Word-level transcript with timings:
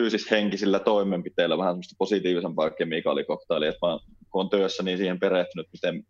fyysishenkisillä 0.00 0.78
toimenpiteillä 0.78 1.58
vähän 1.58 1.72
semmoista 1.72 1.94
positiivisempaa 1.98 2.70
kemikaalikoktailia, 2.70 3.68
että 3.68 3.80
kun 4.30 4.40
on 4.40 4.50
työssä, 4.50 4.82
niin 4.82 4.98
siihen 4.98 5.20
perehtynyt, 5.20 5.66
miten 5.72 6.02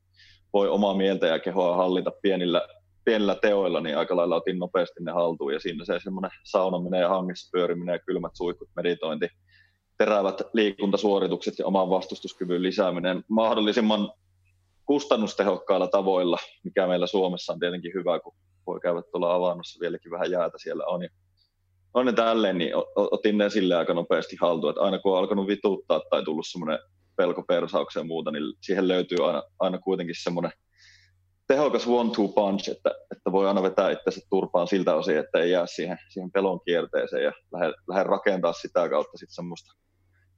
voi 0.52 0.68
omaa 0.68 0.94
mieltä 0.94 1.26
ja 1.26 1.38
kehoa 1.38 1.76
hallita 1.76 2.12
pienillä, 2.22 2.68
pienillä 3.04 3.34
teoilla, 3.42 3.80
niin 3.80 3.98
aika 3.98 4.16
lailla 4.16 4.36
otin 4.36 4.58
nopeasti 4.58 5.04
ne 5.04 5.12
haltuun 5.12 5.52
ja 5.52 5.60
siinä 5.60 5.84
se 5.84 5.98
semmoinen 6.02 6.30
saunaminen 6.44 7.00
ja 7.00 7.08
hangessa 7.08 7.50
pyöriminen 7.52 7.92
ja 7.92 7.98
kylmät 7.98 8.32
suihkut, 8.34 8.68
meditointi, 8.76 9.28
terävät 9.98 10.42
liikuntasuoritukset 10.52 11.58
ja 11.58 11.66
oman 11.66 11.90
vastustuskyvyn 11.90 12.62
lisääminen 12.62 13.24
mahdollisimman 13.28 14.12
kustannustehokkailla 14.86 15.88
tavoilla, 15.88 16.38
mikä 16.64 16.86
meillä 16.86 17.06
Suomessa 17.06 17.52
on 17.52 17.58
tietenkin 17.58 17.94
hyvä, 17.94 18.20
kun 18.20 18.34
voi 18.66 18.80
käydä 18.80 19.02
tuolla 19.12 19.34
avannossa, 19.34 19.80
vieläkin 19.80 20.10
vähän 20.10 20.30
jäätä 20.30 20.58
siellä 20.58 20.84
on. 20.86 21.02
Ja 21.02 21.08
on 21.96 22.06
ne 22.06 22.12
tälleen, 22.12 22.58
niin 22.58 22.72
otin 22.96 23.38
ne 23.38 23.50
sille 23.50 23.74
aika 23.74 23.94
nopeasti 23.94 24.36
haltuun, 24.40 24.70
että 24.70 24.82
aina 24.82 24.98
kun 24.98 25.12
on 25.12 25.18
alkanut 25.18 25.46
vituttaa 25.46 26.00
tai 26.10 26.24
tullut 26.24 26.46
semmoinen 26.48 26.78
pelko 27.16 27.42
persaukseen 27.42 28.04
ja 28.04 28.06
muuta, 28.06 28.30
niin 28.30 28.54
siihen 28.60 28.88
löytyy 28.88 29.26
aina, 29.26 29.42
aina 29.58 29.78
kuitenkin 29.78 30.14
semmoinen 30.18 30.52
tehokas 31.46 31.86
one-two 31.86 32.28
punch, 32.28 32.70
että, 32.70 32.90
että 33.16 33.32
voi 33.32 33.48
aina 33.48 33.62
vetää 33.62 33.90
itsensä 33.90 34.20
turpaan 34.30 34.68
siltä 34.68 34.94
osin, 34.94 35.18
että 35.18 35.38
ei 35.38 35.50
jää 35.50 35.66
siihen, 35.66 35.98
siihen 36.08 36.32
pelon 36.32 36.60
kierteeseen 36.64 37.24
ja 37.24 37.32
lähde, 37.52 37.74
lähde 37.88 38.04
rakentaa 38.04 38.52
sitä 38.52 38.88
kautta 38.88 39.18
sitten 39.18 39.34
semmoista 39.34 39.72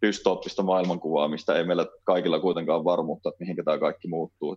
dystooppista 0.06 0.62
maailmankuvaa, 0.62 1.28
mistä 1.28 1.54
ei 1.54 1.64
meillä 1.64 1.86
kaikilla 2.04 2.40
kuitenkaan 2.40 2.84
varmuutta, 2.84 3.28
että 3.28 3.40
mihinkä 3.40 3.62
tämä 3.64 3.78
kaikki 3.78 4.08
muuttuu. 4.08 4.56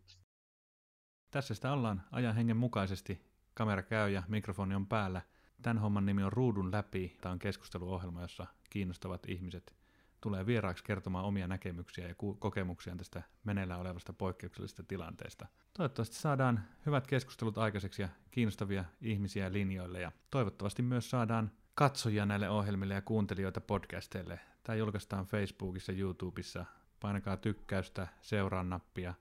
Tässä 1.32 1.54
sitä 1.54 1.74
ollaan 1.74 2.02
ajan 2.12 2.36
hengen 2.36 2.58
mukaisesti. 2.58 3.22
Kamera 3.54 3.84
käy 3.84 4.10
ja 4.10 4.24
mikrofoni 4.28 4.76
on 4.76 4.88
päällä. 4.88 5.22
Tämän 5.62 5.78
homman 5.78 6.06
nimi 6.06 6.24
on 6.24 6.34
Ruudun 6.34 6.72
läpi. 6.72 7.18
Tämä 7.22 7.34
on 7.34 7.40
keskusteluohjelma, 7.40 8.22
jossa 8.22 8.48
kiinnostavat 8.70 9.30
ihmiset 9.30 9.76
tulee 10.22 10.46
vieraaksi 10.46 10.84
kertomaan 10.84 11.26
omia 11.26 11.48
näkemyksiä 11.48 12.08
ja 12.08 12.16
kokemuksia 12.40 12.96
tästä 12.96 13.22
meneillään 13.44 13.80
olevasta 13.80 14.14
poikkeuksellisesta 14.14 14.84
tilanteesta. 14.84 15.48
Toivottavasti 15.74 16.16
saadaan 16.16 16.64
hyvät 16.86 17.08
keskustelut 17.08 17.58
aikaiseksi 17.58 18.02
ja 18.02 18.10
kiinnostavia 18.32 18.86
ihmisiä 19.02 19.54
linjoille 19.54 20.02
ja 20.02 20.12
toivottavasti 20.32 20.82
myös 20.82 21.10
saadaan 21.10 21.52
katsojia 21.76 22.26
näille 22.26 22.50
ohjelmille 22.50 22.94
ja 22.94 23.02
kuuntelijoita 23.02 23.62
podcasteille. 23.62 24.40
Tämä 24.64 24.76
julkaistaan 24.76 25.26
Facebookissa, 25.26 25.92
YouTubessa. 25.92 26.66
Painakaa 27.00 27.38
tykkäystä, 27.38 28.08
seuraa 28.22 28.64
nappia, 28.64 29.14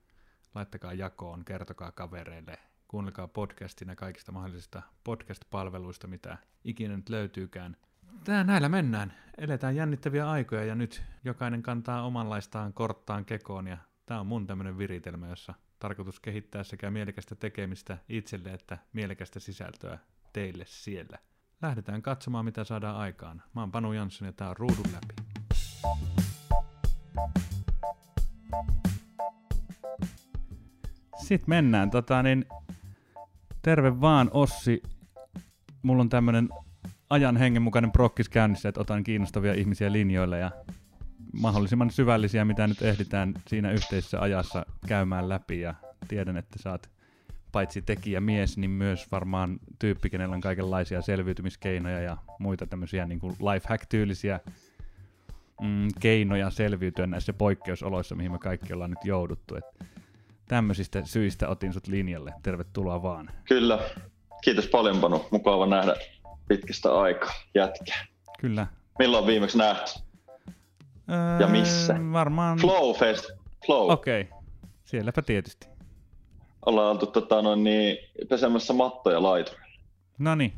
laittakaa 0.54 0.92
jakoon, 0.92 1.44
kertokaa 1.44 1.92
kavereille. 1.92 2.58
Kuunnelkaa 2.90 3.28
podcastina 3.28 3.96
kaikista 3.96 4.32
mahdollisista 4.32 4.82
podcast-palveluista, 5.04 6.06
mitä 6.06 6.38
ikinä 6.64 6.96
nyt 6.96 7.08
löytyykään. 7.08 7.76
Tää 8.24 8.44
näillä 8.44 8.68
mennään. 8.68 9.12
Eletään 9.38 9.76
jännittäviä 9.76 10.30
aikoja 10.30 10.64
ja 10.64 10.74
nyt 10.74 11.02
jokainen 11.24 11.62
kantaa 11.62 12.02
omanlaistaan 12.02 12.72
korttaan 12.72 13.24
kekoon 13.24 13.66
ja 13.66 13.78
tämä 14.06 14.20
on 14.20 14.26
mun 14.26 14.46
tämmöinen 14.46 14.78
viritelmä, 14.78 15.28
jossa 15.28 15.54
tarkoitus 15.78 16.20
kehittää 16.20 16.64
sekä 16.64 16.90
mielekästä 16.90 17.34
tekemistä 17.34 17.98
itselle 18.08 18.52
että 18.52 18.78
mielekästä 18.92 19.40
sisältöä 19.40 19.98
teille 20.32 20.64
siellä. 20.66 21.18
Lähdetään 21.62 22.02
katsomaan, 22.02 22.44
mitä 22.44 22.64
saadaan 22.64 22.96
aikaan. 22.96 23.42
Mä 23.54 23.60
oon 23.60 23.72
Panu 23.72 23.92
Jansson 23.92 24.26
ja 24.26 24.32
tää 24.32 24.48
on 24.50 24.56
Ruudun 24.56 24.92
läpi. 24.92 25.14
Sitten 31.16 31.50
mennään. 31.50 31.90
Tota, 31.90 32.22
niin, 32.22 32.46
terve 33.62 34.00
vaan 34.00 34.30
Ossi. 34.32 34.82
Mulla 35.82 36.00
on 36.00 36.08
tämmönen 36.08 36.48
ajan 37.10 37.36
hengen 37.36 37.62
mukainen 37.62 37.92
prokkis 37.92 38.28
käynnissä, 38.28 38.68
että 38.68 38.80
otan 38.80 39.04
kiinnostavia 39.04 39.54
ihmisiä 39.54 39.92
linjoille 39.92 40.38
ja 40.38 40.50
mahdollisimman 41.32 41.90
syvällisiä, 41.90 42.44
mitä 42.44 42.66
nyt 42.66 42.82
ehditään 42.82 43.34
siinä 43.48 43.72
yhteisessä 43.72 44.20
ajassa 44.20 44.66
käymään 44.86 45.28
läpi. 45.28 45.60
Ja 45.60 45.74
tiedän, 46.08 46.36
että 46.36 46.58
saat 46.62 46.90
paitsi 47.52 47.82
tekijä 47.82 48.20
mies, 48.20 48.58
niin 48.58 48.70
myös 48.70 49.12
varmaan 49.12 49.58
tyyppi, 49.78 50.10
kenellä 50.10 50.34
on 50.34 50.40
kaikenlaisia 50.40 51.02
selviytymiskeinoja 51.02 52.00
ja 52.00 52.16
muita 52.38 52.66
tämmöisiä 52.66 53.06
niin 53.06 53.20
kuin 53.20 53.36
lifehack-tyylisiä 53.40 54.40
mm, 55.60 55.88
keinoja 56.00 56.50
selviytyä 56.50 57.06
näissä 57.06 57.32
poikkeusoloissa, 57.32 58.14
mihin 58.14 58.32
me 58.32 58.38
kaikki 58.38 58.72
ollaan 58.72 58.90
nyt 58.90 59.04
jouduttu. 59.04 59.56
Et 59.56 59.64
tämmöisistä 60.50 61.04
syistä 61.04 61.48
otin 61.48 61.72
sut 61.72 61.86
linjalle. 61.86 62.34
Tervetuloa 62.42 63.02
vaan. 63.02 63.30
Kyllä. 63.48 63.78
Kiitos 64.44 64.66
paljon 64.66 65.00
Panu. 65.00 65.26
Mukava 65.30 65.66
nähdä 65.66 65.94
pitkästä 66.48 67.00
aikaa 67.00 67.32
jätkä. 67.54 67.94
Kyllä. 68.40 68.66
Milloin 68.98 69.26
viimeksi 69.26 69.58
nähty? 69.58 70.00
Öö, 71.10 71.40
ja 71.40 71.46
missä? 71.46 71.94
Varmaan... 72.12 72.58
Flow 72.58 72.94
Fest. 72.96 73.30
Flow. 73.66 73.90
Okei. 73.92 74.20
Okay. 74.20 74.38
Sielläpä 74.84 75.22
tietysti. 75.22 75.66
Ollaan 76.66 76.90
oltu 76.90 77.06
tota, 77.06 77.42
noin, 77.42 77.64
niin, 77.64 77.98
pesemässä 78.28 78.72
mattoja 78.72 79.22
laiturilla. 79.22 79.66
No 80.18 80.34
niin. 80.34 80.52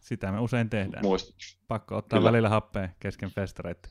Sitä 0.00 0.32
me 0.32 0.40
usein 0.40 0.70
tehdään. 0.70 1.04
Muist. 1.04 1.30
Pakko 1.68 1.96
ottaa 1.96 2.18
Kyllä. 2.18 2.32
välillä 2.32 2.48
happea 2.48 2.88
kesken 3.00 3.30
festareita. 3.30 3.88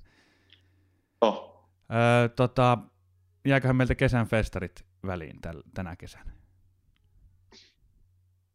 Oh. 1.22 1.68
Öö, 1.94 2.30
tota, 2.30 2.78
jääköhän 3.46 3.76
meiltä 3.76 3.96
kesän 3.96 4.28
festarit 4.28 4.87
väliin 5.08 5.42
täl, 5.42 5.62
tänä 5.74 5.96
kesänä? 5.96 6.32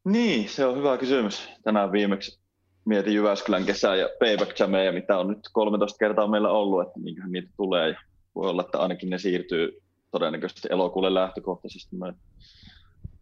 Niin, 0.04 0.48
se 0.48 0.66
on 0.66 0.76
hyvä 0.76 0.98
kysymys. 0.98 1.48
Tänään 1.64 1.92
viimeksi 1.92 2.40
mietin 2.84 3.14
Jyväskylän 3.14 3.64
kesää 3.64 3.96
ja 3.96 4.08
payback 4.20 4.58
jameja, 4.58 4.92
mitä 4.92 5.18
on 5.18 5.28
nyt 5.28 5.38
13 5.52 5.98
kertaa 5.98 6.26
meillä 6.26 6.50
ollut, 6.50 6.86
että 6.86 7.00
minkähän 7.00 7.32
niitä 7.32 7.48
tulee. 7.56 7.88
Ja 7.88 8.00
voi 8.34 8.50
olla, 8.50 8.62
että 8.62 8.78
ainakin 8.78 9.10
ne 9.10 9.18
siirtyy 9.18 9.82
todennäköisesti 10.10 10.68
elokuulle 10.70 11.14
lähtökohtaisesti 11.14 11.96
noin, 11.96 12.14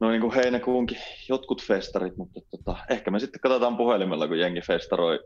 noin 0.01 0.13
niin 0.13 0.21
kuin 0.21 0.35
heinäkuunkin 0.35 0.99
jotkut 1.29 1.63
festarit, 1.63 2.17
mutta 2.17 2.41
tota, 2.51 2.77
ehkä 2.91 3.11
me 3.11 3.21
sitten 3.21 3.41
katsotaan 3.41 3.77
puhelimella, 3.77 4.29
kun 4.29 4.39
jengi 4.39 4.61
festaroi 4.61 5.21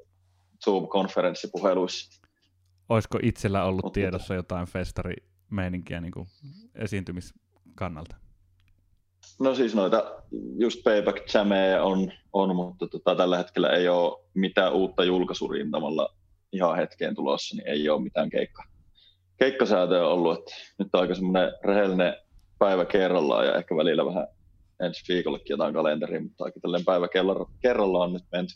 Zoom-konferenssipuheluissa. 0.65 2.23
Olisiko 2.89 3.19
itsellä 3.23 3.65
ollut 3.65 3.85
mutta 3.85 4.01
tiedossa 4.01 4.35
jotain 4.35 4.67
festarimeininkiä 4.67 6.01
niin 6.01 6.13
kuin 6.13 6.27
esiintymiskannalta? 7.75 8.17
No 9.41 9.55
siis 9.55 9.75
noita 9.75 10.23
just 10.59 10.83
payback 10.85 11.35
jameja 11.35 11.83
on, 11.83 12.13
on 12.33 12.57
mutta 12.57 12.87
tota, 12.89 13.15
tällä 13.15 13.39
hetkellä 13.39 13.69
ei 13.69 13.89
ole 13.89 14.25
mitään 14.35 14.73
uutta 14.73 15.05
julkaisurintamalla 15.05 16.15
ihan 16.53 16.77
hetkeen 16.77 17.15
tulossa, 17.15 17.57
niin 17.57 17.69
ei 17.69 17.89
ole 17.89 18.03
mitään 18.03 18.31
keikka, 18.31 18.63
keikkasäätöä 19.39 20.07
ollut. 20.09 20.39
Että 20.39 20.53
nyt 20.79 20.89
on 20.93 21.01
aika 21.01 21.15
semmoinen 21.15 21.53
rehellinen 21.65 22.15
päivä 22.59 22.85
kerrallaan 22.85 23.47
ja 23.47 23.55
ehkä 23.55 23.77
välillä 23.77 24.07
vähän 24.07 24.27
ensi 24.81 25.13
viikollekin 25.13 25.51
jotain 25.51 25.75
kalenteria, 25.75 26.21
mutta 26.21 26.45
aika 26.45 26.61
tällainen 26.61 26.85
päivä 26.85 27.09
kerrallaan 27.61 28.13
nyt 28.13 28.25
menty. 28.33 28.55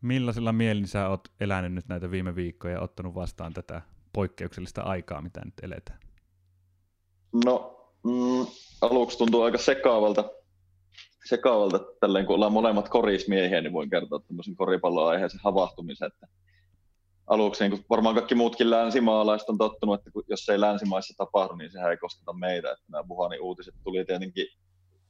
Millaisilla 0.00 0.52
mielin 0.52 0.86
sä 0.86 1.08
oot 1.08 1.28
elänyt 1.40 1.72
nyt 1.72 1.88
näitä 1.88 2.10
viime 2.10 2.34
viikkoja 2.34 2.74
ja 2.74 2.80
ottanut 2.80 3.14
vastaan 3.14 3.52
tätä 3.52 3.82
poikkeuksellista 4.12 4.82
aikaa, 4.82 5.22
mitä 5.22 5.40
nyt 5.44 5.54
eletään? 5.62 5.98
No, 7.44 7.73
mm, 8.04 8.46
aluksi 8.80 9.18
tuntuu 9.18 9.42
aika 9.42 9.58
sekaavalta, 9.58 10.24
sekaavalta 11.28 11.80
tälleen, 12.00 12.26
kun 12.26 12.34
ollaan 12.34 12.52
molemmat 12.52 12.88
korismiehiä, 12.88 13.60
niin 13.60 13.72
voin 13.72 13.90
kertoa 13.90 14.20
tämmöisen 14.20 14.56
koripalloaiheisen 14.56 15.40
havahtumisen, 15.44 16.06
että 16.06 16.26
aluksi 17.26 17.68
niin 17.68 17.84
varmaan 17.90 18.14
kaikki 18.14 18.34
muutkin 18.34 18.70
länsimaalaiset 18.70 19.48
on 19.48 19.58
tottunut, 19.58 19.94
että 19.94 20.10
jos 20.28 20.48
ei 20.48 20.60
länsimaissa 20.60 21.14
tapahdu, 21.16 21.54
niin 21.54 21.72
sehän 21.72 21.90
ei 21.90 21.96
kosketa 21.96 22.32
meitä. 22.32 22.70
Että 22.70 22.84
nämä 22.88 23.04
Wuhanin 23.08 23.42
uutiset 23.42 23.74
tuli 23.84 24.04
tietenkin 24.04 24.46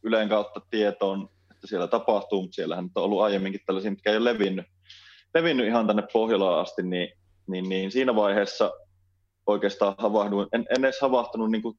Yleen 0.02 0.28
kautta 0.28 0.60
tietoon, 0.70 1.28
että 1.50 1.66
siellä 1.66 1.86
tapahtuu, 1.86 2.42
mutta 2.42 2.54
siellähän 2.54 2.90
on 2.94 3.02
ollut 3.02 3.22
aiemminkin 3.22 3.60
tällaisia, 3.66 3.90
mitkä 3.90 4.10
ei 4.10 4.16
ole 4.16 4.32
levinnyt, 4.32 4.66
levinnyt 5.34 5.66
ihan 5.66 5.86
tänne 5.86 6.02
Pohjolaan 6.12 6.60
asti, 6.60 6.82
niin, 6.82 7.08
niin, 7.46 7.68
niin 7.68 7.92
siinä 7.92 8.14
vaiheessa 8.14 8.72
oikeastaan 9.46 9.94
havahduin, 9.98 10.48
en, 10.52 10.66
en 10.76 10.84
edes 10.84 11.00
havahtunut 11.00 11.50
niin 11.50 11.62
kuin 11.62 11.78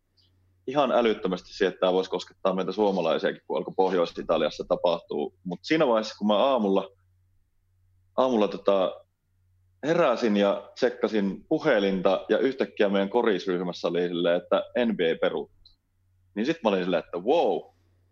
ihan 0.68 0.92
älyttömästi 0.92 1.54
siihen, 1.54 1.70
että 1.70 1.80
tämä 1.80 1.94
voisi 1.94 2.10
koskettaa 2.10 2.54
meitä 2.54 2.72
suomalaisiakin, 2.72 3.42
kun 3.48 3.58
alkoi 3.58 3.74
Pohjois-Italiassa 3.78 4.64
tapahtuu. 4.68 5.36
Mutta 5.44 5.66
siinä 5.66 5.88
vaiheessa, 5.88 6.16
kun 6.18 6.28
mä 6.28 6.38
aamulla, 6.38 6.90
aamulla 8.18 8.48
tota, 8.48 9.02
heräsin 9.86 10.38
ja 10.38 10.72
tsekkasin 10.76 11.46
puhelinta 11.50 12.26
ja 12.30 12.38
yhtäkkiä 12.38 12.90
meidän 12.90 13.10
korisryhmässä 13.10 13.88
oli 13.88 14.08
silleen, 14.08 14.42
että 14.42 14.64
NBA 14.86 15.20
peruuttu. 15.22 15.56
Niin 16.36 16.46
sitten 16.46 16.62
mä 16.64 16.70
olin 16.70 16.84
silleen, 16.84 17.04
että 17.06 17.18
wow, 17.18 17.62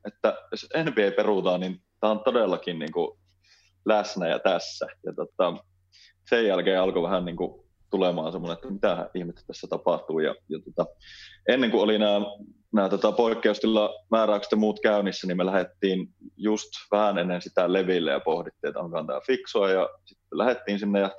että 0.08 0.38
jos 0.52 0.68
NBA 0.84 1.16
peruutaan, 1.16 1.60
niin 1.60 1.82
tämä 2.00 2.12
on 2.12 2.20
todellakin 2.20 2.80
niin 2.80 2.92
kuin 2.92 3.20
läsnä 3.86 4.28
ja 4.28 4.40
tässä. 4.40 4.88
Ja 5.06 5.14
tota, 5.14 5.54
sen 6.30 6.46
jälkeen 6.46 6.82
alkoi 6.82 7.04
vähän 7.04 7.26
niin 7.26 7.36
kuin 7.36 7.63
tulemaan 7.94 8.32
semmoinen, 8.32 8.54
että 8.54 8.72
mitä 8.72 9.10
ihmettä 9.16 9.42
tässä 9.48 9.68
tapahtuu. 9.70 10.20
Ja, 10.20 10.36
ja 10.50 10.60
tota, 10.66 10.92
ennen 11.50 11.72
kuin 11.72 11.82
oli 11.82 12.00
nämä, 12.00 12.22
nämä 12.74 12.90
tota, 12.90 13.12
poikkeustilla 13.12 13.94
määräykset 14.12 14.52
ja 14.52 14.58
muut 14.58 14.80
käynnissä, 14.80 15.28
niin 15.28 15.38
me 15.38 15.46
lähdettiin 15.46 16.08
just 16.38 16.70
vähän 16.92 17.18
ennen 17.18 17.42
sitä 17.42 17.74
leville 17.74 18.12
ja 18.12 18.20
pohdittiin, 18.20 18.70
että 18.70 18.80
onko 18.80 19.04
tämä 19.04 19.20
fiksua. 19.28 19.70
Ja 19.70 19.90
sitten 20.06 20.38
lähdettiin 20.38 20.80
sinne 20.80 21.00
ja, 21.00 21.12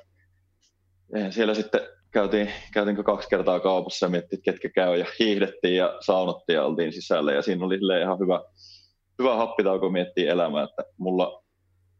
siellä 1.30 1.54
sitten 1.54 1.80
käytiin, 2.10 2.50
käytiinkö 2.72 3.02
kaksi 3.02 3.28
kertaa 3.28 3.60
kaupassa 3.60 4.06
ja 4.06 4.10
miettii, 4.10 4.38
ketkä 4.44 4.68
käy 4.68 4.98
ja 4.98 5.06
hiihdettiin 5.18 5.76
ja 5.76 5.96
saunottiin 6.00 6.54
ja 6.54 6.64
oltiin 6.64 6.92
sisällä 6.92 7.32
ja 7.32 7.42
siinä 7.42 7.66
oli 7.66 7.78
ihan 8.02 8.18
hyvä, 8.18 8.40
hyvä 9.18 9.36
happitauko 9.36 9.90
miettiä 9.90 10.32
elämää, 10.32 10.64
että 10.64 10.82
mulla 10.98 11.43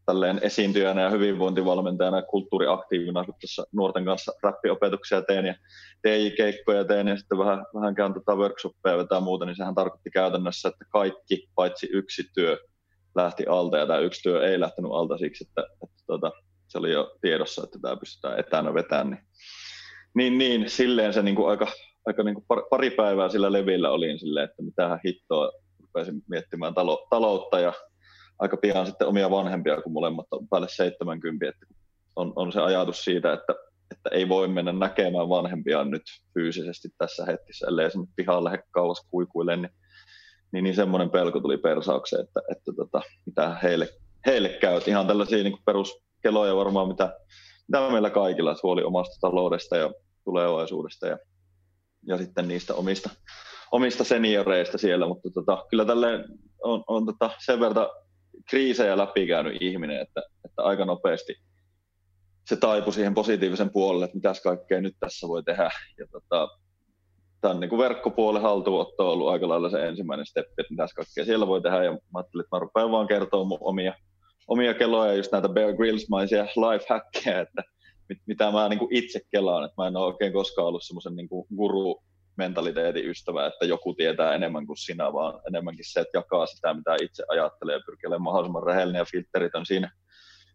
tälleen 0.07 0.41
esiintyjänä 0.43 1.03
ja 1.03 1.11
hyvinvointivalmentajana 1.11 2.17
ja 2.17 2.23
kulttuuriaktiivina, 2.23 3.25
kun 3.25 3.35
tuossa 3.41 3.65
nuorten 3.73 4.05
kanssa 4.05 4.33
rappiopetuksia 4.43 5.23
teen 5.23 5.47
ja 5.47 5.55
TI-keikkoja 6.03 6.85
teen 6.85 7.09
ja 7.09 7.17
sitten 7.17 7.39
vähän, 7.39 7.65
vähän 7.75 7.95
käyn 7.95 8.15
tätä 8.15 8.35
workshoppeja 8.35 8.99
vetää 8.99 9.21
muuta, 9.21 9.45
niin 9.45 9.57
sehän 9.57 9.75
tarkoitti 9.75 10.11
käytännössä, 10.11 10.69
että 10.69 10.85
kaikki 10.89 11.49
paitsi 11.55 11.89
yksi 11.93 12.23
työ 12.35 12.59
lähti 13.15 13.47
alta 13.47 13.77
ja 13.77 13.87
tämä 13.87 13.99
yksi 13.99 14.23
työ 14.23 14.51
ei 14.51 14.61
lähtenyt 14.61 14.91
alta 14.93 15.19
siksi, 15.19 15.45
että, 15.49 15.63
että 15.83 16.05
tota, 16.07 16.33
se 16.69 16.79
oli 16.79 16.93
jo 16.93 17.17
tiedossa, 17.21 17.65
että 17.65 17.79
tämä 17.83 17.97
pystytään 17.97 18.39
etänä 18.39 18.75
vetämään. 18.75 19.27
Niin, 20.15 20.39
niin, 20.39 20.39
niin 20.39 20.71
silleen 20.71 21.13
se 21.13 21.23
niin 21.23 21.37
kuin 21.37 21.51
aika, 21.51 21.67
aika 22.07 22.23
niin 22.23 22.35
kuin 22.35 22.45
pari 22.71 22.91
päivää 22.91 23.29
sillä 23.29 23.53
levillä 23.53 23.91
olin 23.91 24.19
silleen, 24.19 24.45
että 24.45 24.63
mitähän 24.63 25.01
hittoa 25.07 25.53
rupesin 25.81 26.23
miettimään 26.29 26.75
talo, 26.75 27.07
taloutta 27.11 27.61
ja 27.61 27.73
aika 28.39 28.57
pian 28.57 28.87
sitten 28.87 29.09
omia 29.09 29.31
vanhempia, 29.31 29.83
kun 29.83 29.93
molemmat 29.93 30.27
on 30.31 30.49
päälle 30.49 30.69
70, 30.71 31.49
että 31.49 31.67
on, 32.17 32.33
on 32.37 32.53
se 32.53 32.61
ajatus 32.61 33.05
siitä, 33.05 33.33
että, 33.33 33.55
että 33.91 34.09
ei 34.13 34.29
voi 34.29 34.49
mennä 34.49 34.73
näkemään 34.73 35.29
vanhempia 35.29 35.85
nyt 35.85 36.03
fyysisesti 36.35 36.89
tässä 36.99 37.25
hetkessä, 37.25 37.67
ellei 37.67 37.91
sinne 37.91 38.07
pihalle 38.17 38.51
he 38.51 38.59
kauas 38.71 39.07
kuikuille, 39.11 39.57
niin, 39.57 39.71
niin, 40.53 40.65
niin 40.65 40.75
semmoinen 40.75 41.11
pelko 41.11 41.41
tuli 41.41 41.57
persaukseen, 41.57 42.25
että, 42.25 42.41
että 42.51 42.73
tota, 42.77 43.01
mitä 43.27 43.57
heille, 43.63 43.89
heille 44.27 44.49
käy. 44.49 44.81
Ihan 44.87 45.07
tällaisia 45.07 45.43
niin 45.43 45.59
peruskeloja 45.67 46.57
varmaan, 46.57 46.89
mitä, 46.89 47.19
mitä 47.69 47.91
meillä 47.91 48.11
kaikilla, 48.11 48.51
että 48.51 48.61
huoli 48.63 48.83
omasta 48.83 49.17
taloudesta 49.21 49.77
ja 49.77 49.93
tulevaisuudesta 50.25 51.07
ja, 51.07 51.19
ja 52.07 52.19
sitten 52.19 52.49
niistä 52.49 52.75
omista, 52.75 53.11
omista 53.73 54.05
senioreista 54.05 54.79
siellä, 54.79 55.07
mutta 55.07 55.31
tota, 55.31 55.65
kyllä 55.71 55.85
tälle 55.85 56.25
on, 56.63 56.85
on 56.87 57.07
tota 57.07 57.31
sen 57.45 57.61
verran 57.61 57.87
kriisejä 58.51 58.97
läpikäynyt 58.97 59.57
ihminen, 59.61 60.01
että, 60.01 60.23
että 60.45 60.63
aika 60.63 60.85
nopeasti 60.85 61.35
se 62.49 62.57
taipui 62.57 62.93
siihen 62.93 63.15
positiivisen 63.15 63.71
puolelle, 63.71 64.05
että 64.05 64.17
mitäs 64.17 64.43
kaikkea 64.43 64.81
nyt 64.81 64.97
tässä 65.01 65.29
voi 65.29 65.43
tehdä. 65.43 65.71
Ja 65.99 66.07
tota, 66.13 66.49
tämän 67.41 67.61
niin 67.61 67.69
kuin 67.69 67.79
verkkopuolen 67.79 68.43
haltuunotto 68.43 69.07
on 69.07 69.13
ollut 69.13 69.29
aika 69.29 69.49
lailla 69.49 69.71
se 69.71 69.87
ensimmäinen 69.87 70.27
steppi, 70.27 70.55
että 70.59 70.73
mitäs 70.73 70.93
kaikkea 70.93 71.25
siellä 71.25 71.47
voi 71.47 71.63
tehdä. 71.63 71.85
Ja 71.85 71.93
mä 71.93 71.99
ajattelin, 72.15 72.45
että 72.45 72.57
mä 72.57 72.61
rupean 72.61 72.91
vaan 72.91 73.07
kertoa 73.07 73.45
mun 73.45 73.59
omia, 73.61 73.95
omia 74.49 74.75
keloja, 74.75 75.15
just 75.15 75.33
näitä 75.33 75.49
Bear 75.49 75.73
Grylls-maisia 75.73 76.45
life 76.45 76.87
hackeja, 76.89 77.41
että 77.41 77.63
mit, 78.09 78.19
mitä 78.27 78.51
mä 78.51 78.69
niin 78.69 78.79
kuin 78.79 78.97
itse 78.97 79.21
kelaan. 79.31 79.65
Että 79.65 79.83
mä 79.83 79.89
en 79.89 79.97
ole 79.97 80.07
oikein 80.07 80.33
koskaan 80.33 80.69
ollut 80.69 80.83
semmoisen 80.85 81.17
niin 81.17 81.29
guru 81.57 82.03
mentaliteetin 82.37 83.11
ystävä, 83.11 83.47
että 83.47 83.65
joku 83.67 83.95
tietää 83.95 84.35
enemmän 84.35 84.67
kuin 84.67 84.77
sinä, 84.77 85.13
vaan 85.13 85.41
enemmänkin 85.49 85.85
se, 85.89 86.01
että 86.01 86.19
jakaa 86.19 86.47
sitä, 86.47 86.75
mitä 86.75 86.97
itse 87.03 87.25
ajattelee 87.29 87.75
ja 87.75 87.81
pyrkii 87.87 88.07
olemaan 88.07 88.23
mahdollisimman 88.23 88.63
rehellinen 88.63 88.99
ja 88.99 89.05
filterit 89.05 89.55
on 89.55 89.67
siinä, 89.67 89.93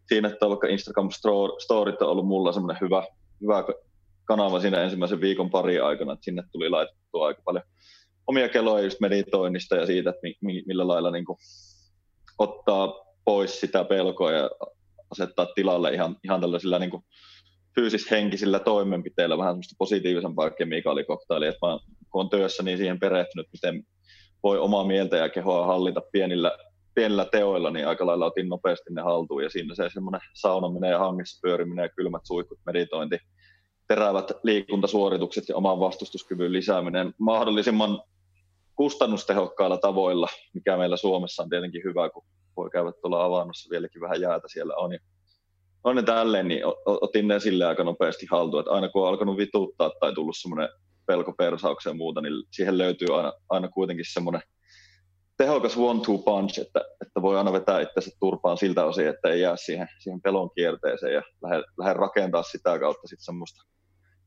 siinä 0.06 0.28
että 0.28 0.48
vaikka 0.48 0.68
Instagram 0.68 1.08
Storit 1.58 2.02
on 2.02 2.08
ollut 2.08 2.26
mulla 2.26 2.52
semmoinen 2.52 2.80
hyvä, 2.80 3.06
hyvä 3.40 3.64
kanava 4.24 4.60
siinä 4.60 4.82
ensimmäisen 4.82 5.20
viikon 5.20 5.50
pari 5.50 5.80
aikana, 5.80 6.12
että 6.12 6.24
sinne 6.24 6.42
tuli 6.52 6.70
laitettua 6.70 7.26
aika 7.26 7.42
paljon 7.44 7.64
omia 8.26 8.48
keloja 8.48 8.84
just 8.84 9.00
meditoinnista 9.00 9.76
ja 9.76 9.86
siitä, 9.86 10.10
että 10.10 10.20
mi, 10.40 10.62
millä 10.66 10.88
lailla 10.88 11.10
niin 11.10 11.24
kuin, 11.24 11.38
ottaa 12.38 12.94
pois 13.24 13.60
sitä 13.60 13.84
pelkoa 13.84 14.32
ja 14.32 14.50
asettaa 15.10 15.46
tilalle 15.54 15.94
ihan, 15.94 16.16
ihan 16.24 16.40
tällaisilla 16.40 16.78
niin 16.78 16.90
kuin, 16.90 17.02
fyysishenkisillä 17.74 18.58
toimenpiteillä 18.58 19.38
vähän 19.38 19.52
semmoista 19.52 19.74
positiivisempaa 19.78 20.50
kemikaalikoktailia, 20.50 21.48
että 21.48 21.60
kun 22.10 22.20
on 22.20 22.30
työssä 22.30 22.62
niin 22.62 22.78
siihen 22.78 23.00
perehtynyt, 23.00 23.46
miten 23.52 23.82
voi 24.42 24.58
omaa 24.58 24.84
mieltä 24.84 25.16
ja 25.16 25.28
kehoa 25.28 25.66
hallita 25.66 26.00
pienillä, 26.12 26.58
pienillä 26.94 27.24
teoilla, 27.24 27.70
niin 27.70 27.88
aika 27.88 28.06
lailla 28.06 28.26
otin 28.26 28.48
nopeasti 28.48 28.94
ne 28.94 29.02
haltuun 29.02 29.42
ja 29.42 29.50
siinä 29.50 29.74
se 29.74 29.88
semmoinen 29.92 30.20
saunominen 30.34 30.90
ja 30.90 30.98
hangissa 30.98 31.40
pyöriminen 31.42 31.82
ja 31.82 31.88
kylmät 31.88 32.22
suihkut, 32.24 32.58
meditointi, 32.66 33.18
terävät 33.88 34.32
liikuntasuoritukset 34.42 35.48
ja 35.48 35.56
oman 35.56 35.80
vastustuskyvyn 35.80 36.52
lisääminen 36.52 37.14
mahdollisimman 37.18 38.02
kustannustehokkailla 38.76 39.78
tavoilla, 39.78 40.28
mikä 40.54 40.76
meillä 40.76 40.96
Suomessa 40.96 41.42
on 41.42 41.48
tietenkin 41.48 41.82
hyvä, 41.84 42.10
kun 42.10 42.24
voi 42.56 42.70
käydä 42.70 42.92
tuolla 42.92 43.24
avannossa 43.24 43.70
vieläkin 43.70 44.00
vähän 44.00 44.20
jäätä 44.20 44.48
siellä 44.48 44.74
on. 44.74 44.92
Ja 44.92 44.98
on 45.84 45.96
ne 45.96 46.02
tälleen, 46.02 46.48
niin 46.48 46.62
otin 46.86 47.28
ne 47.28 47.40
sille 47.40 47.64
aika 47.64 47.84
nopeasti 47.84 48.26
haltuun, 48.30 48.60
että 48.60 48.72
aina 48.72 48.88
kun 48.88 49.02
on 49.02 49.08
alkanut 49.08 49.36
vituttaa 49.36 49.90
tai 50.00 50.14
tullut 50.14 50.36
semmoinen 50.40 50.68
pelko 51.06 51.32
persaukseen 51.32 51.94
ja 51.94 51.98
muuta, 51.98 52.20
niin 52.20 52.34
siihen 52.50 52.78
löytyy 52.78 53.16
aina, 53.16 53.32
aina 53.48 53.68
kuitenkin 53.68 54.04
semmoinen 54.08 54.42
tehokas 55.36 55.76
one-two 55.76 56.18
punch, 56.18 56.60
että, 56.60 56.80
että 57.02 57.22
voi 57.22 57.38
aina 57.38 57.52
vetää 57.52 57.80
itsensä 57.80 58.10
turpaan 58.20 58.56
siltä 58.56 58.84
osin, 58.84 59.08
että 59.08 59.28
ei 59.28 59.40
jää 59.40 59.56
siihen, 59.56 59.88
siihen 59.98 60.20
pelon 60.20 60.50
kierteeseen 60.54 61.14
ja 61.14 61.22
lähde, 61.42 61.62
lähde 61.78 61.92
rakentaa 61.92 62.42
sitä 62.42 62.78
kautta 62.78 63.08
sitten 63.08 63.24
semmoista 63.24 63.62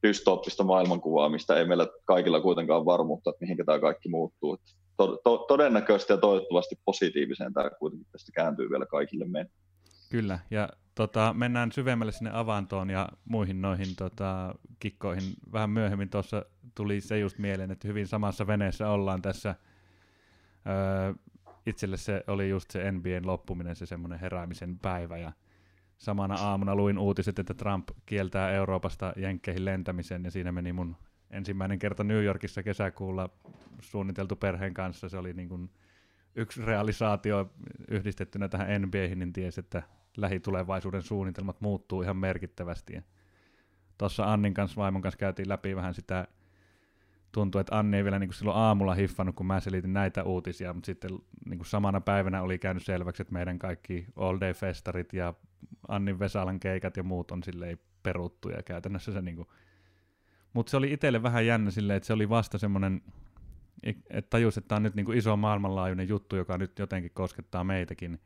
dystooppista 0.07 0.63
maailmankuvaa, 0.63 1.29
mistä 1.29 1.55
ei 1.55 1.65
meillä 1.65 1.87
kaikilla 2.05 2.41
kuitenkaan 2.41 2.85
varmuutta, 2.85 3.29
että 3.29 3.41
mihinkä 3.41 3.63
tämä 3.65 3.79
kaikki 3.79 4.09
muuttuu. 4.09 4.57
To, 4.97 5.21
to, 5.23 5.37
todennäköisesti 5.37 6.13
ja 6.13 6.17
toivottavasti 6.17 6.75
positiiviseen 6.85 7.53
tämä 7.53 7.69
kuitenkin 7.79 8.07
tästä 8.11 8.31
kääntyy 8.35 8.69
vielä 8.69 8.85
kaikille 8.85 9.25
meidän. 9.25 9.51
Kyllä, 10.11 10.39
ja 10.51 10.69
tota, 10.95 11.33
mennään 11.33 11.71
syvemmälle 11.71 12.11
sinne 12.11 12.31
avantoon 12.33 12.89
ja 12.89 13.09
muihin 13.25 13.61
noihin 13.61 13.95
tota, 13.95 14.55
kikkoihin. 14.79 15.23
Vähän 15.51 15.69
myöhemmin 15.69 16.09
tuossa 16.09 16.45
tuli 16.75 17.01
se 17.01 17.19
just 17.19 17.37
mieleen, 17.37 17.71
että 17.71 17.87
hyvin 17.87 18.07
samassa 18.07 18.47
veneessä 18.47 18.89
ollaan 18.89 19.21
tässä. 19.21 19.55
Öö, 20.67 21.13
itselle 21.65 21.97
se 21.97 22.23
oli 22.27 22.49
just 22.49 22.71
se 22.71 22.91
NBAn 22.91 23.27
loppuminen, 23.27 23.75
se 23.75 23.85
semmoinen 23.85 24.19
heräämisen 24.19 24.79
päivä, 24.79 25.17
ja 25.17 25.31
samana 25.97 26.35
aamuna 26.35 26.75
luin 26.75 26.97
uutiset, 26.97 27.39
että 27.39 27.53
Trump 27.53 27.89
kieltää 28.05 28.51
Euroopasta 28.51 29.13
jenkkeihin 29.15 29.65
lentämisen, 29.65 30.23
ja 30.23 30.31
siinä 30.31 30.51
meni 30.51 30.73
mun 30.73 30.95
ensimmäinen 31.31 31.79
kerta 31.79 32.03
New 32.03 32.23
Yorkissa 32.23 32.63
kesäkuulla 32.63 33.29
suunniteltu 33.81 34.35
perheen 34.35 34.73
kanssa. 34.73 35.09
Se 35.09 35.17
oli 35.17 35.33
niin 35.33 35.49
kuin 35.49 35.69
yksi 36.35 36.65
realisaatio 36.65 37.53
yhdistettynä 37.87 38.49
tähän 38.49 38.81
NBAihin, 38.81 39.19
niin 39.19 39.33
tiesi, 39.33 39.59
että 39.59 39.83
lähitulevaisuuden 40.17 41.01
suunnitelmat 41.01 41.61
muuttuu 41.61 42.01
ihan 42.01 42.17
merkittävästi. 42.17 43.03
Tuossa 43.97 44.33
Annin 44.33 44.53
kanssa, 44.53 44.81
vaimon 44.81 45.01
kanssa 45.01 45.17
käytiin 45.17 45.49
läpi 45.49 45.75
vähän 45.75 45.93
sitä, 45.93 46.27
tuntuu, 47.31 47.61
että 47.61 47.79
Anni 47.79 47.97
ei 47.97 48.03
vielä 48.03 48.19
niin 48.19 48.27
kuin 48.27 48.35
silloin 48.35 48.57
aamulla 48.57 48.93
hiffannut, 48.93 49.35
kun 49.35 49.45
mä 49.45 49.59
selitin 49.59 49.93
näitä 49.93 50.23
uutisia, 50.23 50.73
mutta 50.73 50.85
sitten 50.85 51.11
niin 51.45 51.57
kuin 51.57 51.67
samana 51.67 52.01
päivänä 52.01 52.41
oli 52.41 52.59
käynyt 52.59 52.83
selväksi, 52.83 53.21
että 53.21 53.33
meidän 53.33 53.59
kaikki 53.59 54.05
all 54.15 54.39
day 54.39 54.53
festarit 54.53 55.13
ja 55.13 55.33
Annin 55.87 56.19
Vesalan 56.19 56.59
keikat 56.59 56.97
ja 56.97 57.03
muut 57.03 57.31
on 57.31 57.43
silleen 57.43 57.79
peruttu 58.03 58.49
ja 58.49 58.63
käytännössä 58.63 59.11
se 59.11 59.21
niin 59.21 59.35
kuin... 59.35 59.47
Mutta 60.53 60.69
se 60.69 60.77
oli 60.77 60.93
itselle 60.93 61.23
vähän 61.23 61.45
jännä 61.45 61.71
silleen, 61.71 61.97
että 61.97 62.07
se 62.07 62.13
oli 62.13 62.29
vasta 62.29 62.57
semmoinen, 62.57 63.01
että 63.83 64.29
tajus, 64.29 64.57
että 64.57 64.67
tämä 64.67 64.77
on 64.77 64.83
nyt 64.83 64.95
niin 64.95 65.05
kuin 65.05 65.17
iso 65.17 65.37
maailmanlaajuinen 65.37 66.09
juttu, 66.09 66.35
joka 66.35 66.57
nyt 66.57 66.79
jotenkin 66.79 67.11
koskettaa 67.13 67.63
meitäkin, 67.63 68.19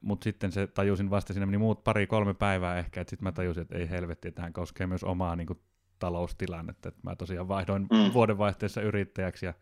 mutta 0.00 0.24
sitten 0.24 0.52
se 0.52 0.66
tajusin 0.66 1.10
vasta, 1.10 1.32
siinä 1.32 1.46
meni 1.46 1.58
muut 1.58 1.84
pari-kolme 1.84 2.34
päivää 2.34 2.78
ehkä, 2.78 3.00
että 3.00 3.10
sitten 3.10 3.24
mä 3.24 3.32
tajusin, 3.32 3.62
että 3.62 3.78
ei 3.78 3.90
helvetti, 3.90 4.28
että 4.28 4.42
hän 4.42 4.52
koskee 4.52 4.86
myös 4.86 5.04
omaa 5.04 5.36
niin 5.36 5.46
kuin, 5.46 5.60
taloustilannetta. 6.00 6.88
Että 6.88 7.00
mä 7.02 7.16
tosiaan 7.16 7.48
vaihdoin 7.48 7.82
mm. 7.82 8.12
vuodenvaihteessa 8.12 8.82
yrittäjäksi 8.82 9.46
ja 9.46 9.54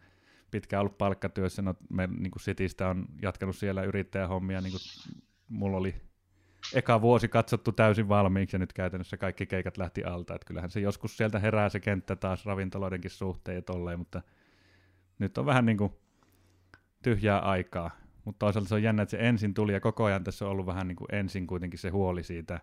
pitkään 0.51 0.81
ollut 0.81 0.99
palkkatyössä. 0.99 1.63
No, 1.63 1.75
me 1.91 2.07
niin 2.07 2.31
kuin 2.31 2.43
Citystä 2.43 2.89
on 2.89 3.07
jatkanut 3.23 3.57
siellä 3.57 3.83
yrittäjähommia. 3.83 4.61
Niin 4.61 4.73
kuin, 4.73 5.15
mulla 5.49 5.77
oli 5.77 5.95
eka 6.75 7.01
vuosi 7.01 7.29
katsottu 7.29 7.73
täysin 7.73 8.09
valmiiksi 8.09 8.57
ja 8.57 8.59
nyt 8.59 8.73
käytännössä 8.73 9.17
kaikki 9.17 9.47
keikat 9.47 9.77
lähti 9.77 10.05
alta. 10.05 10.35
Että 10.35 10.47
kyllähän 10.47 10.71
se 10.71 10.81
joskus 10.81 11.17
sieltä 11.17 11.39
herää 11.39 11.69
se 11.69 11.81
kenttä 11.81 12.17
taas 12.17 12.47
ravintoloidenkin 12.47 13.11
suhteen 13.11 13.55
ja 13.55 13.63
tolleen, 13.63 13.99
mutta 13.99 14.23
nyt 15.19 15.39
on 15.39 15.47
vähän 15.47 15.67
niin 15.67 15.79
kuin 15.79 15.93
tyhjää 17.03 17.39
aikaa 17.39 17.91
mutta 18.29 18.47
toisaalta 18.47 18.69
se 18.69 18.75
on 18.75 18.83
jännä, 18.83 19.03
että 19.03 19.11
se 19.11 19.29
ensin 19.29 19.55
tuli 19.55 19.73
ja 19.73 19.81
koko 19.81 20.05
ajan 20.05 20.25
tässä 20.25 20.45
on 20.45 20.51
ollut 20.51 20.67
vähän 20.67 20.89
niin 20.89 20.97
kuin 20.97 21.15
ensin 21.15 21.47
kuitenkin 21.47 21.79
se 21.79 21.89
huoli 21.89 22.23
siitä 22.23 22.61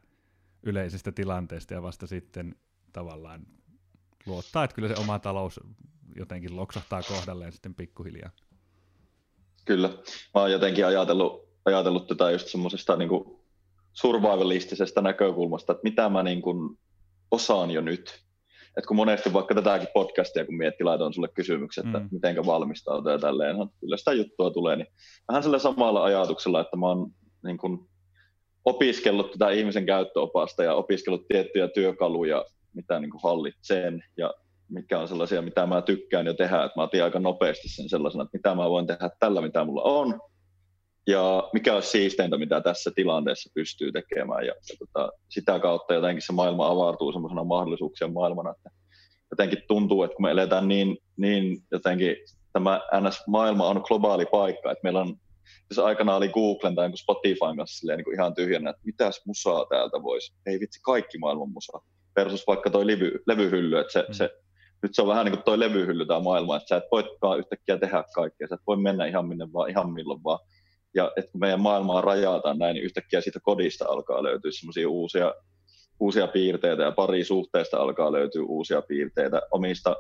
yleisestä 0.63 1.11
tilanteesta 1.11 1.73
ja 1.73 1.81
vasta 1.81 2.07
sitten 2.07 2.55
tavallaan 2.93 3.47
luottaa, 4.25 4.63
että 4.63 4.75
kyllä 4.75 4.87
se 4.87 5.01
oma 5.01 5.19
talous 5.19 5.59
jotenkin 6.15 6.55
loksahtaa 6.55 7.01
kohdalleen 7.03 7.51
sitten 7.51 7.75
pikkuhiljaa. 7.75 8.29
Kyllä. 9.65 9.87
Mä 10.35 10.41
oon 10.41 10.51
jotenkin 10.51 10.85
ajatellut, 10.85 11.49
ajatellut 11.65 12.07
tätä 12.07 12.31
just 12.31 12.47
semmoisesta 12.47 12.95
niin 12.95 13.09
survivalistisesta 13.93 15.01
näkökulmasta, 15.01 15.71
että 15.71 15.83
mitä 15.83 16.09
mä 16.09 16.23
niin 16.23 16.41
kuin 16.41 16.79
osaan 17.31 17.71
jo 17.71 17.81
nyt 17.81 18.24
että 18.77 18.87
kun 18.87 18.97
monesti 18.97 19.33
vaikka 19.33 19.55
tätäkin 19.55 19.87
podcastia, 19.93 20.45
kun 20.45 20.57
mietti, 20.57 20.83
laitoin 20.83 21.13
sulle 21.13 21.27
kysymyksen, 21.33 21.85
että 21.85 21.99
mm. 21.99 22.09
mitenkä 22.11 22.45
valmistautuu 22.45 23.11
ja 23.11 23.19
tälleen, 23.19 23.55
kyllä 23.79 23.97
sitä 23.97 24.13
juttua 24.13 24.51
tulee, 24.51 24.75
niin 24.75 24.87
vähän 25.27 25.43
sillä 25.43 25.59
samalla 25.59 26.03
ajatuksella, 26.03 26.61
että 26.61 26.77
mä 26.77 26.87
oon 26.87 27.11
niin 27.43 27.57
kun 27.57 27.89
opiskellut 28.65 29.31
tätä 29.31 29.51
ihmisen 29.51 29.85
käyttöopasta 29.85 30.63
ja 30.63 30.73
opiskellut 30.73 31.27
tiettyjä 31.27 31.67
työkaluja, 31.67 32.45
mitä 32.73 32.99
niin 32.99 33.11
hallitsen 33.23 34.03
ja 34.17 34.33
mikä 34.69 34.99
on 34.99 35.07
sellaisia, 35.07 35.41
mitä 35.41 35.65
mä 35.65 35.81
tykkään 35.81 36.25
jo 36.25 36.33
tehdä, 36.33 36.63
että 36.63 36.79
mä 36.79 36.83
otin 36.83 37.03
aika 37.03 37.19
nopeasti 37.19 37.69
sen 37.69 37.89
sellaisena, 37.89 38.23
että 38.23 38.37
mitä 38.37 38.55
mä 38.55 38.69
voin 38.69 38.87
tehdä 38.87 39.09
tällä, 39.19 39.41
mitä 39.41 39.65
mulla 39.65 39.81
on, 39.83 40.19
ja 41.07 41.49
mikä 41.53 41.73
olisi 41.73 41.89
siisteintä, 41.89 42.37
mitä 42.37 42.61
tässä 42.61 42.91
tilanteessa 42.95 43.49
pystyy 43.53 43.91
tekemään. 43.91 44.45
Ja, 44.45 44.53
ja 44.69 44.75
tota, 44.79 45.11
sitä 45.29 45.59
kautta 45.59 45.93
jotenkin 45.93 46.21
se 46.21 46.33
maailma 46.33 46.67
avautuu 46.67 47.11
semmoisena 47.11 47.43
mahdollisuuksien 47.43 48.13
maailmana, 48.13 48.51
että 48.51 48.69
jotenkin 49.31 49.63
tuntuu, 49.67 50.03
että 50.03 50.15
kun 50.15 50.25
me 50.25 50.31
eletään 50.31 50.67
niin, 50.67 50.97
niin 51.17 51.57
jotenkin 51.71 52.15
tämä 52.53 52.81
NS-maailma 53.01 53.67
on 53.67 53.81
globaali 53.87 54.25
paikka, 54.25 54.71
että 54.71 54.83
meillä 54.83 55.01
on, 55.01 55.15
jos 55.69 55.79
aikana 55.79 56.15
oli 56.15 56.29
Googlen 56.29 56.75
tai 56.75 56.97
Spotifyn 56.97 57.57
kanssa 57.57 57.79
silleen, 57.79 57.97
niin 57.97 58.05
kuin 58.05 58.15
ihan 58.15 58.35
tyhjänä, 58.35 58.69
että 58.69 58.81
mitäs 58.85 59.21
musaa 59.25 59.65
täältä 59.69 60.03
voisi, 60.03 60.33
ei 60.45 60.59
vitsi, 60.59 60.79
kaikki 60.81 61.17
maailman 61.17 61.49
musaa, 61.49 61.81
versus 62.15 62.47
vaikka 62.47 62.69
toi 62.69 62.87
levy, 62.87 63.23
levyhylly, 63.27 63.79
että 63.79 63.93
se, 63.93 64.05
mm. 64.07 64.13
se, 64.13 64.29
nyt 64.83 64.95
se 64.95 65.01
on 65.01 65.07
vähän 65.07 65.25
niin 65.25 65.33
kuin 65.33 65.43
toi 65.43 65.59
levyhylly 65.59 66.05
tämä 66.05 66.19
maailma, 66.19 66.57
että 66.57 66.67
sä 66.67 66.75
et 66.75 66.91
voikaan 66.91 67.39
yhtäkkiä 67.39 67.77
tehdä 67.77 68.03
kaikkea, 68.15 68.47
sä 68.47 68.55
et 68.55 68.67
voi 68.67 68.77
mennä 68.77 69.05
ihan 69.05 69.27
minne 69.27 69.53
vaan, 69.53 69.69
ihan 69.69 69.93
milloin 69.93 70.23
vaan, 70.23 70.39
ja 70.95 71.11
että 71.17 71.31
kun 71.31 71.41
meidän 71.41 71.61
maailmaa 71.61 72.01
rajataan 72.01 72.57
näin, 72.57 72.73
niin 72.73 72.85
yhtäkkiä 72.85 73.21
siitä 73.21 73.39
kodista 73.39 73.85
alkaa 73.87 74.23
löytyä 74.23 74.51
semmoisia 74.51 74.89
uusia, 74.89 75.33
uusia 75.99 76.27
piirteitä 76.27 76.83
ja 76.83 76.91
pari 76.91 77.23
suhteesta 77.23 77.77
alkaa 77.77 78.11
löytyä 78.11 78.43
uusia 78.43 78.81
piirteitä 78.81 79.41
omista 79.51 79.95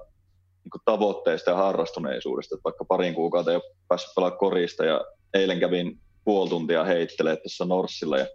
niin 0.63 0.81
tavoitteista 0.85 1.51
ja 1.51 1.57
harrastuneisuudesta. 1.57 2.55
Että 2.55 2.63
vaikka 2.63 2.85
parin 2.85 3.13
kuukautta 3.13 3.51
ei 3.51 3.55
ole 3.55 3.75
päässyt 3.87 4.15
pelaamaan 4.15 4.39
korista 4.39 4.85
ja 4.85 5.01
eilen 5.33 5.59
kävin 5.59 5.99
puoli 6.23 6.49
tuntia 6.49 6.83
heittelee 6.83 7.35
tässä 7.35 7.65
Norssilla 7.65 8.17
ja 8.17 8.27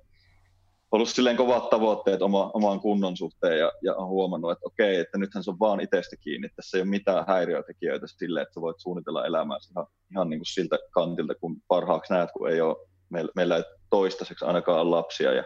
ollut 0.93 1.09
silleen 1.09 1.37
kovat 1.37 1.71
tavoitteet 1.71 2.23
oma, 2.23 2.51
oman 2.55 2.81
kunnon 2.81 3.17
suhteen 3.17 3.59
ja, 3.59 3.73
ja 3.83 3.95
on 3.95 4.09
huomannut, 4.09 4.51
että 4.51 4.67
okei, 4.67 4.97
että 4.97 5.19
nythän 5.19 5.45
se 5.45 5.51
on 5.51 5.59
vaan 5.61 5.81
itsestä 5.81 6.17
kiinni. 6.17 6.49
Tässä 6.57 6.77
ei 6.77 6.83
ole 6.83 6.91
mitään 6.91 7.25
häiriötekijöitä 7.27 8.07
sille, 8.07 8.43
että 8.43 8.55
sä 8.55 8.61
voit 8.61 8.81
suunnitella 8.81 9.27
elämää 9.27 9.59
ihan, 9.71 9.87
ihan 10.11 10.31
niin 10.31 10.41
kuin 10.41 10.47
siltä 10.47 10.79
kantilta, 10.91 11.35
kun 11.35 11.57
parhaaksi 11.69 12.13
näet, 12.13 12.31
kun 12.33 12.51
ei 12.51 12.61
ole, 12.61 12.77
meillä, 13.11 13.33
meillä 13.37 13.57
ei 13.57 13.65
toistaiseksi 13.91 14.45
ainakaan 14.45 14.91
lapsia 14.91 15.33
ja 15.33 15.45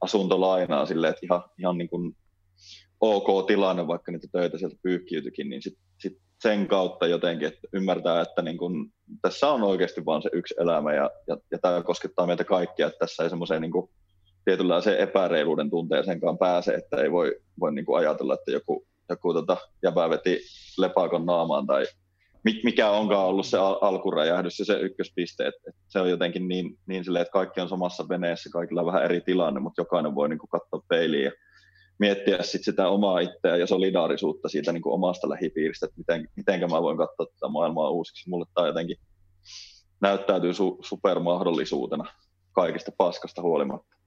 asuntolainaa 0.00 0.86
silleen, 0.86 1.10
että 1.10 1.26
ihan, 1.26 1.42
ihan 1.58 1.78
niin 1.78 1.88
kuin 1.88 2.16
ok 3.00 3.46
tilanne, 3.46 3.86
vaikka 3.86 4.12
niitä 4.12 4.26
töitä 4.32 4.58
sieltä 4.58 4.76
pyyhkiytyikin, 4.82 5.48
niin 5.48 5.62
sit, 5.62 5.78
sit 5.98 6.18
sen 6.40 6.68
kautta 6.68 7.06
jotenkin, 7.06 7.48
että 7.48 7.68
ymmärtää, 7.72 8.20
että 8.20 8.42
niin 8.42 8.58
kun, 8.58 8.92
tässä 9.22 9.48
on 9.48 9.62
oikeasti 9.62 10.04
vain 10.04 10.22
se 10.22 10.30
yksi 10.32 10.54
elämä 10.60 10.94
ja, 10.94 11.10
ja, 11.26 11.36
ja 11.50 11.58
tämä 11.58 11.82
koskettaa 11.82 12.26
meitä 12.26 12.44
kaikkia, 12.44 12.86
että 12.86 12.98
tässä 12.98 13.22
ei 13.22 13.30
semmoiseen 13.30 13.62
niin 13.62 13.72
tietynlaiseen 14.48 14.98
epäreiluuden 14.98 15.70
tunteeseenkaan 15.70 16.38
pääse, 16.38 16.74
että 16.74 16.96
ei 16.96 17.12
voi, 17.12 17.36
voi 17.60 17.74
niin 17.74 17.84
kuin 17.84 17.98
ajatella, 17.98 18.34
että 18.34 18.50
joku, 18.50 18.86
joku 19.08 19.32
tota, 19.32 19.56
jäbä 19.82 20.10
veti 20.10 20.40
lepakon 20.78 21.26
naamaan 21.26 21.66
tai 21.66 21.86
mikä 22.64 22.90
onkaan 22.90 23.26
ollut 23.26 23.46
se 23.46 23.58
al- 23.58 23.78
alkuräjähdys 23.80 24.58
ja 24.58 24.64
se 24.64 24.80
ykköspiste, 24.80 25.46
että, 25.46 25.70
se 25.88 26.00
on 26.00 26.10
jotenkin 26.10 26.48
niin, 26.48 26.78
niin 26.86 27.04
silleen, 27.04 27.22
että 27.22 27.32
kaikki 27.32 27.60
on 27.60 27.68
samassa 27.68 28.08
veneessä, 28.08 28.50
kaikilla 28.52 28.80
on 28.80 28.86
vähän 28.86 29.04
eri 29.04 29.20
tilanne, 29.20 29.60
mutta 29.60 29.80
jokainen 29.80 30.14
voi 30.14 30.28
niin 30.28 30.38
kuin 30.38 30.50
katsoa 30.50 30.82
peiliin 30.88 31.24
ja 31.24 31.32
miettiä 31.98 32.42
sit 32.42 32.64
sitä 32.64 32.88
omaa 32.88 33.20
itseä 33.20 33.56
ja 33.56 33.66
solidaarisuutta 33.66 34.48
siitä 34.48 34.72
niin 34.72 34.82
kuin 34.82 34.94
omasta 34.94 35.28
lähipiiristä, 35.28 35.86
että 35.86 35.98
miten, 35.98 36.28
miten 36.36 36.60
mä 36.60 36.82
voin 36.82 36.98
katsoa 36.98 37.26
tätä 37.26 37.48
maailmaa 37.48 37.90
uusiksi. 37.90 38.30
Mulle 38.30 38.46
tämä 38.54 38.66
jotenkin 38.66 38.96
näyttäytyy 40.00 40.52
su- 40.52 40.78
supermahdollisuutena 40.80 42.04
kaikista 42.52 42.92
paskasta 42.98 43.42
huolimatta 43.42 43.97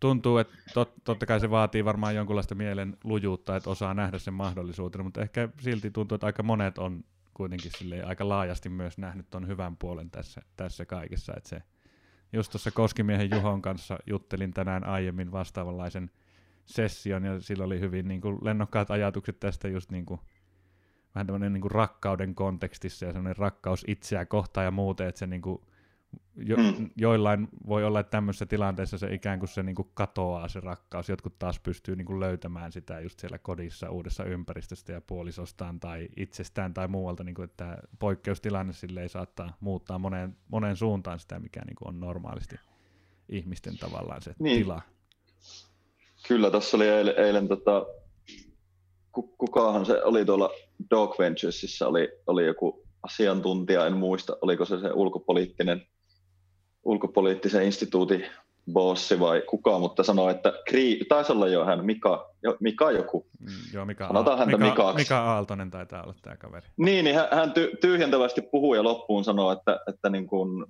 tuntuu, 0.00 0.38
että 0.38 0.56
tot, 0.74 0.94
totta 1.04 1.26
kai 1.26 1.40
se 1.40 1.50
vaatii 1.50 1.84
varmaan 1.84 2.14
jonkunlaista 2.14 2.54
mielen 2.54 2.96
lujuutta, 3.04 3.56
että 3.56 3.70
osaa 3.70 3.94
nähdä 3.94 4.18
sen 4.18 4.34
mahdollisuutena, 4.34 5.04
mutta 5.04 5.22
ehkä 5.22 5.48
silti 5.60 5.90
tuntuu, 5.90 6.14
että 6.14 6.26
aika 6.26 6.42
monet 6.42 6.78
on 6.78 7.04
kuitenkin 7.34 7.72
aika 8.06 8.28
laajasti 8.28 8.68
myös 8.68 8.98
nähnyt 8.98 9.30
tuon 9.30 9.48
hyvän 9.48 9.76
puolen 9.76 10.10
tässä, 10.10 10.42
tässä 10.56 10.86
kaikessa. 10.86 11.32
Että 11.36 11.48
se, 11.48 11.62
just 12.32 12.52
tuossa 12.52 12.70
Koskimiehen 12.70 13.30
Juhon 13.30 13.62
kanssa 13.62 13.98
juttelin 14.06 14.52
tänään 14.52 14.86
aiemmin 14.86 15.32
vastaavanlaisen 15.32 16.10
session, 16.64 17.24
ja 17.24 17.40
sillä 17.40 17.64
oli 17.64 17.80
hyvin 17.80 18.08
niin 18.08 18.20
kuin, 18.20 18.38
lennokkaat 18.42 18.90
ajatukset 18.90 19.40
tästä 19.40 19.68
just 19.68 19.90
niin 19.90 20.06
kuin, 20.06 20.20
vähän 21.14 21.26
tämmöinen 21.26 21.52
niin 21.52 21.70
rakkauden 21.70 22.34
kontekstissa 22.34 23.06
ja 23.06 23.12
semmoinen 23.12 23.36
rakkaus 23.36 23.84
itseä 23.88 24.26
kohtaan 24.26 24.64
ja 24.64 24.70
muuten, 24.70 25.08
että 25.08 25.18
se 25.18 25.26
niin 25.26 25.42
kuin, 25.42 25.62
jo, 26.36 26.56
mm. 26.56 26.90
joillain 26.96 27.48
voi 27.66 27.84
olla, 27.84 28.00
että 28.00 28.10
tämmöisessä 28.10 28.46
tilanteessa 28.46 28.98
se 28.98 29.14
ikään 29.14 29.38
kuin 29.38 29.48
se 29.48 29.62
niin 29.62 29.74
kuin 29.74 29.90
katoaa 29.94 30.48
se 30.48 30.60
rakkaus. 30.60 31.08
Jotkut 31.08 31.38
taas 31.38 31.60
pystyy 31.60 31.96
niin 31.96 32.06
kuin 32.06 32.20
löytämään 32.20 32.72
sitä 32.72 33.00
just 33.00 33.18
siellä 33.20 33.38
kodissa, 33.38 33.90
uudessa 33.90 34.24
ympäristöstä 34.24 34.92
ja 34.92 35.00
puolisostaan 35.00 35.80
tai 35.80 36.08
itsestään 36.16 36.74
tai 36.74 36.88
muualta, 36.88 37.24
niin 37.24 37.34
kuin, 37.34 37.44
että 37.44 37.78
poikkeustilanne 37.98 38.72
sille 38.72 39.02
ei 39.02 39.08
saattaa 39.08 39.56
muuttaa 39.60 39.98
moneen, 39.98 40.36
moneen 40.48 40.76
suuntaan 40.76 41.18
sitä, 41.18 41.38
mikä 41.38 41.62
niin 41.66 41.76
kuin 41.76 41.88
on 41.88 42.00
normaalisti 42.00 42.56
ihmisten 43.28 43.78
tavallaan 43.78 44.22
se 44.22 44.34
niin. 44.38 44.58
tila. 44.58 44.82
Kyllä, 46.28 46.50
tässä 46.50 46.76
oli 46.76 46.88
eilen, 46.88 47.14
eilen 47.18 47.48
tota, 47.48 47.86
kukahan 49.38 49.86
se 49.86 50.02
oli 50.02 50.24
tuolla 50.24 50.50
Dog 50.90 51.18
Venturesissa, 51.18 51.88
oli, 51.88 52.08
oli 52.26 52.46
joku 52.46 52.86
asiantuntija, 53.02 53.86
en 53.86 53.96
muista, 53.96 54.36
oliko 54.40 54.64
se 54.64 54.80
se 54.80 54.90
ulkopoliittinen 54.94 55.86
ulkopoliittisen 56.86 57.62
instituutin 57.62 58.26
bossi 58.72 59.20
vai 59.20 59.42
kuka, 59.42 59.78
mutta 59.78 60.02
sanoi, 60.02 60.30
että 60.30 60.52
kri... 60.68 61.00
taisi 61.08 61.32
olla 61.32 61.48
jo 61.48 61.64
hän, 61.64 61.84
Mika, 61.84 62.30
jo, 62.42 62.56
Mika 62.60 62.90
joku. 62.90 63.26
Mm, 63.40 63.48
joo, 63.72 63.84
Mika, 63.84 64.06
Sanotaan 64.06 64.38
häntä 64.38 64.56
Mika, 64.56 64.70
Mikaksi. 64.70 64.96
Mika 64.96 65.18
Aaltonen 65.18 65.70
taitaa 65.70 66.02
olla 66.02 66.14
tämä 66.22 66.36
kaveri. 66.36 66.66
Niin, 66.76 67.04
niin 67.04 67.16
hän 67.16 67.50
ty- 67.50 67.76
tyhjentävästi 67.80 68.42
puhuu 68.42 68.74
ja 68.74 68.82
loppuun 68.82 69.24
sanoo, 69.24 69.52
että, 69.52 69.80
että 69.88 70.10
niin 70.10 70.26
kuin 70.26 70.66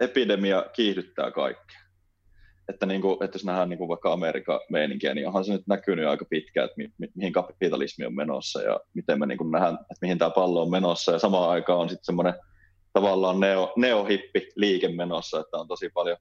epidemia 0.00 0.64
kiihdyttää 0.72 1.30
kaikkea. 1.30 1.80
Että, 2.68 2.86
niin 2.86 3.00
kuin, 3.00 3.24
että 3.24 3.36
jos 3.36 3.44
nähdään 3.44 3.68
niin 3.68 3.78
kuin 3.78 3.88
vaikka 3.88 4.12
Amerikan 4.12 4.60
meininkiä, 4.70 5.14
niin 5.14 5.26
onhan 5.26 5.44
se 5.44 5.52
nyt 5.52 5.66
näkynyt 5.66 6.06
aika 6.06 6.24
pitkään, 6.24 6.64
että 6.64 6.74
mi- 6.76 6.92
mi- 6.98 7.12
mihin 7.14 7.32
kapitalismi 7.32 8.06
on 8.06 8.14
menossa 8.14 8.62
ja 8.62 8.80
miten 8.94 9.18
me 9.18 9.26
niin 9.26 9.38
kuin 9.38 9.50
nähdään, 9.50 9.74
että 9.74 9.98
mihin 10.02 10.18
tämä 10.18 10.30
pallo 10.30 10.62
on 10.62 10.70
menossa. 10.70 11.12
Ja 11.12 11.18
samaan 11.18 11.50
aikaan 11.50 11.78
on 11.78 11.88
sitten 11.88 12.04
semmoinen 12.04 12.34
tavallaan 12.94 13.40
neo, 13.40 13.72
neohippi 13.76 14.48
liike 14.56 14.88
menossa, 14.88 15.40
että 15.40 15.56
on 15.56 15.68
tosi 15.68 15.88
paljon 15.94 16.16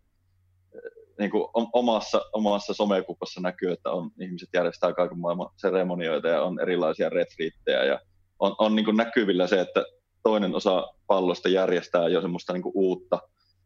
eh, 0.75 0.81
niin 1.19 1.31
kuin 1.31 1.47
omassa, 1.73 2.21
omassa 2.33 2.73
somekupassa 2.73 3.41
näkyy, 3.41 3.71
että 3.71 3.91
on, 3.91 4.11
ihmiset 4.19 4.49
järjestää 4.53 4.93
kaiken 4.93 5.19
maailman 5.19 5.49
seremonioita 5.55 6.27
ja 6.27 6.43
on 6.43 6.59
erilaisia 6.59 7.09
retriittejä 7.09 7.83
ja 7.83 7.99
on, 8.39 8.55
on 8.57 8.75
niin 8.75 8.85
kuin 8.85 8.97
näkyvillä 8.97 9.47
se, 9.47 9.61
että 9.61 9.85
toinen 10.23 10.55
osa 10.55 10.87
pallosta 11.07 11.49
järjestää 11.49 12.07
jo 12.07 12.21
semmoista 12.21 12.53
niin 12.53 12.63
kuin 12.63 12.73
uutta, 12.75 13.19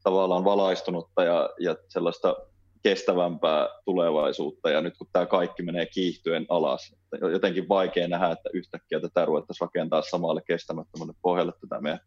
tavallaan 0.04 0.44
valaistunutta 0.44 1.24
ja, 1.24 1.50
ja 1.60 1.76
sellaista 1.88 2.36
kestävämpää 2.84 3.70
tulevaisuutta 3.86 4.70
ja 4.70 4.82
nyt 4.82 4.98
kun 4.98 5.08
tämä 5.14 5.26
kaikki 5.26 5.64
menee 5.64 5.86
kiihtyen 5.86 6.46
alas, 6.50 6.96
jotenkin 7.32 7.70
vaikea 7.70 8.08
nähdä, 8.08 8.32
että 8.32 8.50
yhtäkkiä 8.54 9.00
tätä 9.00 9.26
ruvettaisiin 9.26 9.66
rakentaa 9.66 10.02
samalle 10.02 10.42
kestämättömälle 10.48 11.14
pohjalle 11.22 11.54
tätä 11.62 11.82
meidän 11.82 12.00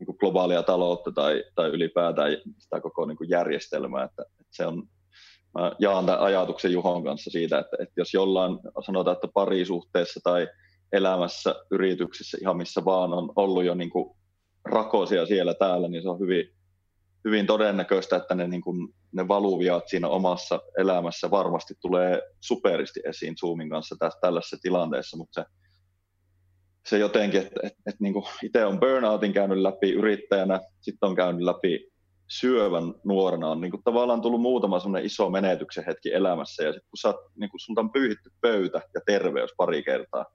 niin 0.00 0.16
globaalia 0.20 0.62
taloutta 0.62 1.12
tai, 1.12 1.44
tai 1.54 1.68
ylipäätään 1.68 2.32
sitä 2.58 2.80
koko 2.80 3.06
niin 3.06 3.16
kuin 3.16 3.30
järjestelmää. 3.30 4.04
Että, 4.04 4.22
että 4.22 4.52
se 4.56 4.66
on, 4.66 4.82
mä 5.58 5.72
jaan 5.78 6.06
tämän 6.06 6.20
ajatuksen 6.20 6.72
Juhon 6.72 7.04
kanssa 7.04 7.30
siitä, 7.30 7.58
että, 7.58 7.76
että 7.80 7.94
jos 7.96 8.14
jollain 8.14 8.58
sanotaan, 8.86 9.14
että 9.14 9.28
parisuhteessa 9.34 10.20
tai 10.24 10.48
elämässä, 10.92 11.54
yrityksissä, 11.70 12.38
ihan 12.40 12.56
missä 12.56 12.84
vaan 12.84 13.12
on 13.12 13.32
ollut 13.36 13.64
jo 13.64 13.74
niin 13.74 13.90
kuin 13.90 14.16
rakosia 14.64 15.26
siellä 15.26 15.54
täällä, 15.54 15.88
niin 15.88 16.02
se 16.02 16.08
on 16.08 16.20
hyvin, 16.20 16.44
hyvin 17.24 17.46
todennäköistä, 17.46 18.16
että 18.16 18.34
ne, 18.34 18.48
niin 18.48 18.62
kuin, 18.62 18.94
ne 19.12 19.28
valuviat 19.28 19.88
siinä 19.88 20.08
omassa 20.08 20.60
elämässä 20.78 21.30
varmasti 21.30 21.74
tulee 21.80 22.22
superisti 22.40 23.00
esiin 23.04 23.36
Zoomin 23.36 23.70
kanssa 23.70 23.96
tässä, 23.98 24.18
tällaisessa 24.20 24.56
tilanteessa, 24.62 25.16
mutta 25.16 25.40
se 25.40 25.59
se 26.86 26.98
jotenkin, 26.98 27.40
että 27.40 27.60
et, 27.62 27.72
et, 27.86 28.00
niin 28.00 28.14
itse 28.42 28.64
on 28.64 28.80
burnoutin 28.80 29.32
käynyt 29.32 29.58
läpi 29.58 29.92
yrittäjänä, 29.92 30.60
sitten 30.80 31.08
on 31.08 31.16
käynyt 31.16 31.42
läpi 31.42 31.90
syövän 32.28 32.94
nuorena, 33.04 33.50
on 33.50 33.60
niin 33.60 33.70
kuin 33.70 33.82
tavallaan 33.82 34.20
tullut 34.20 34.40
muutama 34.40 34.80
semmoinen 34.80 35.06
iso 35.06 35.30
menetyksen 35.30 35.84
hetki 35.86 36.12
elämässä, 36.12 36.62
ja 36.62 36.72
sitten 36.72 36.90
kun 36.90 36.98
sä, 36.98 37.14
niin 37.40 37.50
sulta 37.56 37.80
on 37.80 37.92
pyyhitty 37.92 38.30
pöytä 38.40 38.80
ja 38.94 39.00
terveys 39.06 39.50
pari 39.56 39.82
kertaa, 39.82 40.26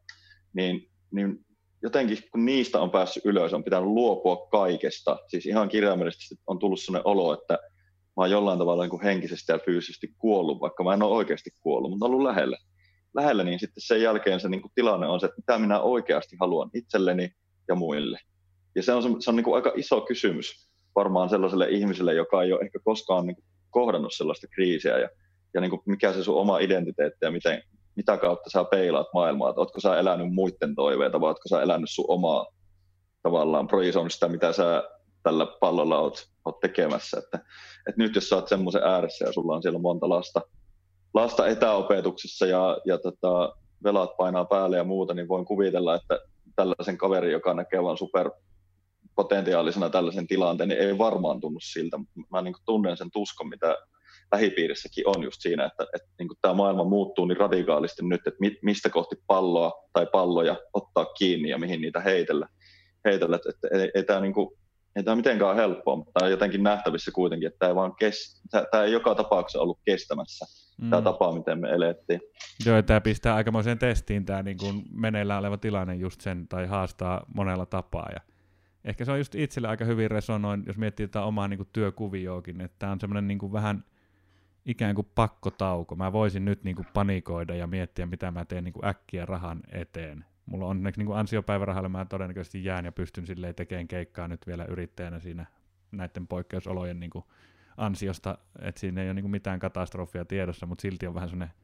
niin, 0.53 0.89
niin 1.11 1.45
jotenkin 1.83 2.17
kun 2.31 2.45
niistä 2.45 2.79
on 2.79 2.91
päässyt 2.91 3.25
ylös, 3.25 3.53
on 3.53 3.63
pitänyt 3.63 3.89
luopua 3.89 4.47
kaikesta, 4.51 5.17
siis 5.27 5.45
ihan 5.45 5.69
kirjaimellisesti 5.69 6.35
on 6.47 6.59
tullut 6.59 6.79
sellainen 6.79 7.07
olo, 7.07 7.33
että 7.33 7.53
mä 8.17 8.23
oon 8.23 8.31
jollain 8.31 8.59
tavalla 8.59 8.83
niin 8.83 8.89
kuin 8.89 9.03
henkisesti 9.03 9.51
ja 9.51 9.59
fyysisesti 9.65 10.13
kuollut, 10.17 10.61
vaikka 10.61 10.83
mä 10.83 10.93
en 10.93 11.03
ole 11.03 11.15
oikeasti 11.15 11.49
kuollut, 11.61 11.91
mutta 11.91 12.05
ollut 12.05 12.23
lähellä 12.23 12.57
lähellä, 13.15 13.43
niin 13.43 13.59
sitten 13.59 13.83
sen 13.83 14.01
jälkeen 14.01 14.39
se 14.39 14.49
niin 14.49 14.61
kuin 14.61 14.71
tilanne 14.75 15.07
on 15.07 15.19
se, 15.19 15.25
että 15.25 15.37
mitä 15.37 15.59
minä 15.59 15.79
oikeasti 15.79 16.35
haluan 16.39 16.69
itselleni 16.73 17.29
ja 17.67 17.75
muille. 17.75 18.19
Ja 18.75 18.83
se 18.83 18.93
on, 18.93 19.21
se 19.21 19.29
on 19.29 19.35
niin 19.35 19.43
kuin 19.43 19.55
aika 19.55 19.71
iso 19.75 20.01
kysymys 20.01 20.69
varmaan 20.95 21.29
sellaiselle 21.29 21.69
ihmiselle, 21.69 22.13
joka 22.13 22.43
ei 22.43 22.53
ole 22.53 22.61
ehkä 22.61 22.79
koskaan 22.83 23.27
niin 23.27 23.35
kuin 23.35 23.45
kohdannut 23.69 24.13
sellaista 24.13 24.47
kriisiä 24.47 24.99
ja, 24.99 25.09
ja 25.53 25.61
niin 25.61 25.69
kuin 25.69 25.81
mikä 25.85 26.13
se 26.13 26.23
sun 26.23 26.39
oma 26.39 26.59
identiteetti 26.59 27.17
ja 27.21 27.31
miten, 27.31 27.63
mitä 27.95 28.17
kautta 28.17 28.49
sä 28.49 28.63
peilaat 28.63 29.07
maailmaa, 29.13 29.49
että 29.49 29.61
ootko 29.61 29.79
sä 29.79 29.99
elänyt 29.99 30.33
muiden 30.33 30.75
toiveita 30.75 31.21
vai 31.21 31.27
ootko 31.27 31.47
sä 31.49 31.61
elänyt 31.61 31.89
sun 31.89 32.05
omaa 32.07 32.45
tavallaan 33.23 33.67
projisoinut 33.67 34.13
sitä, 34.13 34.27
mitä 34.27 34.53
sä 34.53 34.83
tällä 35.23 35.47
pallolla 35.59 35.99
oot, 35.99 36.27
oot 36.45 36.59
tekemässä. 36.59 37.17
Että, 37.17 37.37
että 37.89 38.01
nyt 38.03 38.15
jos 38.15 38.29
sä 38.29 38.35
oot 38.35 38.47
semmoisen 38.47 38.83
ääressä 38.83 39.25
ja 39.25 39.33
sulla 39.33 39.55
on 39.55 39.61
siellä 39.61 39.79
monta 39.79 40.09
lasta, 40.09 40.41
lasta 41.15 41.47
etäopetuksessa 41.47 42.45
ja, 42.45 42.77
ja 42.85 42.97
tota, 42.97 43.55
velat 43.83 44.17
painaa 44.17 44.45
päälle 44.45 44.77
ja 44.77 44.83
muuta, 44.83 45.13
niin 45.13 45.27
voin 45.27 45.45
kuvitella, 45.45 45.95
että 45.95 46.19
tällaisen 46.55 46.97
kaverin, 46.97 47.31
joka 47.31 47.53
näkee 47.53 47.83
vain 47.83 47.97
super 47.97 48.31
potentiaalisena 49.15 49.89
tällaisen 49.89 50.27
tilanteen, 50.27 50.69
niin 50.69 50.81
ei 50.81 50.97
varmaan 50.97 51.41
tunnu 51.41 51.59
siltä. 51.61 51.99
Mä 52.31 52.41
niin 52.41 52.55
tunnen 52.65 52.97
sen 52.97 53.11
tuskon, 53.11 53.49
mitä 53.49 53.77
lähipiirissäkin 54.31 55.07
on 55.07 55.23
just 55.23 55.41
siinä, 55.41 55.65
että, 55.65 55.87
että 55.95 56.07
niin 56.19 56.29
tämä 56.41 56.53
maailma 56.53 56.83
muuttuu 56.83 57.25
niin 57.25 57.37
radikaalisti 57.37 58.05
nyt, 58.05 58.27
että 58.27 58.39
mistä 58.61 58.89
kohti 58.89 59.15
palloa 59.27 59.71
tai 59.93 60.07
palloja 60.11 60.55
ottaa 60.73 61.05
kiinni 61.05 61.49
ja 61.49 61.57
mihin 61.57 61.81
niitä 61.81 61.99
heitellä. 61.99 62.47
heitellä. 63.05 63.35
Että, 63.35 63.49
että 63.49 63.67
ei, 63.77 63.91
ei 63.95 64.03
tämä 64.03 64.19
niin 64.19 64.33
kuin, 64.33 64.57
ei 64.95 65.03
tämä 65.03 65.15
mitenkään 65.15 65.55
helppoa, 65.55 65.95
mutta 65.95 66.25
on 66.25 66.31
jotenkin 66.31 66.63
nähtävissä 66.63 67.11
kuitenkin, 67.11 67.47
että 67.47 67.59
tämä 67.59 67.69
ei, 67.69 67.75
vaan 67.75 67.95
kes, 67.95 68.41
tämä 68.71 68.83
ei 68.83 68.91
joka 68.91 69.15
tapauksessa 69.15 69.61
ollut 69.61 69.79
kestämässä 69.85 70.45
mm. 70.81 70.89
tämä 70.89 71.01
tapa, 71.01 71.31
miten 71.31 71.59
me 71.59 71.69
elettiin. 71.69 72.21
Joo, 72.65 72.81
tämä 72.81 73.01
pistää 73.01 73.35
aikamoiseen 73.35 73.79
testiin 73.79 74.25
tämä 74.25 74.43
niin 74.43 74.57
kuin 74.57 74.83
meneillään 74.91 75.39
oleva 75.39 75.57
tilanne 75.57 75.95
just 75.95 76.21
sen, 76.21 76.47
tai 76.47 76.65
haastaa 76.65 77.25
monella 77.35 77.65
tapaa. 77.65 78.09
Ja 78.13 78.21
ehkä 78.85 79.05
se 79.05 79.11
on 79.11 79.17
just 79.17 79.35
itselle 79.35 79.67
aika 79.67 79.85
hyvin 79.85 80.11
resonoin, 80.11 80.63
jos 80.67 80.77
miettii 80.77 81.07
tätä 81.07 81.23
omaa 81.23 81.47
niin 81.47 81.57
kuin 81.57 81.69
työkuvioakin, 81.73 82.61
että 82.61 82.75
tämä 82.79 82.91
on 82.91 82.99
semmoinen 82.99 83.27
niin 83.27 83.39
kuin 83.39 83.51
vähän 83.51 83.83
ikään 84.65 84.95
kuin 84.95 85.07
pakkotauko. 85.15 85.95
Mä 85.95 86.13
voisin 86.13 86.45
nyt 86.45 86.63
niin 86.63 86.75
kuin 86.75 86.87
panikoida 86.93 87.55
ja 87.55 87.67
miettiä, 87.67 88.05
mitä 88.05 88.31
mä 88.31 88.45
teen 88.45 88.63
niin 88.63 88.73
kuin 88.73 88.85
äkkiä 88.85 89.25
rahan 89.25 89.61
eteen 89.71 90.25
mulla 90.45 90.65
on 90.65 90.71
onneksi 90.71 91.03
niin 91.03 91.15
ansiopäivärahalle 91.15 91.89
mä 91.89 92.05
todennäköisesti 92.05 92.63
jään 92.63 92.85
ja 92.85 92.91
pystyn 92.91 93.27
silleen 93.27 93.55
tekemään 93.55 93.87
keikkaa 93.87 94.27
nyt 94.27 94.47
vielä 94.47 94.65
yrittäjänä 94.65 95.19
siinä 95.19 95.45
näiden 95.91 96.27
poikkeusolojen 96.27 96.99
niin 96.99 97.09
kuin 97.09 97.25
ansiosta, 97.77 98.37
että 98.61 98.81
siinä 98.81 99.01
ei 99.01 99.07
ole 99.07 99.13
niin 99.13 99.23
kuin 99.23 99.31
mitään 99.31 99.59
katastrofia 99.59 100.25
tiedossa, 100.25 100.65
mutta 100.65 100.81
silti 100.81 101.07
on 101.07 101.13
vähän 101.13 101.29
sellainen 101.29 101.55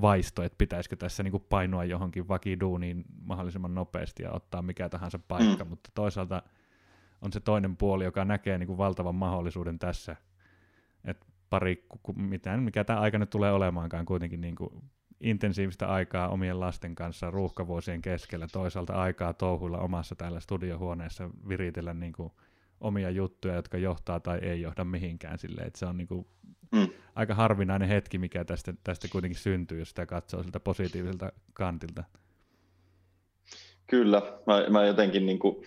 vaisto, 0.00 0.42
että 0.42 0.58
pitäisikö 0.58 0.96
tässä 0.96 1.22
niin 1.22 1.30
kuin 1.30 1.46
painua 1.48 1.84
johonkin 1.84 2.28
vakiduuniin 2.28 3.04
mahdollisimman 3.22 3.74
nopeasti 3.74 4.22
ja 4.22 4.32
ottaa 4.32 4.62
mikä 4.62 4.88
tahansa 4.88 5.18
paikka, 5.18 5.64
mm. 5.64 5.68
mutta 5.68 5.90
toisaalta 5.94 6.42
on 7.22 7.32
se 7.32 7.40
toinen 7.40 7.76
puoli, 7.76 8.04
joka 8.04 8.24
näkee 8.24 8.58
niin 8.58 8.66
kuin 8.66 8.78
valtavan 8.78 9.14
mahdollisuuden 9.14 9.78
tässä, 9.78 10.16
että 11.04 11.26
pari, 11.50 11.86
mitään, 12.16 12.62
mikä 12.62 12.84
tämä 12.84 13.00
aika 13.00 13.18
nyt 13.18 13.30
tulee 13.30 13.52
olemaankaan 13.52 14.06
kuitenkin 14.06 14.40
niin 14.40 14.54
kuin 14.54 14.70
intensiivistä 15.20 15.88
aikaa 15.88 16.28
omien 16.28 16.60
lasten 16.60 16.94
kanssa 16.94 17.30
ruuhkavuosien 17.30 18.02
keskellä, 18.02 18.46
toisaalta 18.52 18.92
aikaa 18.92 19.32
touhuilla 19.32 19.78
omassa 19.78 20.14
täällä 20.14 20.40
studiohuoneessa 20.40 21.30
viritellä 21.48 21.94
niin 21.94 22.12
kuin 22.12 22.32
omia 22.80 23.10
juttuja, 23.10 23.54
jotka 23.54 23.78
johtaa 23.78 24.20
tai 24.20 24.38
ei 24.38 24.60
johda 24.60 24.84
mihinkään 24.84 25.38
silleen, 25.38 25.66
että 25.66 25.78
se 25.78 25.86
on 25.86 25.96
niin 25.96 26.08
kuin 26.08 26.26
mm. 26.72 26.88
aika 27.14 27.34
harvinainen 27.34 27.88
hetki, 27.88 28.18
mikä 28.18 28.44
tästä, 28.44 28.74
tästä 28.84 29.08
kuitenkin 29.12 29.40
syntyy, 29.40 29.78
jos 29.78 29.88
sitä 29.88 30.06
katsoo 30.06 30.42
siltä 30.42 30.60
positiiviselta 30.60 31.32
kantilta. 31.52 32.04
Kyllä, 33.86 34.22
mä, 34.46 34.70
mä 34.70 34.84
jotenkin 34.86 35.26
niin 35.26 35.38
kuin 35.38 35.64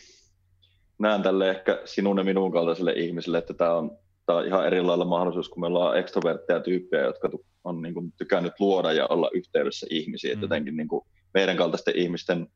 näen 1.00 1.22
tälle 1.22 1.50
ehkä 1.50 1.82
sinun 1.86 2.18
ja 2.18 2.24
minun 2.24 2.52
kaltaiselle 2.52 2.94
ihmiselle, 2.94 3.38
että 3.38 3.54
tämä 3.54 3.74
on, 3.74 3.98
tämä 4.30 4.40
on 4.40 4.48
ihan 4.48 4.68
eri 4.68 4.82
lailla 4.82 5.06
mahdollisuus, 5.06 5.50
kun 5.50 5.62
meillä 5.62 5.80
on 5.80 5.98
ekstrovertteja 5.98 6.60
tyyppejä, 6.60 7.04
jotka 7.04 7.30
on 7.64 7.82
niin 7.82 7.94
kuin 7.94 8.14
tykännyt 8.18 8.54
luoda 8.60 8.94
ja 8.94 9.08
olla 9.08 9.30
yhteydessä 9.34 9.88
ihmisiin. 9.90 10.38
Mm. 10.38 10.42
jotenkin 10.42 10.78
niin 10.78 10.88
kuin 10.88 11.06
meidän 11.34 11.58
kaltaisten 11.58 11.96
ihmisten 11.96 12.48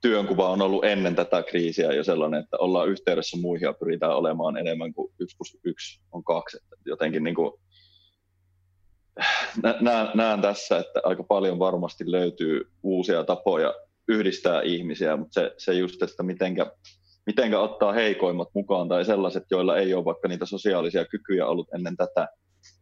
työnkuva 0.00 0.48
on 0.48 0.62
ollut 0.62 0.84
ennen 0.84 1.14
tätä 1.14 1.42
kriisiä 1.42 1.92
jo 1.92 2.04
sellainen, 2.04 2.40
että 2.40 2.56
ollaan 2.56 2.88
yhteydessä 2.88 3.36
muihin 3.36 3.66
ja 3.66 3.72
pyritään 3.72 4.16
olemaan 4.16 4.56
enemmän 4.56 4.94
kuin 4.94 5.12
yksi 5.18 5.36
plus 5.36 5.58
yksi 5.64 6.00
on 6.12 6.24
kaksi. 6.24 6.56
Että 6.56 6.76
jotenkin 6.84 7.24
niin 7.24 7.34
kuin, 7.34 7.52
näen, 9.80 10.08
näen 10.14 10.40
tässä, 10.40 10.78
että 10.78 11.00
aika 11.04 11.22
paljon 11.22 11.58
varmasti 11.58 12.10
löytyy 12.10 12.70
uusia 12.82 13.24
tapoja 13.24 13.74
yhdistää 14.08 14.62
ihmisiä, 14.62 15.16
mutta 15.16 15.40
se, 15.40 15.54
se 15.58 15.74
just, 15.74 16.02
että 16.02 16.22
mitenkä, 16.22 16.72
mitenkä 17.28 17.60
ottaa 17.60 17.92
heikoimmat 17.92 18.48
mukaan 18.54 18.88
tai 18.88 19.04
sellaiset, 19.04 19.44
joilla 19.50 19.76
ei 19.76 19.94
ole 19.94 20.04
vaikka 20.04 20.28
niitä 20.28 20.46
sosiaalisia 20.46 21.04
kykyjä 21.04 21.46
ollut 21.46 21.68
ennen 21.74 21.96
tätä, 21.96 22.28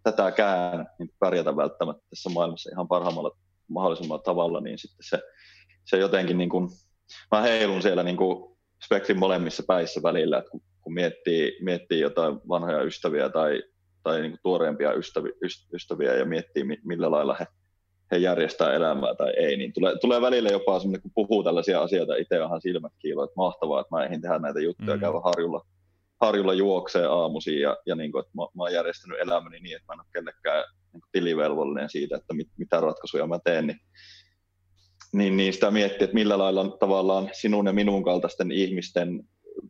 tätäkään 0.03 0.87
niin 0.99 1.11
pärjätä 1.19 1.57
välttämättä 1.57 2.03
tässä 2.11 2.31
maailmassa 2.31 2.71
ihan 2.73 2.89
parhaimmalla 2.89 3.37
mahdollisella 3.69 4.19
tavalla, 4.19 4.61
niin 4.61 4.79
sitten 4.79 5.07
se, 5.09 5.23
se 5.85 5.99
jotenkin, 5.99 6.39
niin 6.39 6.49
kuin, 6.49 6.69
mä 7.31 7.43
heilun 7.43 7.83
siellä 7.83 8.03
niin 8.03 8.17
kuin 8.17 8.57
spektrin 8.85 9.19
molemmissa 9.19 9.63
päissä 9.67 10.03
välillä, 10.03 10.39
että 10.39 10.51
kun, 10.51 10.61
kun 10.81 10.95
miettii, 10.95 11.59
miettii 11.61 12.01
jotain 12.01 12.35
vanhoja 12.49 12.83
ystäviä 12.83 13.29
tai, 13.29 13.63
tai 14.03 14.21
niin 14.21 14.33
kuin 14.33 14.41
tuoreempia 14.43 14.93
ystäviä, 14.93 15.33
ystäviä 15.75 16.15
ja 16.15 16.25
miettii, 16.25 16.65
millä 16.85 17.11
lailla 17.11 17.37
he, 17.41 17.47
he 18.11 18.17
järjestää 18.17 18.75
elämää 18.75 19.15
tai 19.15 19.33
ei, 19.37 19.57
niin 19.57 19.73
tulee, 19.73 19.99
tulee 19.99 20.21
välillä 20.21 20.49
jopa 20.49 20.79
semmoinen, 20.79 21.03
kun 21.03 21.11
puhuu 21.15 21.43
tällaisia 21.43 21.83
asioita, 21.83 22.17
itse 22.17 22.43
onhan 22.43 22.61
silmät 22.61 22.93
kiilo, 22.99 23.25
että 23.25 23.37
mahtavaa, 23.37 23.81
että 23.81 23.97
mä 23.97 24.05
eihin 24.05 24.21
tehdä 24.21 24.39
näitä 24.39 24.61
juttuja, 24.61 24.95
mm. 24.95 25.01
käydä 25.01 25.19
harjulla, 25.25 25.67
harjulla 26.21 26.55
juoksee 26.55 27.07
aamuisin 27.07 27.61
ja, 27.61 27.77
ja 27.87 27.97
niin 27.97 28.13
kuin, 28.13 28.21
että 28.21 28.33
mä, 28.35 28.43
mä 28.43 28.63
oon 28.63 28.73
järjestänyt 28.73 29.21
elämäni 29.21 29.61
niin, 29.61 29.77
että 29.77 29.87
mä 29.89 29.95
en 29.95 30.01
ole 30.01 30.07
kellekään 30.13 30.65
niin 30.93 31.01
kuin 31.01 31.11
tilivelvollinen 31.13 31.91
siitä, 31.91 32.17
että 32.17 32.35
mit, 32.35 32.49
mitä 32.57 32.81
ratkaisuja 32.81 33.27
mä 33.27 33.39
teen, 33.45 33.67
niin, 33.67 33.81
niin, 35.13 35.37
niin 35.37 35.53
sitä 35.53 35.71
miettii, 35.71 36.05
että 36.05 36.15
millä 36.15 36.39
lailla 36.39 36.77
tavallaan 36.81 37.31
sinun 37.33 37.67
ja 37.67 37.73
minun 37.73 38.05
kaltaisten 38.05 38.53
ihmisten 38.53 39.23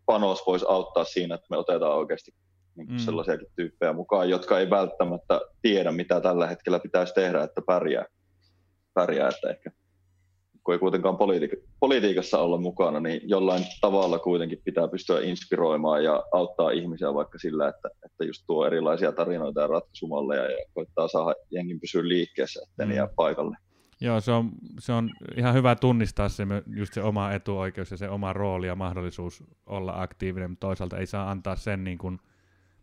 panos 0.07 0.47
voisi 0.47 0.67
auttaa 0.69 1.05
siinä, 1.05 1.35
että 1.35 1.47
me 1.51 1.57
otetaan 1.57 1.97
oikeasti 1.97 2.31
niin 2.77 2.87
kuin 2.87 2.97
mm. 2.97 3.05
sellaisiakin 3.05 3.49
tyyppejä 3.57 3.93
mukaan, 3.93 4.31
jotka 4.31 4.61
ei 4.61 4.71
välttämättä 4.71 5.41
tiedä, 5.63 5.93
mitä 5.93 6.21
tällä 6.21 6.47
hetkellä 6.47 6.79
pitäisi 6.79 7.15
tehdä, 7.15 7.43
että 7.43 7.63
pärjää. 7.67 8.05
Pärjää 8.97 9.29
että 9.29 9.51
ehkä 9.51 9.71
kun 10.67 10.75
ei 10.75 10.79
kuitenkaan 10.79 11.17
politi- 11.17 11.69
politiikassa 11.81 12.39
olla 12.39 12.59
mukana, 12.59 13.01
niin 13.01 13.21
jollain 13.25 13.63
tavalla 13.81 14.19
kuitenkin 14.19 14.63
pitää 14.65 14.89
pystyä 14.89 15.21
inspiroimaan 15.21 16.05
ja 16.05 16.25
auttaa 16.33 16.71
ihmisiä 16.71 17.15
vaikka 17.15 17.39
sillä, 17.39 17.69
että, 17.69 17.89
että 18.05 18.25
just 18.25 18.45
tuo 18.47 18.67
erilaisia 18.67 19.13
tarinoita 19.13 19.61
ja 19.61 19.67
ratkaisumalleja 19.67 20.43
ja 20.43 20.59
koittaa 20.75 21.09
saada 21.09 21.35
jengin 21.51 21.81
pysyä 21.81 22.09
liikkeessä, 22.09 22.61
ettei 22.63 22.87
mm. 22.87 22.93
jää 22.93 23.09
paikalle. 23.17 23.57
Joo, 24.01 24.21
se 24.21 24.33
on, 24.33 24.51
se 24.79 24.93
on 24.93 25.11
ihan 25.37 25.55
hyvä 25.55 25.75
tunnistaa 25.75 26.29
se, 26.29 26.47
just 26.77 26.95
se 26.95 27.03
oma 27.03 27.33
etuoikeus 27.33 27.91
ja 27.91 27.97
se 27.97 28.09
oma 28.09 28.33
rooli 28.33 28.67
ja 28.67 28.75
mahdollisuus 28.75 29.45
olla 29.67 29.93
aktiivinen, 30.03 30.51
mutta 30.51 30.67
toisaalta 30.67 30.99
ei 30.99 31.07
saa 31.07 31.31
antaa 31.31 31.57
sen 31.57 31.85
niin 31.85 31.99
kuin 31.99 32.19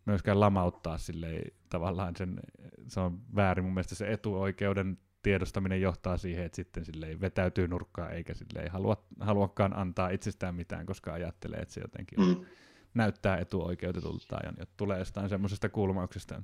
myöskään 0.06 0.40
lamauttaa 0.40 0.98
silleen, 0.98 1.52
tavallaan 1.70 2.16
sen, 2.16 2.40
se 2.88 3.00
on 3.00 3.20
väärin 3.36 3.66
mun 3.66 3.74
mielestä 3.74 3.96
se 3.96 4.12
etuoikeuden 4.12 4.98
tiedostaminen 5.24 5.82
johtaa 5.82 6.18
siihen, 6.18 6.46
että 6.46 6.56
sitten 6.56 6.86
silleen 6.86 7.22
vetäytyy 7.22 7.68
nurkkaan 7.68 8.14
eikä 8.14 8.34
silleen 8.34 8.72
halua, 8.72 9.04
haluakaan 9.20 9.78
antaa 9.78 10.10
itsestään 10.10 10.56
mitään, 10.56 10.86
koska 10.86 11.14
ajattelee, 11.14 11.60
että 11.60 11.74
se 11.74 11.82
jotenkin 11.82 12.20
mm. 12.20 12.46
näyttää 12.94 13.38
etuoikeutetulta 13.38 14.38
ja 14.58 14.66
tulee 14.78 15.00
jostain 15.00 15.30
semmoisesta 15.30 15.70
kulmauksesta. 15.70 16.42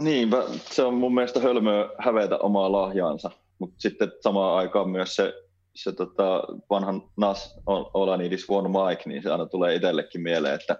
Niin, 0.00 0.30
se 0.56 0.82
on 0.82 0.94
mun 0.94 1.14
mielestä 1.14 1.40
hölmöä 1.40 1.88
hävetä 1.98 2.38
omaa 2.38 2.72
lahjaansa, 2.72 3.30
mutta 3.58 3.76
sitten 3.78 4.12
samaan 4.20 4.58
aikaan 4.58 4.90
myös 4.90 5.16
se, 5.16 5.34
se 5.74 5.92
tota, 5.92 6.42
vanhan 6.70 7.02
Nas 7.16 7.60
Olanidis 7.66 8.50
One 8.50 8.68
Mike, 8.68 9.02
niin 9.06 9.22
se 9.22 9.30
aina 9.30 9.46
tulee 9.46 9.74
itsellekin 9.74 10.20
mieleen, 10.20 10.54
että 10.54 10.78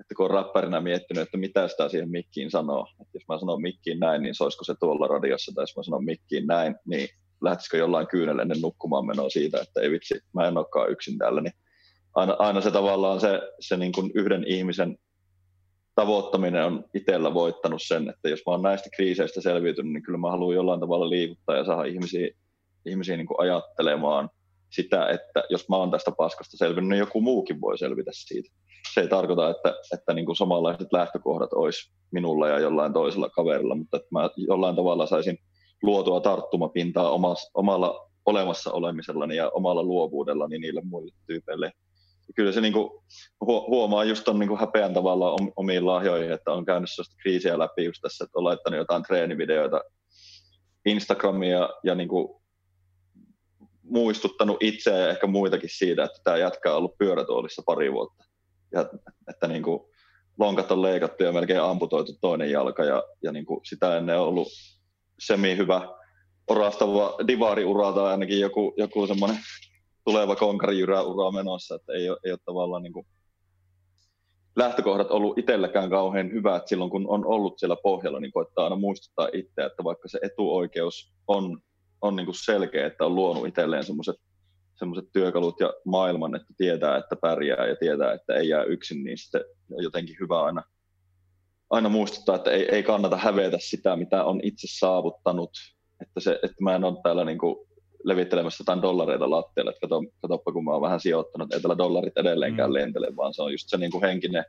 että 0.00 0.14
kun 0.14 0.24
on 0.24 0.30
räppärinä 0.30 0.80
miettinyt, 0.80 1.22
että 1.22 1.38
mitä 1.38 1.68
sitä 1.68 1.88
siihen 1.88 2.10
mikkiin 2.10 2.50
sanoo. 2.50 2.86
Että 3.00 3.16
jos 3.16 3.24
mä 3.28 3.38
sanon 3.38 3.62
mikkiin 3.62 4.00
näin, 4.00 4.22
niin 4.22 4.34
soisiko 4.34 4.64
se 4.64 4.74
tuolla 4.80 5.06
radiossa, 5.06 5.52
tai 5.54 5.62
jos 5.62 5.76
mä 5.76 5.82
sanon 5.82 6.04
mikkiin 6.04 6.46
näin, 6.46 6.76
niin 6.86 7.08
lähtisikö 7.40 7.76
jollain 7.76 8.06
kyynelle 8.06 8.42
ennen 8.42 8.60
nukkumaan 8.60 9.06
menoa 9.06 9.30
siitä, 9.30 9.60
että 9.60 9.80
ei 9.80 9.90
vitsi, 9.90 10.20
mä 10.34 10.48
en 10.48 10.56
olekaan 10.56 10.90
yksin 10.90 11.18
täällä. 11.18 11.40
Niin 11.40 11.52
aina, 12.14 12.36
aina 12.38 12.60
se 12.60 12.70
tavallaan 12.70 13.20
se, 13.20 13.40
se 13.60 13.76
niin 13.76 13.92
kuin 13.92 14.10
yhden 14.14 14.44
ihmisen 14.46 14.98
tavoittaminen 15.94 16.64
on 16.64 16.84
itsellä 16.94 17.34
voittanut 17.34 17.82
sen, 17.82 18.10
että 18.10 18.28
jos 18.28 18.40
mä 18.46 18.52
oon 18.52 18.62
näistä 18.62 18.88
kriiseistä 18.96 19.40
selviytynyt, 19.40 19.92
niin 19.92 20.02
kyllä 20.02 20.18
mä 20.18 20.30
haluan 20.30 20.54
jollain 20.54 20.80
tavalla 20.80 21.10
liikuttaa 21.10 21.56
ja 21.56 21.64
saada 21.64 21.84
ihmisiä, 21.84 22.28
ihmisiä 22.86 23.16
niin 23.16 23.26
kuin 23.26 23.40
ajattelemaan 23.40 24.30
sitä, 24.70 25.08
että 25.08 25.44
jos 25.50 25.68
mä 25.68 25.76
oon 25.76 25.90
tästä 25.90 26.12
paskasta 26.12 26.56
selvinnyt, 26.56 26.88
niin 26.88 26.98
joku 26.98 27.20
muukin 27.20 27.60
voi 27.60 27.78
selvitä 27.78 28.10
siitä 28.14 28.50
se 28.94 29.00
ei 29.00 29.08
tarkoita, 29.08 29.50
että, 29.50 29.74
että 29.94 30.14
niin 30.14 30.26
kuin 30.26 30.36
samanlaiset 30.36 30.92
lähtökohdat 30.92 31.52
olisi 31.52 31.90
minulla 32.10 32.48
ja 32.48 32.58
jollain 32.58 32.92
toisella 32.92 33.28
kaverilla, 33.28 33.74
mutta 33.74 33.96
että 33.96 34.08
mä 34.10 34.30
jollain 34.36 34.76
tavalla 34.76 35.06
saisin 35.06 35.38
luotua 35.82 36.20
tarttumapintaa 36.20 37.10
omassa, 37.10 37.50
omalla 37.54 38.10
olemassa 38.26 38.72
olemisellani 38.72 39.36
ja 39.36 39.50
omalla 39.50 39.82
luovuudellani 39.82 40.58
niille 40.58 40.82
muille 40.84 41.12
tyypeille, 41.26 41.72
kyllä 42.36 42.52
se 42.52 42.60
niin 42.60 42.72
kuin, 42.72 42.90
huomaa 43.46 44.04
just 44.04 44.28
on 44.28 44.38
niin 44.38 44.58
häpeän 44.58 44.94
tavalla 44.94 45.36
omiin 45.56 45.86
lahjoihin, 45.86 46.32
että 46.32 46.52
on 46.52 46.64
käynyt 46.64 46.90
sellaista 46.90 47.16
kriisiä 47.22 47.58
läpi 47.58 47.84
just 47.84 48.02
tässä, 48.02 48.24
että 48.24 48.38
on 48.38 48.44
laittanut 48.44 48.78
jotain 48.78 49.02
treenivideoita 49.02 49.80
Instagramia 50.86 51.58
ja, 51.58 51.70
ja 51.84 51.94
niin 51.94 52.08
kuin 52.08 52.40
muistuttanut 53.82 54.56
itseä 54.60 54.96
ja 54.96 55.08
ehkä 55.08 55.26
muitakin 55.26 55.70
siitä, 55.72 56.04
että 56.04 56.20
tämä 56.24 56.36
jätkä 56.36 56.70
on 56.70 56.76
ollut 56.76 56.98
pyörätuolissa 56.98 57.62
pari 57.66 57.92
vuotta. 57.92 58.24
Ja 58.72 58.88
että 59.28 59.48
niin 59.48 59.62
kuin 59.62 59.80
lonkat 60.38 60.70
on 60.70 60.82
leikattu 60.82 61.24
ja 61.24 61.32
melkein 61.32 61.62
amputoitu 61.62 62.12
toinen 62.20 62.50
jalka 62.50 62.84
ja, 62.84 63.04
ja 63.22 63.32
niin 63.32 63.46
kuin 63.46 63.60
sitä 63.64 63.96
ennen 63.96 64.20
on 64.20 64.26
ollut 64.26 64.48
semi 65.18 65.56
hyvä 65.56 65.88
orastava 66.46 67.14
divaariura 67.28 67.92
tai 67.92 68.06
ainakin 68.06 68.40
joku, 68.40 68.74
joku 68.76 69.06
semmoinen 69.06 69.38
tuleva 70.04 70.36
konkarijyrä 70.36 71.02
ura 71.02 71.30
menossa, 71.30 71.74
että 71.74 71.92
ei 71.92 72.10
ole, 72.10 72.18
ei 72.24 72.32
ole 72.32 72.38
tavallaan 72.44 72.82
niin 72.82 72.92
kuin 72.92 73.06
lähtökohdat 74.56 75.10
ollut 75.10 75.38
itselläkään 75.38 75.90
kauhean 75.90 76.32
hyvät 76.32 76.68
silloin, 76.68 76.90
kun 76.90 77.08
on 77.08 77.26
ollut 77.26 77.58
siellä 77.58 77.76
pohjalla, 77.82 78.20
niin 78.20 78.32
koittaa 78.32 78.64
aina 78.64 78.76
muistuttaa 78.76 79.28
itseä, 79.32 79.66
että 79.66 79.84
vaikka 79.84 80.08
se 80.08 80.18
etuoikeus 80.22 81.12
on, 81.26 81.58
on 82.02 82.16
niin 82.16 82.26
kuin 82.26 82.44
selkeä, 82.44 82.86
että 82.86 83.06
on 83.06 83.14
luonut 83.14 83.46
itselleen 83.46 83.84
semmoiset 83.84 84.16
semmoiset 84.80 85.12
työkalut 85.12 85.60
ja 85.60 85.72
maailman, 85.84 86.34
että 86.34 86.54
tietää, 86.56 86.96
että 86.96 87.16
pärjää 87.16 87.66
ja 87.66 87.76
tietää, 87.76 88.12
että 88.12 88.34
ei 88.34 88.48
jää 88.48 88.64
yksin, 88.64 89.04
niin 89.04 89.18
sitten 89.18 89.44
on 89.72 89.84
jotenkin 89.84 90.16
hyvä 90.20 90.42
aina, 90.42 90.62
aina 91.70 91.88
muistuttaa, 91.88 92.36
että 92.36 92.50
ei, 92.50 92.74
ei 92.74 92.82
kannata 92.82 93.16
hävetä 93.16 93.56
sitä, 93.60 93.96
mitä 93.96 94.24
on 94.24 94.40
itse 94.42 94.66
saavuttanut, 94.78 95.50
että, 96.02 96.20
se, 96.20 96.32
että 96.42 96.56
mä 96.64 96.74
en 96.74 96.84
ole 96.84 96.96
täällä 97.02 97.24
niin 97.24 97.38
kuin 97.38 97.56
levittelemässä 98.04 98.62
jotain 98.62 98.82
dollareita 98.82 99.30
lattialle, 99.30 99.70
että 99.70 99.80
kato, 99.80 100.02
katoppa 100.22 100.52
kun 100.52 100.64
mä 100.64 100.72
oon 100.72 100.82
vähän 100.82 101.00
sijoittanut, 101.00 101.52
ei 101.52 101.60
täällä 101.60 101.78
dollarit 101.78 102.18
edelleenkään 102.18 102.70
mm. 102.70 102.74
lentele, 102.74 103.16
vaan 103.16 103.34
se 103.34 103.42
on 103.42 103.52
just 103.52 103.68
se 103.68 103.76
niin 103.76 103.90
kuin 103.90 104.04
henkinen, 104.04 104.44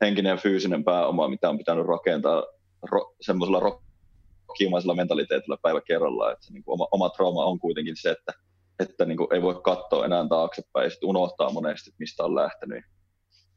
henkinen 0.00 0.30
ja 0.30 0.36
fyysinen 0.36 0.84
pääoma, 0.84 1.28
mitä 1.28 1.48
on 1.48 1.58
pitänyt 1.58 1.86
rakentaa 1.86 2.44
ro, 2.90 3.14
semmoisella 3.20 3.60
rokkimaisella 3.60 4.94
mentaliteetillä 4.94 5.56
päivä 5.62 5.80
kerrallaan, 5.80 6.32
että 6.32 6.46
se 6.46 6.52
niin 6.52 6.64
kuin 6.64 6.72
oma, 6.72 6.88
oma 6.90 7.10
trauma 7.10 7.44
on 7.44 7.58
kuitenkin 7.58 7.96
se, 7.96 8.10
että, 8.10 8.32
että 8.80 9.04
niin 9.04 9.18
kuin 9.18 9.34
ei 9.34 9.42
voi 9.42 9.60
katsoa 9.64 10.04
enää 10.04 10.26
taaksepäin 10.28 10.84
ja 10.84 10.90
sitten 10.90 11.08
unohtaa 11.08 11.52
monesti, 11.52 11.90
mistä 11.98 12.24
on 12.24 12.34
lähtenyt. 12.34 12.84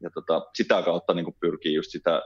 Ja 0.02 0.10
tota, 0.14 0.46
sitä 0.56 0.82
kautta 0.82 1.14
niin 1.14 1.26
kuin 1.26 1.36
pyrkii 1.40 1.74
just 1.74 1.92
sitä, 1.92 2.22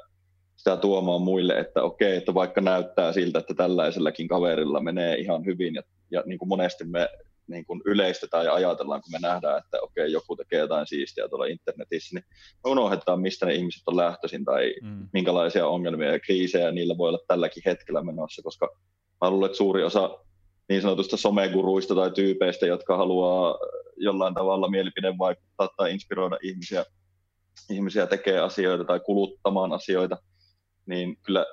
sitä 0.55 0.77
tuomaan 0.77 1.21
muille, 1.21 1.59
että 1.59 1.83
okei, 1.83 2.17
että 2.17 2.33
vaikka 2.33 2.61
näyttää 2.61 3.13
siltä, 3.13 3.39
että 3.39 3.53
tällaisellakin 3.53 4.27
kaverilla 4.27 4.81
menee 4.81 5.15
ihan 5.15 5.45
hyvin 5.45 5.75
ja 5.75 5.83
ja 6.13 6.23
niin 6.25 6.39
kuin 6.39 6.49
monesti 6.49 6.83
me 6.83 7.09
niin 7.47 7.65
kuin 7.65 7.81
yleistetään 7.85 8.45
ja 8.45 8.53
ajatellaan, 8.53 9.01
kun 9.01 9.11
me 9.11 9.27
nähdään, 9.27 9.57
että 9.57 9.77
okei, 9.81 10.11
joku 10.11 10.35
tekee 10.35 10.59
jotain 10.59 10.87
siistiä 10.87 11.29
tuolla 11.29 11.45
internetissä, 11.45 12.15
niin 12.15 12.25
me 12.63 12.71
unohdetaan, 12.71 13.21
mistä 13.21 13.45
ne 13.45 13.53
ihmiset 13.53 13.81
on 13.85 13.97
lähtöisin 13.97 14.45
tai 14.45 14.75
mm. 14.81 15.07
minkälaisia 15.13 15.67
ongelmia 15.67 16.11
ja 16.11 16.19
kriisejä 16.19 16.71
niillä 16.71 16.97
voi 16.97 17.09
olla 17.09 17.25
tälläkin 17.27 17.63
hetkellä 17.65 18.03
menossa, 18.03 18.41
koska 18.41 18.69
mä 19.21 19.29
luulen, 19.29 19.45
että 19.45 19.57
suuri 19.57 19.83
osa 19.83 20.19
niin 20.69 20.81
sanotusta 20.81 21.17
someguruista 21.17 21.95
tai 21.95 22.11
tyypeistä, 22.11 22.65
jotka 22.65 22.97
haluaa 22.97 23.57
jollain 23.97 24.33
tavalla 24.33 24.69
mielipide 24.69 25.13
vaikuttaa 25.17 25.69
tai 25.77 25.93
inspiroida 25.93 26.37
ihmisiä, 26.43 26.85
ihmisiä 27.71 28.07
tekee 28.07 28.39
asioita 28.39 28.83
tai 28.83 28.99
kuluttamaan 28.99 29.73
asioita, 29.73 30.17
niin 30.85 31.17
kyllä 31.17 31.45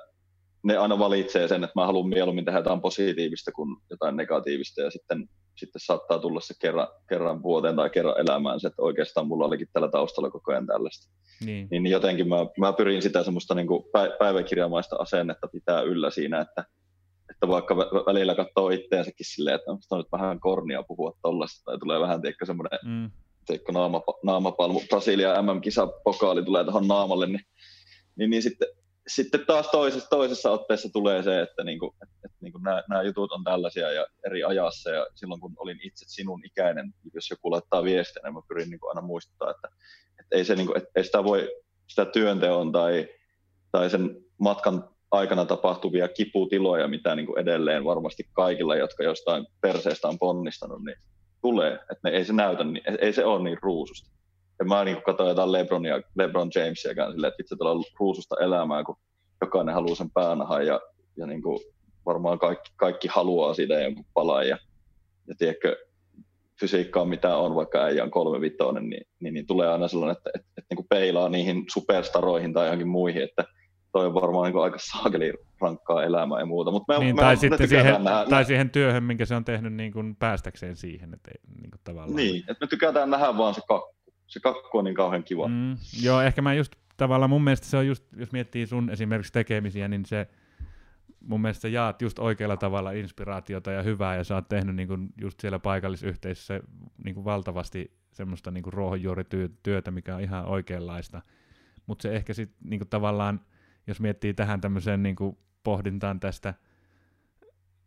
ne 0.63 0.77
aina 0.77 0.99
valitsee 0.99 1.47
sen, 1.47 1.63
että 1.63 1.79
mä 1.79 1.85
haluan 1.85 2.09
mieluummin 2.09 2.45
tehdä 2.45 2.59
jotain 2.59 2.81
positiivista 2.81 3.51
kuin 3.51 3.77
jotain 3.89 4.17
negatiivista 4.17 4.81
ja 4.81 4.91
sitten, 4.91 5.29
sitten 5.55 5.81
saattaa 5.85 6.19
tulla 6.19 6.39
se 6.41 6.53
kerran, 6.61 6.87
kerran 7.09 7.43
vuoteen 7.43 7.75
tai 7.75 7.89
kerran 7.89 8.19
elämään 8.19 8.59
se, 8.59 8.67
että 8.67 8.81
oikeastaan 8.81 9.27
mulla 9.27 9.45
olikin 9.45 9.67
tällä 9.73 9.87
taustalla 9.87 10.31
koko 10.31 10.51
ajan 10.51 10.67
tällaista. 10.67 11.11
Niin, 11.45 11.67
niin 11.69 11.87
jotenkin 11.87 12.29
mä, 12.29 12.37
mä 12.59 12.73
pyrin 12.73 13.01
sitä 13.01 13.23
semmoista 13.23 13.55
niin 13.55 13.67
kuin 13.67 13.83
päiväkirjamaista 14.19 14.95
asennetta 14.95 15.47
pitää 15.47 15.81
yllä 15.81 16.11
siinä, 16.11 16.41
että, 16.41 16.65
että 17.41 17.47
vaikka 17.47 17.77
välillä 17.77 18.35
katsoo 18.35 18.69
itteensäkin 18.69 19.25
silleen, 19.25 19.55
että 19.55 19.71
onko 19.71 19.97
nyt 19.97 20.11
vähän 20.11 20.39
kornia 20.39 20.83
puhua 20.83 21.17
tollasta 21.21 21.61
tai 21.65 21.77
tulee 21.79 21.99
vähän 21.99 22.21
tiedätkö 22.21 22.45
semmoinen 22.45 22.79
mm. 22.85 23.11
teikko 23.47 23.71
naama, 23.71 24.03
naamapalmu, 24.23 24.81
Brasilia 24.89 25.41
MM-kisa 25.41 25.87
pokaali 25.87 26.43
tulee 26.43 26.63
tuohon 26.63 26.87
naamalle, 26.87 27.27
niin, 27.27 27.45
niin, 28.15 28.29
niin 28.29 28.43
sitten 28.43 28.67
sitten 29.07 29.45
taas 29.47 29.67
toisessa, 29.71 30.09
toisessa 30.09 30.51
otteessa 30.51 30.89
tulee 30.93 31.23
se, 31.23 31.41
että, 31.41 31.63
niinku, 31.63 31.95
että, 32.03 32.15
että 32.25 32.37
niinku 32.41 32.57
nämä, 32.57 32.83
nämä 32.89 33.03
jutut 33.03 33.31
on 33.31 33.43
tällaisia 33.43 33.91
ja 33.91 34.05
eri 34.25 34.43
ajassa 34.43 34.89
ja 34.89 35.07
silloin 35.15 35.41
kun 35.41 35.53
olin 35.57 35.79
itse 35.83 36.05
sinun 36.07 36.45
ikäinen, 36.45 36.93
jos 37.13 37.29
joku 37.29 37.51
laittaa 37.51 37.83
viestiä, 37.83 38.21
niin 38.23 38.33
mä 38.33 38.41
pyrin 38.47 38.69
niinku 38.69 38.87
aina 38.87 39.01
muistuttaa, 39.01 39.51
että, 39.51 39.67
että 40.19 40.35
ei, 40.35 40.45
se, 40.45 40.55
niinku, 40.55 40.73
että 40.75 40.89
ei 40.95 41.03
sitä 41.03 41.23
voi 41.23 41.49
sitä 41.87 42.05
työnteon 42.05 42.71
tai, 42.71 43.07
tai 43.71 43.89
sen 43.89 44.25
matkan 44.37 44.89
aikana 45.11 45.45
tapahtuvia 45.45 46.07
kiputiloja, 46.07 46.87
mitä 46.87 47.15
niin 47.15 47.25
kuin 47.25 47.39
edelleen 47.39 47.85
varmasti 47.85 48.23
kaikilla, 48.33 48.75
jotka 48.75 49.03
jostain 49.03 49.45
perseestä 49.61 50.07
on 50.07 50.19
ponnistanut, 50.19 50.83
niin 50.83 50.97
tulee. 51.41 51.73
Että 51.73 51.99
ne, 52.03 52.09
ei 52.09 52.25
se 52.25 52.33
näytä, 52.33 52.63
niin, 52.63 52.83
ei 53.01 53.13
se 53.13 53.25
ole 53.25 53.43
niin 53.43 53.57
ruususta 53.61 54.11
en 54.61 54.67
mä 54.67 54.83
niin 54.83 55.01
katsoin 55.05 55.29
jotain 55.29 55.51
Lebronia, 55.51 56.01
Lebron 56.15 56.51
Jamesia 56.55 57.11
silleen, 57.11 57.31
että 57.31 57.41
itse 57.41 57.55
tuolla 57.55 57.85
ruususta 57.99 58.35
elämää, 58.39 58.83
kun 58.83 58.97
jokainen 59.41 59.75
haluaa 59.75 59.95
sen 59.95 60.11
päänahan 60.11 60.65
ja, 60.65 60.81
ja 61.17 61.25
niin 61.25 61.41
kuin 61.41 61.59
varmaan 62.05 62.39
kaikki, 62.39 62.71
kaikki 62.75 63.07
haluaa 63.07 63.53
siitä 63.53 63.73
jonkun 63.73 64.05
palan 64.13 64.47
ja, 64.47 64.57
ja 65.27 65.35
tiedätkö, 65.37 65.75
fysiikkaa 66.59 67.05
mitä 67.05 67.37
on, 67.37 67.55
vaikka 67.55 67.83
äijä 67.83 68.03
on 68.03 68.11
kolme 68.11 68.41
vitoinen, 68.41 68.89
niin, 68.89 69.07
niin, 69.19 69.33
niin, 69.33 69.47
tulee 69.47 69.69
aina 69.69 69.87
sellainen, 69.87 70.17
että, 70.17 70.29
että, 70.35 70.47
että, 70.49 70.61
että 70.61 70.75
niin 70.75 70.87
peilaa 70.89 71.29
niihin 71.29 71.63
superstaroihin 71.73 72.53
tai 72.53 72.65
johonkin 72.65 72.87
muihin, 72.87 73.23
että 73.23 73.43
toi 73.91 74.05
on 74.05 74.13
varmaan 74.13 74.51
niin 74.51 74.63
aika 74.63 74.77
saakeli 74.79 75.33
rankkaa 75.61 76.03
elämää 76.03 76.39
ja 76.39 76.45
muuta. 76.45 76.71
Mut 76.71 76.83
me, 76.87 76.99
niin, 76.99 77.15
me, 77.15 77.21
tai, 77.21 77.37
sitten 77.37 77.67
siihen, 77.67 78.03
nähdä, 78.03 78.25
tai 78.29 78.45
siihen 78.45 78.69
työhön, 78.69 79.03
minkä 79.03 79.25
se 79.25 79.35
on 79.35 79.45
tehnyt 79.45 79.73
niin 79.73 79.91
kuin 79.91 80.15
päästäkseen 80.15 80.75
siihen. 80.75 81.13
Että, 81.13 81.31
niin, 81.61 81.71
kuin 81.71 81.81
tavallaan... 81.83 82.15
niin 82.15 82.43
että 82.47 82.65
me 82.65 82.67
tykätään 82.67 83.09
nähdä 83.09 83.37
vaan 83.37 83.53
se 83.53 83.61
kakku 83.67 84.01
se 84.31 84.39
kakku 84.39 84.77
on 84.77 84.85
niin 84.85 84.95
kauhean 84.95 85.23
kiva. 85.23 85.47
Mm, 85.47 85.77
joo, 86.03 86.21
ehkä 86.21 86.41
mä 86.41 86.53
just 86.53 86.71
tavallaan 86.97 87.29
mun 87.29 87.43
mielestä 87.43 87.67
se 87.67 87.77
on 87.77 87.87
just, 87.87 88.03
jos 88.17 88.31
miettii 88.31 88.67
sun 88.67 88.89
esimerkiksi 88.89 89.33
tekemisiä, 89.33 89.87
niin 89.87 90.05
se 90.05 90.27
mun 91.19 91.41
mielestä 91.41 91.67
jaat 91.67 92.01
just 92.01 92.19
oikealla 92.19 92.57
tavalla 92.57 92.91
inspiraatiota 92.91 93.71
ja 93.71 93.83
hyvää, 93.83 94.15
ja 94.15 94.23
sä 94.23 94.35
oot 94.35 94.49
tehnyt 94.49 94.75
niin 94.75 94.87
kuin 94.87 95.09
just 95.21 95.39
siellä 95.39 95.59
paikallisyhteisössä 95.59 96.59
niin 97.03 97.15
kuin 97.15 97.25
valtavasti 97.25 97.97
semmoista 98.11 98.51
niin 98.51 98.63
kuin 98.63 98.73
ruohonjuurityötä, 98.73 99.91
mikä 99.91 100.15
on 100.15 100.21
ihan 100.21 100.45
oikeanlaista. 100.45 101.21
Mutta 101.85 102.01
se 102.01 102.15
ehkä 102.15 102.33
sitten 102.33 102.69
niin 102.69 102.89
tavallaan, 102.89 103.41
jos 103.87 103.99
miettii 103.99 104.33
tähän 104.33 104.61
tämmöiseen 104.61 105.03
niin 105.03 105.15
kuin 105.15 105.37
pohdintaan 105.63 106.19
tästä, 106.19 106.53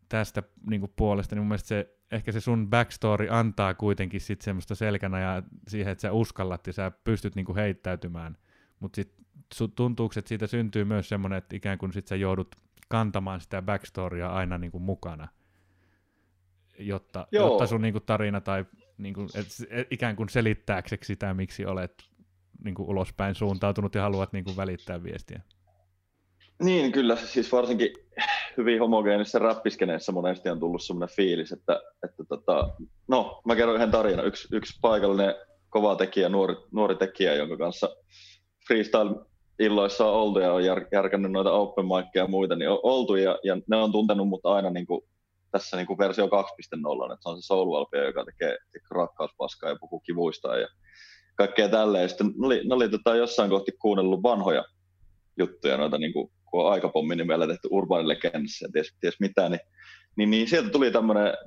tästä 0.09 0.43
niin 0.69 0.79
kuin 0.79 0.93
puolesta, 0.95 1.35
niin 1.35 1.41
mun 1.41 1.47
mielestä 1.47 1.67
se 1.67 1.95
ehkä 2.11 2.31
se 2.31 2.39
sun 2.39 2.69
backstory 2.69 3.27
antaa 3.29 3.73
kuitenkin 3.73 4.21
sit 4.21 4.41
semmoista 4.41 4.75
selkänä 4.75 5.43
siihen, 5.67 5.91
että 5.91 6.01
sä 6.01 6.11
uskallat 6.11 6.67
ja 6.67 6.73
sä 6.73 6.91
pystyt 7.03 7.35
niinku 7.35 7.55
heittäytymään. 7.55 8.37
Mutta 8.79 8.95
sitten 8.95 9.25
tuntuuko, 9.75 10.13
että 10.17 10.29
siitä 10.29 10.47
syntyy 10.47 10.85
myös 10.85 11.09
semmoinen, 11.09 11.37
että 11.37 11.55
ikään 11.55 11.77
kuin 11.77 11.93
sit 11.93 12.07
sä 12.07 12.15
joudut 12.15 12.55
kantamaan 12.89 13.41
sitä 13.41 13.61
backstorya 13.61 14.29
aina 14.29 14.57
niinku 14.57 14.79
mukana, 14.79 15.27
jotta, 16.79 17.27
jotta 17.31 17.67
sun 17.67 17.81
niinku 17.81 17.99
tarina 17.99 18.41
tai 18.41 18.65
niinku, 18.97 19.21
et, 19.35 19.47
et, 19.69 19.87
ikään 19.91 20.15
kuin 20.15 20.29
selittääkseksi 20.29 21.07
sitä, 21.07 21.33
miksi 21.33 21.65
olet 21.65 21.93
niinku 22.63 22.83
ulospäin 22.89 23.35
suuntautunut 23.35 23.95
ja 23.95 24.01
haluat 24.01 24.33
niinku 24.33 24.57
välittää 24.57 25.03
viestiä. 25.03 25.41
Niin, 26.63 26.91
kyllä. 26.91 27.15
Siis 27.15 27.51
varsinkin 27.51 27.93
hyvin 28.57 28.79
homogeenisessa 28.79 29.39
räppiskeneessä 29.39 30.11
monesti 30.11 30.49
on 30.49 30.59
tullut 30.59 30.83
semmoinen 30.83 31.15
fiilis, 31.15 31.51
että, 31.51 31.81
että 32.03 32.23
tota, 32.29 32.69
no, 33.07 33.41
mä 33.45 33.55
kerron 33.55 33.75
yhden 33.75 33.91
tarinan. 33.91 34.27
Yksi, 34.27 34.47
yksi 34.51 34.79
paikallinen 34.81 35.35
kova 35.69 35.95
tekijä, 35.95 36.29
nuori, 36.29 36.55
nuori 36.71 36.95
tekijä, 36.95 37.33
jonka 37.33 37.57
kanssa 37.57 37.89
freestyle-illoissa 38.67 40.05
on 40.05 40.13
oltu 40.13 40.39
ja 40.39 40.53
on 40.53 40.65
jär, 40.65 40.85
järkännyt 40.91 41.31
noita 41.31 41.51
open 41.51 41.85
mickeja 41.85 42.23
ja 42.23 42.27
muita, 42.27 42.55
niin 42.55 42.69
on 42.69 42.79
oltu 42.83 43.15
ja, 43.15 43.39
ja 43.43 43.57
ne 43.69 43.77
on 43.77 43.91
tuntenut 43.91 44.27
mut 44.27 44.45
aina 44.45 44.69
niin 44.69 44.85
kuin, 44.85 45.01
tässä 45.51 45.77
niin 45.77 45.87
kuin 45.87 45.99
versio 45.99 46.25
2.0, 46.25 46.31
että 46.31 47.23
se 47.23 47.29
on 47.29 47.41
se 47.41 47.45
soul 47.45 47.85
joka 48.05 48.25
tekee, 48.25 48.57
tekee 48.71 48.87
rakkauspaskaa 48.89 49.69
ja 49.69 49.77
puhuu 49.79 49.99
kivuista 49.99 50.57
ja 50.57 50.67
kaikkea 51.35 51.69
tälleen. 51.69 52.09
Sitten 52.09 52.27
ne 52.27 52.45
oli, 52.45 52.61
ne 52.67 52.75
oli 52.75 52.89
tota, 52.89 53.15
jossain 53.15 53.49
kohti 53.49 53.71
kuunnellut 53.71 54.23
vanhoja 54.23 54.65
juttuja, 55.37 55.77
noita 55.77 55.97
niin 55.97 56.13
kuin 56.13 56.31
kun 56.55 56.65
on 56.65 56.71
aikapommi 56.71 57.15
nimellä 57.15 57.47
tehty 57.47 57.67
Urban 57.71 58.07
Legends 58.07 58.61
ja 58.61 58.67
ties, 58.73 58.93
ties 59.01 59.19
mitä, 59.19 59.49
niin, 59.49 59.59
niin, 60.17 60.29
niin 60.29 60.47
sieltä 60.49 60.69
tuli 60.69 60.91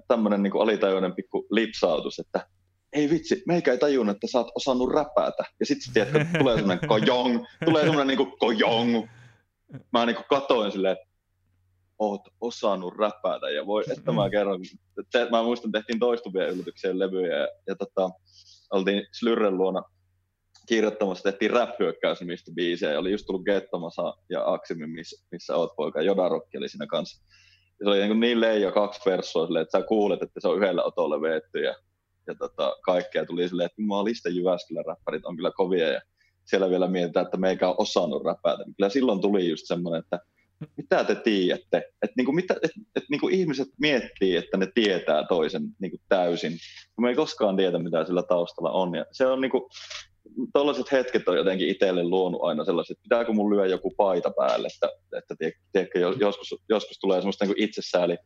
tämmöinen 0.09 0.43
niin 0.43 0.63
alitajuinen 0.63 1.15
pikku 1.15 1.47
lipsautus, 1.51 2.19
että 2.19 2.47
ei 2.93 3.11
vitsi, 3.11 3.43
meikä 3.47 3.73
ei 3.73 3.79
tajunnut, 3.79 4.17
että 4.17 4.27
sä 4.27 4.39
oot 4.39 4.53
osannut 4.55 4.93
räpätä. 4.93 5.45
Ja 5.61 5.67
sitten 5.67 5.93
tiedätkö, 5.93 6.39
tulee 6.39 6.57
semmoinen 6.57 6.89
kojong, 6.93 7.45
tulee 7.65 7.83
semmoinen 7.83 8.07
niin 8.07 8.17
kuin 8.17 8.39
kojong. 8.39 9.09
Mä 9.93 10.07
niin 10.07 10.17
kuin 10.17 10.27
katoin 10.29 10.73
silleen, 10.73 10.93
että 10.93 11.09
oot 11.99 12.21
osannut 12.41 12.97
räpätä. 12.97 13.51
Ja 13.51 13.67
voi, 13.67 13.85
että 13.97 14.13
mä 14.13 14.31
kerron, 14.31 14.61
että 14.99 15.31
mä 15.31 15.43
muistan, 15.43 15.73
tehtiin 15.73 15.99
toistuvia 15.99 16.49
yllätyksiä 16.49 16.99
levyjä 16.99 17.37
ja, 17.37 17.49
ja 17.67 17.77
tota, 17.77 18.11
oltiin 18.71 19.07
Slyrren 19.13 19.59
luona 19.59 19.83
kirjoittamassa 20.69 21.23
tehtiin 21.23 21.51
rap 21.51 21.71
mistä 22.25 22.51
biisejä. 22.55 22.99
Oli 22.99 23.11
just 23.11 23.27
tullut 23.27 23.45
Gettomasa 23.45 24.15
ja 24.31 24.53
Aksimi, 24.53 24.87
missä, 24.87 25.27
missä 25.33 25.57
oot 25.57 25.77
poika. 25.77 26.03
Jodarokki 26.03 26.59
oli 26.59 26.69
siinä 26.69 26.87
kanssa. 26.87 27.25
Ja 27.81 27.85
se 27.85 27.91
oli 27.91 28.09
niin, 28.09 28.21
niin 28.21 28.41
leijo 28.41 28.73
kaksi 28.73 29.11
versua 29.11 29.47
silleen, 29.47 29.63
että 29.63 29.79
sä 29.79 29.87
kuulet, 29.87 30.23
että 30.23 30.41
se 30.41 30.49
on 30.49 30.57
yhdellä 30.57 30.83
otolla 30.83 31.21
veetty 31.21 31.59
ja, 31.59 31.75
ja 32.27 32.35
tota, 32.35 32.77
kaikkea 32.85 33.27
tuli 33.27 33.49
silleen, 33.49 33.67
että 33.67 34.05
liste 34.05 34.31
Jyväskylän 34.31 34.85
räppärit 34.85 35.25
on 35.25 35.37
kyllä 35.37 35.51
kovia 35.51 35.89
ja 35.89 36.01
siellä 36.45 36.71
vielä 36.71 36.89
mietitään, 36.89 37.27
että 37.27 37.37
meikä 37.37 37.69
on 37.69 37.75
osannut 37.79 38.25
räpätä. 38.25 38.65
Kyllä 38.77 38.89
silloin 38.89 39.21
tuli 39.21 39.49
just 39.49 39.67
semmoinen, 39.67 40.01
että 40.01 40.21
mitä 40.77 41.05
te 41.05 41.15
tiedätte? 41.15 41.77
Että 41.77 42.15
niinku, 42.17 42.33
mitä, 42.33 42.55
et, 42.63 42.71
et, 42.97 43.05
niinku 43.11 43.29
ihmiset 43.29 43.69
miettii, 43.81 44.37
että 44.37 44.57
ne 44.57 44.69
tietää 44.75 45.27
toisen 45.29 45.63
niinku 45.79 45.97
täysin, 46.09 46.53
me 47.01 47.09
ei 47.09 47.15
koskaan 47.15 47.57
tiedä, 47.57 47.79
mitä 47.79 48.05
sillä 48.05 48.23
taustalla 48.23 48.71
on. 48.71 48.95
Ja 48.95 49.05
se 49.13 49.27
on 49.27 49.41
niinku, 49.41 49.71
tuollaiset 50.53 50.93
hetket 50.93 51.29
on 51.29 51.37
jotenkin 51.37 51.69
itselle 51.69 52.05
luonut 52.05 52.43
aina 52.43 52.65
sellaiset, 52.65 52.91
että 52.91 53.03
pitääkö 53.03 53.33
mun 53.33 53.57
lyö 53.57 53.67
joku 53.67 53.95
paita 53.97 54.33
päälle, 54.37 54.69
että, 54.75 55.19
että 55.19 55.35
tiedätkö, 55.73 55.99
joskus, 55.99 56.55
joskus 56.69 56.99
tulee 56.99 57.21
semmoista 57.21 57.45
niin 57.45 57.63
itsesääli 57.63 58.17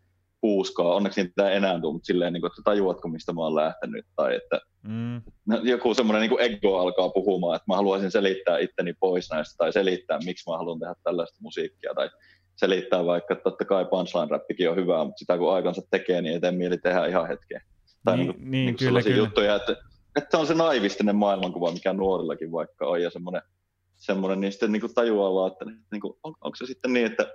puuskaa, 0.41 0.95
onneksi 0.95 1.23
niitä 1.23 1.51
ei 1.51 1.57
enää 1.57 1.81
tule, 1.81 1.93
mutta 1.93 2.07
silleen, 2.07 2.33
niin 2.33 2.41
kuin, 2.41 2.51
että 2.51 2.63
tajuatko, 2.65 3.09
mistä 3.09 3.33
mä 3.33 3.41
oon 3.41 3.55
lähtenyt, 3.55 4.07
tai 4.17 4.37
että 4.37 4.61
mm. 4.83 5.23
joku 5.63 5.95
semmoinen 5.95 6.31
niin 6.31 6.41
ego 6.41 6.79
alkaa 6.79 7.09
puhumaan, 7.09 7.57
että 7.57 7.65
mä 7.69 7.77
haluaisin 7.77 8.11
selittää 8.11 8.59
itteni 8.59 8.95
pois 9.01 9.31
näistä, 9.31 9.55
tai 9.59 9.73
selittää, 9.73 10.19
miksi 10.25 10.51
mä 10.51 10.57
haluan 10.57 10.81
tehdä 10.81 10.95
tällaista 11.05 11.39
musiikkia, 11.41 11.95
tai 11.95 12.11
selittää 12.57 13.05
vaikka, 13.07 13.35
että 13.35 13.43
totta 13.43 13.65
kai 13.65 13.85
punchline-räppikin 13.85 14.71
on 14.71 14.77
hyvää, 14.77 15.05
mutta 15.05 15.19
sitä 15.19 15.39
kun 15.39 15.55
aikansa 15.55 15.83
tekee, 15.91 16.23
niin 16.23 16.35
ei 16.35 16.41
tee 16.41 16.51
mieli 16.51 16.79
tehdä 16.79 17.07
ihan 17.07 17.29
hetkeä. 17.29 17.63
Tai 18.05 18.17
niin, 18.17 18.27
niin, 18.27 18.51
niin, 18.51 18.67
niin 18.67 18.77
kyllä, 18.77 19.03
kyllä. 19.03 19.17
juttuja, 19.17 19.55
että 19.55 19.77
että 20.17 20.39
on 20.39 20.47
se 20.47 20.55
naivistinen 20.55 21.17
maailmankuva, 21.17 21.73
mikä 21.73 21.93
nuorillakin 21.93 22.53
vaikka 22.53 22.87
on, 22.87 23.03
ja 23.03 23.11
semmoinen, 23.11 23.43
semmoinen 23.97 24.41
niin 24.41 24.53
sitten 24.53 24.73
niin 24.73 24.81
kuin 24.81 24.95
tajuaa 24.95 25.35
vaan, 25.35 25.53
että 25.53 25.65
niin 25.93 26.01
kuin, 26.01 26.15
on, 26.23 26.35
onko 26.41 26.57
se 26.57 26.67
sitten 26.67 26.93
niin, 26.93 27.07
että 27.07 27.27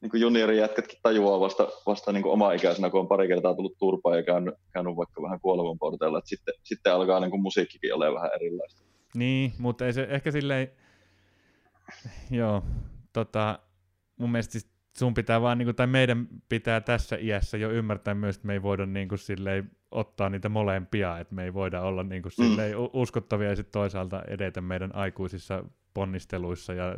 niin 0.00 0.10
kuin 0.10 0.20
juniorijätkätkin 0.20 0.98
tajuaa 1.02 1.40
vasta, 1.40 1.68
vasta 1.86 2.12
niin 2.12 2.22
kuin 2.22 2.32
oma-ikäisenä, 2.32 2.90
kun 2.90 3.00
on 3.00 3.08
pari 3.08 3.28
kertaa 3.28 3.54
tullut 3.54 3.78
turpaan 3.78 4.16
ja 4.16 4.22
käynyt, 4.22 4.54
käynyt 4.72 4.96
vaikka 4.96 5.22
vähän 5.22 5.40
kuolevan 5.40 5.78
porteilla, 5.78 6.18
että 6.18 6.28
sitten, 6.28 6.54
sitten 6.64 6.92
alkaa 6.92 7.20
niin 7.20 7.30
kuin 7.30 7.42
musiikkikin 7.42 7.94
olemaan 7.94 8.14
vähän 8.14 8.30
erilaista. 8.34 8.82
Niin, 9.14 9.52
mutta 9.58 9.86
ei 9.86 9.92
se 9.92 10.06
ehkä 10.10 10.30
silleen, 10.30 10.68
joo, 12.30 12.62
tota, 13.12 13.58
mun 14.16 14.30
mielestä 14.32 14.52
siis 14.52 14.70
sun 14.98 15.14
pitää 15.14 15.42
vaan, 15.42 15.58
niin 15.58 15.66
kuin, 15.66 15.76
tai 15.76 15.86
meidän 15.86 16.28
pitää 16.48 16.80
tässä 16.80 17.16
iässä 17.20 17.56
jo 17.56 17.70
ymmärtää 17.70 18.14
myös, 18.14 18.36
että 18.36 18.46
me 18.46 18.52
ei 18.52 18.62
voida 18.62 18.86
niin 18.86 19.08
kuin, 19.08 19.18
silleen, 19.18 19.70
ottaa 19.90 20.28
niitä 20.28 20.48
molempia, 20.48 21.18
että 21.18 21.34
me 21.34 21.44
ei 21.44 21.54
voida 21.54 21.80
olla 21.80 22.02
niin 22.02 22.22
kuin, 22.22 22.32
mm. 22.38 22.46
uskottavia 22.92 23.48
ja 23.48 23.56
sitten 23.56 23.72
toisaalta 23.72 24.22
edetä 24.28 24.60
meidän 24.60 24.94
aikuisissa 24.94 25.64
ponnisteluissa 25.94 26.72
ja 26.74 26.96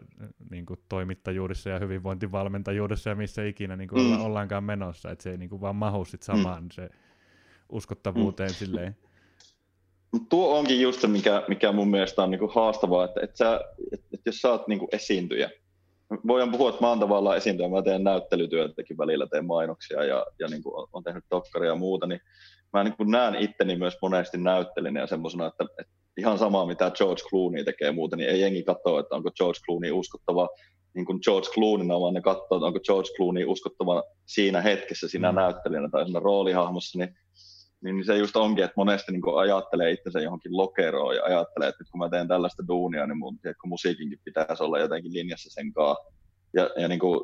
niin 0.51 0.67
kuin, 0.67 0.81
toimittajuudessa 0.89 1.71
ja 1.71 1.79
hyvinvointivalmentajuudessa 1.79 3.11
ja 3.11 3.17
missä 3.17 3.45
ikinä 3.45 3.77
niin 3.77 3.89
kuin, 3.89 4.03
mm. 4.03 4.25
ollaankaan 4.25 4.65
menossa, 4.65 5.11
että 5.11 5.23
se 5.23 5.31
ei 5.31 5.37
niin 5.37 5.51
kuin, 5.51 5.61
vaan 5.61 5.77
mahu 5.77 6.05
sit 6.05 6.23
samaan 6.23 6.63
mm. 6.63 6.71
se 6.73 6.89
uskottavuuteen 7.69 8.51
mm. 8.51 8.55
silleen. 8.55 8.97
Tuo 10.29 10.59
onkin 10.59 10.81
just 10.81 11.01
se, 11.01 11.07
mikä, 11.07 11.43
mikä 11.49 11.73
mun 11.73 11.89
mielestä 11.91 12.23
on 12.23 12.31
niin 12.31 12.39
kuin 12.39 12.55
haastavaa, 12.55 13.05
että, 13.05 13.21
että, 13.23 13.37
sä, 13.37 13.61
että, 13.93 14.07
että 14.15 14.29
jos 14.29 14.41
sä 14.41 14.51
oot 14.51 14.69
niin 14.69 14.79
kuin 14.79 14.89
esiintyjä, 14.93 15.51
voidaan 16.27 16.51
puhua, 16.51 16.71
että 16.71 16.81
mä 16.81 16.89
oon 16.89 17.01
tavallaan 17.01 17.37
esiintyjä, 17.37 17.69
mä 17.69 17.83
teen 17.83 18.05
näyttelytyötäkin 18.05 18.99
välillä, 18.99 19.27
teen 19.27 19.47
mainoksia 19.47 20.05
ja, 20.05 20.27
ja 20.39 20.49
niin 20.49 20.63
kuin 20.63 20.89
on 20.93 21.03
tehnyt 21.03 21.25
dokkaria 21.31 21.71
ja 21.71 21.77
muuta, 21.77 22.07
niin 22.07 22.21
mä 22.73 22.85
niin 22.85 22.97
kuin 22.97 23.11
näen 23.11 23.35
itteni 23.35 23.77
myös 23.77 23.97
monesti 24.03 24.39
näyttelinä 24.39 25.01
ja 25.01 25.07
semmoisena, 25.07 25.47
että, 25.47 25.65
että 25.81 25.93
ihan 26.19 26.39
sama 26.39 26.67
mitä 26.67 26.91
George 26.91 27.23
Clooney 27.31 27.65
tekee 27.65 27.93
muuta, 27.93 28.17
niin 28.17 28.29
ei 28.29 28.41
jengi 28.41 28.63
katso, 28.63 28.99
että 28.99 29.15
onko 29.15 29.31
George 29.31 29.61
Clooney 29.67 29.93
uskottava 29.93 30.49
niin 30.95 31.07
kuin 31.07 31.19
George 31.25 31.49
Clooneyna, 31.55 32.01
vaan 32.01 32.15
ne 32.15 32.21
katsoo, 32.21 32.57
että 32.57 32.67
onko 32.67 32.81
George 32.81 33.09
Clooney 33.17 33.45
uskottava 33.47 34.03
siinä 34.27 34.61
hetkessä, 34.61 35.09
siinä 35.09 35.33
mm. 35.33 35.37
näyttelijänä 35.37 35.89
tai 35.89 36.05
siinä 36.05 36.21
roolihahmossa, 36.21 36.99
niin, 36.99 37.15
niin 37.85 38.05
se 38.05 38.17
just 38.17 38.37
onkin, 38.37 38.65
että 38.65 38.75
monesti 38.77 39.13
niin 39.13 39.23
ajattelee 39.37 39.91
itsensä 39.91 40.21
johonkin 40.21 40.57
lokeroon 40.57 41.17
ja 41.17 41.25
ajattelee, 41.25 41.69
että 41.69 41.83
nyt 41.83 41.91
kun 41.91 41.99
mä 41.99 42.09
teen 42.09 42.29
tällaista 42.29 42.69
duunia, 42.69 43.07
niin 43.07 43.19
mun 43.19 43.39
tiedätkö, 43.39 43.67
musiikinkin 43.67 44.21
pitäisi 44.25 44.63
olla 44.63 44.79
jotenkin 44.79 45.13
linjassa 45.13 45.51
sen 45.51 45.73
kanssa. 45.73 46.13
Ja, 46.55 46.71
ja 46.77 46.89
niin 46.89 47.01
kuin 47.01 47.21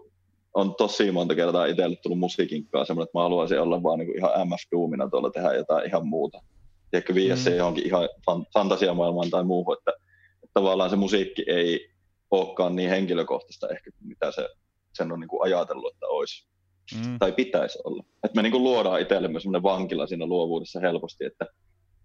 on 0.57 0.75
tosi 0.75 1.13
monta 1.13 1.35
kertaa 1.35 1.67
itselle 1.67 1.97
tullut 1.97 2.19
musiikin 2.19 2.69
kanssa 2.69 2.87
semmoinen, 2.87 3.09
että 3.09 3.19
mä 3.19 3.23
haluaisin 3.23 3.61
olla 3.61 3.83
vaan 3.83 3.99
niin 3.99 4.07
kuin 4.07 4.19
ihan 4.19 4.49
MF-duumina 4.49 5.11
tuolla 5.11 5.31
tehdä 5.31 5.55
jotain 5.55 5.87
ihan 5.87 6.07
muuta. 6.07 6.43
Tiedätkö, 6.91 7.15
viiä 7.15 7.35
mm. 7.35 7.39
se 7.39 7.57
johonkin 7.57 7.87
ihan 7.87 8.09
fantasiamaailmaan 8.55 9.31
tai 9.31 9.45
muuhun, 9.45 9.77
että, 9.79 9.91
että 10.35 10.55
tavallaan 10.55 10.91
se 10.91 10.97
musiikki 10.97 11.45
ei 11.47 11.91
olekaan 12.31 12.77
niin 12.77 12.91
henkilökohtaista 12.91 13.69
ehkä 13.69 13.91
mitä 14.01 14.33
se 14.33 14.49
sen 14.93 15.13
on 15.13 15.21
niin 15.21 15.29
kuin 15.29 15.43
ajatellut, 15.43 15.95
että 15.95 16.07
olisi. 16.07 16.47
Mm. 16.95 17.19
Tai 17.19 17.33
pitäisi 17.33 17.79
olla. 17.85 18.05
Että 18.25 18.37
me 18.37 18.43
niin 18.43 18.53
kuin 18.53 18.65
luodaan 18.65 19.01
itsellemme 19.01 19.41
semmoinen 19.41 19.63
vankila 19.63 20.07
siinä 20.07 20.27
luovuudessa 20.27 20.81
helposti, 20.81 21.25
että, 21.25 21.45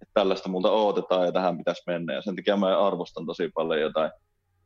että 0.02 0.14
tällaista 0.14 0.50
multa 0.50 0.72
odotetaan 0.72 1.26
ja 1.26 1.32
tähän 1.32 1.58
pitäisi 1.58 1.84
mennä. 1.88 2.14
Ja 2.14 2.22
sen 2.22 2.36
takia 2.36 2.58
mä 2.58 2.88
arvostan 2.88 3.26
tosi 3.26 3.50
paljon 3.54 3.82
jotain 3.82 4.12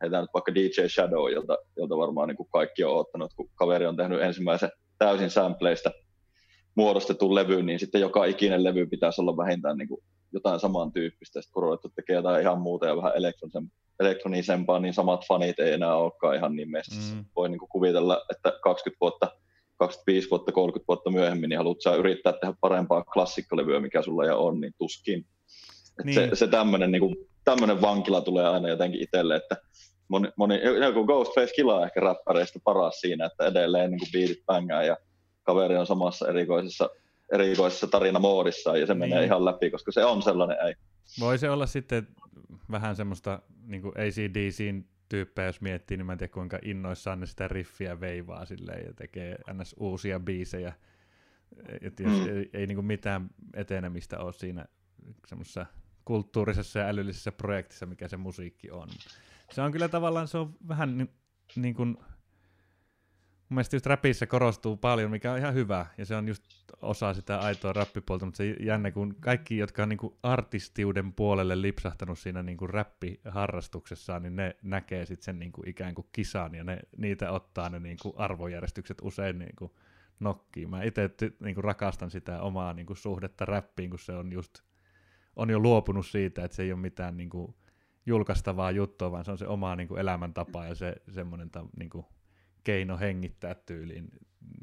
heitä 0.02 0.22
nyt 0.22 0.30
vaikka 0.34 0.56
DJ 0.56 0.88
Shadow, 0.88 1.32
jolta, 1.32 1.58
jolta 1.78 1.98
varmaan 1.98 2.28
niin 2.28 2.38
kuin 2.38 2.50
kaikki 2.52 2.84
on 2.84 2.98
ottanut, 2.98 3.34
kun 3.36 3.50
kaveri 3.56 3.86
on 3.86 3.96
tehnyt 3.96 4.22
ensimmäisen 4.22 4.70
täysin 4.98 5.30
sampleista 5.30 5.92
muodostetun 6.76 7.36
levy, 7.36 7.64
niin 7.64 7.80
sitten 7.80 8.02
joka 8.02 8.26
ikinen 8.26 8.64
levy 8.64 8.86
pitäisi 8.86 9.22
olla 9.22 9.38
vähintään 9.38 9.78
niin 9.78 9.88
kuin 9.88 10.02
jotain 10.34 10.60
samantyyppistä, 10.60 11.42
sitten 11.42 11.54
kun 11.54 11.64
ruvettu 11.64 11.90
tekemään 11.96 12.24
jotain 12.24 12.42
ihan 12.42 12.62
muuta 12.62 12.88
ja 12.88 12.98
vähän 12.98 13.14
elektronisempaa, 14.00 14.80
niin 14.80 14.94
samat 14.94 15.28
fanit 15.28 15.60
ei 15.60 15.74
enää 15.74 15.96
olekaan 15.96 16.36
ihan 16.36 16.56
niin 16.56 16.72
messissä. 16.72 17.16
Mm. 17.16 17.26
Voi 17.36 17.50
niin 17.50 17.60
kuin 17.60 17.70
kuvitella, 17.70 18.22
että 18.32 18.54
20 18.64 18.98
vuotta, 19.02 19.32
25 19.78 20.30
vuotta, 20.30 20.52
30 20.52 20.88
vuotta 20.88 21.12
myöhemmin, 21.12 21.50
niin 21.50 21.58
haluat 21.58 21.82
sä 21.82 21.96
yrittää 21.96 22.34
tehdä 22.34 22.54
parempaa 22.62 23.04
klassikkolevyä, 23.04 23.80
mikä 23.80 24.02
sulla 24.02 24.26
ja 24.26 24.36
on, 24.36 24.62
niin 24.62 24.74
tuskin. 24.78 25.26
niin. 26.04 26.16
Se, 26.16 26.30
se 26.34 26.48
tämmöinen 26.48 26.92
niin 26.92 27.16
tämmöinen 27.46 27.82
vankila 27.82 28.22
tulee 28.22 28.50
aina 28.50 28.70
jotenkin 28.70 29.02
itselle, 29.02 29.36
että 29.36 29.58
moni, 30.08 30.28
moni, 30.38 30.62
joku 30.82 31.06
Ghostface 31.06 31.54
Killa 31.56 31.76
on 31.76 31.84
ehkä 31.84 32.00
räppäreistä 32.00 32.60
paras 32.64 33.00
siinä, 33.00 33.26
että 33.26 33.46
edelleen 33.46 33.92
niin 33.92 34.12
biitit 34.12 34.46
pängää 34.46 34.84
ja 34.84 34.98
kaveri 35.44 35.78
on 35.78 35.86
samassa 35.86 36.28
erikoisessa, 36.28 36.90
erikoisessa 37.34 37.88
tarinamoodissa 37.88 38.78
ja 38.78 38.86
se 38.86 38.94
niin. 38.94 39.00
menee 39.00 39.26
ihan 39.26 39.46
läpi, 39.46 39.72
koska 39.72 39.92
se 39.92 40.06
on 40.06 40.22
sellainen 40.22 40.58
ei. 40.68 40.76
Voi 41.20 41.38
se 41.38 41.50
olla 41.50 41.66
sitten 41.66 42.08
vähän 42.72 42.96
semmoista 42.96 43.42
niin 43.68 43.82
kuin 43.82 43.94
ACDCin 43.98 44.88
tyyppejä, 45.10 45.46
jos 45.46 45.62
miettii, 45.62 45.98
niin 45.98 46.06
mä 46.06 46.12
en 46.12 46.18
tiedä 46.18 46.34
kuinka 46.34 46.60
innoissaan 46.62 47.20
ne 47.20 47.26
sitä 47.26 47.48
riffiä 47.48 48.00
veivaa 48.00 48.46
silleen 48.46 48.86
ja 48.86 48.94
tekee 48.94 49.36
ns. 49.54 49.76
uusia 49.80 50.20
biisejä. 50.20 50.74
Et 51.82 52.00
jos 52.00 52.14
mm. 52.14 52.38
ei, 52.38 52.50
ei 52.54 52.68
niin 52.68 52.76
kuin 52.76 52.86
mitään 52.86 53.30
etenemistä 53.54 54.20
ole 54.20 54.34
siinä 54.34 54.66
semmoisessa 55.28 55.66
kulttuurisessa 56.06 56.80
ja 56.80 56.88
älyllisessä 56.88 57.32
projektissa, 57.32 57.86
mikä 57.86 58.08
se 58.08 58.18
musiikki 58.18 58.72
on. 58.72 58.90
Se 59.52 59.62
on 59.62 59.72
kyllä 59.72 59.88
tavallaan, 59.88 60.28
se 60.28 60.38
on 60.38 60.56
vähän 60.68 60.98
niin, 60.98 61.10
niin 61.56 61.76
kuin, 61.76 61.98
mun 63.50 63.56
mielestä 63.56 63.76
just 63.76 63.86
rapissa 63.86 64.28
korostuu 64.28 64.78
paljon, 64.78 65.12
mikä 65.12 65.32
on 65.32 65.38
ihan 65.38 65.54
hyvä, 65.54 65.86
ja 65.98 66.06
se 66.06 66.16
on 66.16 66.28
just 66.28 66.44
osa 66.82 67.14
sitä 67.14 67.40
aitoa 67.40 67.74
rappipuolta, 67.74 68.26
mutta 68.26 68.38
se 68.38 68.56
jännä, 68.60 68.92
kun 68.92 69.16
kaikki, 69.20 69.58
jotka 69.58 69.84
on 69.84 69.90
niin 69.90 69.98
kuin 69.98 70.14
artistiuden 70.24 71.14
puolelle 71.14 71.62
lipsahtanut 71.62 72.20
siinä 72.20 72.44
niin 72.44 72.58
kuin 72.58 72.70
rappiharrastuksessaan, 72.70 74.24
niin 74.24 74.36
ne 74.36 74.56
näkee 74.62 75.06
sitten 75.06 75.26
sen 75.26 75.40
niin 75.40 75.52
kuin 75.52 75.70
ikään 75.70 75.96
kuin 75.96 76.08
kisan, 76.12 76.56
ja 76.56 76.64
ne, 76.64 76.80
niitä 76.98 77.32
ottaa 77.32 77.70
ne 77.70 77.80
niin 77.80 77.98
kuin 78.02 78.14
arvojärjestykset 78.18 78.98
usein 79.02 79.40
niin 79.40 79.56
kuin 79.56 79.72
nokkiin. 80.20 80.70
Mä 80.70 80.84
itse 80.84 81.10
niin 81.40 81.58
rakastan 81.58 82.12
sitä 82.12 82.42
omaa 82.42 82.74
niin 82.74 82.86
kuin 82.86 82.98
suhdetta 82.98 83.46
rappiin, 83.46 83.90
kun 83.90 84.00
se 84.00 84.14
on 84.14 84.32
just 84.32 84.65
on 85.36 85.50
jo 85.50 85.60
luopunut 85.60 86.08
siitä, 86.08 86.44
että 86.44 86.56
se 86.56 86.64
ei 86.64 86.72
ole 86.72 86.80
mitään 86.80 87.18
niin 87.18 87.30
kuin, 87.30 87.56
julkaistavaa 88.06 88.72
juttua, 88.72 89.12
vaan 89.12 89.26
se 89.26 89.32
on 89.32 89.38
se 89.38 89.48
oma 89.48 89.76
niin 89.76 89.88
kuin, 89.88 90.00
elämäntapa 90.00 90.66
ja 90.66 90.76
se 90.76 90.96
semmoinen 91.12 91.50
niin 91.80 91.90
kuin, 91.90 92.06
keino 92.64 92.98
hengittää 92.98 93.56
tyyliin. 93.56 94.10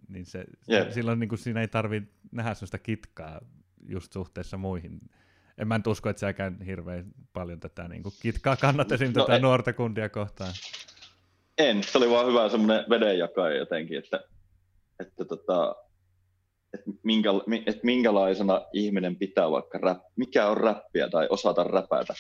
Niin 0.08 0.26
se, 0.26 0.44
yeah. 0.70 0.92
silloin 0.92 1.18
niin 1.18 1.28
kuin, 1.28 1.38
siinä 1.38 1.60
ei 1.60 1.68
tarvitse 1.68 2.10
nähdä 2.32 2.54
sellaista 2.54 2.78
kitkaa 2.78 3.40
just 3.88 4.12
suhteessa 4.12 4.56
muihin. 4.56 5.00
En 5.58 5.68
mä 5.68 5.78
nyt 5.78 5.86
usko, 5.86 6.08
että 6.08 6.20
sä 6.20 6.32
käyn 6.32 6.60
hirveän 6.60 7.04
paljon 7.32 7.60
tätä 7.60 7.88
niin 7.88 8.02
kuin, 8.02 8.14
kitkaa 8.22 8.56
kannattaisin 8.56 9.12
no, 9.12 9.22
tätä 9.22 9.36
en, 9.36 9.42
nuorta 9.42 9.72
kundia 9.72 10.08
kohtaan. 10.08 10.52
En, 11.58 11.82
se 11.82 11.98
oli 11.98 12.10
vaan 12.10 12.26
hyvä 12.26 12.48
semmoinen 12.48 12.84
vedenjakaja 12.90 13.56
jotenkin, 13.56 13.98
että, 13.98 14.24
että 15.00 15.24
tota, 15.24 15.76
että, 16.74 16.90
minkä, 17.02 17.30
että 17.66 17.80
minkälaisena 17.82 18.62
ihminen 18.72 19.16
pitää 19.16 19.50
vaikka 19.50 19.78
rap, 19.78 19.98
mikä 20.16 20.46
on 20.46 20.56
räppiä 20.56 21.08
tai 21.08 21.26
osata 21.30 21.64
räpätä. 21.64 22.14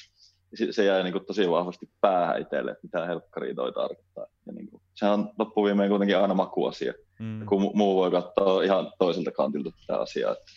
Se, 0.54 0.72
se 0.72 0.84
jäi 0.84 1.02
niin 1.02 1.12
kuin 1.12 1.26
tosi 1.26 1.50
vahvasti 1.50 1.90
päähän 2.00 2.42
itselle, 2.42 2.70
että 2.70 2.82
mitä 2.82 3.06
helkkaria 3.06 3.54
toi 3.54 3.72
tarkoittaa. 3.72 4.26
Ja 4.46 4.52
niin 4.52 4.68
kuin, 4.68 4.82
se 4.94 5.06
on 5.06 5.32
loppuviimeen 5.38 5.90
kuitenkin 5.90 6.18
aina 6.18 6.34
makuasia, 6.34 6.92
mm. 7.18 7.46
kun 7.46 7.70
muu 7.74 7.96
voi 7.96 8.10
katsoa 8.10 8.62
ihan 8.62 8.92
toiselta 8.98 9.30
kantilta 9.30 9.70
tätä 9.70 10.00
asiaa. 10.00 10.32
Että 10.32 10.52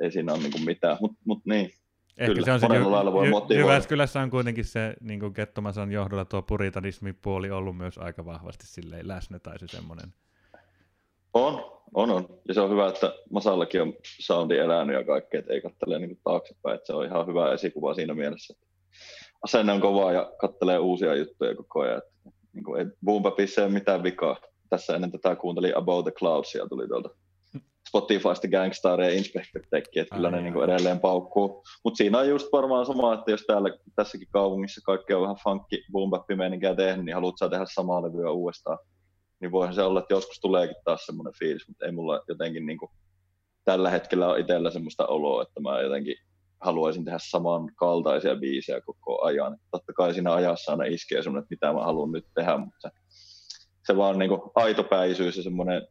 ei 0.00 0.12
siinä 0.12 0.32
ole 0.32 0.42
niin 0.42 0.52
kuin 0.52 0.64
mitään, 0.64 0.96
mutta 1.00 1.18
mut 1.24 1.46
niin. 1.46 1.70
Ehkä 2.16 2.34
Kyllä, 2.34 2.44
se 2.44 2.52
on 2.52 2.60
se 2.60 2.66
Jy- 2.66 3.30
motivoida. 3.30 3.54
Jyväskylässä 3.54 4.20
on 4.20 4.30
kuitenkin 4.30 4.64
se 4.64 4.94
niin 5.00 5.20
kuin 5.20 5.34
Kettomasan 5.34 5.92
johdolla 5.92 6.24
tuo 6.24 6.42
puritanismi-puoli 6.42 7.50
ollut 7.50 7.76
myös 7.76 7.98
aika 7.98 8.24
vahvasti 8.24 8.66
silleen 8.66 9.08
läsnä, 9.08 9.38
tai 9.38 9.58
se 9.58 9.66
semmoinen. 9.66 10.14
On, 11.34 11.82
on, 11.94 12.10
on. 12.10 12.28
Ja 12.48 12.54
se 12.54 12.60
on 12.60 12.70
hyvä, 12.70 12.88
että 12.88 13.14
Masallakin 13.30 13.82
on 13.82 13.94
soundi 14.20 14.58
elänyt 14.58 14.96
ja 14.96 15.04
kaikkea, 15.04 15.40
että 15.40 15.52
ei 15.52 15.60
kattele 15.60 15.98
niin 15.98 16.20
taaksepäin. 16.24 16.74
Että 16.74 16.86
se 16.86 16.92
on 16.92 17.04
ihan 17.04 17.26
hyvä 17.26 17.52
esikuva 17.52 17.94
siinä 17.94 18.14
mielessä. 18.14 18.54
Asenne 19.42 19.72
on 19.72 19.80
kova 19.80 20.12
ja 20.12 20.32
kattelee 20.40 20.78
uusia 20.78 21.14
juttuja 21.14 21.56
koko 21.56 21.80
ajan. 21.80 21.98
Että, 21.98 22.30
niin 22.52 22.64
kuin, 22.64 22.80
ei 22.80 22.86
Boom 23.04 23.22
Bapissa 23.22 23.60
ei 23.60 23.64
ole 23.64 23.74
mitään 23.74 24.02
vikaa. 24.02 24.36
Tässä 24.70 24.94
ennen 24.94 25.12
tätä 25.12 25.36
kuuntelin 25.36 25.76
About 25.76 26.04
the 26.04 26.12
Clouds 26.12 26.54
ja 26.54 26.68
tuli 26.68 26.88
tuolta 26.88 27.10
Spotifysta 27.88 28.48
Gangstar 28.48 29.00
ja 29.00 29.10
Inspector 29.10 29.62
Tech, 29.70 29.90
että 29.96 30.14
kyllä 30.14 30.30
ne 30.30 30.42
niin 30.42 30.52
kuin 30.52 30.64
edelleen 30.64 31.00
paukkuu. 31.00 31.64
Mutta 31.84 31.96
siinä 31.96 32.18
on 32.18 32.28
just 32.28 32.52
varmaan 32.52 32.86
sama, 32.86 33.14
että 33.14 33.30
jos 33.30 33.44
täällä 33.46 33.70
tässäkin 33.96 34.28
kaupungissa 34.30 34.80
kaikki 34.84 35.14
on 35.14 35.22
vähän 35.22 35.36
funkki 35.44 35.84
boom 35.92 36.10
tehnyt, 36.76 37.04
niin 37.04 37.14
haluat 37.14 37.38
sä 37.38 37.48
tehdä 37.48 37.64
samaa 37.74 38.02
levyä 38.02 38.30
uudestaan. 38.30 38.78
Niin 39.42 39.52
voihan 39.52 39.74
se 39.74 39.82
olla, 39.82 40.00
että 40.00 40.14
joskus 40.14 40.40
tuleekin 40.40 40.76
taas 40.84 41.06
semmoinen 41.06 41.32
fiilis, 41.38 41.68
mutta 41.68 41.86
ei 41.86 41.92
mulla 41.92 42.22
jotenkin 42.28 42.66
niin 42.66 42.78
kuin, 42.78 42.90
tällä 43.64 43.90
hetkellä 43.90 44.28
ole 44.28 44.40
itsellä 44.40 44.70
semmoista 44.70 45.06
oloa, 45.06 45.42
että 45.42 45.60
mä 45.60 45.80
jotenkin 45.80 46.16
haluaisin 46.60 47.04
tehdä 47.04 47.18
samankaltaisia 47.22 48.36
biisejä 48.36 48.80
koko 48.80 49.22
ajan. 49.22 49.58
Totta 49.70 49.92
kai 49.92 50.14
siinä 50.14 50.34
ajassa 50.34 50.72
aina 50.72 50.84
iskee 50.84 51.22
semmoinen, 51.22 51.42
että 51.42 51.52
mitä 51.52 51.72
mä 51.72 51.84
haluan 51.84 52.12
nyt 52.12 52.26
tehdä, 52.34 52.56
mutta 52.56 52.90
se, 53.86 53.96
vaan 53.96 54.18
niin 54.18 54.28
kuin 54.28 54.40
aitopäisyys 54.54 55.36
ja 55.36 55.42
semmoinen 55.42 55.82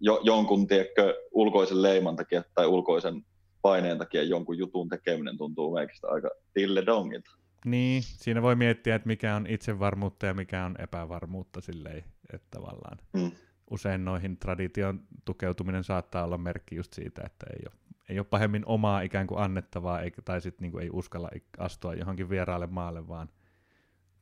jo, 0.00 0.20
jonkun 0.22 0.66
tiedätkö, 0.66 1.14
ulkoisen 1.32 1.82
leiman 1.82 2.16
takia 2.16 2.42
tai 2.54 2.66
ulkoisen 2.66 3.22
paineen 3.62 3.98
takia 3.98 4.22
jonkun 4.22 4.58
jutun 4.58 4.88
tekeminen 4.88 5.38
tuntuu 5.38 5.74
meikistä 5.74 6.08
aika 6.08 6.30
dilledongilta. 6.54 7.30
Niin, 7.64 8.02
siinä 8.02 8.42
voi 8.42 8.56
miettiä, 8.56 8.94
että 8.94 9.06
mikä 9.06 9.36
on 9.36 9.46
itsevarmuutta 9.46 10.26
ja 10.26 10.34
mikä 10.34 10.64
on 10.64 10.76
epävarmuutta 10.78 11.60
silleen, 11.60 12.04
että 12.32 12.46
tavallaan 12.50 12.98
Mm. 13.12 13.30
usein 13.70 14.04
noihin 14.04 14.36
tradition 14.38 15.00
tukeutuminen 15.24 15.84
saattaa 15.84 16.24
olla 16.24 16.38
merkki 16.38 16.76
just 16.76 16.92
siitä, 16.92 17.22
että 17.26 17.46
ei 17.52 17.62
ole, 17.66 17.74
ei 18.08 18.18
ole 18.18 18.26
pahemmin 18.30 18.62
omaa 18.66 19.00
ikään 19.00 19.26
kuin 19.26 19.40
annettavaa, 19.40 20.00
eikä, 20.00 20.22
tai 20.22 20.40
sitten 20.40 20.70
niin 20.70 20.82
ei 20.82 20.90
uskalla 20.92 21.30
astua 21.58 21.94
johonkin 21.94 22.30
vieraalle 22.30 22.66
maalle, 22.66 23.08
vaan 23.08 23.28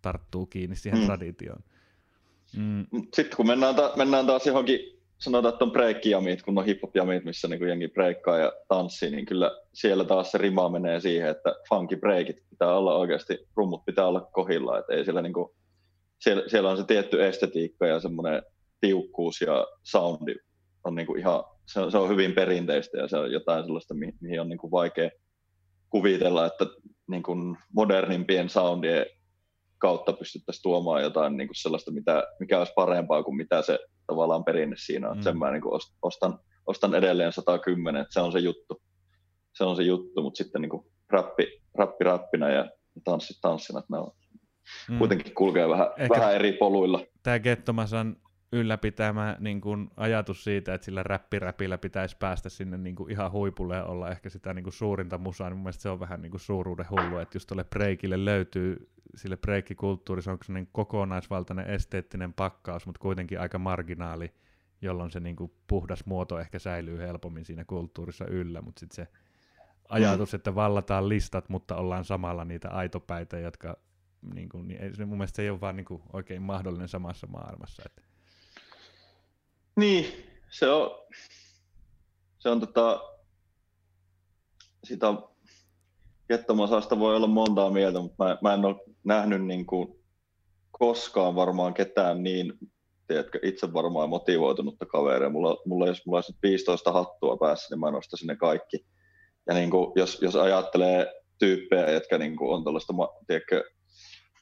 tarttuu 0.02 0.46
kiinni 0.46 0.76
siihen 0.76 0.98
Mm. 0.98 1.02
mm. 1.02 1.06
traditioon. 1.06 1.64
Mm, 2.56 2.86
Sitten 3.14 3.36
kun 3.36 3.46
mennään, 3.46 3.74
ta- 3.74 3.92
mennään 3.96 4.26
taas 4.26 4.46
johonkin, 4.46 4.80
sanotaan, 5.18 5.52
että 5.54 5.64
on 5.64 5.72
break-jamit, 5.72 6.42
kun 6.44 6.58
on 6.58 6.64
hip-hop-jamit, 6.64 7.24
missä 7.24 7.48
niin 7.48 7.68
jengi 7.68 7.88
breikkaa 7.88 8.38
ja 8.38 8.52
tanssii, 8.68 9.10
niin 9.10 9.26
kyllä 9.26 9.50
siellä 9.74 10.04
taas 10.04 10.30
se 10.30 10.38
rima 10.38 10.68
menee 10.68 11.00
siihen, 11.00 11.30
että 11.30 11.54
funky 11.68 11.96
breakit 11.96 12.36
pitää 12.50 12.76
olla 12.76 12.94
oikeasti, 12.94 13.38
rummut 13.56 13.84
pitää 13.84 14.06
olla 14.06 14.20
kohilla, 14.20 14.78
että 14.78 14.94
ei 14.94 15.04
siellä 15.04 15.22
niin 15.22 15.32
kuin, 15.32 15.48
siellä, 16.18 16.42
siellä 16.46 16.70
on 16.70 16.76
se 16.76 16.84
tietty 16.84 17.26
estetiikka 17.26 17.86
ja 17.86 18.00
semmoinen 18.00 18.42
tiukkuus 18.80 19.40
ja 19.40 19.66
soundi 19.82 20.34
on 20.84 20.94
niin 20.94 21.06
kuin 21.06 21.20
ihan, 21.20 21.44
se 21.66 21.80
on, 21.80 21.90
se 21.90 21.98
on 21.98 22.08
hyvin 22.08 22.32
perinteistä 22.32 22.98
ja 22.98 23.08
se 23.08 23.16
on 23.16 23.32
jotain 23.32 23.64
sellaista, 23.64 23.94
mi- 23.94 24.16
mihin 24.20 24.40
on 24.40 24.48
niin 24.48 24.58
kuin 24.58 24.70
vaikea 24.70 25.10
kuvitella, 25.90 26.46
että 26.46 26.66
niin 27.06 27.22
kuin 27.22 27.56
modernimpien 27.72 28.48
soundien 28.48 29.06
kautta 29.78 30.12
pystyttäisiin 30.12 30.62
tuomaan 30.62 31.02
jotain 31.02 31.36
niin 31.36 31.48
kuin 31.48 31.56
sellaista, 31.56 31.90
mitä, 31.90 32.24
mikä 32.40 32.58
olisi 32.58 32.72
parempaa 32.76 33.22
kuin 33.22 33.36
mitä 33.36 33.62
se 33.62 33.78
tavallaan 34.06 34.44
perinne 34.44 34.76
siinä 34.78 35.10
on. 35.10 35.16
Mm. 35.16 35.22
Sen 35.22 35.38
mä 35.38 35.50
niin 35.50 35.62
kuin 35.62 35.74
ost- 35.74 35.96
ostan, 36.02 36.38
ostan 36.66 36.94
edelleen 36.94 37.32
110, 37.32 38.02
että 38.02 38.14
se 38.14 38.20
on 38.20 38.32
se 38.32 38.38
juttu. 38.38 38.82
Se 39.54 39.64
on 39.64 39.76
se 39.76 39.82
juttu, 39.82 40.22
mutta 40.22 40.38
sitten 40.38 40.62
niin 40.62 40.70
kuin 40.70 40.86
rappi, 41.10 41.62
rappi 41.74 42.04
rappina 42.04 42.48
ja 42.48 42.70
tanssi 43.04 43.38
tanssina, 43.40 43.78
että 43.78 43.92
ne 43.92 43.98
on, 43.98 44.10
mm. 44.90 44.98
kuitenkin 44.98 45.34
kulkee 45.34 45.68
vähän, 45.68 45.86
Ehkä- 45.96 46.14
vähän 46.14 46.34
eri 46.34 46.52
poluilla. 46.52 47.00
Tämä 47.22 47.38
Gettomasan 47.38 48.16
ylläpitämä 48.52 49.36
niin 49.40 49.60
kuin, 49.60 49.90
ajatus 49.96 50.44
siitä, 50.44 50.74
että 50.74 50.84
sillä 50.84 51.02
räppiräpillä 51.02 51.78
pitäisi 51.78 52.16
päästä 52.16 52.48
sinne 52.48 52.76
niin 52.76 52.96
kuin, 52.96 53.10
ihan 53.10 53.32
huipulle 53.32 53.76
ja 53.76 53.84
olla 53.84 54.10
ehkä 54.10 54.30
sitä 54.30 54.54
niin 54.54 54.62
kuin, 54.62 54.72
suurinta 54.72 55.18
musaa, 55.18 55.50
niin 55.50 55.58
mun 55.58 55.72
se 55.72 55.88
on 55.88 56.00
vähän 56.00 56.22
niin 56.22 56.30
kuin, 56.30 56.40
suuruuden 56.40 56.86
hullu, 56.90 57.18
että 57.18 57.36
just 57.36 57.46
tuolle 57.46 57.64
breikille 57.64 58.24
löytyy, 58.24 58.90
sille 59.14 59.36
breikkikulttuuri, 59.36 60.22
se 60.22 60.30
on 60.30 60.38
sellainen 60.44 60.68
kokonaisvaltainen 60.72 61.66
esteettinen 61.66 62.32
pakkaus, 62.32 62.86
mutta 62.86 62.98
kuitenkin 62.98 63.40
aika 63.40 63.58
marginaali, 63.58 64.34
jolloin 64.82 65.10
se 65.10 65.20
niin 65.20 65.36
kuin, 65.36 65.52
puhdas 65.66 66.06
muoto 66.06 66.38
ehkä 66.38 66.58
säilyy 66.58 66.98
helpommin 66.98 67.44
siinä 67.44 67.64
kulttuurissa 67.64 68.26
yllä, 68.26 68.62
mutta 68.62 68.80
sitten 68.80 68.96
se 68.96 69.12
ajatus, 69.88 70.34
että 70.34 70.54
vallataan 70.54 71.08
listat, 71.08 71.48
mutta 71.48 71.76
ollaan 71.76 72.04
samalla 72.04 72.44
niitä 72.44 72.70
aitopäitä, 72.70 73.38
jotka 73.38 73.76
niin 74.34 74.48
kuin, 74.48 74.68
niin 74.68 74.80
ei, 74.80 75.06
mun 75.06 75.18
mielestä 75.18 75.36
se 75.36 75.42
ei 75.42 75.50
ole 75.50 75.60
vaan 75.60 75.76
niin 75.76 75.84
kuin, 75.84 76.02
oikein 76.12 76.42
mahdollinen 76.42 76.88
samassa 76.88 77.26
maailmassa. 77.26 77.82
Että. 77.86 78.05
Niin, 79.76 80.06
se 80.50 80.68
on, 80.68 80.90
se 82.38 82.48
on 82.48 82.60
tota, 82.60 83.00
sitä 84.84 85.06
Gettomasasta 86.28 86.98
voi 86.98 87.16
olla 87.16 87.26
montaa 87.26 87.70
mieltä, 87.70 88.00
mutta 88.00 88.24
mä, 88.24 88.38
mä 88.42 88.54
en 88.54 88.64
ole 88.64 88.76
nähnyt 89.04 89.44
niin 89.44 89.66
kuin 89.66 90.04
koskaan 90.70 91.34
varmaan 91.34 91.74
ketään 91.74 92.22
niin 92.22 92.52
tiedätkö, 93.06 93.38
itse 93.42 93.72
varmaan 93.72 94.08
motivoitunutta 94.08 94.86
kaveria. 94.86 95.30
Mulla, 95.30 95.56
mulla, 95.66 95.86
jos 95.86 96.06
mulla 96.06 96.18
olisi 96.18 96.32
nyt 96.32 96.42
15 96.42 96.92
hattua 96.92 97.36
päässä, 97.36 97.74
niin 97.74 97.80
mä 97.80 97.90
nostaisin 97.90 98.26
ne 98.26 98.36
kaikki. 98.36 98.86
Ja 99.48 99.54
niin 99.54 99.70
kuin, 99.70 99.92
jos, 99.96 100.18
jos 100.22 100.36
ajattelee 100.36 101.12
tyyppejä, 101.38 101.90
jotka 101.90 102.18
niin 102.18 102.36
kuin 102.36 102.54
on 102.54 102.62
tuollaista, 102.62 102.94
tiedätkö, 103.26 103.64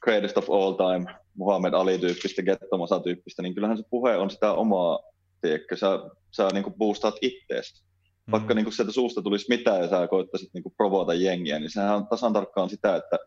greatest 0.01 0.37
of 0.37 0.49
all 0.49 0.73
time, 0.73 1.15
Muhammed 1.37 1.73
Ali-tyyppistä, 1.73 2.41
Gettomasa-tyyppistä, 2.41 3.41
niin 3.41 3.55
kyllähän 3.55 3.77
se 3.77 3.83
puhe 3.89 4.17
on 4.17 4.29
sitä 4.29 4.53
omaa, 4.53 4.99
tiedätkö, 5.45 5.75
sä, 5.75 5.99
sä 6.31 6.47
niin 6.53 6.63
kuin 6.63 6.73
boostaat 6.73 7.15
ittees. 7.21 7.85
Vaikka 8.31 8.53
Mm. 8.53 8.55
niin 8.55 8.65
kuin 8.65 8.73
sieltä 8.73 8.91
suusta 8.91 9.21
tulisi 9.21 9.45
mitään 9.49 9.81
ja 9.81 9.89
sä 9.89 10.07
koittaisit 10.07 10.49
niin 10.53 10.63
kuin 10.63 10.73
provota 10.77 11.13
jengiä, 11.13 11.59
niin 11.59 11.69
sehän 11.69 11.95
on 11.95 12.07
tasan 12.07 12.33
tarkkaan 12.33 12.69
sitä, 12.69 12.95
että, 12.95 13.17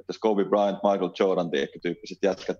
että 0.00 0.12
Kobe 0.20 0.44
Bryant, 0.44 0.78
Michael 0.82 1.10
Jordan, 1.18 1.50
tiedätkö, 1.50 1.78
tyyppiset 1.82 2.18
jätkät 2.22 2.56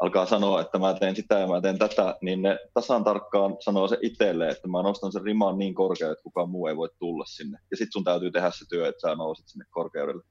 alkaa 0.00 0.26
sanoa, 0.26 0.60
että 0.60 0.78
mä 0.78 0.94
teen 0.94 1.16
sitä 1.16 1.38
ja 1.38 1.46
mä 1.46 1.60
teen 1.60 1.78
tätä, 1.78 2.16
niin 2.22 2.42
ne 2.42 2.58
tasan 2.74 3.04
tarkkaan 3.04 3.56
sanoo 3.60 3.88
se 3.88 3.98
itselleen, 4.02 4.50
että 4.50 4.68
mä 4.68 4.82
nostan 4.82 5.12
sen 5.12 5.22
riman 5.22 5.58
niin 5.58 5.74
korkealle, 5.74 6.12
että 6.12 6.22
kukaan 6.22 6.50
muu 6.50 6.66
ei 6.66 6.76
voi 6.76 6.88
tulla 6.98 7.24
sinne. 7.26 7.58
Ja 7.70 7.76
sit 7.76 7.88
sun 7.92 8.04
täytyy 8.04 8.30
tehdä 8.30 8.50
se 8.50 8.64
työ, 8.68 8.88
että 8.88 9.08
sä 9.08 9.14
nouset 9.14 9.48
sinne 9.48 9.64
korkeudelle. 9.70 10.22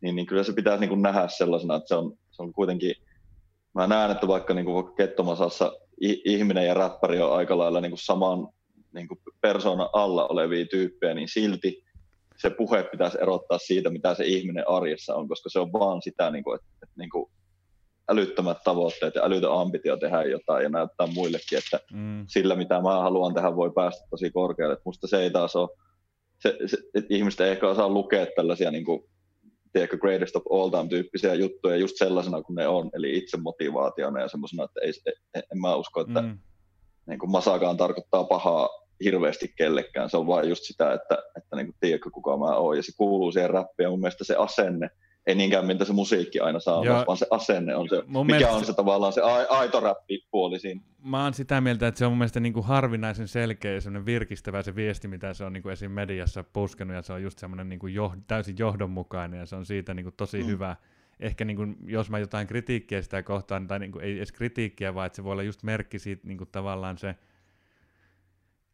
Niin, 0.00 0.16
niin 0.16 0.26
kyllä 0.26 0.42
se 0.42 0.52
pitää 0.52 0.76
niin 0.76 0.88
kuin 0.88 1.02
nähdä 1.02 1.28
sellaisena, 1.28 1.76
että 1.76 1.88
se 1.88 1.94
on, 1.94 2.16
se 2.30 2.42
on 2.42 2.52
kuitenkin, 2.52 2.94
mä 3.74 3.86
näen, 3.86 4.10
että 4.10 4.28
vaikka 4.28 4.54
niin 4.54 4.64
kuin 4.64 4.74
vaikka 4.74 4.94
Kettomasassa 4.94 5.72
ihminen 6.00 6.66
ja 6.66 6.74
räppäri 6.74 7.20
on 7.20 7.32
aika 7.32 7.58
lailla 7.58 7.80
niin 7.80 7.90
kuin 7.90 8.04
saman 8.04 8.48
niin 8.94 9.08
kuin 9.08 9.18
persoonan 9.40 9.88
alla 9.92 10.26
olevia 10.26 10.66
tyyppejä, 10.66 11.14
niin 11.14 11.28
silti 11.28 11.84
se 12.36 12.50
puhe 12.50 12.82
pitäisi 12.82 13.18
erottaa 13.20 13.58
siitä, 13.58 13.90
mitä 13.90 14.14
se 14.14 14.24
ihminen 14.24 14.68
arjessa 14.68 15.14
on, 15.14 15.28
koska 15.28 15.48
se 15.50 15.58
on 15.58 15.72
vaan 15.72 16.02
sitä, 16.02 16.30
niin 16.30 16.44
kuin, 16.44 16.54
että, 16.54 16.68
että 16.82 16.94
niin 16.98 17.10
kuin 17.10 17.30
älyttömät 18.08 18.58
tavoitteet 18.64 19.14
ja 19.14 19.24
älytön 19.24 19.52
ambitio 19.52 19.96
tehdä 19.96 20.22
jotain 20.22 20.62
ja 20.62 20.68
näyttää 20.68 21.06
muillekin, 21.06 21.58
että 21.58 21.80
Mm. 21.92 22.24
sillä 22.28 22.56
mitä 22.56 22.74
mä 22.80 23.00
haluan 23.02 23.34
tehdä 23.34 23.56
voi 23.56 23.72
päästä 23.74 24.06
tosi 24.10 24.30
korkealle. 24.30 24.74
Et 24.74 24.84
musta 24.84 25.06
se 25.06 25.22
ei 25.22 25.30
taas 25.30 25.56
ole, 25.56 25.68
se, 26.38 26.58
se, 26.66 26.78
että 26.94 27.14
ihmiset 27.14 27.40
ei 27.40 27.50
ehkä 27.50 27.68
osaa 27.68 27.88
lukea 27.88 28.26
tällaisia 28.36 28.70
niin 28.70 28.84
kuin, 28.84 29.04
tiedätkö, 29.72 29.98
greatest 29.98 30.36
of 30.36 30.42
all 30.50 30.68
time 30.70 30.88
tyyppisiä 30.88 31.34
juttuja 31.34 31.76
just 31.76 31.96
sellaisena 31.96 32.42
kuin 32.42 32.54
ne 32.54 32.68
on, 32.68 32.90
eli 32.94 33.16
itsemotivaationa 33.16 34.20
ja 34.20 34.28
semmoisena, 34.28 34.64
että 34.64 34.80
ei, 34.82 34.92
en, 35.34 35.42
en 35.52 35.60
mä 35.60 35.76
usko, 35.76 36.00
että 36.00 36.22
Mm. 36.22 36.38
niin 37.06 37.18
kuin 37.18 37.30
masakaan 37.30 37.76
tarkoittaa 37.76 38.24
pahaa 38.24 38.68
hirveästi 39.04 39.52
kellekään. 39.56 40.10
Se 40.10 40.16
on 40.16 40.26
vain 40.26 40.48
just 40.48 40.62
sitä, 40.64 40.92
että, 40.92 41.18
että 41.36 41.56
niin 41.56 41.66
kuin, 41.66 41.76
tiedätkö 41.80 42.10
kuka 42.10 42.36
mä 42.36 42.56
oon. 42.56 42.76
Ja 42.76 42.82
se 42.82 42.92
kuuluu 42.96 43.32
siihen 43.32 43.50
räppiin. 43.50 43.84
Ja 43.84 43.90
mun 43.90 44.00
mielestä 44.00 44.24
se 44.24 44.36
asenne, 44.36 44.90
ei 45.26 45.34
niinkään 45.34 45.66
mitä 45.66 45.84
se 45.84 45.92
musiikki 45.92 46.40
aina 46.40 46.60
saa, 46.60 46.84
Joo. 46.84 47.04
vaan 47.06 47.16
se 47.16 47.26
asenne 47.30 47.76
on 47.76 47.88
se, 47.88 47.96
mikä 48.06 48.24
mielestä 48.24 48.52
on 48.52 48.64
se- 48.64 48.74
tavallaan 48.74 49.12
se 49.12 49.20
ai- 49.20 49.46
aito 49.48 49.80
räppipuoli 49.80 50.58
siinä. 50.58 50.80
Mä 51.04 51.24
oon 51.24 51.34
sitä 51.34 51.60
mieltä, 51.60 51.86
että 51.86 51.98
se 51.98 52.06
on 52.06 52.12
mun 52.12 52.18
mielestä 52.18 52.40
niin 52.40 52.52
kuin 52.52 52.66
harvinaisen 52.66 53.28
selkeä 53.28 53.72
ja 53.72 54.06
virkistävä 54.06 54.62
se 54.62 54.74
viesti, 54.74 55.08
mitä 55.08 55.34
se 55.34 55.44
on 55.44 55.52
niin 55.52 55.62
kuin 55.62 55.72
esim. 55.72 55.90
mediassa 55.90 56.44
puskenut, 56.44 56.96
ja 56.96 57.02
se 57.02 57.12
on 57.12 57.22
just 57.22 57.38
semmoinen 57.38 57.68
niin 57.68 57.78
kuin 57.78 57.94
joh- 57.94 58.16
täysin 58.26 58.56
johdonmukainen, 58.58 59.40
ja 59.40 59.46
se 59.46 59.56
on 59.56 59.66
siitä 59.66 59.94
niin 59.94 60.04
kuin 60.04 60.14
tosi 60.16 60.42
mm. 60.42 60.46
hyvä. 60.46 60.76
Ehkä 61.20 61.44
niin 61.44 61.56
kuin, 61.56 61.76
jos 61.86 62.10
mä 62.10 62.18
jotain 62.18 62.46
kritiikkiä 62.46 63.02
sitä 63.02 63.22
kohtaan, 63.22 63.66
tai 63.68 63.78
niin 63.78 63.92
kuin, 63.92 64.04
ei 64.04 64.16
edes 64.16 64.32
kritiikkiä, 64.32 64.94
vaan 64.94 65.06
että 65.06 65.16
se 65.16 65.24
voi 65.24 65.32
olla 65.32 65.42
just 65.42 65.62
merkki 65.62 65.98
siitä 65.98 66.26
niin 66.28 66.38
kuin 66.38 66.48
tavallaan 66.52 66.98
se, 66.98 67.14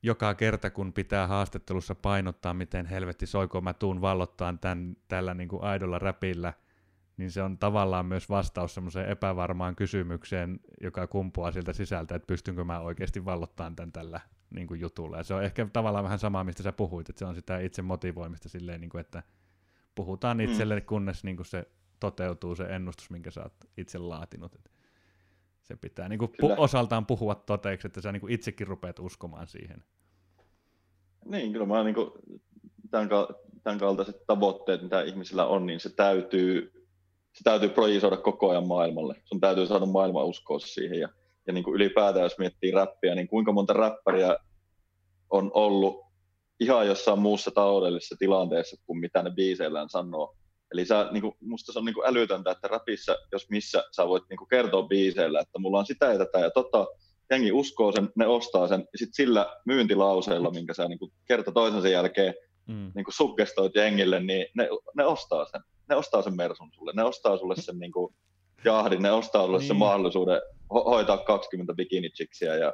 joka 0.02 0.34
kerta 0.34 0.70
kun 0.70 0.92
pitää 0.92 1.26
haastattelussa 1.26 1.94
painottaa, 1.94 2.54
miten 2.54 2.86
helvetti 2.86 3.26
soiko 3.26 3.60
mä 3.60 3.74
tuun 3.74 4.00
vallottaan 4.00 4.58
tämän, 4.58 4.96
tällä 5.08 5.34
niin 5.34 5.48
kuin 5.48 5.62
aidolla 5.62 5.98
räpillä, 5.98 6.52
niin 7.16 7.30
se 7.30 7.42
on 7.42 7.58
tavallaan 7.58 8.06
myös 8.06 8.28
vastaus 8.28 8.74
semmoiseen 8.74 9.08
epävarmaan 9.08 9.76
kysymykseen, 9.76 10.60
joka 10.80 11.06
kumpuaa 11.06 11.52
sieltä 11.52 11.72
sisältä, 11.72 12.14
että 12.14 12.26
pystynkö 12.26 12.64
mä 12.64 12.80
oikeasti 12.80 13.24
vallottaan 13.24 13.76
tämän 13.76 13.92
tällä 13.92 14.20
niin 14.50 14.66
kuin 14.66 14.80
jutulla. 14.80 15.16
Ja 15.16 15.22
se 15.22 15.34
on 15.34 15.44
ehkä 15.44 15.68
tavallaan 15.72 16.04
vähän 16.04 16.18
samaa, 16.18 16.44
mistä 16.44 16.62
sä 16.62 16.72
puhuit, 16.72 17.08
että 17.08 17.18
se 17.18 17.24
on 17.24 17.34
sitä 17.34 17.58
itse 17.58 17.82
motivoimista 17.82 18.48
silleen, 18.48 18.80
niin 18.80 18.90
kuin, 18.90 19.00
että 19.00 19.22
puhutaan 19.94 20.40
itselle, 20.40 20.80
mm. 20.80 20.86
kunnes 20.86 21.24
niin 21.24 21.36
kuin 21.36 21.46
se 21.46 21.68
toteutuu 22.00 22.56
se 22.56 22.64
ennustus, 22.64 23.10
minkä 23.10 23.30
sä 23.30 23.42
oot 23.42 23.54
itse 23.76 23.98
laatinut. 23.98 24.54
Et 24.54 24.70
se 25.68 25.76
pitää 25.76 26.08
niin 26.08 26.18
kuin 26.18 26.30
pu- 26.42 26.54
osaltaan 26.56 27.06
puhua 27.06 27.34
toteeksi, 27.34 27.86
että 27.86 28.00
sä 28.00 28.12
niin 28.12 28.20
kuin 28.20 28.32
itsekin 28.32 28.66
rupeat 28.66 28.98
uskomaan 28.98 29.46
siihen. 29.46 29.84
Niin, 31.24 31.52
kyllä 31.52 31.66
mä 31.66 31.84
niin 31.84 31.94
kuin, 31.94 32.10
tämän, 32.90 33.08
tämän 33.62 33.78
kaltaiset 33.78 34.26
tavoitteet, 34.26 34.82
mitä 34.82 35.02
ihmisillä 35.02 35.46
on, 35.46 35.66
niin 35.66 35.80
se 35.80 35.90
täytyy, 35.96 36.72
se 37.32 37.44
täytyy 37.44 37.68
projisoida 37.68 38.16
koko 38.16 38.50
ajan 38.50 38.66
maailmalle. 38.66 39.14
Sun 39.24 39.40
täytyy 39.40 39.66
saada 39.66 39.86
maailma 39.86 40.24
uskoa 40.24 40.58
siihen. 40.58 40.98
Ja, 40.98 41.08
ja 41.46 41.52
niin 41.52 41.64
kuin 41.64 41.74
ylipäätään, 41.74 42.22
jos 42.22 42.38
miettii 42.38 42.70
räppiä, 42.70 43.14
niin 43.14 43.28
kuinka 43.28 43.52
monta 43.52 43.72
räppäriä 43.72 44.36
on 45.30 45.50
ollut 45.54 46.00
ihan 46.60 46.86
jossain 46.86 47.18
muussa 47.18 47.50
taloudellisessa 47.50 48.16
tilanteessa 48.18 48.76
kuin 48.86 48.98
mitä 48.98 49.22
ne 49.22 49.30
biiseillään 49.30 49.88
sanoo. 49.88 50.36
Eli 50.72 50.86
sä, 50.86 51.08
niin 51.12 51.22
kuin, 51.22 51.34
musta 51.40 51.72
se 51.72 51.78
on 51.78 51.84
niin 51.84 51.94
kuin 51.94 52.06
älytöntä, 52.06 52.50
että 52.50 52.68
rapissa, 52.68 53.16
jos 53.32 53.50
missä, 53.50 53.84
sä 53.96 54.08
voit 54.08 54.24
niin 54.30 54.38
kuin 54.38 54.48
kertoa 54.48 54.82
biiseillä, 54.82 55.40
että 55.40 55.58
mulla 55.58 55.78
on 55.78 55.86
sitä 55.86 56.12
ja 56.12 56.18
tätä 56.18 56.38
ja 56.38 56.50
tota, 56.50 56.86
jengi 57.30 57.52
uskoo 57.52 57.92
sen, 57.92 58.08
ne 58.16 58.26
ostaa 58.26 58.68
sen, 58.68 58.80
ja 58.80 58.98
sitten 58.98 59.14
sillä 59.14 59.56
myyntilauseella, 59.64 60.50
minkä 60.50 60.74
sä 60.74 60.88
niin 60.88 60.98
kuin 60.98 61.12
kerta 61.24 61.52
toisensa 61.52 61.88
jälkeen 61.88 62.34
mm. 62.66 62.92
niin 62.94 63.04
kuin 63.04 63.14
suggestoit 63.14 63.74
jengille, 63.74 64.20
niin 64.20 64.46
ne, 64.54 64.68
ne 64.96 65.04
ostaa 65.04 65.44
sen. 65.44 65.60
Ne 65.88 65.96
ostaa 65.96 66.22
sen 66.22 66.36
Mersun 66.36 66.70
sulle, 66.74 66.92
ne 66.94 67.04
ostaa 67.04 67.36
sulle 67.36 67.56
sen 67.56 67.78
niin 67.78 67.92
kuin 67.92 68.14
jahdin, 68.64 69.02
ne 69.02 69.12
ostaa 69.12 69.44
sulle 69.46 69.58
niin. 69.58 69.68
sen 69.68 69.76
mahdollisuuden 69.76 70.40
ho- 70.74 70.84
hoitaa 70.84 71.18
20 71.18 71.74
bikini 71.74 72.10
ja 72.60 72.72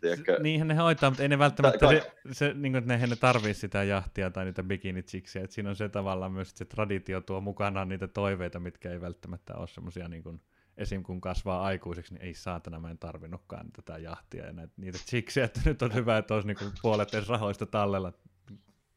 Tiedätkö? 0.00 0.38
Niinhän 0.42 0.68
ne 0.68 0.74
hoitaa, 0.74 1.10
mutta 1.10 1.22
ei 1.22 1.28
ne 1.28 1.38
välttämättä, 1.38 1.78
Tää, 1.78 1.90
se, 1.90 2.12
se, 2.32 2.54
niin 2.54 2.72
kuin, 2.72 2.76
että 2.76 2.96
ne, 2.96 3.06
ne 3.06 3.16
tarvii 3.16 3.54
sitä 3.54 3.82
jahtia 3.82 4.30
tai 4.30 4.44
niitä 4.44 4.62
bikinitsiksiä, 4.62 5.44
että 5.44 5.54
siinä 5.54 5.70
on 5.70 5.76
se 5.76 5.88
tavallaan 5.88 6.32
myös, 6.32 6.48
että 6.48 6.58
se 6.58 6.64
traditio 6.64 7.20
tuo 7.20 7.40
mukanaan 7.40 7.88
niitä 7.88 8.08
toiveita, 8.08 8.60
mitkä 8.60 8.90
ei 8.90 9.00
välttämättä 9.00 9.54
ole 9.54 9.68
semmoisia 9.68 10.08
niin 10.08 10.22
kuin, 10.22 10.40
esim. 10.76 11.02
kun 11.02 11.20
kasvaa 11.20 11.62
aikuiseksi, 11.62 12.14
niin 12.14 12.22
ei 12.22 12.34
saatana, 12.34 12.80
mä 12.80 12.90
en 12.90 12.98
tarvinnutkaan 12.98 13.72
tätä 13.72 13.98
jahtia 13.98 14.46
ja 14.46 14.52
näitä, 14.52 14.72
niitä 14.76 14.98
chiksiä, 14.98 15.44
että 15.44 15.60
nyt 15.64 15.82
on 15.82 15.94
hyvä, 15.94 16.18
että 16.18 16.34
olisi 16.34 16.48
niin 16.48 16.58
kuin 16.58 16.72
puolet 16.82 17.14
edes 17.14 17.28
rahoista 17.28 17.66
tallella 17.66 18.12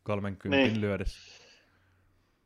30 0.03 0.67
niin. 0.67 0.81
lyödessä. 0.81 1.43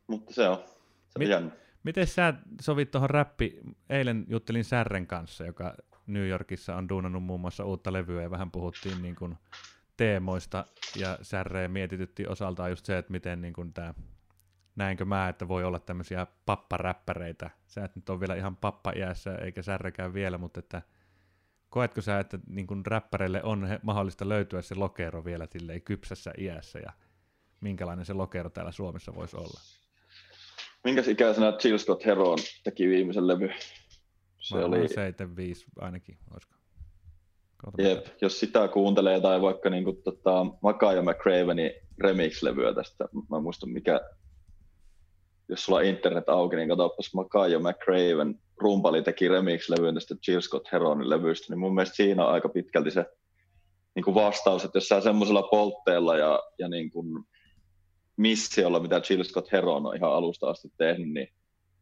Mutta 0.06 0.34
se 0.34 0.48
on, 0.48 0.56
se 0.56 1.18
on 1.18 1.18
Mi- 1.18 1.28
jännä. 1.28 1.50
Miten 1.82 2.06
sä 2.06 2.34
sovit 2.60 2.90
tuohon 2.90 3.10
räppi, 3.10 3.60
eilen 3.90 4.24
juttelin 4.28 4.64
Särren 4.64 5.06
kanssa, 5.06 5.44
joka 5.44 5.74
New 6.06 6.28
Yorkissa 6.28 6.76
on 6.76 6.88
duunannut 6.88 7.22
muun 7.22 7.40
muassa 7.40 7.64
uutta 7.64 7.92
levyä 7.92 8.22
ja 8.22 8.30
vähän 8.30 8.50
puhuttiin 8.50 9.02
niin 9.02 9.16
kuin 9.16 9.36
teemoista 9.96 10.66
ja 10.96 11.18
Särreen 11.22 11.70
mietitytti 11.70 12.26
osaltaan 12.26 12.70
just 12.70 12.86
se, 12.86 12.98
että 12.98 13.12
miten 13.12 13.40
niin 13.40 13.52
kuin 13.52 13.72
tämä 13.72 13.94
näinkö 14.76 15.04
mä, 15.04 15.28
että 15.28 15.48
voi 15.48 15.64
olla 15.64 15.78
tämmöisiä 15.78 16.26
papparäppäreitä. 16.46 17.50
Sä 17.66 17.84
et 17.84 17.96
nyt 17.96 18.10
ole 18.10 18.20
vielä 18.20 18.34
ihan 18.34 18.56
pappa-iässä, 18.56 19.34
eikä 19.34 19.62
särrekään 19.62 20.14
vielä, 20.14 20.38
mutta 20.38 20.60
että 20.60 20.82
koetko 21.70 22.00
sä, 22.00 22.20
että 22.20 22.38
niin 22.48 22.66
kuin 22.66 22.86
räppäreille 22.86 23.42
on 23.42 23.68
mahdollista 23.82 24.28
löytyä 24.28 24.62
se 24.62 24.74
lokero 24.74 25.24
vielä 25.24 25.46
silleen 25.52 25.82
kypsässä 25.82 26.32
iässä 26.38 26.78
ja 26.78 26.92
minkälainen 27.60 28.04
se 28.04 28.12
lokero 28.12 28.50
täällä 28.50 28.72
Suomessa 28.72 29.14
voisi 29.14 29.36
olla? 29.36 29.60
Minkäs 30.84 31.08
ikäisenä 31.08 31.52
Jill 31.64 31.78
Scott 31.78 32.04
Heron 32.04 32.38
teki 32.64 32.88
viimeisen 32.88 33.26
levy? 33.26 33.50
Se 34.48 34.56
oli 34.56 34.88
75 34.88 35.66
ainakin, 35.78 36.18
olisiko? 36.32 36.54
Jep, 37.78 38.06
jos 38.20 38.40
sitä 38.40 38.68
kuuntelee 38.68 39.20
tai 39.20 39.42
vaikka 39.42 39.70
niin 39.70 39.84
kuin, 39.84 40.02
tota, 40.02 40.46
Maka 40.62 40.92
ja 40.92 41.02
McCravenin 41.02 41.70
remix-levyä 41.98 42.74
tästä, 42.74 43.08
mä 43.30 43.40
muistan 43.40 43.70
mikä, 43.70 44.00
jos 45.48 45.64
sulla 45.64 45.78
on 45.78 45.84
internet 45.84 46.28
auki, 46.28 46.56
niin 46.56 46.68
katsopas 46.68 47.14
Maka 47.14 47.48
ja 47.48 47.58
McCraven 47.58 48.40
rumpali 48.56 49.02
teki 49.02 49.28
remix-levyyn 49.28 49.94
tästä 49.94 50.14
Jill 50.28 50.40
Scott 50.40 50.72
Heronin 50.72 51.10
levystä, 51.10 51.52
niin 51.52 51.60
mun 51.60 51.74
mielestä 51.74 51.96
siinä 51.96 52.26
on 52.26 52.32
aika 52.32 52.48
pitkälti 52.48 52.90
se 52.90 53.04
niin 53.94 54.04
kuin 54.04 54.14
vastaus, 54.14 54.64
että 54.64 54.76
jos 54.76 54.88
sä 54.88 55.00
semmoisella 55.00 55.42
poltteella 55.42 56.16
ja, 56.16 56.40
ja 56.58 56.68
niin 56.68 56.90
kuin 56.90 57.24
missiolla, 58.16 58.80
mitä 58.80 59.00
Jill 59.10 59.22
Scott 59.22 59.52
Heron 59.52 59.86
on 59.86 59.96
ihan 59.96 60.12
alusta 60.12 60.50
asti 60.50 60.68
tehnyt, 60.78 61.08
niin 61.08 61.28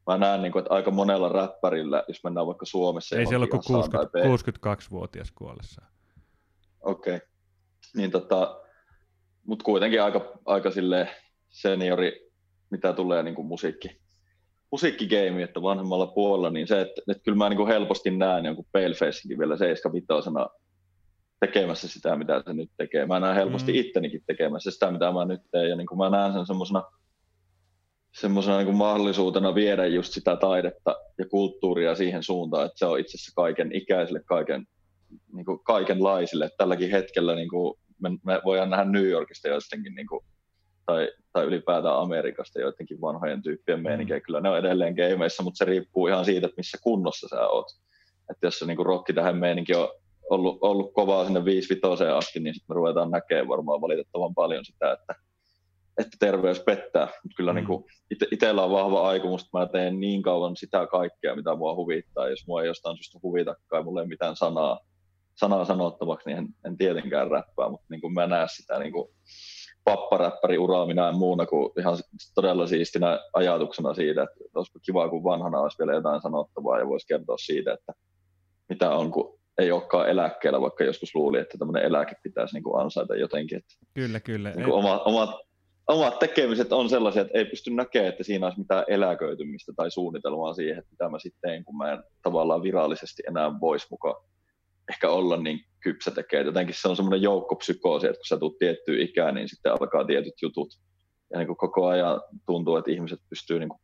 mä 0.07 0.19
näen, 0.19 0.43
niin 0.43 0.53
kuin, 0.53 0.61
että 0.61 0.75
aika 0.75 0.91
monella 0.91 1.29
räppärillä, 1.29 2.05
jos 2.09 2.25
mennään 2.25 2.47
vaikka 2.47 2.67
Suomessa... 2.67 3.17
Ei 3.17 3.27
siellä 3.27 3.45
ole 3.45 3.51
kuin 3.51 3.63
60, 3.67 4.19
62-vuotias 4.75 5.31
kuollessa. 5.31 5.83
Okei. 6.81 7.17
Okay. 7.17 7.29
Niin 7.97 8.11
tota, 8.11 8.61
mutta 9.47 9.65
kuitenkin 9.65 10.03
aika, 10.03 10.33
aika 10.45 10.71
sille 10.71 11.09
seniori, 11.49 12.31
mitä 12.71 12.93
tulee 12.93 13.23
niin 13.23 13.35
kuin 13.35 13.47
musiikki, 13.47 14.01
musiikkigeimi, 14.73 15.43
että 15.43 15.63
vanhemmalla 15.63 16.07
puolella, 16.07 16.51
niin 16.51 16.67
se, 16.67 16.81
että, 16.81 17.03
että 17.11 17.23
kyllä 17.25 17.39
mä 17.39 17.49
niin 17.49 17.57
kuin 17.57 17.69
helposti 17.69 18.11
näen 18.11 18.45
jonkun 18.45 18.67
Palefacinkin 18.73 19.39
vielä 19.39 19.57
75 19.57 20.07
tekemässä 21.41 21.89
sitä, 21.89 22.17
mitä 22.17 22.43
se 22.47 22.53
nyt 22.53 22.71
tekee. 22.77 23.07
Mä 23.07 23.21
näen 23.21 23.35
helposti 23.35 23.73
mm. 23.73 23.79
ittenikin 23.79 24.23
tekemässä 24.27 24.71
sitä, 24.71 24.91
mitä 24.91 25.13
mä 25.13 25.25
nyt 25.25 25.41
teen, 25.51 25.71
ja 25.71 25.77
niin 25.77 25.87
kuin 25.87 25.99
mä 25.99 26.11
näen 26.11 26.33
sen 26.33 26.47
semmoisena 26.47 26.83
semmoisena 28.15 28.62
niin 28.62 28.77
mahdollisuutena 28.77 29.55
viedä 29.55 29.87
just 29.87 30.12
sitä 30.12 30.37
taidetta 30.37 30.97
ja 31.19 31.25
kulttuuria 31.29 31.95
siihen 31.95 32.23
suuntaan, 32.23 32.67
että 32.67 32.79
se 32.79 32.87
on 32.87 33.01
itse 33.01 33.17
asiassa 33.17 33.33
kaiken 33.37 33.73
ikäisille, 33.73 34.21
kaiken, 34.27 34.67
niin 35.33 35.45
kuin 35.45 35.59
kaikenlaisille. 35.65 36.51
Tälläkin 36.59 36.91
hetkellä 36.91 37.35
niin 37.35 37.49
kuin 37.49 37.75
me, 38.03 38.11
me 38.25 38.41
voidaan 38.45 38.71
nähdä 38.71 38.85
New 38.85 39.07
Yorkista 39.07 39.49
jotenkin, 39.49 39.95
niin 39.95 40.07
kuin, 40.07 40.25
tai, 40.87 41.09
tai 41.33 41.45
ylipäätään 41.45 41.99
Amerikasta 41.99 42.61
joidenkin 42.61 43.01
vanhojen 43.01 43.43
tyyppien 43.43 43.79
mm. 43.79 43.83
meininkiä. 43.83 44.21
Kyllä 44.21 44.41
ne 44.41 44.51
on 44.51 44.59
edelleen 44.59 44.95
gameissa, 44.95 45.43
mutta 45.43 45.59
se 45.59 45.65
riippuu 45.65 46.07
ihan 46.07 46.25
siitä, 46.25 46.47
että 46.47 46.57
missä 46.57 46.79
kunnossa 46.83 47.29
sä 47.29 47.49
oot. 47.49 47.67
Että 48.31 48.47
jos 48.47 48.59
se 48.59 48.67
niin 48.67 48.87
rokki 48.87 49.12
tähän 49.12 49.37
meininki 49.37 49.75
on 49.75 49.89
ollut, 50.31 50.59
ollut 50.61 50.95
kovaa 50.95 51.25
sinne 51.25 51.45
5 51.45 51.81
asti, 52.17 52.41
niin 52.41 52.55
sitten 52.55 52.75
me 52.75 52.79
ruvetaan 52.79 53.11
näkemään 53.11 53.49
varmaan 53.49 53.81
valitettavan 53.81 54.35
paljon 54.35 54.65
sitä, 54.65 54.93
että 54.93 55.15
että 55.99 56.16
terveys 56.20 56.61
pettää. 56.61 57.05
Mutta 57.05 57.36
kyllä 57.36 57.53
mm. 57.53 57.57
niin 57.57 57.84
ite, 58.11 58.26
itsellä 58.30 58.64
on 58.64 58.70
vahva 58.70 59.09
aikomus, 59.09 59.42
että 59.42 59.59
mä 59.59 59.66
teen 59.66 60.01
niin 60.01 60.22
kauan 60.22 60.57
sitä 60.57 60.86
kaikkea, 60.86 61.36
mitä 61.36 61.57
mua 61.57 61.74
huvittaa. 61.74 62.28
Jos 62.28 62.47
mua 62.47 62.62
ei 62.62 62.68
jostain 62.68 62.97
syystä 62.97 63.18
huvitakaan, 63.22 63.84
mulla 63.84 64.01
ei 64.01 64.09
mitään 64.09 64.36
sanaa, 64.36 64.80
sanaa 65.34 65.64
sanottavaksi, 65.64 66.28
niin 66.28 66.38
en, 66.38 66.49
en 66.66 66.76
tietenkään 66.76 67.30
räppää, 67.30 67.68
mutta 67.68 67.86
niin 67.90 68.01
kuin 68.01 68.14
mä 68.14 68.26
näen 68.26 68.49
sitä 68.49 68.78
niin 68.78 68.92
kuin 68.92 69.09
papparäppäri 69.84 70.59
uraa 70.59 70.86
minä 70.86 71.12
muuna 71.12 71.47
kuin 71.47 71.72
ihan 71.78 71.99
todella 72.34 72.66
siistinä 72.66 73.20
ajatuksena 73.32 73.95
siitä, 73.95 74.22
että 74.22 74.45
olisipa 74.55 74.78
kiva, 74.82 75.09
kun 75.09 75.24
vanhana 75.24 75.61
olisi 75.61 75.78
vielä 75.78 75.95
jotain 75.95 76.22
sanottavaa 76.22 76.78
ja 76.78 76.88
voisi 76.88 77.07
kertoa 77.07 77.38
siitä, 77.38 77.72
että 77.72 77.92
mitä 78.68 78.90
on, 78.90 79.11
kun 79.11 79.38
ei 79.59 79.72
olekaan 79.72 80.09
eläkkeellä, 80.09 80.61
vaikka 80.61 80.84
joskus 80.84 81.14
luuli, 81.14 81.38
että 81.38 81.59
tämmöinen 81.59 81.82
eläke 81.82 82.14
pitäisi 82.22 82.55
niin 82.55 82.64
kuin 82.64 82.82
ansaita 82.82 83.16
jotenkin. 83.16 83.59
Että 83.59 83.74
kyllä, 83.95 84.20
kyllä. 84.20 84.51
Niin 84.51 84.64
kuin 84.64 84.74
oma, 84.74 84.99
omat, 84.99 85.30
omat 85.89 86.18
tekemiset 86.18 86.72
on 86.72 86.89
sellaisia, 86.89 87.22
että 87.22 87.39
ei 87.39 87.45
pysty 87.45 87.70
näkemään, 87.70 88.09
että 88.09 88.24
siinä 88.24 88.47
olisi 88.47 88.59
mitään 88.59 88.85
eläköitymistä 88.89 89.72
tai 89.76 89.91
suunnitelmaa 89.91 90.55
siihen, 90.55 90.78
että 90.78 90.91
mitä 90.91 91.09
mä 91.09 91.18
sitten 91.18 91.64
kun 91.64 91.76
mä 91.76 91.93
en 91.93 92.03
tavallaan 92.22 92.62
virallisesti 92.62 93.22
enää 93.28 93.61
voisi 93.61 93.87
mukaan 93.91 94.24
ehkä 94.91 95.11
olla 95.11 95.37
niin 95.37 95.61
kypsä 95.80 96.11
tekee. 96.11 96.43
Jotenkin 96.43 96.74
se 96.78 96.89
on 96.89 96.97
semmoinen 96.97 97.22
joukkopsykoosi, 97.22 98.07
että 98.07 98.18
kun 98.18 98.26
sä 98.26 98.37
tulet 98.37 98.59
tiettyyn 98.59 99.01
ikään, 99.01 99.35
niin 99.35 99.49
sitten 99.49 99.72
alkaa 99.72 100.05
tietyt 100.05 100.35
jutut. 100.43 100.68
Ja 101.32 101.39
niin 101.39 101.47
kuin 101.47 101.57
koko 101.57 101.87
ajan 101.87 102.20
tuntuu, 102.47 102.76
että 102.76 102.91
ihmiset 102.91 103.20
pystyy 103.30 103.59
niin 103.59 103.68
kuin, 103.68 103.80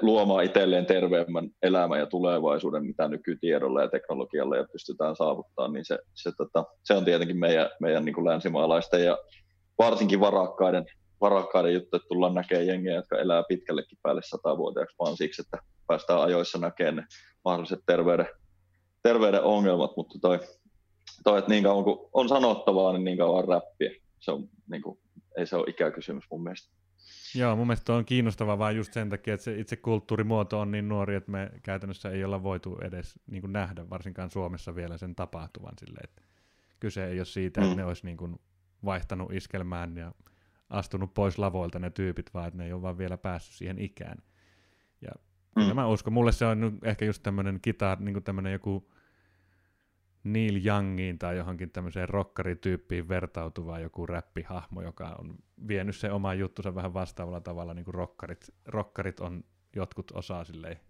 luomaan 0.00 0.44
itselleen 0.44 0.86
terveemmän 0.86 1.50
elämän 1.62 1.98
ja 1.98 2.06
tulevaisuuden, 2.06 2.86
mitä 2.86 3.08
nykytiedolla 3.08 3.82
ja 3.82 3.88
teknologialla 3.88 4.56
ja 4.56 4.66
pystytään 4.72 5.16
saavuttaa, 5.16 5.68
niin 5.68 5.84
se, 5.84 5.98
se, 6.14 6.30
tota, 6.36 6.64
se 6.84 6.94
on 6.94 7.04
tietenkin 7.04 7.38
meidän, 7.38 7.70
meidän 7.80 8.04
niin 8.04 8.14
kuin 8.14 8.24
länsimaalaisten 8.24 9.04
ja 9.04 9.18
varsinkin 9.80 10.20
varakkaiden, 10.20 10.86
varakkaiden 11.20 11.74
juttu, 11.74 11.96
että 11.96 12.08
tullaan 12.08 12.34
näkemään 12.34 12.66
jengiä, 12.66 12.94
jotka 12.94 13.18
elää 13.18 13.42
pitkällekin 13.48 13.98
päälle 14.02 14.22
satavuotiaaksi, 14.24 14.96
vaan 14.98 15.16
siksi, 15.16 15.42
että 15.42 15.58
päästään 15.86 16.20
ajoissa 16.20 16.58
näkemään 16.58 16.96
ne 16.96 17.04
mahdolliset 17.44 17.80
terveyden, 17.86 18.26
terveyden 19.02 19.42
ongelmat, 19.42 19.96
mutta 19.96 20.18
toi, 20.22 20.40
toi, 21.24 21.38
että 21.38 21.50
niin 21.50 21.64
kauan 21.64 21.84
kuin 21.84 21.98
on 22.12 22.28
sanottavaa, 22.28 22.92
niin 22.92 23.04
niin 23.04 23.18
kauan 23.18 23.42
on 23.42 23.48
räppiä. 23.48 23.90
Se 24.20 24.30
on, 24.30 24.48
niin 24.70 24.82
kuin, 24.82 24.98
ei 25.38 25.46
se 25.46 25.56
ole 25.56 25.64
ikäkysymys 25.68 26.24
mun 26.30 26.42
mielestä. 26.42 26.70
Joo, 27.34 27.56
mun 27.56 27.66
mielestä 27.66 27.94
on 27.94 28.04
kiinnostavaa 28.04 28.58
vaan 28.58 28.76
just 28.76 28.92
sen 28.92 29.08
takia, 29.08 29.34
että 29.34 29.44
se 29.44 29.58
itse 29.58 29.76
kulttuurimuoto 29.76 30.60
on 30.60 30.70
niin 30.70 30.88
nuori, 30.88 31.14
että 31.14 31.30
me 31.30 31.50
käytännössä 31.62 32.10
ei 32.10 32.24
olla 32.24 32.42
voitu 32.42 32.78
edes 32.82 33.18
niin 33.26 33.40
kuin 33.40 33.52
nähdä, 33.52 33.90
varsinkaan 33.90 34.30
Suomessa 34.30 34.74
vielä 34.74 34.98
sen 34.98 35.14
tapahtuvan 35.14 35.74
silleen, 35.78 36.04
että 36.04 36.22
kyse 36.80 37.06
ei 37.06 37.18
ole 37.18 37.24
siitä, 37.24 37.60
mm. 37.60 37.66
että 37.66 37.76
ne 37.76 37.84
olisi 37.84 38.06
niin 38.06 38.16
kuin 38.16 38.40
vaihtanut 38.84 39.32
iskelmään 39.32 39.96
ja 39.96 40.12
astunut 40.68 41.14
pois 41.14 41.38
lavoilta 41.38 41.78
ne 41.78 41.90
tyypit, 41.90 42.34
vaan 42.34 42.48
että 42.48 42.58
ne 42.58 42.66
ei 42.66 42.72
ole 42.72 42.82
vaan 42.82 42.98
vielä 42.98 43.18
päässyt 43.18 43.54
siihen 43.54 43.78
ikään. 43.78 44.18
Ja 45.00 45.10
mm. 45.56 45.74
mä 45.74 45.86
uskon, 45.86 46.12
mulle 46.12 46.32
se 46.32 46.46
on 46.46 46.78
ehkä 46.82 47.04
just 47.04 47.22
tämmöinen 47.22 47.58
kitar, 47.62 48.00
niin 48.00 48.22
tämmöinen 48.22 48.52
joku 48.52 48.92
Neil 50.24 50.66
Youngiin 50.66 51.18
tai 51.18 51.36
johonkin 51.36 51.70
tämmöiseen 51.70 52.08
rockarityyppiin 52.08 53.08
vertautuva 53.08 53.78
joku 53.78 54.06
räppihahmo, 54.06 54.82
joka 54.82 55.16
on 55.18 55.38
vienyt 55.68 55.96
se 55.96 56.12
oma 56.12 56.34
juttunsa 56.34 56.74
vähän 56.74 56.94
vastaavalla 56.94 57.40
tavalla, 57.40 57.74
niin 57.74 57.84
kuin 57.84 57.94
rockarit, 57.94 58.54
rockarit 58.66 59.20
on 59.20 59.44
jotkut 59.76 60.10
osaa 60.10 60.44
silleen 60.44 60.80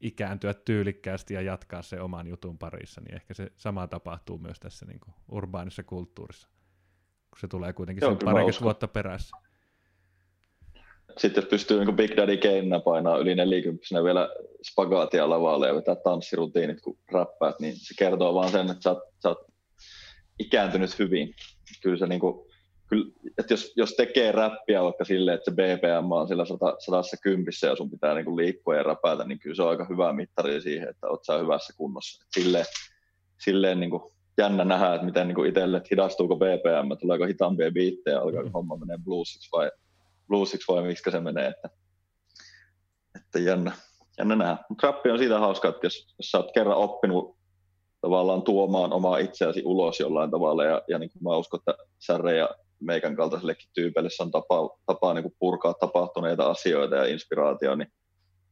ikääntyä 0.00 0.54
tyylikkäästi 0.54 1.34
ja 1.34 1.42
jatkaa 1.42 1.82
se 1.82 2.00
oman 2.00 2.26
jutun 2.26 2.58
parissa, 2.58 3.00
niin 3.00 3.14
ehkä 3.14 3.34
se 3.34 3.52
sama 3.56 3.86
tapahtuu 3.86 4.38
myös 4.38 4.60
tässä 4.60 4.86
niin 4.86 5.00
kuin 5.00 5.14
urbaanissa 5.28 5.82
kulttuurissa, 5.82 6.48
kun 7.32 7.40
se 7.40 7.48
tulee 7.48 7.72
kuitenkin 7.72 8.02
Joo, 8.02 8.10
sen 8.10 8.18
parikymmentä 8.24 8.60
vuotta 8.60 8.88
perässä. 8.88 9.36
Sitten 11.18 11.42
jos 11.42 11.50
pystyy 11.50 11.84
niin 11.84 11.96
Big 11.96 12.16
Daddy 12.16 12.36
Kane 12.36 12.80
painaa 12.84 13.18
yli 13.18 13.34
40 13.34 14.04
vielä 14.04 14.28
spagaatia 14.62 15.30
lavalle 15.30 15.66
ja 15.66 15.74
vetää 15.74 15.94
tanssirutiinit, 15.94 16.80
kun 16.80 16.98
räppäät, 17.12 17.60
niin 17.60 17.76
se 17.76 17.94
kertoo 17.98 18.34
vaan 18.34 18.50
sen, 18.50 18.70
että 18.70 18.82
sä 18.82 18.90
oot, 18.90 19.02
sä 19.22 19.28
oot 19.28 19.38
ikääntynyt 20.38 20.98
hyvin. 20.98 21.34
Kyllä 21.82 21.96
se 21.96 22.06
niin 22.06 22.20
kuin, 22.20 22.48
kyllä, 22.88 23.12
että 23.38 23.52
jos, 23.52 23.72
jos 23.76 23.94
tekee 23.94 24.32
räppiä 24.32 24.82
vaikka 24.82 25.04
silleen, 25.04 25.34
että 25.34 25.50
se 25.50 25.54
BPM 25.54 26.12
on 26.12 26.28
sillä 26.28 26.44
110 27.02 27.52
ja 27.62 27.76
sun 27.76 27.90
pitää 27.90 28.14
niin 28.14 28.24
kuin 28.24 28.36
liikkua 28.36 28.76
ja 28.76 28.82
räpätä, 28.82 29.24
niin 29.24 29.38
kyllä 29.38 29.56
se 29.56 29.62
on 29.62 29.70
aika 29.70 29.86
hyvä 29.90 30.12
mittari 30.12 30.60
siihen, 30.60 30.88
että 30.88 31.08
oot 31.08 31.24
sä 31.24 31.38
hyvässä 31.38 31.74
kunnossa. 31.76 32.24
Et 32.24 32.42
silleen, 32.42 32.64
silleen 33.44 33.80
niin 33.80 33.90
kuin 33.90 34.11
jännä 34.38 34.64
nähdä, 34.64 34.94
että 34.94 35.06
miten 35.06 35.28
niin 35.28 35.46
itselle, 35.46 35.76
että 35.76 35.88
hidastuuko 35.90 36.36
BPM, 36.36 36.98
tuleeko 37.00 37.26
hitaampia 37.26 37.70
biittejä, 37.70 38.20
alkaako 38.20 38.48
mm. 38.48 38.52
homma 38.52 38.76
menee 38.76 38.98
bluesiksi 39.04 39.48
vai, 39.52 39.70
bluesiksi 40.28 40.72
vai 40.72 40.82
miksi 40.82 41.10
se 41.10 41.20
menee. 41.20 41.46
Että, 41.46 41.68
että 43.16 43.38
jännä, 43.38 43.72
jännä 44.18 44.36
nähdä. 44.36 44.56
Mutta 44.68 44.86
rappi 44.86 45.10
on 45.10 45.18
siitä 45.18 45.38
hauska, 45.38 45.68
että 45.68 45.86
jos, 45.86 46.14
jos 46.18 46.30
sä 46.30 46.38
oot 46.38 46.52
kerran 46.54 46.76
oppinut 46.76 47.36
tavallaan 48.00 48.42
tuomaan 48.42 48.92
omaa 48.92 49.18
itseäsi 49.18 49.62
ulos 49.64 50.00
jollain 50.00 50.30
tavalla, 50.30 50.64
ja, 50.64 50.82
ja 50.88 50.98
niin 50.98 51.10
kuin 51.10 51.22
mä 51.22 51.36
uskon, 51.36 51.60
että 51.60 51.84
Särre 51.98 52.36
ja 52.36 52.48
meikän 52.80 53.16
kaltaisillekin 53.16 53.68
tyypeille 53.74 54.10
se 54.10 54.22
on 54.22 54.30
tapa, 54.30 54.78
tapa 54.86 55.14
niin 55.14 55.22
kuin 55.22 55.34
purkaa 55.38 55.74
tapahtuneita 55.74 56.50
asioita 56.50 56.96
ja 56.96 57.06
inspiraatio, 57.06 57.74
niin, 57.74 57.92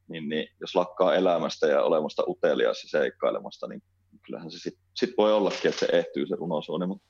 niin, 0.08 0.28
niin 0.28 0.48
jos 0.60 0.74
lakkaa 0.74 1.14
elämästä 1.14 1.66
ja 1.66 1.82
olemasta 1.82 2.22
utelias 2.28 2.82
ja 2.82 3.00
seikkailemasta, 3.00 3.68
niin 3.68 3.82
kyllähän 4.26 4.50
se 4.50 4.58
sitten 4.58 4.84
sit 5.00 5.14
voi 5.18 5.32
ollakin, 5.32 5.68
että 5.68 5.86
se 5.86 5.88
ehtyy 5.92 6.26
se 6.26 6.36
runosuoni, 6.36 6.86
mutta, 6.86 7.08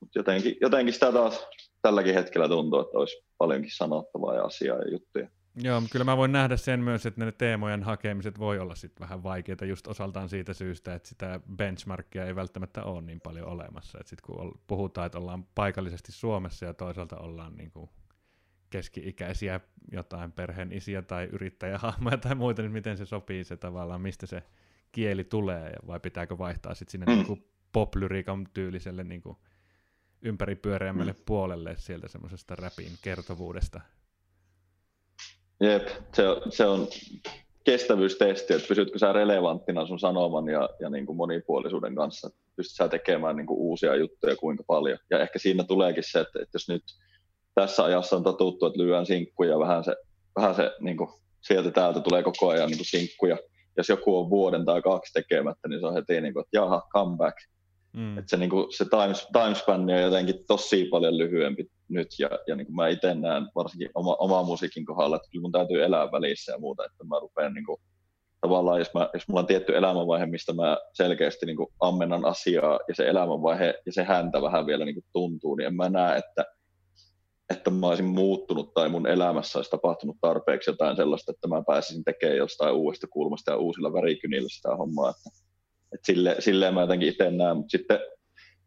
mutta 0.00 0.18
jotenkin, 0.18 0.56
jotenkin 0.60 0.94
sitä 0.94 1.12
taas 1.12 1.46
tälläkin 1.82 2.14
hetkellä 2.14 2.48
tuntuu, 2.48 2.80
että 2.80 2.98
olisi 2.98 3.24
paljonkin 3.38 3.76
sanottavaa 3.76 4.34
ja 4.34 4.44
asiaa 4.44 4.78
ja 4.78 4.90
juttuja. 4.90 5.28
Joo, 5.62 5.82
kyllä 5.92 6.04
mä 6.04 6.16
voin 6.16 6.32
nähdä 6.32 6.56
sen 6.56 6.80
myös, 6.80 7.06
että 7.06 7.24
ne 7.24 7.32
teemojen 7.32 7.82
hakemiset 7.82 8.38
voi 8.38 8.58
olla 8.58 8.74
sitten 8.74 9.00
vähän 9.00 9.22
vaikeita 9.22 9.64
just 9.64 9.86
osaltaan 9.86 10.28
siitä 10.28 10.54
syystä, 10.54 10.94
että 10.94 11.08
sitä 11.08 11.40
benchmarkia 11.56 12.26
ei 12.26 12.36
välttämättä 12.36 12.82
ole 12.82 13.02
niin 13.02 13.20
paljon 13.20 13.46
olemassa. 13.46 13.98
Että 14.00 14.10
sitten 14.10 14.34
kun 14.34 14.60
puhutaan, 14.66 15.06
että 15.06 15.18
ollaan 15.18 15.44
paikallisesti 15.54 16.12
Suomessa 16.12 16.66
ja 16.66 16.74
toisaalta 16.74 17.16
ollaan 17.16 17.56
niin 17.56 17.70
kuin 17.70 17.90
keski-ikäisiä 18.70 19.60
jotain 19.92 20.32
perheen 20.32 20.72
isiä 20.72 21.02
tai 21.02 21.28
yrittäjähahmoja 21.32 22.18
tai 22.18 22.34
muita, 22.34 22.62
niin 22.62 22.72
miten 22.72 22.96
se 22.96 23.06
sopii 23.06 23.44
se 23.44 23.56
tavallaan, 23.56 24.00
mistä 24.00 24.26
se 24.26 24.42
kieli 24.92 25.24
tulee, 25.24 25.72
vai 25.86 26.00
pitääkö 26.00 26.38
vaihtaa 26.38 26.74
sitten 26.74 26.90
sinne 26.90 27.06
mm. 27.06 27.22
niin 27.22 27.44
poplyriikan 27.72 28.46
tyyliselle 28.54 29.04
niin 29.04 29.22
kuin 29.22 29.36
ympäripyöreämmälle 30.22 31.12
mm. 31.12 31.22
puolelle 31.26 31.74
sieltä 31.78 32.08
semmoisesta 32.08 32.56
räpin 32.56 32.92
kertovuudesta 33.02 33.80
Jep, 35.60 35.88
se, 36.14 36.22
se 36.50 36.66
on 36.66 36.88
kestävyystesti, 37.64 38.54
että 38.54 38.68
pysytkö 38.68 38.98
sä 38.98 39.12
relevanttina 39.12 39.86
sun 39.86 39.98
sanoman 39.98 40.48
ja, 40.48 40.68
ja 40.80 40.90
niin 40.90 41.06
kuin 41.06 41.16
monipuolisuuden 41.16 41.94
kanssa, 41.94 42.30
pystyt 42.56 42.76
sä 42.76 42.88
tekemään 42.88 43.36
niin 43.36 43.46
kuin 43.46 43.58
uusia 43.58 43.96
juttuja 43.96 44.36
kuinka 44.36 44.64
paljon. 44.66 44.98
Ja 45.10 45.20
ehkä 45.20 45.38
siinä 45.38 45.64
tuleekin 45.64 46.04
se, 46.06 46.20
että, 46.20 46.42
että 46.42 46.54
jos 46.54 46.68
nyt 46.68 46.82
tässä 47.54 47.84
ajassa 47.84 48.16
on 48.16 48.22
totuttu, 48.22 48.66
että 48.66 48.78
lyön 48.78 49.06
sinkkuja, 49.06 49.58
vähän 49.58 49.84
se, 49.84 49.96
vähän 50.36 50.54
se 50.54 50.70
niin 50.80 50.96
kuin 50.96 51.10
sieltä 51.40 51.70
täältä 51.70 52.00
tulee 52.00 52.22
koko 52.22 52.48
ajan 52.48 52.68
niin 52.68 52.78
kuin 52.78 52.86
sinkkuja. 52.86 53.36
Jos 53.80 53.88
joku 53.88 54.18
on 54.18 54.30
vuoden 54.30 54.64
tai 54.64 54.82
kaksi 54.82 55.12
tekemättä, 55.12 55.68
niin 55.68 55.80
se 55.80 55.86
on 55.86 55.94
heti 55.94 56.20
niin 56.20 56.32
kuin, 56.32 56.40
että 56.40 56.56
jaha, 56.56 56.82
come 56.92 57.16
back. 57.16 57.36
Mm. 57.96 58.18
Että 58.18 58.30
se, 58.30 58.36
niin 58.36 58.50
kuin, 58.50 58.66
se 58.76 58.84
timespan 59.32 59.80
on 59.80 60.02
jotenkin 60.02 60.44
tosi 60.48 60.84
paljon 60.84 61.18
lyhyempi 61.18 61.66
nyt, 61.88 62.08
ja, 62.18 62.30
ja 62.46 62.56
niin 62.56 62.66
kuin 62.66 62.76
mä 62.76 62.88
itse 62.88 63.14
näen 63.14 63.48
varsinkin 63.54 63.90
oma, 63.94 64.14
oma 64.14 64.42
musiikin 64.42 64.84
kohdalla, 64.84 65.16
että 65.16 65.28
kyllä 65.32 65.42
mun 65.42 65.52
täytyy 65.52 65.84
elää 65.84 66.12
välissä 66.12 66.52
ja 66.52 66.58
muuta, 66.58 66.84
että 66.84 67.04
mä 67.04 67.18
rupean 67.20 67.54
niin 67.54 67.64
kuin, 67.64 67.80
tavallaan, 68.40 68.78
jos, 68.78 68.94
mä, 68.94 69.10
jos 69.14 69.28
mulla 69.28 69.40
on 69.40 69.46
tietty 69.46 69.76
elämänvaihe, 69.76 70.26
mistä 70.26 70.52
mä 70.52 70.78
selkeästi 70.92 71.46
niin 71.46 71.56
kuin 71.56 71.68
ammennan 71.80 72.24
asiaa, 72.24 72.80
ja 72.88 72.94
se 72.94 73.08
elämänvaihe 73.08 73.74
ja 73.86 73.92
se 73.92 74.04
häntä 74.04 74.42
vähän 74.42 74.66
vielä 74.66 74.84
niin 74.84 74.94
kuin 74.94 75.04
tuntuu, 75.12 75.54
niin 75.54 75.66
en 75.66 75.74
mä 75.74 75.88
näe, 75.88 76.18
että, 76.18 76.44
että 77.50 77.70
mä 77.70 77.86
olisin 77.86 78.06
muuttunut 78.06 78.74
tai 78.74 78.88
mun 78.88 79.06
elämässä 79.06 79.58
olisi 79.58 79.70
tapahtunut 79.70 80.16
tarpeeksi 80.20 80.70
jotain 80.70 80.96
sellaista, 80.96 81.32
että 81.32 81.48
mä 81.48 81.62
pääsisin 81.66 82.04
tekemään 82.04 82.38
jostain 82.38 82.74
uudesta 82.74 83.06
kulmasta 83.06 83.50
ja 83.50 83.56
uusilla 83.56 83.92
värikynillä 83.92 84.48
sitä 84.48 84.76
hommaa, 84.76 85.10
että 85.10 85.30
et 85.94 86.00
sille, 86.04 86.36
silleen 86.38 86.74
mä 86.74 86.80
jotenkin 86.80 87.08
itse 87.08 87.30
näen, 87.30 87.56
mutta 87.56 87.70
sitten 87.70 87.98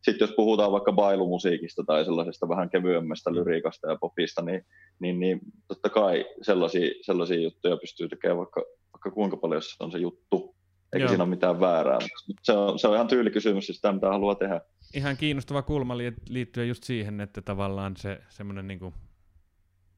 sitten 0.03 0.27
jos 0.27 0.35
puhutaan 0.35 0.71
vaikka 0.71 0.91
bailumusiikista 0.91 1.83
tai 1.87 2.05
sellaisesta 2.05 2.49
vähän 2.49 2.69
kevyemmästä 2.69 3.29
mm. 3.29 3.35
lyriikasta 3.35 3.87
ja 3.87 3.97
popista, 4.01 4.41
niin, 4.41 4.65
niin, 4.99 5.19
niin 5.19 5.39
totta 5.67 5.89
kai 5.89 6.25
sellaisia, 6.41 6.91
sellaisia 7.01 7.41
juttuja 7.41 7.77
pystyy 7.77 8.09
tekemään 8.09 8.37
vaikka, 8.37 8.63
vaikka 8.93 9.11
kuinka 9.11 9.37
paljon 9.37 9.61
se 9.61 9.83
on 9.83 9.91
se 9.91 9.97
juttu. 9.97 10.55
Eikä 10.93 11.03
Joo. 11.03 11.09
siinä 11.09 11.23
ole 11.23 11.29
mitään 11.29 11.59
väärää, 11.59 11.99
mutta 12.27 12.41
se 12.43 12.51
on, 12.51 12.79
se 12.79 12.87
on 12.87 12.95
ihan 12.95 13.07
tyylikysymys 13.07 13.67
sitä, 13.67 13.91
mitä 13.91 14.07
haluaa 14.07 14.35
tehdä. 14.35 14.61
Ihan 14.93 15.17
kiinnostava 15.17 15.61
kulma 15.61 15.97
liittyen 16.29 16.67
just 16.67 16.83
siihen, 16.83 17.21
että 17.21 17.41
tavallaan 17.41 17.97
se 17.97 18.21
semmoinen 18.29 18.67
niin 18.67 18.93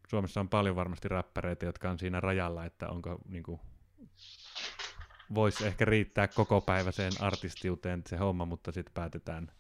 Suomessa 0.10 0.40
on 0.40 0.50
paljon 0.50 0.76
varmasti 0.76 1.08
räppäreitä, 1.08 1.66
jotka 1.66 1.90
on 1.90 2.00
siinä 2.00 2.20
rajalla, 2.20 2.66
että 2.66 2.90
onko 2.90 3.20
niin 3.28 3.44
kuin, 3.44 3.60
voisi 5.34 5.66
ehkä 5.66 5.86
riittää 5.86 6.28
koko 6.28 6.62
päiväiseen 6.62 7.12
artistiuteen 7.20 8.04
se 8.08 8.18
homma, 8.18 8.46
mutta 8.46 8.72
sitten 8.72 8.94
päätetään 8.94 9.52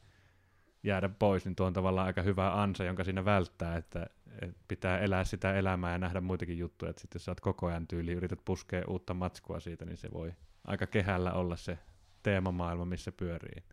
jäädä 0.83 1.09
pois, 1.09 1.45
niin 1.45 1.55
tuo 1.55 1.67
on 1.67 1.73
tavallaan 1.73 2.07
aika 2.07 2.21
hyvä 2.21 2.61
ansa, 2.61 2.83
jonka 2.83 3.03
siinä 3.03 3.25
välttää, 3.25 3.77
että, 3.77 4.07
että 4.41 4.63
pitää 4.67 4.99
elää 4.99 5.23
sitä 5.23 5.53
elämää 5.53 5.91
ja 5.91 5.97
nähdä 5.97 6.21
muitakin 6.21 6.57
juttuja, 6.57 6.89
että 6.89 7.01
sitten 7.01 7.19
jos 7.19 7.25
sä 7.25 7.31
oot 7.31 7.39
koko 7.39 7.67
ajan 7.67 7.87
tyyli, 7.87 8.11
yrität 8.11 8.39
puskea 8.45 8.83
uutta 8.87 9.13
matskua 9.13 9.59
siitä, 9.59 9.85
niin 9.85 9.97
se 9.97 10.11
voi 10.13 10.33
aika 10.67 10.87
kehällä 10.87 11.33
olla 11.33 11.55
se 11.55 11.79
teemamaailma, 12.23 12.85
missä 12.85 13.11
pyörii. 13.11 13.63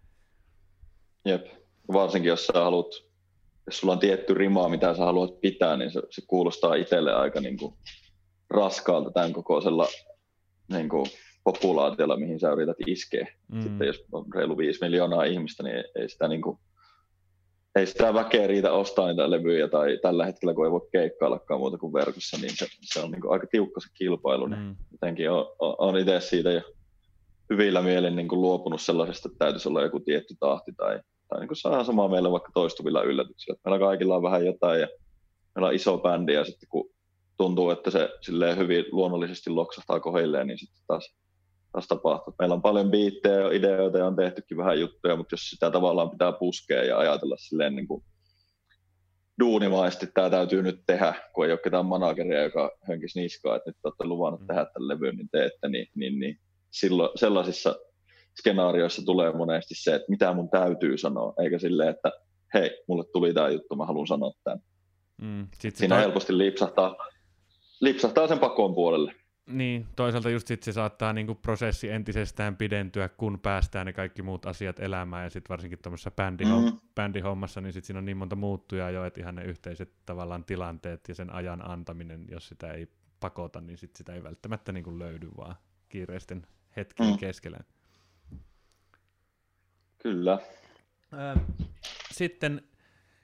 Jep, 1.24 1.46
varsinkin 1.92 2.28
jos 2.28 2.46
sä 2.46 2.52
haluat, 2.52 2.86
jos 3.66 3.78
sulla 3.78 3.92
on 3.92 3.98
tietty 3.98 4.34
rimaa, 4.34 4.68
mitä 4.68 4.94
sä 4.94 5.04
haluat 5.04 5.40
pitää, 5.40 5.76
niin 5.76 5.90
se, 5.90 6.02
se 6.10 6.22
kuulostaa 6.26 6.74
itselle 6.74 7.14
aika 7.14 7.40
niin 7.40 7.56
kuin 7.56 7.74
raskaalta 8.50 9.10
tämän 9.10 9.32
kokoisella 9.32 9.88
niin 10.72 10.88
kuin 10.88 11.06
populaatiolla, 11.44 12.16
mihin 12.16 12.40
sä 12.40 12.52
yrität 12.52 12.76
iskeä. 12.86 13.26
Mm. 13.52 13.62
Sitten 13.62 13.86
jos 13.86 14.04
on 14.12 14.24
reilu 14.34 14.58
5 14.58 14.78
miljoonaa 14.82 15.24
ihmistä, 15.24 15.62
niin 15.62 15.84
ei 15.94 16.08
sitä, 16.08 16.28
niin 16.28 16.42
kuin, 16.42 16.58
ei 17.76 17.86
sitä 17.86 18.14
väkeä 18.14 18.46
riitä 18.46 18.72
ostaa 18.72 19.08
niitä 19.08 19.30
levyjä, 19.30 19.68
tai 19.68 19.98
tällä 20.02 20.26
hetkellä, 20.26 20.54
kun 20.54 20.64
ei 20.64 20.70
voi 20.70 20.88
keikkaillakaan 20.92 21.60
muuta 21.60 21.78
kuin 21.78 21.92
verkossa, 21.92 22.36
niin 22.36 22.56
se, 22.56 22.66
se 22.80 23.00
on 23.00 23.10
niin 23.10 23.20
kuin 23.20 23.32
aika 23.32 23.46
tiukka 23.50 23.80
se 23.80 23.88
kilpailu. 23.94 24.46
Niin 24.46 24.62
mm. 24.62 24.76
Jotenkin 24.92 25.30
on, 25.30 25.46
on, 25.58 25.74
on 25.78 25.98
itse 25.98 26.20
siitä 26.20 26.50
jo 26.50 26.62
hyvillä 27.50 27.82
mielin 27.82 28.16
niin 28.16 28.28
kuin 28.28 28.40
luopunut 28.40 28.80
sellaisesta, 28.80 29.28
että 29.28 29.44
täytyisi 29.44 29.68
olla 29.68 29.82
joku 29.82 30.00
tietty 30.00 30.34
tahti, 30.40 30.72
tai, 30.76 31.00
tai 31.32 31.40
niin 31.40 31.48
kuin 31.48 31.56
saa 31.56 31.84
samaa 31.84 32.08
meillä 32.08 32.30
vaikka 32.30 32.50
toistuvilla 32.54 33.02
yllätyksillä. 33.02 33.58
Meillä 33.64 33.78
kaikilla 33.78 34.16
on 34.16 34.22
vähän 34.22 34.46
jotain, 34.46 34.80
ja 34.80 34.88
meillä 35.54 35.68
on 35.68 35.74
iso 35.74 35.98
bändi, 35.98 36.34
ja 36.34 36.44
sitten 36.44 36.68
kun 36.68 36.90
tuntuu, 37.36 37.70
että 37.70 37.90
se 37.90 38.08
hyvin 38.56 38.84
luonnollisesti 38.92 39.50
loksahtaa 39.50 40.00
kohilleen, 40.00 40.46
niin 40.46 40.58
sitten 40.58 40.82
taas 40.86 41.14
taas 41.72 41.88
tapahtuu. 41.88 42.34
Meillä 42.38 42.54
on 42.54 42.62
paljon 42.62 42.90
biittejä 42.90 43.40
ja 43.40 43.50
ideoita 43.52 43.98
ja 43.98 44.06
on 44.06 44.16
tehtykin 44.16 44.56
vähän 44.56 44.80
juttuja, 44.80 45.16
mutta 45.16 45.34
jos 45.34 45.50
sitä 45.50 45.70
tavallaan 45.70 46.10
pitää 46.10 46.32
puskea 46.32 46.84
ja 46.84 46.98
ajatella 46.98 47.36
silleen 47.38 47.76
niin 47.76 47.88
kuin 47.88 48.04
duunimaisesti, 49.40 50.06
tämä 50.14 50.30
täytyy 50.30 50.62
nyt 50.62 50.82
tehdä, 50.86 51.14
kun 51.34 51.46
ei 51.46 51.52
ole 51.52 51.60
ketään 51.64 51.86
manageria, 51.86 52.42
joka 52.42 52.70
hönkisi 52.88 53.20
niskaa, 53.20 53.56
että 53.56 53.70
nyt 53.70 53.76
olette 53.84 54.04
luvannut 54.04 54.40
mm. 54.40 54.46
tehdä 54.46 54.64
tämän 54.64 54.88
levyn, 54.88 55.16
niin 55.16 55.28
teette, 55.32 55.68
niin, 55.68 55.86
niin, 55.94 56.20
niin 56.20 56.38
silloin 56.70 57.10
sellaisissa 57.14 57.76
skenaarioissa 58.38 59.02
tulee 59.04 59.32
monesti 59.32 59.74
se, 59.74 59.94
että 59.94 60.10
mitä 60.10 60.32
mun 60.32 60.50
täytyy 60.50 60.98
sanoa, 60.98 61.34
eikä 61.38 61.58
silleen, 61.58 61.88
että 61.88 62.12
hei, 62.54 62.82
mulle 62.88 63.04
tuli 63.12 63.34
tämä 63.34 63.48
juttu, 63.48 63.76
mä 63.76 63.86
haluan 63.86 64.06
sanoa 64.06 64.32
tämän. 64.44 64.60
Mm, 65.22 65.48
Siinä 65.58 65.94
toi... 65.94 66.04
helposti 66.04 66.38
lipsahtaa, 66.38 66.96
lipsahtaa 67.80 68.28
sen 68.28 68.38
pakon 68.38 68.74
puolelle. 68.74 69.14
Niin, 69.46 69.86
toisaalta 69.96 70.30
just 70.30 70.46
sit 70.46 70.62
se 70.62 70.72
saattaa 70.72 71.12
niinku 71.12 71.34
prosessi 71.34 71.90
entisestään 71.90 72.56
pidentyä, 72.56 73.08
kun 73.08 73.40
päästään 73.40 73.86
ne 73.86 73.92
kaikki 73.92 74.22
muut 74.22 74.46
asiat 74.46 74.80
elämään, 74.80 75.24
ja 75.24 75.30
sitten 75.30 75.48
varsinkin 75.48 75.78
tuommoisessa 75.82 76.10
bändihom- 76.10 76.72
mm. 76.72 76.80
bändihommassa, 76.94 77.60
niin 77.60 77.72
sit 77.72 77.84
siinä 77.84 77.98
on 77.98 78.04
niin 78.04 78.16
monta 78.16 78.36
muuttujaa 78.36 78.90
jo, 78.90 79.04
että 79.04 79.20
ihan 79.20 79.34
ne 79.34 79.44
yhteiset 79.44 79.92
tavallaan 80.06 80.44
tilanteet 80.44 81.00
ja 81.08 81.14
sen 81.14 81.32
ajan 81.32 81.70
antaminen, 81.70 82.24
jos 82.30 82.48
sitä 82.48 82.72
ei 82.72 82.88
pakota, 83.20 83.60
niin 83.60 83.78
sit 83.78 83.96
sitä 83.96 84.14
ei 84.14 84.22
välttämättä 84.22 84.72
niinku 84.72 84.98
löydy 84.98 85.28
vaan 85.36 85.56
kiireisten 85.88 86.46
hetkien 86.76 87.10
mm. 87.10 87.18
keskellä. 87.18 87.58
Kyllä. 90.02 90.38
Sitten, 92.10 92.62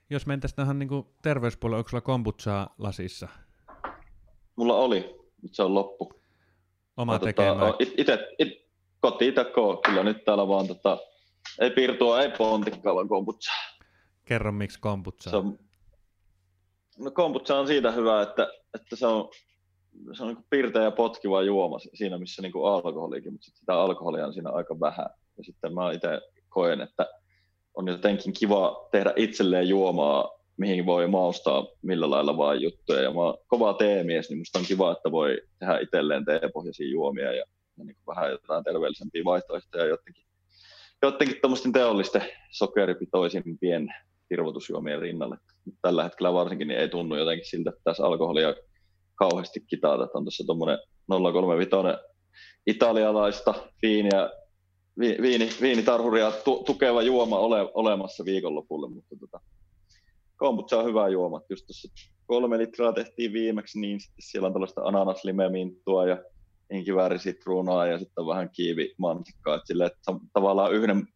jos 0.09 0.25
mentäisiin 0.25 0.55
tähän 0.55 0.79
niin 0.79 0.89
terveyspuolelle, 1.21 1.77
onko 1.77 1.89
sulla 1.89 2.01
kombutsaa 2.01 2.75
lasissa? 2.77 3.27
Mulla 4.55 4.75
oli, 4.75 5.15
nyt 5.41 5.55
se 5.55 5.63
on 5.63 5.73
loppu. 5.73 6.13
Oma 6.97 7.13
tota, 7.13 7.25
tekemä. 7.25 7.59
Tota, 7.59 7.77
ite, 7.97 8.27
it, 8.39 8.69
koti 8.99 9.27
itse 9.27 9.45
kyllä 9.85 10.03
nyt 10.03 10.25
täällä 10.25 10.47
vaan 10.47 10.67
tota, 10.67 10.97
ei 11.59 11.71
piirtua, 11.71 12.21
ei 12.21 12.31
pontikkaa, 12.37 12.95
vaan 12.95 13.07
kombutsaa. 13.07 13.55
Kerro, 14.25 14.51
miksi 14.51 14.79
kombutsaa? 14.79 15.31
Se 15.31 15.37
on, 15.37 15.59
no 16.99 17.11
kombutsa 17.11 17.59
on 17.59 17.67
siitä 17.67 17.91
hyvä, 17.91 18.21
että, 18.21 18.47
että 18.73 18.95
se 18.95 19.07
on, 19.07 19.29
se 20.17 20.23
on 20.23 20.29
niin 20.29 20.45
pirteä 20.49 20.83
ja 20.83 20.91
potkiva 20.91 21.41
juoma 21.41 21.79
siinä, 21.93 22.17
missä 22.17 22.41
niin 22.41 22.53
alkoholikin, 22.65 23.31
mutta 23.31 23.51
sitä 23.53 23.81
alkoholia 23.81 24.25
on 24.25 24.33
siinä 24.33 24.49
aika 24.49 24.79
vähän. 24.79 25.09
Ja 25.37 25.43
sitten 25.43 25.73
mä 25.73 25.91
itse 25.91 26.21
koen, 26.49 26.81
että 26.81 27.07
on 27.73 27.87
jotenkin 27.87 28.33
kiva 28.33 28.87
tehdä 28.91 29.13
itselleen 29.15 29.69
juomaa, 29.69 30.39
mihin 30.57 30.85
voi 30.85 31.07
maustaa 31.07 31.67
millä 31.81 32.09
lailla 32.09 32.37
vaan 32.37 32.61
juttuja. 32.61 33.01
Ja 33.01 33.13
mä 33.13 33.21
oon 33.21 33.37
kova 33.47 33.73
teemies, 33.73 34.29
niin 34.29 34.37
musta 34.37 34.59
on 34.59 34.65
kiva, 34.65 34.91
että 34.91 35.11
voi 35.11 35.41
tehdä 35.59 35.79
itselleen 35.79 36.25
teepohjaisia 36.25 36.89
juomia 36.89 37.33
ja, 37.33 37.45
ja 37.77 37.83
niin 37.83 37.97
vähän 38.07 38.31
jotain 38.31 38.63
terveellisempiä 38.63 39.23
vaihtoehtoja 39.25 39.85
jotenkin, 39.85 40.25
jotenkin 41.01 41.37
tuommoisten 41.41 41.71
teollisten 41.71 42.23
sokeripitoisimpien 42.51 43.93
kirvotusjuomien 44.29 45.01
rinnalle. 45.01 45.37
Tällä 45.81 46.03
hetkellä 46.03 46.33
varsinkin 46.33 46.67
niin 46.67 46.79
ei 46.79 46.89
tunnu 46.89 47.15
jotenkin 47.15 47.49
siltä, 47.49 47.69
että 47.69 47.81
tässä 47.83 48.05
alkoholia 48.05 48.55
kauheasti 49.15 49.59
kitata. 49.67 50.07
On 50.13 50.23
tuossa 50.23 50.43
tuommoinen 50.45 50.77
035 51.07 51.71
italialaista 52.67 53.53
viini, 54.99 55.49
viinitarhuria 55.61 56.31
tu, 56.31 56.63
tukeva 56.65 57.01
juoma 57.01 57.39
ole, 57.39 57.71
olemassa 57.73 58.25
viikonlopulle, 58.25 58.89
mutta 58.89 59.15
tota, 59.19 59.39
kombucha 60.37 60.77
on 60.77 60.85
hyvä 60.85 61.07
juoma. 61.07 61.41
Just 61.49 61.65
tuossa 61.65 61.87
kolme 62.25 62.57
litraa 62.57 62.93
tehtiin 62.93 63.33
viimeksi, 63.33 63.79
niin 63.79 63.99
sitten 63.99 64.25
siellä 64.25 64.47
on 64.47 64.53
tällaista 64.53 64.81
ananaslimeminttua 64.81 66.07
ja 66.07 66.23
inkiväärisitruunaa 66.73 67.87
ja 67.87 67.99
sitten 67.99 68.25
vähän 68.25 68.49
kiivimansikkaa. 68.49 69.55
Että 69.55 69.67
sille, 69.67 69.85
että 69.85 70.13
tavallaan 70.33 70.73
yhden 70.73 71.07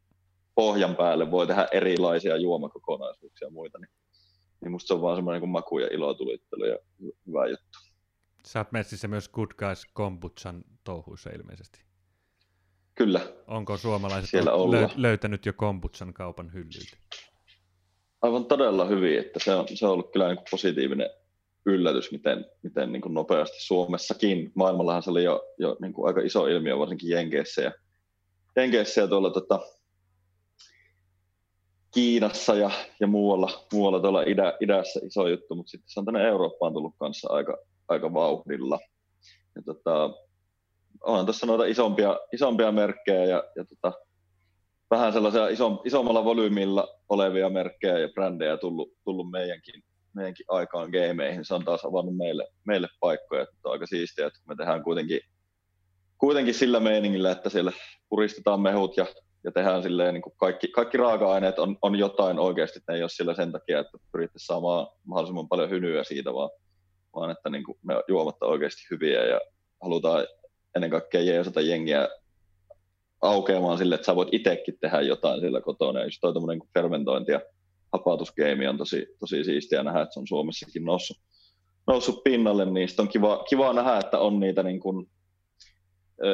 pohjan 0.55 0.95
päälle 0.95 1.31
voi 1.31 1.47
tehdä 1.47 1.67
erilaisia 1.71 2.37
juomakokonaisuuksia 2.37 3.47
ja 3.47 3.51
muita, 3.51 3.79
niin, 3.79 3.89
niin 4.61 4.71
musta 4.71 4.87
se 4.87 4.93
on 4.93 5.01
vaan 5.01 5.17
semmoinen 5.17 5.41
kuin 5.41 5.49
maku 5.49 5.79
ja 5.79 5.87
ilotulittelu 5.91 6.65
ja 6.65 6.77
hyvä 7.27 7.47
juttu. 7.47 7.79
Sä 8.45 8.59
oot 8.59 8.71
messissä 8.71 9.07
myös 9.07 9.29
Good 9.29 9.51
Guys 9.57 9.85
Kombuchan 9.93 10.63
touhuissa 10.83 11.29
ilmeisesti. 11.29 11.92
Kyllä. 12.95 13.21
Onko 13.47 13.77
suomalaiset 13.77 14.29
Siellä 14.29 14.51
lö- 14.51 14.93
löytänyt 14.95 15.45
jo 15.45 15.53
kombuchan 15.53 16.13
kaupan 16.13 16.53
hyllyltä? 16.53 16.97
Aivan 18.21 18.45
todella 18.45 18.85
hyvin, 18.85 19.19
että 19.19 19.39
se 19.39 19.55
on, 19.55 19.65
se 19.73 19.85
on 19.85 19.91
ollut 19.91 20.11
kyllä 20.11 20.27
niin 20.27 20.37
kuin 20.37 20.47
positiivinen 20.51 21.09
yllätys, 21.65 22.11
miten, 22.11 22.45
miten 22.63 22.91
niin 22.91 23.01
kuin 23.01 23.13
nopeasti 23.13 23.57
Suomessakin. 23.59 24.51
Maailmallahan 24.55 25.03
se 25.03 25.09
oli 25.09 25.23
jo, 25.23 25.43
jo 25.57 25.77
niin 25.81 25.93
kuin 25.93 26.07
aika 26.07 26.21
iso 26.21 26.47
ilmiö, 26.47 26.79
varsinkin 26.79 27.09
Jenkeissä 27.09 27.61
ja, 27.61 27.71
Jenkeissä 28.55 29.01
ja 29.01 29.07
tuolla 29.07 29.29
tota, 29.29 29.59
Kiinassa 31.93 32.55
ja, 32.55 32.71
ja 32.99 33.07
muualla, 33.07 33.67
muualla 33.73 33.99
tuolla 33.99 34.23
idä, 34.23 34.53
idässä 34.59 34.99
iso 35.03 35.27
juttu, 35.27 35.55
mutta 35.55 35.69
sitten 35.69 35.89
se 35.89 35.99
on 35.99 36.05
tänne 36.05 36.27
Eurooppaan 36.27 36.73
tullut 36.73 36.95
kanssa 36.99 37.33
aika, 37.33 37.57
aika 37.87 38.13
vauhdilla. 38.13 38.79
Ja 39.55 39.61
tota, 39.65 40.09
onhan 41.03 41.25
tässä 41.25 41.45
noita 41.45 41.65
isompia, 41.65 42.19
isompia 42.33 42.71
merkkejä 42.71 43.25
ja, 43.25 43.43
ja 43.55 43.65
tota, 43.65 43.93
vähän 44.91 45.13
sellaisia 45.13 45.47
isom, 45.47 45.79
isommalla 45.85 46.23
volyymilla 46.23 46.87
olevia 47.09 47.49
merkkejä 47.49 47.99
ja 47.99 48.09
brändejä 48.09 48.57
tullut, 48.57 48.93
tullut 49.03 49.31
meidänkin, 49.31 49.83
meidänkin 50.13 50.45
aikaan 50.49 50.89
gameihin. 50.89 51.45
Se 51.45 51.53
on 51.53 51.65
taas 51.65 51.85
avannut 51.85 52.17
meille, 52.17 52.47
meille 52.65 52.87
paikkoja, 52.99 53.43
että 53.43 53.55
on 53.63 53.71
aika 53.71 53.85
siistiä, 53.85 54.27
että 54.27 54.39
me 54.47 54.55
tehdään 54.55 54.83
kuitenkin, 54.83 55.19
kuitenkin 56.17 56.53
sillä 56.53 56.79
meiningillä, 56.79 57.31
että 57.31 57.49
siellä 57.49 57.71
puristetaan 58.09 58.61
mehut 58.61 58.97
ja 58.97 59.05
ja 59.43 59.51
tehdään 59.51 59.83
silleen, 59.83 60.13
niin 60.13 60.21
kuin 60.21 60.33
kaikki, 60.37 60.67
kaikki 60.67 60.97
raaka-aineet 60.97 61.59
on, 61.59 61.77
on 61.81 61.95
jotain 61.99 62.39
oikeasti, 62.39 62.79
ne 62.87 62.95
ei 62.95 63.03
ole 63.03 63.09
sillä 63.09 63.33
sen 63.33 63.51
takia, 63.51 63.79
että 63.79 63.97
pyritte 64.11 64.39
saamaan 64.39 64.87
mahdollisimman 65.05 65.47
paljon 65.47 65.69
hynyä 65.69 66.03
siitä, 66.03 66.33
vaan, 66.33 66.49
vaan 67.15 67.31
että 67.31 67.49
niin 67.49 67.63
kuin 67.63 67.77
ne 67.87 67.95
juomat 68.07 68.35
on 68.41 68.49
oikeasti 68.49 68.81
hyviä 68.91 69.25
ja 69.25 69.41
halutaan 69.81 70.27
ennen 70.75 70.89
kaikkea 70.89 71.21
jeesata 71.21 71.61
jengiä 71.61 72.09
aukeamaan 73.21 73.77
sille, 73.77 73.95
että 73.95 74.05
sä 74.05 74.15
voit 74.15 74.29
itsekin 74.31 74.77
tehdä 74.81 75.01
jotain 75.01 75.41
sillä 75.41 75.61
kotona. 75.61 75.99
Ja 75.99 76.05
just 76.05 76.21
toi 76.21 76.33
fermentointi 76.73 77.31
ja 77.31 77.41
hapautusgeimi 77.93 78.67
on 78.67 78.77
tosi, 78.77 79.07
tosi 79.19 79.43
siistiä 79.43 79.83
nähdä, 79.83 80.01
että 80.01 80.13
se 80.13 80.19
on 80.19 80.27
Suomessakin 80.27 80.85
noussut, 80.85 81.17
noussut 81.87 82.23
pinnalle, 82.23 82.65
niin 82.65 82.89
on 82.99 83.07
kiva, 83.07 83.43
kiva 83.49 83.73
nähdä, 83.73 83.97
että 83.97 84.19
on 84.19 84.39
niitä 84.39 84.63
niin 84.63 84.79
kuin 84.79 85.09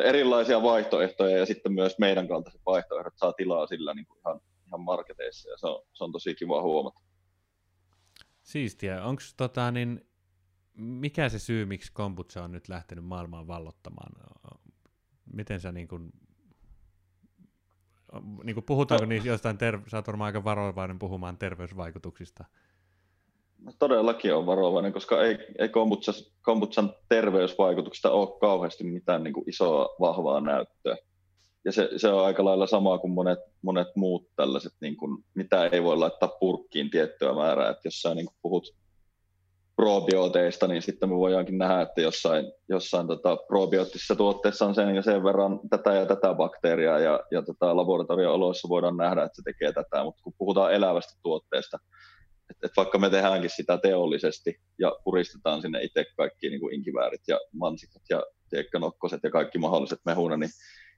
erilaisia 0.03 0.61
vaihtoehtoja 0.61 1.37
ja 1.37 1.45
sitten 1.45 1.73
myös 1.73 1.99
meidän 1.99 2.27
kaltaiset 2.27 2.61
vaihtoehdot 2.65 3.13
saa 3.17 3.33
tilaa 3.33 3.67
sillä 3.67 3.93
niin 3.93 4.05
kuin 4.05 4.19
ihan, 4.19 4.39
ihan 4.67 4.81
marketeissa 4.81 5.49
ja 5.49 5.57
se 5.57 5.67
on, 5.67 5.81
se 5.93 6.03
on 6.03 6.11
tosi 6.11 6.35
kiva 6.35 6.61
huomata. 6.61 6.99
Siistiä. 8.43 9.03
Onko 9.03 9.21
tota, 9.37 9.71
niin, 9.71 10.08
mikä 10.79 11.29
se 11.29 11.39
syy, 11.39 11.65
miksi 11.65 11.91
kombucha 11.93 12.43
on 12.43 12.51
nyt 12.51 12.69
lähtenyt 12.69 13.05
maailmaan 13.05 13.47
vallottamaan? 13.47 14.11
Miten 15.33 15.59
sä 15.59 15.71
niin 15.71 15.87
kuin, 15.87 16.13
niin 18.43 18.53
kuin 18.53 18.65
puhutaanko 18.65 19.05
no. 19.05 19.09
niistä 19.09 19.29
jostain, 19.29 19.57
ter- 19.57 19.81
sä 19.87 19.97
oot 19.97 20.07
varmaan 20.07 20.25
aika 20.25 20.43
varovainen 20.43 20.99
puhumaan 20.99 21.37
terveysvaikutuksista– 21.37 22.45
todellakin 23.79 24.35
on 24.35 24.45
varovainen, 24.45 24.93
koska 24.93 25.23
ei, 25.23 25.37
ei 25.59 25.69
kombuchan, 25.69 26.15
kombuchan 26.41 26.93
terveysvaikutuksista 27.09 28.11
ole 28.11 28.39
kauheasti 28.39 28.83
mitään 28.83 29.23
niin 29.23 29.33
kuin 29.33 29.49
isoa 29.49 29.95
vahvaa 29.99 30.41
näyttöä. 30.41 30.97
Ja 31.65 31.71
se, 31.71 31.89
se 31.97 32.09
on 32.09 32.25
aika 32.25 32.45
lailla 32.45 32.67
sama 32.67 32.97
kuin 32.97 33.13
monet, 33.13 33.39
monet 33.61 33.87
muut 33.95 34.29
tällaiset, 34.35 34.73
niin 34.81 34.97
kuin, 34.97 35.23
mitä 35.33 35.65
ei 35.65 35.83
voi 35.83 35.97
laittaa 35.97 36.29
purkkiin 36.39 36.89
tiettyä 36.89 37.33
määrää. 37.33 37.69
Että 37.69 37.87
jos 37.87 38.01
sä 38.01 38.15
niin 38.15 38.25
kuin 38.25 38.37
puhut 38.41 38.75
probiooteista, 39.79 40.67
niin 40.67 40.81
sitten 40.81 41.09
me 41.09 41.15
voidaankin 41.15 41.57
nähdä, 41.57 41.81
että 41.81 42.01
jossain, 42.01 42.51
jossain 42.69 43.07
tota, 43.07 43.37
probioottisissa 43.47 44.15
tuotteissa 44.15 44.65
on 44.65 44.75
sen 44.75 44.95
ja 44.95 45.01
sen 45.01 45.23
verran 45.23 45.59
tätä 45.69 45.93
ja 45.93 46.05
tätä 46.05 46.33
bakteeriaa, 46.33 46.99
ja, 46.99 47.19
ja 47.31 47.41
tota, 47.41 47.75
laboratorio-oloissa 47.75 48.69
voidaan 48.69 48.97
nähdä, 48.97 49.23
että 49.23 49.35
se 49.35 49.41
tekee 49.45 49.73
tätä, 49.73 50.03
mutta 50.03 50.23
kun 50.23 50.33
puhutaan 50.37 50.73
elävästä 50.73 51.19
tuotteesta, 51.23 51.77
että 52.49 52.67
et 52.67 52.71
vaikka 52.77 52.99
me 52.99 53.09
tehdäänkin 53.09 53.49
sitä 53.49 53.77
teollisesti 53.77 54.59
ja 54.79 54.95
puristetaan 55.03 55.61
sinne 55.61 55.83
itse 55.83 56.05
kaikki 56.17 56.49
niin 56.49 56.59
kuin 56.59 56.75
inkiväärit 56.75 57.21
ja 57.27 57.39
mansikat 57.53 58.03
ja 58.09 58.23
tiekkanokkoset 58.49 59.19
ja 59.23 59.31
kaikki 59.31 59.57
mahdolliset 59.57 59.99
mehuna, 60.05 60.37
niin, 60.37 60.51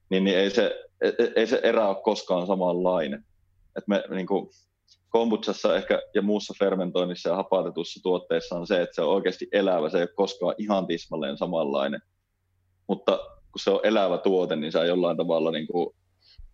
niin, 0.09 0.23
niin 0.23 0.37
ei, 0.37 0.49
se, 0.49 0.83
ei, 1.01 1.13
ei 1.35 1.47
se 1.47 1.59
erä 1.63 1.87
ole 1.87 2.03
koskaan 2.03 2.47
samanlainen. 2.47 3.25
Et 3.77 3.87
me 3.87 4.03
niin 4.09 4.27
kuin 4.27 4.49
kombutsassa 5.11 5.75
ehkä 5.75 6.01
ja 6.15 6.21
muussa 6.21 6.53
fermentoinnissa 6.59 7.29
ja 7.29 7.35
hapautetussa 7.35 7.99
tuotteissa 8.03 8.55
on 8.55 8.67
se, 8.67 8.81
että 8.81 8.95
se 8.95 9.01
on 9.01 9.13
oikeasti 9.13 9.47
elävä, 9.51 9.89
se 9.89 9.97
ei 9.97 10.03
ole 10.03 10.09
koskaan 10.15 10.55
ihan 10.57 10.87
tismalleen 10.87 11.37
samanlainen. 11.37 12.01
Mutta 12.87 13.17
kun 13.51 13.59
se 13.63 13.71
on 13.71 13.79
elävä 13.83 14.17
tuote, 14.17 14.55
niin 14.55 14.71
sä 14.71 14.85
jollain 14.85 15.17
tavalla 15.17 15.51
niin 15.51 15.67
kuin 15.67 15.95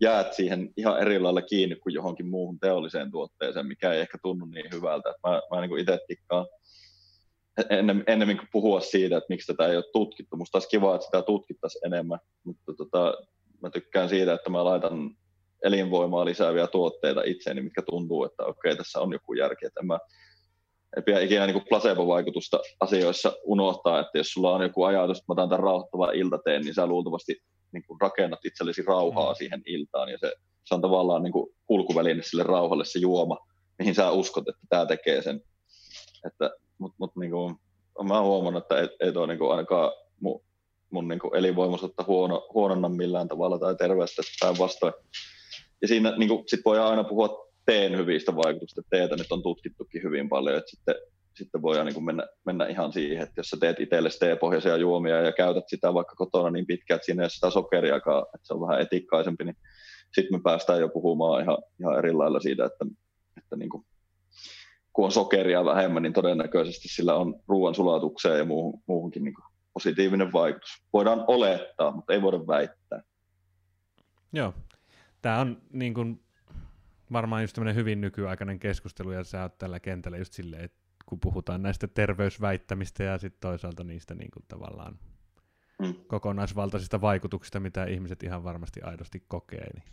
jäät 0.02 0.34
siihen 0.34 0.70
ihan 0.78 1.00
eri 1.00 1.20
lailla 1.20 1.42
kiinni 1.42 1.76
kuin 1.76 1.94
johonkin 1.94 2.28
muuhun 2.28 2.60
teolliseen 2.60 3.12
tuotteeseen, 3.12 3.68
mikä 3.68 3.94
ei 3.94 4.02
ehkä 4.02 4.18
tunnu 4.24 4.46
niin 4.46 4.72
hyvältä. 4.74 5.10
Mä, 5.28 5.42
mä 5.52 5.62
niin 5.62 5.80
itse 5.80 6.00
tikkaan 6.08 6.46
ennen, 7.70 8.04
ennemmin 8.08 8.38
kuin 8.38 8.50
puhua 8.52 8.80
siitä, 8.80 9.18
että 9.18 9.28
miksi 9.30 9.54
tätä 9.54 9.68
ei 9.70 9.76
ole 9.76 9.86
tutkittu. 9.94 10.38
Musta 10.38 10.56
olisi 10.56 10.70
kiva, 10.70 10.96
että 10.96 11.06
sitä 11.06 11.22
tutkittaisiin 11.22 11.86
enemmän, 11.86 12.20
mutta 12.44 12.74
tota, 12.78 13.14
mä 13.62 13.70
tykkään 13.70 14.10
siitä, 14.10 14.34
että 14.34 14.50
mä 14.50 14.66
laitan 14.66 15.16
elinvoimaa 15.64 16.26
lisääviä 16.26 16.68
tuotteita 16.68 17.22
itseeni, 17.26 17.62
mitkä 17.62 17.82
tuntuu, 17.82 18.24
että 18.24 18.46
okei, 18.46 18.76
tässä 18.76 19.00
on 19.00 19.14
joku 19.14 19.34
järki. 19.34 19.66
Että 19.66 19.80
en 19.80 19.88
mä 19.88 20.00
ei 20.96 21.04
pidä 21.04 21.20
ikinä 21.20 21.48
niin 21.48 21.66
placebo-vaikutusta 21.70 22.60
asioissa 22.80 23.34
unohtaa, 23.44 24.00
että 24.00 24.18
jos 24.18 24.28
sulla 24.28 24.56
on 24.56 24.62
joku 24.62 24.84
ajatus, 24.84 25.18
että 25.18 25.26
mä 25.28 25.34
otan 25.34 25.50
tämän 25.50 25.64
rauhoittavan 25.64 26.16
iltateen, 26.16 26.62
niin 26.62 26.74
sä 26.74 26.88
luultavasti 26.88 27.36
niin 27.72 27.84
kuin 27.88 28.02
rakennat 28.02 28.46
itsellesi 28.46 28.84
rauhaa 28.88 29.34
mm. 29.34 29.38
siihen 29.38 29.62
iltaan 29.66 30.10
ja 30.10 30.18
se, 30.18 30.34
se 30.66 30.76
on 30.76 30.82
tavallaan 30.82 31.24
niin 31.24 31.32
kuin 31.32 31.56
kulkuväline 31.66 32.24
sille 32.24 32.44
rauhalle 32.44 32.86
se 32.86 33.00
juoma, 33.00 33.38
mihin 33.80 33.96
sä 33.96 34.12
uskot, 34.12 34.50
että 34.50 34.62
tämä 34.70 34.86
tekee 34.86 35.22
sen. 35.22 35.42
Että, 36.26 36.52
mut, 36.78 36.94
mut, 36.98 37.16
niin 37.16 37.32
kuin, 37.32 37.56
mä 38.04 38.14
oon 38.14 38.26
huomannut, 38.26 38.64
että 38.64 38.80
ei, 38.80 38.90
ei 39.00 39.14
toi 39.14 39.28
niin 39.28 39.40
kuin 39.40 39.52
ainakaan 39.52 39.92
mun, 40.20 40.42
mun 40.90 41.08
niin 41.08 41.20
kuin 41.20 41.36
elinvoimaisuutta 41.36 42.04
huono, 42.08 42.48
huononna 42.54 42.90
millään 42.90 43.28
tavalla 43.28 43.60
tai 43.60 43.76
terveyttä 43.76 44.22
päinvastoin. 44.42 44.94
Ja 45.82 45.88
siinä 45.88 46.14
niin 46.18 46.30
kuin, 46.30 46.44
sit 46.48 46.60
voi 46.66 46.80
aina 46.80 47.04
puhua 47.04 47.48
teen 47.66 47.98
hyvistä 47.98 48.36
vaikutuksista. 48.36 48.82
Teetä 48.90 49.16
nyt 49.16 49.32
on 49.32 49.44
tutkittukin 49.44 50.04
hyvin 50.04 50.30
paljon, 50.30 50.58
että 50.58 50.70
sitten 50.70 50.96
sitten 51.38 51.62
voidaan 51.62 51.86
niin 51.86 51.94
kuin 51.94 52.06
mennä, 52.06 52.28
mennä 52.46 52.66
ihan 52.66 52.94
siihen, 52.94 53.24
että 53.24 53.40
jos 53.40 53.50
sä 53.50 53.58
teet 53.60 53.80
itsellesi 53.80 54.20
teepohjaisia 54.20 54.78
juomia 54.78 55.22
ja 55.22 55.32
käytät 55.32 55.64
sitä 55.68 55.94
vaikka 55.94 56.16
kotona 56.16 56.50
niin 56.50 56.66
pitkään, 56.66 56.96
että 56.96 57.06
siinä 57.06 57.22
ei 57.22 57.24
ole 57.24 57.30
sitä 57.30 57.50
sokeriakaan, 57.50 58.26
että 58.36 58.48
se 58.48 58.54
on 58.54 58.62
vähän 58.62 58.82
etikkaisempi, 58.82 59.44
niin 59.44 59.58
sitten 60.14 60.40
me 60.40 60.42
päästään 60.44 60.80
jo 60.80 60.90
puhumaan 60.90 61.44
ihan, 61.44 61.58
ihan 61.80 61.98
eri 61.98 62.14
lailla 62.14 62.40
siitä, 62.40 62.66
että, 62.66 62.86
että 63.38 63.56
niin 63.56 63.70
kuin, 63.70 63.86
kun 64.94 65.06
on 65.06 65.12
sokeria 65.12 65.66
vähemmän, 65.66 66.04
niin 66.04 66.14
todennäköisesti 66.14 66.88
sillä 66.88 67.16
on 67.16 67.40
ruoan 67.48 67.76
sulatukseen 67.76 68.38
ja 68.38 68.46
muuhun, 68.46 68.82
muuhunkin 68.88 69.24
niin 69.24 69.34
kuin 69.34 69.46
positiivinen 69.74 70.34
vaikutus. 70.34 70.70
Voidaan 70.94 71.24
olettaa, 71.28 71.92
mutta 71.92 72.14
ei 72.14 72.22
voida 72.22 72.48
väittää. 72.48 73.04
Joo, 74.34 74.54
tämä 75.28 75.40
on 75.40 75.62
niin 75.74 75.94
kuin, 75.94 76.24
varmaan 77.12 77.42
just 77.42 77.58
hyvin 77.76 78.02
nykyaikainen 78.02 78.60
keskustelu, 78.60 79.12
ja 79.12 79.24
sä 79.24 79.42
oot 79.42 79.58
tällä 79.58 79.80
kentällä 79.80 80.18
just 80.18 80.34
silleen, 80.34 80.64
että 80.64 80.78
kun 81.06 81.20
puhutaan 81.20 81.62
näistä 81.62 81.88
terveysväittämistä 81.88 83.04
ja 83.04 83.18
sitten 83.18 83.42
toisaalta 83.42 83.84
niistä 83.84 84.16
niin 84.16 84.32
kuin 84.32 84.46
tavallaan 84.48 85.00
mm. 85.80 85.96
kokonaisvaltaisista 86.08 87.02
vaikutuksista, 87.02 87.60
mitä 87.60 87.86
ihmiset 87.86 88.24
ihan 88.24 88.44
varmasti 88.44 88.82
aidosti 88.82 89.24
kokee, 89.28 89.74
niin 89.74 89.84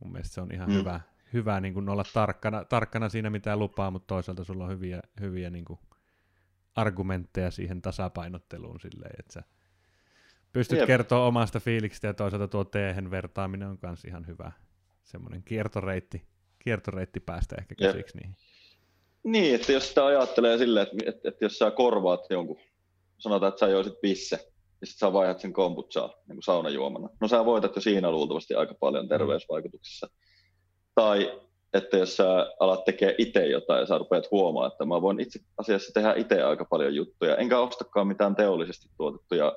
mun 0.00 0.12
mielestä 0.12 0.34
se 0.34 0.40
on 0.40 0.52
ihan 0.52 0.68
mm. 0.68 0.74
hyvä, 0.74 1.00
hyvä 1.32 1.60
niin 1.60 1.74
kuin 1.74 1.88
olla 1.88 2.04
tarkkana, 2.14 2.64
tarkkana 2.64 3.08
siinä, 3.08 3.30
mitä 3.30 3.56
lupaa, 3.56 3.90
mutta 3.90 4.06
toisaalta 4.06 4.44
sulla 4.44 4.64
on 4.64 4.70
hyviä, 4.70 5.02
hyviä 5.20 5.50
niin 5.50 5.64
kuin 5.64 5.78
argumentteja 6.74 7.50
siihen 7.50 7.82
tasapainotteluun 7.82 8.80
silleen, 8.80 9.14
että 9.18 9.32
sä 9.32 9.42
pystyt 10.52 10.78
Jep. 10.78 10.86
kertoa 10.86 11.26
omasta 11.26 11.60
fiiliksestä 11.60 12.06
ja 12.06 12.14
toisaalta 12.14 12.48
tuo 12.48 12.64
teehen 12.64 13.10
vertaaminen 13.10 13.68
on 13.68 13.78
myös 13.82 14.04
ihan 14.04 14.26
hyvä 14.26 14.52
semmoinen 15.02 15.42
kiertoreitti, 15.42 16.22
kiertoreitti 16.58 17.20
päästä 17.20 17.56
ehkä 17.58 17.74
käsiksi 17.74 18.18
niihin. 18.18 18.36
Niin, 19.24 19.54
että 19.54 19.72
jos 19.72 19.88
sitä 19.88 20.06
ajattelee 20.06 20.58
silleen, 20.58 20.86
että, 20.86 20.96
että, 21.06 21.28
että 21.28 21.44
jos 21.44 21.58
sä 21.58 21.70
korvaat 21.70 22.20
jonkun, 22.30 22.60
sanotaan, 23.18 23.48
että 23.48 23.60
sä 23.60 23.68
joisit 23.68 24.00
pisse, 24.00 24.36
ja 24.80 24.86
sitten 24.86 24.98
sä 25.08 25.12
vaihdat 25.12 25.40
sen 25.40 25.52
kombuchaa 25.52 26.08
niin 26.08 26.36
kuin 26.36 26.42
saunajuomana. 26.42 27.08
No 27.20 27.28
sä 27.28 27.44
voitat 27.44 27.76
jo 27.76 27.82
siinä 27.82 28.10
luultavasti 28.10 28.54
aika 28.54 28.74
paljon 28.80 29.08
terveysvaikutuksissa. 29.08 30.08
Tai 30.94 31.40
että 31.74 31.96
jos 31.96 32.16
sä 32.16 32.54
alat 32.60 32.84
tekemään 32.84 33.14
itse 33.18 33.46
jotain 33.46 33.80
ja 33.80 33.86
sä 33.86 33.98
rupeat 33.98 34.30
huomaa, 34.30 34.66
että 34.66 34.84
mä 34.84 35.02
voin 35.02 35.20
itse 35.20 35.40
asiassa 35.58 35.92
tehdä 35.92 36.14
itse 36.16 36.42
aika 36.42 36.64
paljon 36.64 36.94
juttuja, 36.94 37.36
enkä 37.36 37.60
ostakaan 37.60 38.06
mitään 38.06 38.36
teollisesti 38.36 38.88
tuotettuja 38.96 39.52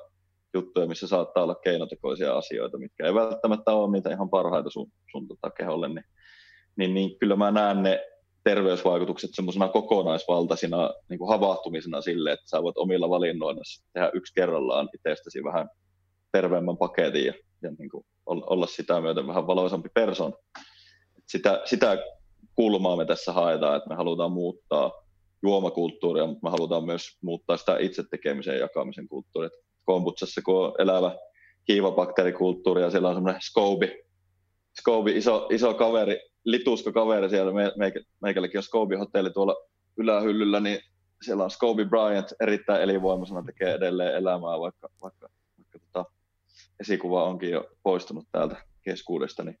juttuja, 0.56 0.86
missä 0.86 1.06
saattaa 1.06 1.42
olla 1.42 1.54
keinotekoisia 1.54 2.36
asioita, 2.36 2.78
mitkä 2.78 3.06
ei 3.06 3.14
välttämättä 3.14 3.72
ole 3.72 3.92
niitä 3.92 4.10
ihan 4.10 4.30
parhaita 4.30 4.70
sun, 4.70 4.92
sun 5.12 5.28
tota 5.28 5.50
keholle, 5.50 5.88
niin, 5.88 6.04
niin, 6.76 6.94
niin 6.94 7.18
kyllä 7.18 7.36
mä 7.36 7.50
näen 7.50 7.82
ne 7.82 8.00
terveysvaikutukset 8.44 9.30
semmoisena 9.34 9.68
kokonaisvaltaisina 9.68 10.90
niin 11.08 11.18
kuin 11.18 11.28
havahtumisena 11.28 12.00
sille, 12.00 12.32
että 12.32 12.48
sä 12.48 12.62
voit 12.62 12.78
omilla 12.78 13.10
valinnoilla 13.10 13.62
tehdä 13.92 14.10
yksi 14.14 14.34
kerrallaan 14.34 14.88
itsestäsi 14.94 15.44
vähän 15.44 15.68
terveemmän 16.32 16.76
paketin 16.76 17.26
ja, 17.26 17.34
ja 17.62 17.70
niin 17.78 17.90
kuin 17.90 18.06
olla 18.26 18.66
sitä 18.66 19.00
myöten 19.00 19.26
vähän 19.26 19.46
valoisampi 19.46 19.88
person. 19.94 20.34
Sitä, 21.26 21.62
sitä 21.64 21.98
kulmaa 22.54 22.96
me 22.96 23.04
tässä 23.04 23.32
haetaan, 23.32 23.76
että 23.76 23.88
me 23.88 23.94
halutaan 23.94 24.32
muuttaa 24.32 24.92
juomakulttuuria, 25.42 26.26
mutta 26.26 26.46
me 26.46 26.50
halutaan 26.50 26.84
myös 26.84 27.18
muuttaa 27.22 27.56
sitä 27.56 27.78
itse 27.78 28.02
tekemisen 28.10 28.54
ja 28.54 28.60
jakamisen 28.60 29.08
kulttuuria. 29.08 29.50
Kombutsassa, 29.86 30.42
kun 30.42 30.64
on 30.64 30.74
elävä 30.78 31.16
hiivabakteerikulttuuri 31.68 32.82
ja 32.82 32.90
siellä 32.90 33.08
on 33.08 33.14
semmoinen 33.14 33.42
Scoby, 33.42 33.88
Scoby 34.80 35.10
iso, 35.10 35.48
iso 35.50 35.74
kaveri, 35.74 36.20
lituska 36.44 36.92
kaveri 36.92 37.30
siellä, 37.30 37.52
meikä, 37.76 38.00
meikälläkin 38.22 38.58
on 38.58 38.62
Scoby 38.62 38.96
hotelli 38.96 39.30
tuolla 39.30 39.56
ylähyllyllä, 39.96 40.60
niin 40.60 40.80
siellä 41.22 41.44
on 41.44 41.50
Scoby 41.50 41.84
Bryant 41.84 42.26
erittäin 42.40 42.82
elinvoimaisena 42.82 43.42
tekee 43.42 43.74
edelleen 43.74 44.14
elämää, 44.14 44.60
vaikka, 44.60 44.88
vaikka, 45.02 45.28
vaikka 45.58 45.78
tota, 45.78 46.10
esikuva 46.80 47.24
onkin 47.24 47.50
jo 47.50 47.70
poistunut 47.82 48.24
täältä 48.32 48.56
keskuudesta, 48.82 49.44
niin 49.44 49.58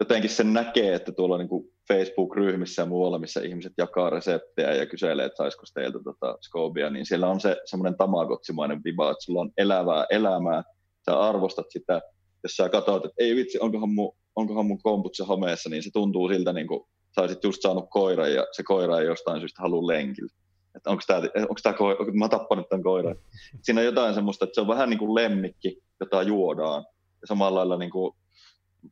jotenkin 0.00 0.30
sen 0.30 0.52
näkee, 0.52 0.94
että 0.94 1.12
tuolla 1.12 1.38
niin 1.38 1.48
kuin 1.48 1.70
Facebook-ryhmissä 1.88 2.82
ja 2.82 2.86
muualla, 2.86 3.18
missä 3.18 3.40
ihmiset 3.40 3.72
jakaa 3.78 4.10
reseptejä 4.10 4.74
ja 4.74 4.86
kyselee, 4.86 5.26
että 5.26 5.36
saisiko 5.36 5.62
teiltä 5.74 5.98
tota 6.04 6.38
Scobia, 6.42 6.90
niin 6.90 7.06
siellä 7.06 7.28
on 7.28 7.40
se 7.40 7.56
semmoinen 7.64 7.96
tamagotsimainen 7.96 8.80
viba, 8.84 9.10
että 9.10 9.24
sulla 9.24 9.40
on 9.40 9.50
elävää 9.56 10.06
elämää, 10.10 10.62
sä 11.10 11.20
arvostat 11.20 11.66
sitä, 11.68 12.00
jos 12.42 12.52
sä 12.56 12.68
katsot, 12.68 13.04
että 13.04 13.24
ei 13.24 13.36
vitsi, 13.36 13.58
onkohan 13.60 13.90
mun, 13.90 14.16
onkohan 14.36 14.66
mun 14.66 14.82
komputsa 14.82 15.24
homeessa, 15.24 15.70
niin 15.70 15.82
se 15.82 15.90
tuntuu 15.92 16.28
siltä, 16.28 16.52
niin 16.52 16.66
kuin 16.66 16.80
sä 17.14 17.20
olisit 17.20 17.44
just 17.44 17.62
saanut 17.62 17.86
koiran 17.90 18.32
ja 18.32 18.46
se 18.52 18.62
koira 18.62 18.98
ei 18.98 19.06
jostain 19.06 19.40
syystä 19.40 19.62
halua 19.62 19.86
lenkillä. 19.86 20.32
Että 20.76 20.90
onko 20.90 21.02
tämä, 21.06 21.22
onko 21.36 21.60
tämä 21.62 21.72
koira, 21.72 22.04
mä 22.12 22.28
tappanut 22.28 22.68
tämän 22.68 22.82
koiran. 22.82 23.16
Siinä 23.62 23.80
on 23.80 23.84
jotain 23.84 24.14
semmoista, 24.14 24.44
että 24.44 24.54
se 24.54 24.60
on 24.60 24.68
vähän 24.68 24.90
niin 24.90 24.98
kuin 24.98 25.14
lemmikki, 25.14 25.78
jota 26.00 26.22
juodaan. 26.22 26.84
Ja 27.20 27.26
samalla 27.26 27.58
lailla 27.58 27.78
niin 27.78 27.90
kuin 27.90 28.14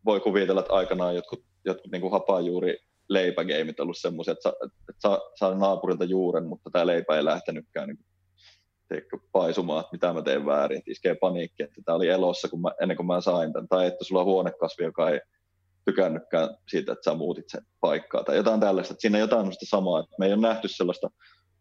voi 0.04 0.20
kuvitella, 0.20 0.60
että 0.60 0.74
aikanaan 0.74 1.14
jotkut, 1.14 1.44
jotkut 1.64 1.92
niin 1.92 2.10
hapajuuri 2.10 2.78
leipägeimit 3.08 3.80
ollut 3.80 3.98
semmoisia, 3.98 4.32
että, 4.32 4.42
sa, 4.42 4.54
että 4.62 5.00
saa, 5.00 5.20
saa 5.34 5.54
naapurilta 5.54 6.04
juuren, 6.04 6.46
mutta 6.46 6.70
tämä 6.70 6.86
leipä 6.86 7.16
ei 7.16 7.24
lähtenytkään 7.24 7.88
niin 7.88 7.98
teikö, 8.88 9.18
paisumaan, 9.32 9.80
että 9.80 9.92
mitä 9.92 10.12
mä 10.12 10.22
teen 10.22 10.46
väärin, 10.46 10.78
että 10.78 10.90
iskee 10.90 11.14
paniikki, 11.14 11.62
että 11.62 11.82
tämä 11.84 11.96
oli 11.96 12.08
elossa 12.08 12.48
kun 12.48 12.60
mä, 12.60 12.72
ennen 12.82 12.96
kuin 12.96 13.06
mä 13.06 13.20
sain 13.20 13.52
tämän, 13.52 13.68
tai 13.68 13.86
että 13.86 14.04
sulla 14.04 14.20
on 14.20 14.26
huonekasvi, 14.26 14.84
joka 14.84 15.10
ei 15.10 15.20
tykännytkään 15.84 16.56
siitä, 16.68 16.92
että 16.92 17.10
sä 17.10 17.16
muutit 17.16 17.44
sen 17.48 17.62
paikkaa, 17.80 18.24
tai 18.24 18.36
jotain 18.36 18.60
tällaista, 18.60 18.92
että 18.94 19.00
siinä 19.00 19.16
on 19.16 19.20
jotain 19.20 19.52
samaa, 19.62 20.00
että 20.00 20.16
me 20.18 20.26
ei 20.26 20.32
ole 20.32 20.40
nähty 20.40 20.68
sellaista 20.68 21.10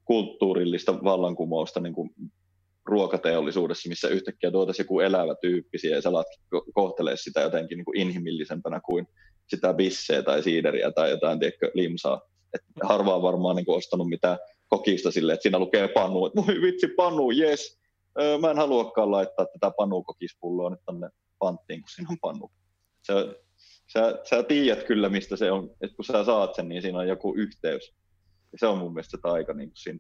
kulttuurillista 0.05 1.03
vallankumousta 1.03 1.80
niin 1.80 1.93
kuin 1.93 2.09
ruokateollisuudessa, 2.86 3.89
missä 3.89 4.07
yhtäkkiä 4.07 4.51
tuotaisiin 4.51 4.83
joku 4.83 4.99
elävä 4.99 5.36
tyyppi 5.41 5.77
ja 5.89 6.01
sä 6.01 6.09
alat 6.09 6.27
kohtelee 6.73 7.17
sitä 7.17 7.41
jotenkin 7.41 7.77
niin 7.77 7.86
kuin 7.86 7.99
inhimillisempänä 7.99 8.81
kuin 8.86 9.07
sitä 9.47 9.73
bisseä 9.73 10.23
tai 10.23 10.43
siideriä 10.43 10.91
tai 10.91 11.09
jotain 11.09 11.39
tiedätkö, 11.39 11.71
limsaa. 11.73 12.21
Et 12.53 12.61
harva 12.83 13.15
on 13.15 13.21
varmaan 13.21 13.55
niin 13.55 13.65
kuin 13.65 13.77
ostanut 13.77 14.09
mitään 14.09 14.38
kokista 14.67 15.11
silleen, 15.11 15.33
että 15.33 15.43
siinä 15.43 15.59
lukee 15.59 15.88
pannu, 15.88 16.25
että 16.25 16.41
voi 16.47 16.61
vitsi 16.61 16.88
pannu, 16.88 17.31
yes. 17.31 17.79
Öö, 18.21 18.38
mä 18.38 18.51
en 18.51 18.57
haluakaan 18.57 19.11
laittaa 19.11 19.45
tätä 19.45 19.73
panukokispulloa 19.77 20.69
nyt 20.69 20.79
tänne 20.86 21.09
panttiin, 21.39 21.81
kun 21.81 21.89
siinä 21.89 22.09
on 22.09 22.17
pannu. 22.21 22.51
Se, 23.01 23.13
sä, 23.93 24.19
sä 24.29 24.43
tiedät 24.43 24.83
kyllä, 24.83 25.09
mistä 25.09 25.36
se 25.36 25.51
on, 25.51 25.75
että 25.81 25.95
kun 25.95 26.05
sä 26.05 26.23
saat 26.23 26.55
sen, 26.55 26.69
niin 26.69 26.81
siinä 26.81 26.99
on 26.99 27.07
joku 27.07 27.36
yhteys. 27.38 27.93
Ja 28.51 28.57
se 28.59 28.67
on 28.67 28.77
mun 28.77 28.93
mielestä 28.93 29.17
se 29.17 29.21
taika 29.21 29.53
niin 29.53 29.69
kuin 29.69 29.77
siinä 29.77 29.99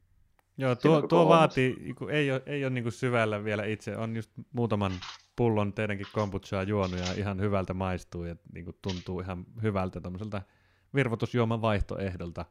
Joo, 0.57 0.75
tuo, 0.75 1.01
tuo 1.01 1.29
vaatii, 1.29 1.95
ei 2.09 2.31
ole, 2.31 2.43
ei 2.45 2.65
ole 2.65 2.73
niin 2.73 2.91
syvällä 2.91 3.43
vielä 3.43 3.65
itse, 3.65 3.97
on 3.97 4.15
just 4.15 4.31
muutaman 4.53 4.91
pullon 5.35 5.73
teidänkin 5.73 6.07
kombuchaa 6.13 6.63
juonut 6.63 6.99
ja 6.99 7.13
ihan 7.17 7.39
hyvältä 7.39 7.73
maistuu 7.73 8.23
ja 8.23 8.35
niin 8.53 8.65
kuin 8.65 8.77
tuntuu 8.81 9.19
ihan 9.19 9.45
hyvältä 9.61 10.01
tämmöiseltä 10.01 10.41
virvotusjuoman 10.95 11.61
vaihtoehdolta. 11.61 12.45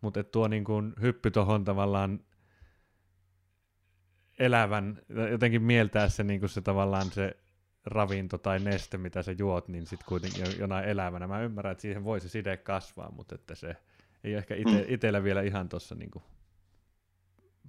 Mutta 0.00 0.24
tuo 0.24 0.48
niin 0.48 0.64
kuin 0.64 0.92
hyppy 1.00 1.30
tuohon 1.30 1.64
tavallaan 1.64 2.20
elävän, 4.38 5.02
jotenkin 5.30 5.62
mieltää 5.62 6.08
se, 6.08 6.24
niin 6.24 6.40
kuin 6.40 6.50
se 6.50 6.60
tavallaan 6.60 7.10
se 7.10 7.36
ravinto 7.84 8.38
tai 8.38 8.58
neste, 8.58 8.98
mitä 8.98 9.22
sä 9.22 9.32
juot, 9.38 9.68
niin 9.68 9.86
sitten 9.86 10.06
kuitenkin 10.08 10.44
jonain 10.58 10.88
elävänä. 10.88 11.26
Mä 11.26 11.42
ymmärrän, 11.42 11.72
että 11.72 11.82
siihen 11.82 12.04
voi 12.04 12.20
se 12.20 12.28
side 12.28 12.56
kasvaa, 12.56 13.10
mutta 13.10 13.34
että 13.34 13.54
se 13.54 13.76
ei 14.24 14.34
ehkä 14.34 14.54
ite, 14.54 14.70
mm. 14.70 14.84
itsellä 14.88 15.22
vielä 15.22 15.42
ihan 15.42 15.68
tuossa 15.68 15.94
niin 15.94 16.10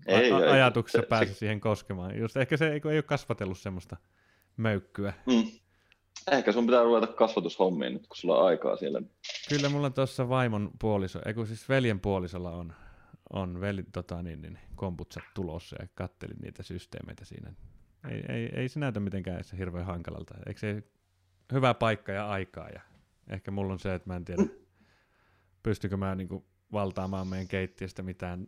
ei, 0.08 0.32
a- 0.32 0.40
ei, 0.40 0.52
ajatuksessa 0.52 1.02
se, 1.02 1.08
pääse 1.08 1.34
se... 1.34 1.38
siihen 1.38 1.60
koskemaan. 1.60 2.20
Just 2.20 2.38
ehkä 2.38 2.58
se 2.58 2.68
ei, 2.68 2.82
ei 2.90 2.98
ole 2.98 3.02
kasvatellut 3.02 3.58
semmoista 3.58 3.98
möykkyä. 4.58 5.14
Mm. 5.26 5.52
Ehkä 6.32 6.52
sun 6.52 6.66
pitää 6.66 6.84
ruveta 6.84 7.08
kasvatushommiin 7.08 7.94
nyt, 7.94 8.08
kun 8.08 8.18
sulla 8.18 8.38
on 8.38 8.46
aikaa 8.46 8.76
siellä. 8.76 9.02
Kyllä 9.50 9.70
mulla 9.70 9.90
tuossa 9.90 10.30
vaimon 10.30 10.72
puoliso, 10.80 11.20
ei 11.26 11.34
kun 11.34 11.48
siis 11.48 11.70
veljen 11.70 12.00
puolisolla 12.00 12.52
on, 12.52 12.74
on 13.34 13.62
veli, 13.62 13.84
tota, 13.84 14.24
niin, 14.24 14.42
niin, 14.42 14.60
kombutsat 14.76 15.24
tulossa 15.34 15.76
ja 15.80 15.88
kattelin 15.96 16.38
niitä 16.42 16.64
systeemeitä 16.64 17.26
siinä. 17.26 17.54
Ei, 18.10 18.24
ei, 18.30 18.50
ei 18.56 18.70
se 18.70 18.80
näytä 18.80 19.00
mitenkään 19.00 19.44
se 19.44 19.58
hirveän 19.58 19.86
hankalalta. 19.86 20.36
Eikö 20.48 20.60
se 20.60 20.84
hyvä 21.54 21.74
paikka 21.74 22.12
ja 22.12 22.30
aikaa 22.30 22.70
ja 22.70 22.82
ehkä 23.30 23.52
mulla 23.52 23.74
on 23.74 23.80
se, 23.80 23.96
että 23.96 24.10
mä 24.10 24.16
en 24.16 24.26
tiedä, 24.26 24.44
pystykö 25.64 25.98
mä 25.98 26.16
niinku 26.16 26.46
valtaamaan 26.72 27.28
meidän 27.28 27.48
keittiöstä 27.48 28.04
mitään 28.04 28.48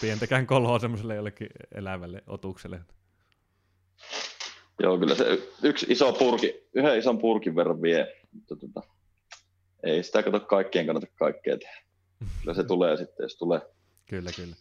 pientäkään 0.00 0.46
koloa 0.46 0.78
semmoiselle 0.78 1.14
jollekin 1.14 1.48
elävälle 1.74 2.22
otukselle. 2.26 2.80
Joo, 4.82 4.98
kyllä 4.98 5.14
se 5.14 5.24
yksi 5.62 5.86
iso 5.88 6.12
purki, 6.12 6.68
yhden 6.74 6.98
ison 6.98 7.18
purkin 7.18 7.56
verran 7.56 7.82
vie, 7.82 8.16
mutta 8.32 8.56
tota, 8.56 8.82
ei 9.82 10.02
sitä 10.02 10.22
kato 10.22 10.40
kaikkien 10.40 10.86
kannata 10.86 11.06
kaikkea 11.18 11.58
tehdä. 11.58 11.82
Kyllä 12.40 12.54
se 12.54 12.64
tulee 12.64 12.96
sitten, 12.96 13.24
jos 13.24 13.36
tulee. 13.36 13.60
Kyllä, 14.06 14.30
kyllä. 14.36 14.56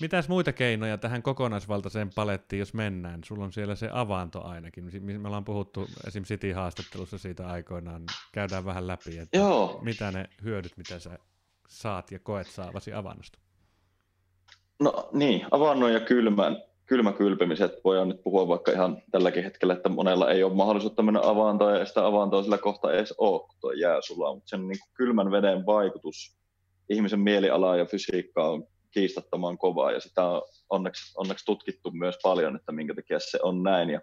Mitäs 0.00 0.28
muita 0.28 0.52
keinoja 0.52 0.98
tähän 0.98 1.22
kokonaisvaltaiseen 1.22 2.10
palettiin, 2.14 2.58
jos 2.58 2.74
mennään? 2.74 3.24
Sulla 3.24 3.44
on 3.44 3.52
siellä 3.52 3.74
se 3.74 3.88
avaanto 3.92 4.44
ainakin. 4.44 4.90
Me 5.02 5.28
ollaan 5.28 5.44
puhuttu 5.44 5.88
esim. 6.06 6.24
City-haastattelussa 6.24 7.18
siitä 7.18 7.46
aikoinaan. 7.46 8.02
Käydään 8.32 8.64
vähän 8.64 8.86
läpi, 8.86 9.18
että 9.18 9.38
Joo. 9.38 9.80
mitä 9.82 10.12
ne 10.12 10.28
hyödyt, 10.42 10.76
mitä 10.76 10.98
sä 10.98 11.18
saat 11.68 12.10
ja 12.10 12.18
koet 12.18 12.46
saavasi 12.46 12.92
avannosta. 12.92 13.38
No 14.80 15.08
niin, 15.12 15.46
avannon 15.50 15.92
ja 15.92 16.00
kylmän, 16.00 16.62
kylmä 16.86 17.12
kylpimiset, 17.12 17.72
voidaan 17.84 18.08
nyt 18.08 18.22
puhua 18.22 18.48
vaikka 18.48 18.72
ihan 18.72 19.02
tälläkin 19.10 19.44
hetkellä, 19.44 19.74
että 19.74 19.88
monella 19.88 20.30
ei 20.30 20.42
ole 20.42 20.54
mahdollisuutta 20.54 21.02
mennä 21.02 21.20
avaantoon 21.22 21.78
ja 21.78 21.84
sitä 21.84 22.06
avaantoa 22.06 22.42
sillä 22.42 22.58
kohta 22.58 22.92
edes 22.92 23.14
ole, 23.18 23.40
kun 23.40 23.56
tuo 23.60 23.72
jää 23.72 24.00
sulaa, 24.00 24.34
mutta 24.34 24.48
sen 24.48 24.68
niin 24.68 24.78
kuin 24.80 24.90
kylmän 24.94 25.30
veden 25.30 25.66
vaikutus 25.66 26.36
ihmisen 26.88 27.20
mielialaa 27.20 27.76
ja 27.76 27.84
fysiikkaa 27.84 28.50
on 28.50 28.66
kiistattoman 28.90 29.58
kovaa 29.58 29.92
ja 29.92 30.00
sitä 30.00 30.24
on 30.24 30.42
onneksi, 30.70 31.12
onneksi 31.16 31.44
tutkittu 31.44 31.90
myös 31.90 32.18
paljon, 32.22 32.56
että 32.56 32.72
minkä 32.72 32.94
takia 32.94 33.20
se 33.20 33.38
on 33.42 33.62
näin. 33.62 33.90
Ja, 33.90 34.00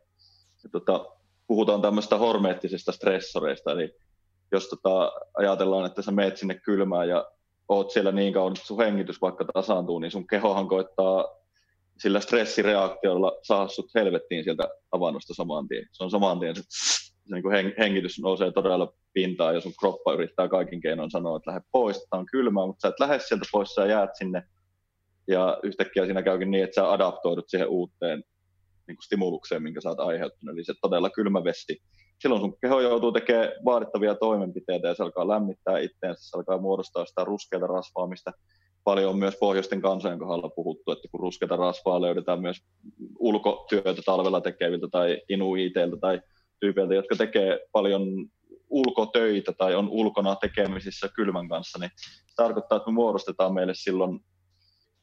ja 0.63 0.69
tota, 0.71 1.05
puhutaan 1.47 1.82
tämmöistä 1.82 2.17
hormeettisista 2.17 2.91
stressoreista, 2.91 3.71
eli 3.71 3.95
jos 4.51 4.69
tota, 4.69 5.11
ajatellaan, 5.34 5.86
että 5.86 6.01
sä 6.01 6.11
meet 6.11 6.38
sinne 6.38 6.53
kylmään 6.55 7.09
ja 7.09 7.32
oot 7.70 7.91
siellä 7.91 8.11
niin 8.11 8.34
kauan, 8.34 8.53
että 8.53 8.68
sun 8.68 8.78
hengitys 8.78 9.22
vaikka 9.22 9.45
tasaantuu, 9.45 9.99
niin 9.99 10.11
sun 10.11 10.28
kehohan 10.28 10.68
koittaa 10.68 11.26
sillä 11.99 12.20
stressireaktiolla 12.20 13.39
saa 13.43 13.68
sut 13.68 13.95
helvettiin 13.95 14.43
sieltä 14.43 14.70
avannosta 14.91 15.34
saman 15.34 15.68
tien. 15.68 15.86
Se 15.91 16.03
on 16.03 16.11
saman 16.11 16.39
tien, 16.39 16.55
se, 16.55 16.61
se 16.68 17.36
niin 17.36 17.74
hengitys 17.80 18.20
nousee 18.20 18.51
todella 18.51 18.93
pintaan 19.13 19.55
ja 19.55 19.61
sun 19.61 19.74
kroppa 19.80 20.13
yrittää 20.13 20.47
kaikin 20.47 20.82
keinoin 20.82 21.11
sanoa, 21.11 21.38
että 21.38 21.51
lähde 21.51 21.65
pois, 21.72 21.97
että 21.97 22.18
on 22.18 22.26
kylmää, 22.26 22.65
mutta 22.65 22.82
sä 22.82 22.88
et 22.88 22.99
lähde 22.99 23.20
sieltä 23.20 23.45
pois, 23.51 23.70
sä 23.70 23.86
jäät 23.86 24.09
sinne 24.13 24.43
ja 25.28 25.59
yhtäkkiä 25.63 26.05
siinä 26.05 26.24
käykin 26.24 26.51
niin, 26.51 26.63
että 26.63 26.76
sä 26.76 26.91
adaptoidut 26.91 27.49
siihen 27.49 27.68
uuteen 27.68 28.24
niin 28.88 28.97
kuin 28.97 29.03
stimulukseen, 29.03 29.63
minkä 29.63 29.82
sä 29.82 29.89
oot 29.89 29.99
aiheuttanut, 29.99 30.53
eli 30.53 30.63
se 30.63 30.74
todella 30.82 31.09
kylmä 31.09 31.43
vesti. 31.43 31.82
Silloin 32.20 32.41
sun 32.41 32.57
keho 32.61 32.80
joutuu 32.80 33.11
tekemään 33.11 33.51
vaadittavia 33.65 34.15
toimenpiteitä 34.15 34.88
ja 34.88 34.95
se 34.95 35.03
alkaa 35.03 35.28
lämmittää 35.28 35.80
itseensä, 35.80 36.30
se 36.30 36.38
alkaa 36.38 36.57
muodostaa 36.57 37.05
sitä 37.05 37.24
ruskeata 37.24 37.68
rasvaa, 37.68 38.07
mistä 38.07 38.32
paljon 38.84 39.09
on 39.09 39.20
myös 39.20 39.36
pohjoisten 39.39 39.82
kansojen 39.82 40.20
kohdalla 40.20 40.49
puhuttu, 40.49 40.91
että 40.91 41.07
kun 41.11 41.20
ruskeata 41.20 41.55
rasvaa 41.55 42.01
löydetään 42.01 42.41
myös 42.41 42.57
ulkotyötä 43.20 44.01
talvella 44.05 44.41
tekeviltä 44.41 44.88
tai 44.91 45.22
inuiteilta 45.30 45.97
tai 45.97 46.22
tyypeiltä, 46.59 46.93
jotka 46.93 47.15
tekee 47.15 47.59
paljon 47.72 48.01
ulkotöitä 48.70 49.51
tai 49.51 49.76
on 49.76 49.89
ulkona 49.89 50.36
tekemisissä 50.36 51.09
kylmän 51.15 51.49
kanssa, 51.49 51.80
niin 51.80 51.91
se 52.28 52.36
tarkoittaa, 52.36 52.76
että 52.76 52.89
me 52.89 52.93
muodostetaan 52.93 53.53
meille 53.53 53.74
silloin 53.76 54.20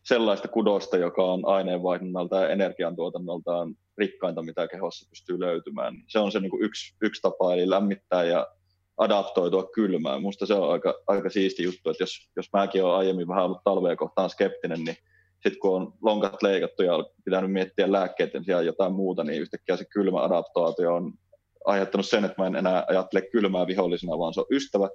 sellaista 0.05 0.49
kudosta, 0.49 0.97
joka 0.97 1.25
on 1.25 1.43
aineenvaihdunnalta 1.47 2.37
ja 2.37 2.49
energiantuotannoltaan 2.49 3.75
rikkainta, 3.99 4.43
mitä 4.43 4.69
kehossa 4.69 5.09
pystyy 5.11 5.41
löytymään. 5.41 5.95
Se 6.09 6.19
on 6.19 6.33
se 6.33 6.41
niin 6.41 6.51
kuin 6.51 6.63
yksi, 6.63 6.95
yksi 7.03 7.23
tapa, 7.23 7.55
eli 7.55 7.71
lämmittää 7.71 8.25
ja 8.25 8.47
adaptoitua 8.97 9.71
kylmään. 9.75 10.23
Musta 10.23 10.47
se 10.47 10.55
on 10.55 10.73
aika, 10.73 10.95
aika 11.07 11.31
siisti 11.31 11.63
juttu, 11.63 11.91
että 11.91 12.03
jos, 12.03 12.31
jos 12.37 12.49
mäkin 12.53 12.85
olen 12.85 12.97
aiemmin 12.97 13.29
vähän 13.29 13.45
ollut 13.45 13.65
talveen 13.65 13.97
kohtaan 13.97 14.31
skeptinen, 14.31 14.85
niin 14.85 14.97
sitten 15.35 15.61
kun 15.61 15.77
on 15.77 15.93
lonkat 16.03 16.43
leikattu 16.43 16.83
ja 16.83 17.05
pitänyt 17.25 17.53
miettiä 17.53 17.93
lääkkeiden 17.93 18.45
sijaan 18.45 18.67
jotain 18.67 18.93
muuta, 18.93 19.25
niin 19.25 19.43
yhtäkkiä 19.43 19.77
se 19.77 19.85
kylmä 19.85 20.23
adaptaatio 20.23 20.95
on 20.95 21.13
aiheuttanut 21.65 22.07
sen, 22.07 22.25
että 22.25 22.43
mä 22.43 22.47
en 22.47 22.57
enää 22.57 22.85
ajattele 22.89 23.23
kylmää 23.33 23.67
vihollisena, 23.67 24.19
vaan 24.19 24.35
se 24.35 24.41
on 24.41 24.47
ystävä. 24.51 24.89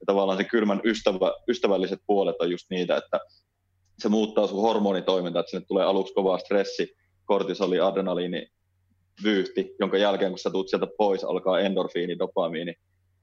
Ja 0.00 0.06
tavallaan 0.06 0.38
se 0.38 0.44
kylmän 0.44 0.80
ystävä, 0.84 1.32
ystävälliset 1.48 2.00
puolet 2.06 2.36
on 2.40 2.50
just 2.50 2.66
niitä, 2.70 2.96
että 2.96 3.20
se 3.98 4.08
muuttaa 4.08 4.46
sun 4.46 4.60
hormonitoimintaa, 4.60 5.40
että 5.40 5.50
sinne 5.50 5.64
tulee 5.68 5.84
aluksi 5.84 6.14
kova 6.14 6.38
stressi, 6.38 6.96
kortisoli, 7.24 7.80
adrenaliini, 7.80 8.46
vyyhti, 9.24 9.74
jonka 9.80 9.98
jälkeen 9.98 10.32
kun 10.32 10.38
sä 10.38 10.50
tuut 10.50 10.68
sieltä 10.68 10.86
pois, 10.98 11.24
alkaa 11.24 11.60
endorfiini, 11.60 12.18
dopamiini, 12.18 12.74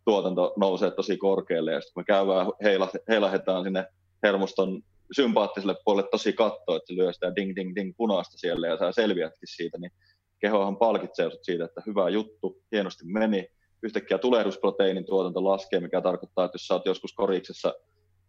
tuotanto 0.06 0.54
nousee 0.58 0.92
tosi 0.92 1.18
korkealle 1.18 1.72
ja 1.72 1.82
sitten 1.82 1.94
kun 1.94 2.02
me 2.02 2.06
käydään, 2.06 2.48
heila, 2.64 2.90
heilahetaan 3.10 3.64
sinne 3.64 3.86
hermoston 4.24 4.82
sympaattiselle 5.16 5.76
puolelle 5.86 6.10
tosi 6.12 6.34
kattoa, 6.34 6.76
että 6.76 6.88
se 6.88 6.96
lyö 6.96 7.14
sitä 7.14 7.36
ding 7.36 7.56
ding 7.56 7.76
ding 7.76 7.94
punaista 7.98 8.38
siellä 8.38 8.68
ja 8.68 8.78
sä 8.78 8.92
selviätkin 8.92 9.48
siitä, 9.56 9.78
niin 9.78 9.92
kehohan 10.40 10.78
palkitsee 10.78 11.32
sut 11.32 11.44
siitä, 11.44 11.66
että 11.66 11.82
hyvä 11.86 12.10
juttu, 12.10 12.62
hienosti 12.72 13.06
meni. 13.06 13.48
Yhtäkkiä 13.84 14.18
tulehdusproteiinin 14.18 15.06
tuotanto 15.06 15.44
laskee, 15.44 15.80
mikä 15.80 16.02
tarkoittaa, 16.02 16.46
että 16.46 16.56
jos 16.56 16.68
sä 16.68 16.74
oot 16.74 16.86
joskus 16.86 17.14
koriksessa 17.14 17.74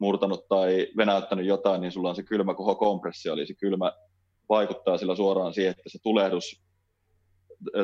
murtanut 0.01 0.48
tai 0.48 0.88
venäyttänyt 0.96 1.46
jotain, 1.46 1.80
niin 1.80 1.92
sulla 1.92 2.09
on 2.09 2.16
se 2.16 2.22
kylmä 2.22 2.55
koho 2.55 2.74
kompressio, 2.74 3.32
eli 3.32 3.46
se 3.46 3.55
kylmä 3.55 3.92
vaikuttaa 4.48 4.98
sillä 4.98 5.16
suoraan 5.16 5.55
siihen, 5.55 5.70
että 5.70 5.82
se 5.86 5.98
tulehdus, 6.03 6.62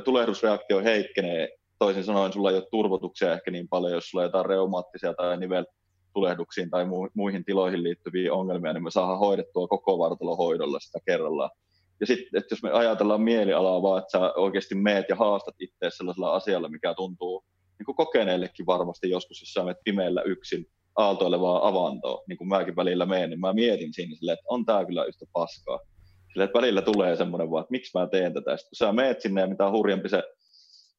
tulehdusreaktio 0.04 0.82
heikkenee 0.82 1.48
toisin 1.78 2.04
sanoen 2.04 2.32
sulla 2.32 2.50
ei 2.50 2.56
ole 2.56 2.68
turvotuksia 2.70 3.32
ehkä 3.32 3.50
niin 3.50 3.68
paljon, 3.68 3.92
jos 3.92 4.10
sulla 4.10 4.22
on 4.22 4.28
jotain 4.28 4.46
reumaattisia 4.46 5.14
tai 5.14 5.36
niveltulehduksiin 5.36 6.70
tai 6.70 6.84
muihin 7.14 7.44
tiloihin 7.44 7.82
liittyviä 7.82 8.34
ongelmia, 8.34 8.72
niin 8.72 8.84
me 8.84 8.90
saadaan 8.90 9.18
hoidettua 9.18 9.68
koko 9.68 9.98
vartalohoidolla 9.98 10.80
sitä 10.80 10.98
kerrallaan. 11.06 11.50
Ja 12.00 12.06
sitten, 12.06 12.38
että 12.38 12.52
jos 12.52 12.62
me 12.62 12.70
ajatellaan 12.70 13.20
mielialaa 13.20 13.82
vaan, 13.82 13.98
että 13.98 14.18
sä 14.18 14.32
oikeasti 14.36 14.74
meet 14.74 15.06
ja 15.08 15.16
haastat 15.16 15.54
itse 15.58 15.90
sellaisella 15.90 16.34
asialla, 16.34 16.68
mikä 16.68 16.94
tuntuu 16.94 17.44
niin 17.78 17.86
kuin 17.86 17.96
kokeneillekin 17.96 18.66
varmasti 18.66 19.10
joskus, 19.10 19.40
jos 19.40 19.52
sä 19.52 19.62
menet 19.62 19.84
pimeällä 19.84 20.22
yksin 20.22 20.66
aaltoilevaa 20.96 21.68
avantoa, 21.68 22.22
niin 22.28 22.38
kuin 22.38 22.48
mäkin 22.48 22.76
välillä 22.76 23.06
menen, 23.06 23.30
niin 23.30 23.40
mä 23.40 23.52
mietin 23.52 23.94
siinä 23.94 24.16
silleen, 24.16 24.34
että 24.34 24.46
on 24.48 24.64
tää 24.64 24.84
kyllä 24.84 25.04
yhtä 25.04 25.26
paskaa. 25.32 25.80
Silleen, 26.32 26.46
että 26.46 26.58
välillä 26.58 26.82
tulee 26.82 27.16
semmoinen 27.16 27.50
vaan, 27.50 27.62
että 27.62 27.70
miksi 27.70 27.98
mä 27.98 28.06
teen 28.06 28.34
tätä. 28.34 28.56
Sitten 28.56 28.70
kun 28.70 28.76
sä 28.76 28.92
meet 28.92 29.20
sinne 29.20 29.40
ja 29.40 29.46
mitä 29.46 29.70
hurjempi 29.70 30.08
se 30.08 30.22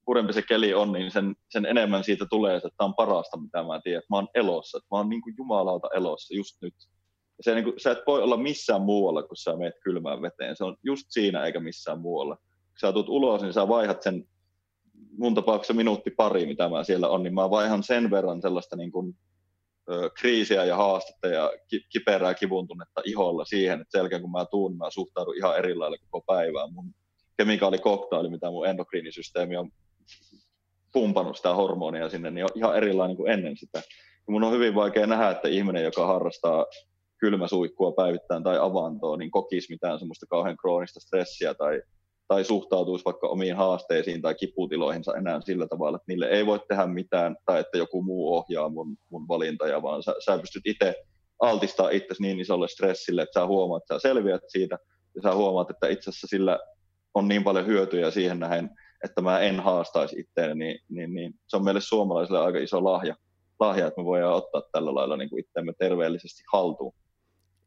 hurjempi 0.08 0.34
se 0.34 0.42
keli 0.42 0.74
on, 0.74 0.92
niin 0.92 1.12
sen, 1.12 1.36
sen 1.50 1.66
enemmän 1.66 2.04
siitä 2.04 2.26
tulee, 2.30 2.56
että 2.56 2.70
tämä 2.78 2.86
on 2.86 2.96
parasta, 2.96 3.38
mitä 3.38 3.64
mä 3.64 3.82
tiedän, 3.84 4.04
mä 4.10 4.18
oon 4.18 4.28
elossa, 4.34 4.78
että 4.78 4.88
mä 4.92 4.98
oon 4.98 5.10
niin 5.10 5.22
kuin 5.22 5.36
jumalauta 5.38 5.88
elossa 5.96 6.36
just 6.36 6.62
nyt. 6.62 6.74
Ja 7.38 7.44
se, 7.44 7.56
niin 7.56 7.64
kuin, 7.64 7.80
sä 7.80 7.92
et 7.92 8.04
voi 8.08 8.22
olla 8.22 8.38
missään 8.38 8.82
muualla, 8.82 9.24
kun 9.24 9.38
sä 9.38 9.56
meet 9.56 9.74
kylmään 9.84 10.22
veteen. 10.22 10.56
Se 10.56 10.64
on 10.64 10.78
just 10.84 11.06
siinä 11.10 11.46
eikä 11.46 11.60
missään 11.60 12.00
muualla. 12.00 12.36
Kun 12.36 12.80
sä 12.82 12.94
tulet 12.94 13.10
ulos, 13.10 13.42
niin 13.42 13.54
sä 13.54 13.68
vaihat 13.68 14.04
sen 14.04 14.28
mun 15.18 15.36
tapauksessa 15.36 15.74
minuutti 15.74 16.12
pari, 16.12 16.46
mitä 16.46 16.70
mä 16.70 16.84
siellä 16.84 17.10
on, 17.10 17.24
niin 17.24 17.34
mä 17.34 17.50
vaihan 17.50 17.84
sen 17.84 18.12
verran 18.12 18.42
sellaista 18.42 18.76
niin 18.76 18.92
kuin, 18.92 19.18
kriisiä 20.20 20.66
ja 20.66 20.76
haastetta 20.76 21.28
ja 21.28 21.52
ki- 21.68 21.86
kiperää 21.90 22.34
kivuntunnetta 22.34 23.02
iholla 23.06 23.46
siihen, 23.46 23.82
että 23.82 23.98
selkeä 23.98 24.20
kun 24.20 24.32
mä 24.32 24.46
tuun, 24.46 24.78
mä 24.78 24.90
suhtaudun 24.90 25.38
ihan 25.38 25.58
eri 25.58 25.76
lailla 25.76 25.98
koko 26.10 26.26
päivään. 26.34 26.74
Mun 26.74 26.94
kemikaalikoktaili, 27.38 28.30
mitä 28.30 28.50
mun 28.50 28.68
endokriinisysteemi 28.68 29.58
on 29.58 29.72
pumpannut 30.94 31.38
sitä 31.38 31.54
hormonia 31.54 32.10
sinne, 32.10 32.32
niin 32.32 32.44
on 32.44 32.50
ihan 32.56 32.78
erilainen 32.78 33.18
kuin 33.18 33.32
ennen 33.32 33.58
sitä. 33.58 33.78
Ja 34.28 34.32
mun 34.32 34.44
on 34.44 34.54
hyvin 34.54 34.76
vaikea 34.76 35.08
nähdä, 35.08 35.30
että 35.30 35.48
ihminen, 35.48 35.84
joka 35.84 36.08
harrastaa 36.08 36.66
kylmäsuikkua 37.18 37.92
päivittäin 37.92 38.44
tai 38.44 38.58
avantoa, 38.62 39.18
niin 39.18 39.32
kokisi 39.32 39.74
mitään 39.74 40.00
semmoista 40.00 40.26
kauhean 40.30 40.58
kroonista 40.58 41.00
stressiä 41.00 41.54
tai, 41.54 41.82
tai 42.28 42.44
suhtautuisi 42.44 43.06
vaikka 43.06 43.28
omiin 43.28 43.56
haasteisiin 43.56 44.22
tai 44.22 44.36
kiputiloihinsa 44.36 45.16
enää 45.18 45.42
sillä 45.42 45.68
tavalla, 45.68 45.96
että 45.96 46.06
niille 46.08 46.26
ei 46.26 46.46
voi 46.46 46.60
tehdä 46.68 46.86
mitään 46.88 47.38
tai 47.46 47.60
että 47.60 47.78
joku 47.78 48.04
muu 48.04 48.36
ohjaa 48.36 48.70
mun, 48.70 48.98
mun 49.10 49.28
valintoja, 49.28 49.82
vaan 49.82 50.04
sä, 50.04 50.16
sä 50.26 50.38
pystyt 50.38 50.66
itse 50.66 50.96
altistaa 51.42 51.90
itsesi 51.90 52.22
niin 52.22 52.40
isolle 52.40 52.68
stressille, 52.68 53.22
että 53.22 53.40
sä 53.40 53.46
huomaat, 53.46 53.84
että 53.84 53.94
sä 53.94 54.00
selviät 54.00 54.42
siitä 54.48 54.78
ja 55.16 55.22
sä 55.22 55.36
huomaat, 55.36 55.70
että 55.70 55.88
itse 55.88 56.10
asiassa 56.10 56.28
sillä 56.28 56.60
on 57.14 57.28
niin 57.28 57.44
paljon 57.44 57.66
hyötyjä 57.66 58.12
siihen 58.12 58.40
nähen, 58.40 58.70
että 59.04 59.22
mä 59.22 59.40
en 59.40 59.60
haastaisi 59.60 60.20
itseäni, 60.20 60.56
niin, 60.56 60.80
niin, 60.90 61.14
niin 61.14 61.34
se 61.48 61.58
on 61.58 61.64
meille 61.64 61.82
suomalaisille 61.82 62.40
aika 62.40 62.60
iso 62.60 62.84
lahja, 62.84 63.16
lahja 63.60 63.88
että 63.88 64.02
me 64.02 64.06
voidaan 64.06 64.34
ottaa 64.34 64.62
tällä 64.72 64.96
lailla 64.96 65.18
niin 65.18 65.30
kuin 65.30 65.40
itseämme 65.40 65.74
terveellisesti 65.80 66.44
haltuun. 66.54 66.94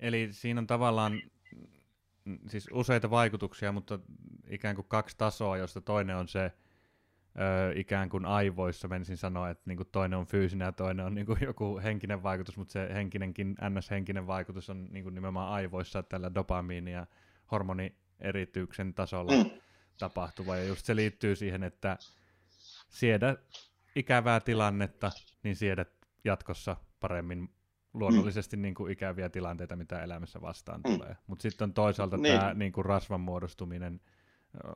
Eli 0.00 0.28
siinä 0.30 0.61
on 0.61 0.66
tavallaan 0.66 1.12
siis 2.49 2.68
useita 2.72 3.11
vaikutuksia, 3.11 3.72
mutta 3.72 3.99
ikään 4.51 4.74
kuin 4.74 4.89
kaksi 4.89 5.16
tasoa, 5.18 5.57
josta 5.57 5.81
toinen 5.81 6.16
on 6.16 6.28
se 6.28 6.45
ö, 6.45 7.72
ikään 7.74 8.09
kuin 8.09 8.24
aivoissa, 8.24 8.89
menisin 8.89 9.16
sanoa, 9.16 9.51
että 9.51 9.62
niin 9.66 9.76
kuin 9.76 9.89
toinen 9.93 10.18
on 10.18 10.26
fyysinen 10.26 10.66
ja 10.66 10.72
toinen 10.72 11.07
on 11.07 11.14
niin 11.14 11.26
kuin 11.26 11.39
joku 11.41 11.81
henkinen 11.83 12.22
vaikutus, 12.22 12.57
mutta 12.57 12.72
se 12.72 12.89
henkinenkin, 12.95 13.57
ns-henkinen 13.68 14.26
vaikutus 14.26 14.70
on 14.70 14.89
niin 14.91 15.03
kuin 15.03 15.14
nimenomaan 15.14 15.53
aivoissa 15.53 16.03
tällä 16.03 16.31
dopamiini- 16.35 16.93
ja 16.93 17.07
hormonierityksen 17.51 18.95
tasolla. 18.95 19.45
Mm 19.45 19.51
tapahtuva. 20.01 20.57
Ja 20.57 20.64
just 20.64 20.87
se 20.87 20.97
liittyy 20.97 21.37
siihen, 21.37 21.62
että 21.62 21.99
siedä 22.89 23.37
ikävää 23.97 24.41
tilannetta, 24.41 25.11
niin 25.43 25.57
siedät 25.57 25.89
jatkossa 26.24 26.76
paremmin 27.01 27.49
luonnollisesti 27.95 28.57
mm. 28.57 28.62
niin 28.62 28.74
kuin 28.74 28.93
ikäviä 28.93 29.28
tilanteita, 29.28 29.76
mitä 29.76 30.03
elämässä 30.03 30.41
vastaan 30.41 30.80
mm. 30.80 30.93
tulee. 30.93 31.16
Mutta 31.26 31.43
sitten 31.43 31.64
on 31.64 31.74
toisaalta 31.74 32.16
niin. 32.16 32.38
tämä 32.38 32.55
niin 32.55 32.72
kuin 32.72 32.84
rasvan 32.84 33.20
muodostuminen, 33.20 34.01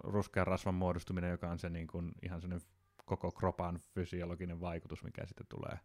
ruskean 0.04 0.46
rasvan 0.46 0.74
muodostuminen, 0.74 1.30
joka 1.30 1.50
on 1.50 1.58
se 1.58 1.70
niin 1.70 1.86
kuin, 1.86 2.12
ihan 2.22 2.40
sellainen 2.40 2.68
koko 3.04 3.30
kropan 3.30 3.80
fysiologinen 3.94 4.60
vaikutus, 4.60 5.04
mikä 5.04 5.26
sitten 5.26 5.46
tulee. 5.48 5.78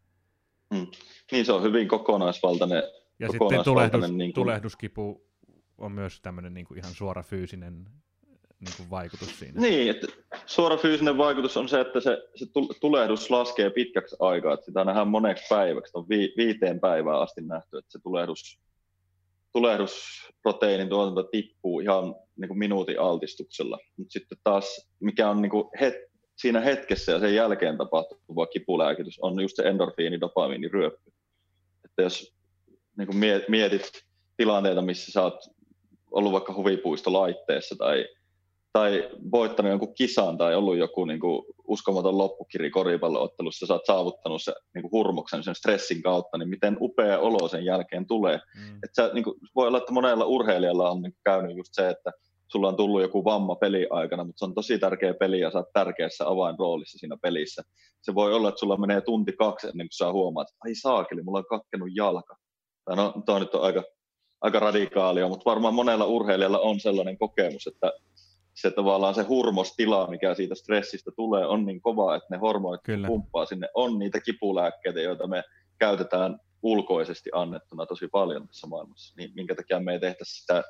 Mm. 0.70 0.88
Niin 1.32 1.46
se 1.46 1.54
on 1.54 1.64
hyvin 1.64 1.88
kokonaisvaltainen. 1.88 2.84
Ja 3.20 3.28
kokonaisvaltainen, 3.28 3.60
sitten 3.60 3.64
tulehdus, 3.64 4.18
niin 4.18 4.34
kuin... 4.34 4.44
tulehduskipu 4.44 5.30
on 5.78 5.92
myös 5.92 6.22
tämmöinen 6.22 6.54
niin 6.54 6.66
kuin 6.66 6.78
ihan 6.78 6.94
suora 6.94 7.24
fyysinen 7.24 7.90
niin 8.60 8.74
kuin 8.78 8.90
vaikutus 8.90 9.40
siinä. 9.40 9.62
Niin, 9.62 9.90
että 9.90 10.08
suora 10.46 10.78
fyysinen 10.78 11.18
vaikutus 11.18 11.58
on 11.58 11.70
se, 11.70 11.80
että 11.80 12.00
se, 12.00 12.18
se 12.36 12.46
tulehdus 12.82 13.30
laskee 13.30 13.70
pitkäksi 13.70 14.16
aikaa, 14.20 14.54
että 14.54 14.66
sitä 14.66 14.86
nähdään 14.86 15.08
moneksi 15.08 15.44
päiväksi, 15.50 15.92
on 15.96 16.10
vi, 16.10 16.34
viiteen 16.38 16.80
päivään 16.80 17.22
asti 17.22 17.42
nähty, 17.42 17.78
että 17.78 17.92
se 17.92 18.00
tulehdus 18.04 18.60
tulehdusproteiinin 19.52 20.90
tuotanto 20.90 21.24
tippuu 21.24 21.80
ihan 21.80 22.16
niin 22.36 22.48
kuin 22.48 22.58
minuutin 22.58 23.00
altistuksella. 23.00 23.80
Mutta 23.98 24.12
sitten 24.12 24.38
taas, 24.44 24.90
mikä 25.00 25.30
on 25.30 25.42
niin 25.42 25.50
kuin 25.50 25.70
het, 25.80 25.96
siinä 26.36 26.60
hetkessä 26.60 27.12
ja 27.12 27.20
sen 27.20 27.36
jälkeen 27.36 27.78
tapahtuva 27.78 28.48
kipulääkitys, 28.48 29.20
on 29.22 29.42
just 29.42 29.56
se 29.56 29.64
endorfiini, 29.64 30.22
dopamiiniryöppy. 30.22 31.12
Että 31.86 32.02
jos 32.02 32.36
niin 32.98 33.08
kuin 33.08 33.18
mietit 33.48 34.06
tilanteita, 34.38 34.82
missä 34.82 35.12
sä 35.12 35.24
oot 35.24 35.40
ollut 36.12 36.32
vaikka 36.32 36.54
huvipuistolaitteessa 36.54 37.76
tai 37.76 38.08
tai 38.74 39.10
voittanut 39.32 39.70
jonkun 39.70 39.96
kisan 39.96 40.38
tai 40.38 40.56
ollut 40.56 40.78
joku 40.78 41.06
niin 41.06 41.20
kuin, 41.20 41.46
uskomaton 41.68 42.18
loppukiri 42.18 42.70
koripalloottelussa, 42.70 43.66
sä 43.66 43.74
oot 43.74 43.86
saavuttanut 43.86 44.42
se 44.42 44.54
niin 44.76 44.82
kuin, 44.82 44.92
hurmoksen 44.92 45.44
sen 45.44 45.56
stressin 45.56 46.02
kautta, 46.02 46.38
niin 46.38 46.50
miten 46.50 46.78
upea 46.82 47.20
olo 47.20 47.48
sen 47.48 47.66
jälkeen 47.66 48.08
tulee. 48.08 48.40
Mm. 48.56 48.76
Et 48.84 48.90
sä, 48.96 49.10
niin 49.14 49.24
kuin, 49.24 49.36
voi 49.56 49.68
olla, 49.68 49.78
että 49.78 49.94
monella 49.94 50.26
urheilijalla 50.26 50.92
on 50.92 51.02
niin 51.02 51.12
kuin, 51.12 51.22
käynyt 51.24 51.58
just 51.58 51.70
se, 51.74 51.90
että 51.90 52.12
sulla 52.48 52.68
on 52.68 52.76
tullut 52.76 53.02
joku 53.02 53.26
vamma 53.26 53.56
peli 53.56 53.88
aikana, 53.90 54.24
mutta 54.24 54.40
se 54.40 54.46
on 54.46 54.56
tosi 54.56 54.80
tärkeä 54.80 55.14
peli 55.14 55.40
ja 55.40 55.52
sä 55.52 55.58
oot 55.58 55.74
tärkeässä 55.74 56.28
avainroolissa 56.28 56.98
siinä 56.98 57.18
pelissä. 57.22 57.62
Se 58.02 58.16
voi 58.16 58.34
olla, 58.34 58.50
että 58.50 58.60
sulla 58.60 58.78
menee 58.78 59.02
tunti 59.02 59.34
kaksi 59.34 59.68
ennen 59.68 59.86
kuin 59.86 59.98
sä 59.98 60.12
huomaat, 60.12 60.50
että 60.50 60.60
ai 60.66 60.76
saakeli, 60.76 61.24
mulla 61.24 61.40
on 61.40 61.46
katkenut 61.46 61.90
jalka. 61.96 62.36
Tai 62.86 62.96
no, 62.96 63.14
toi 63.26 63.40
nyt 63.40 63.56
on 63.56 63.62
aika, 63.62 63.84
aika 64.42 64.60
radikaalia, 64.60 65.28
mutta 65.28 65.50
varmaan 65.50 65.74
monella 65.74 66.06
urheilijalla 66.06 66.60
on 66.60 66.80
sellainen 66.80 67.18
kokemus, 67.18 67.68
että 67.68 67.92
se 68.62 68.72
tavallaan 68.72 69.16
se 69.16 69.24
hurmostila, 69.24 70.08
mikä 70.08 70.34
siitä 70.34 70.56
stressistä 70.56 71.12
tulee, 71.16 71.46
on 71.46 71.66
niin 71.66 71.82
kova, 71.82 72.16
että 72.16 72.28
ne 72.32 72.38
hormonit 72.38 72.82
Kyllä. 72.84 73.08
pumppaa 73.08 73.46
sinne. 73.46 73.68
On 73.74 74.00
niitä 74.00 74.20
kipulääkkeitä, 74.22 75.02
joita 75.02 75.28
me 75.28 75.44
käytetään 75.80 76.40
ulkoisesti 76.64 77.30
annettuna 77.34 77.86
tosi 77.86 78.08
paljon 78.08 78.48
tässä 78.48 78.68
maailmassa. 78.68 79.16
Niin 79.18 79.32
minkä 79.36 79.56
takia 79.56 79.80
me 79.80 79.94
ei 79.94 80.00
tehtä 80.00 80.24
sitä 80.28 80.64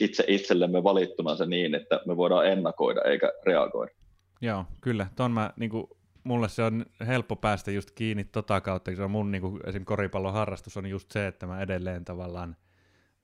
itse 0.00 0.24
itsellemme 0.28 0.84
valittuna 0.84 1.36
se 1.36 1.46
niin, 1.46 1.74
että 1.74 2.00
me 2.06 2.16
voidaan 2.16 2.46
ennakoida 2.46 3.02
eikä 3.02 3.32
reagoida. 3.46 3.92
Joo, 4.40 4.64
kyllä. 4.80 5.06
Ton 5.16 5.30
mä, 5.30 5.52
niin 5.56 5.70
kuin, 5.70 5.86
mulle 6.24 6.48
se 6.48 6.62
on 6.62 6.86
helppo 7.06 7.36
päästä 7.36 7.70
just 7.70 7.90
kiinni 7.90 8.24
tota 8.24 8.60
kautta, 8.60 8.90
on 9.04 9.10
mun 9.10 9.30
niin 9.30 9.42
kuin, 9.42 9.60
esim. 9.66 9.84
koripallon 9.84 10.32
harrastus 10.32 10.76
on 10.76 10.86
just 10.86 11.10
se, 11.10 11.26
että 11.26 11.46
mä 11.46 11.60
edelleen 11.60 12.04
tavallaan 12.04 12.56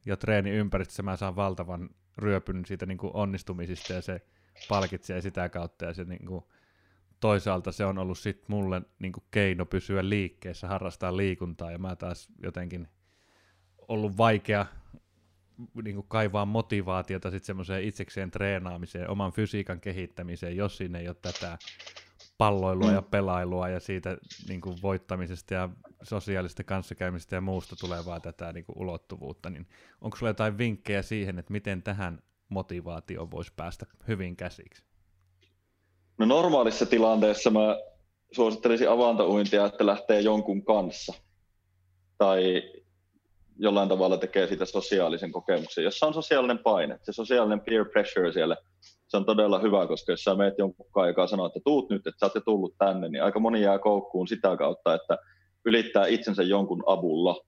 jo 0.07 0.17
treeni 0.17 0.51
ympäristössä 0.51 1.03
mä 1.03 1.17
saan 1.17 1.37
valtavan 1.37 1.91
ryöpyn 2.19 2.67
siitä 2.67 2.87
niin 2.87 2.99
kuin 2.99 3.11
onnistumisista 3.15 3.93
ja 3.93 4.03
se 4.03 4.21
palkitsee 4.69 5.21
sitä 5.21 5.49
kautta 5.49 5.85
ja 5.85 5.95
se 5.95 6.05
niin 6.05 6.27
kuin, 6.27 6.45
toisaalta 7.21 7.73
se 7.73 7.85
on 7.85 7.99
ollut 7.99 8.19
sit 8.19 8.49
mulle 8.49 8.83
niin 8.99 9.13
kuin 9.13 9.25
keino 9.31 9.67
pysyä 9.67 10.09
liikkeessä, 10.09 10.69
harrastaa 10.69 11.17
liikuntaa 11.17 11.71
ja 11.71 11.79
mä 11.79 11.97
taas 11.97 12.29
jotenkin 12.43 12.89
ollut 13.89 14.17
vaikea 14.17 14.67
niin 15.85 15.95
kuin 15.95 16.07
kaivaa 16.09 16.47
motivaatiota 16.47 17.31
sitten 17.31 17.47
semmoiseen 17.47 17.85
itsekseen 17.85 18.31
treenaamiseen, 18.31 19.11
oman 19.11 19.33
fysiikan 19.33 19.81
kehittämiseen, 19.81 20.57
jos 20.57 20.77
siinä 20.77 20.99
ei 20.99 21.09
ole 21.09 21.17
tätä 21.23 21.59
palloilua 22.39 22.89
mm. 22.89 22.95
ja 22.95 23.03
pelailua 23.03 23.69
ja 23.69 23.81
siitä 23.81 24.17
niin 24.49 24.61
kuin 24.61 24.77
voittamisesta 24.83 25.55
ja 25.55 25.69
sosiaalista 26.03 26.65
kanssakäymisestä 26.65 27.37
ja 27.37 27.41
muusta 27.41 27.77
tulevaa 27.77 28.21
tätä 28.21 28.53
niin 28.53 28.65
kuin 28.65 28.79
ulottuvuutta, 28.79 29.51
niin 29.51 29.67
onko 30.01 30.17
sulla 30.17 30.31
jotain 30.31 30.59
vinkkejä 30.59 31.03
siihen, 31.03 31.39
että 31.39 31.53
miten 31.53 31.83
tähän 31.83 32.23
motivaatioon 32.49 33.31
voisi 33.31 33.53
päästä 33.57 33.87
hyvin 34.09 34.37
käsiksi? 34.37 34.83
No 36.19 36.27
normaalissa 36.27 36.87
tilanteessa 36.87 37.51
mä 37.51 37.77
suosittelisin 38.33 38.91
avantouintia, 38.91 39.67
että 39.67 39.87
lähtee 39.87 40.21
jonkun 40.21 40.65
kanssa 40.65 41.15
tai 42.19 42.63
jollain 43.59 43.89
tavalla 43.89 44.17
tekee 44.17 44.47
siitä 44.47 44.65
sosiaalisen 44.65 45.33
kokemuksen, 45.33 45.85
jossa 45.85 46.07
on 46.07 46.15
sosiaalinen 46.15 46.59
paine, 46.59 46.99
se 47.03 47.13
sosiaalinen 47.13 47.61
peer 47.61 47.85
pressure 47.85 48.33
siellä– 48.33 48.57
se 49.13 49.17
on 49.17 49.25
todella 49.25 49.59
hyvä, 49.59 49.87
koska 49.87 50.13
jos 50.13 50.25
sä 50.25 50.35
meet 50.35 50.55
jonkun 50.59 50.87
joka 51.07 51.27
sanoo, 51.27 51.47
että 51.47 51.61
tuut 51.65 51.91
nyt, 51.91 52.07
että 52.07 52.19
sä 52.21 52.27
oot 52.27 52.35
jo 52.35 52.41
tullut 52.41 52.75
tänne, 52.79 53.09
niin 53.09 53.23
aika 53.23 53.41
moni 53.41 53.63
jää 53.63 53.79
koukkuun 53.79 54.29
sitä 54.29 54.57
kautta, 54.57 54.95
että 54.95 55.19
ylittää 55.65 56.07
itsensä 56.07 56.43
jonkun 56.43 56.83
avulla. 56.87 57.41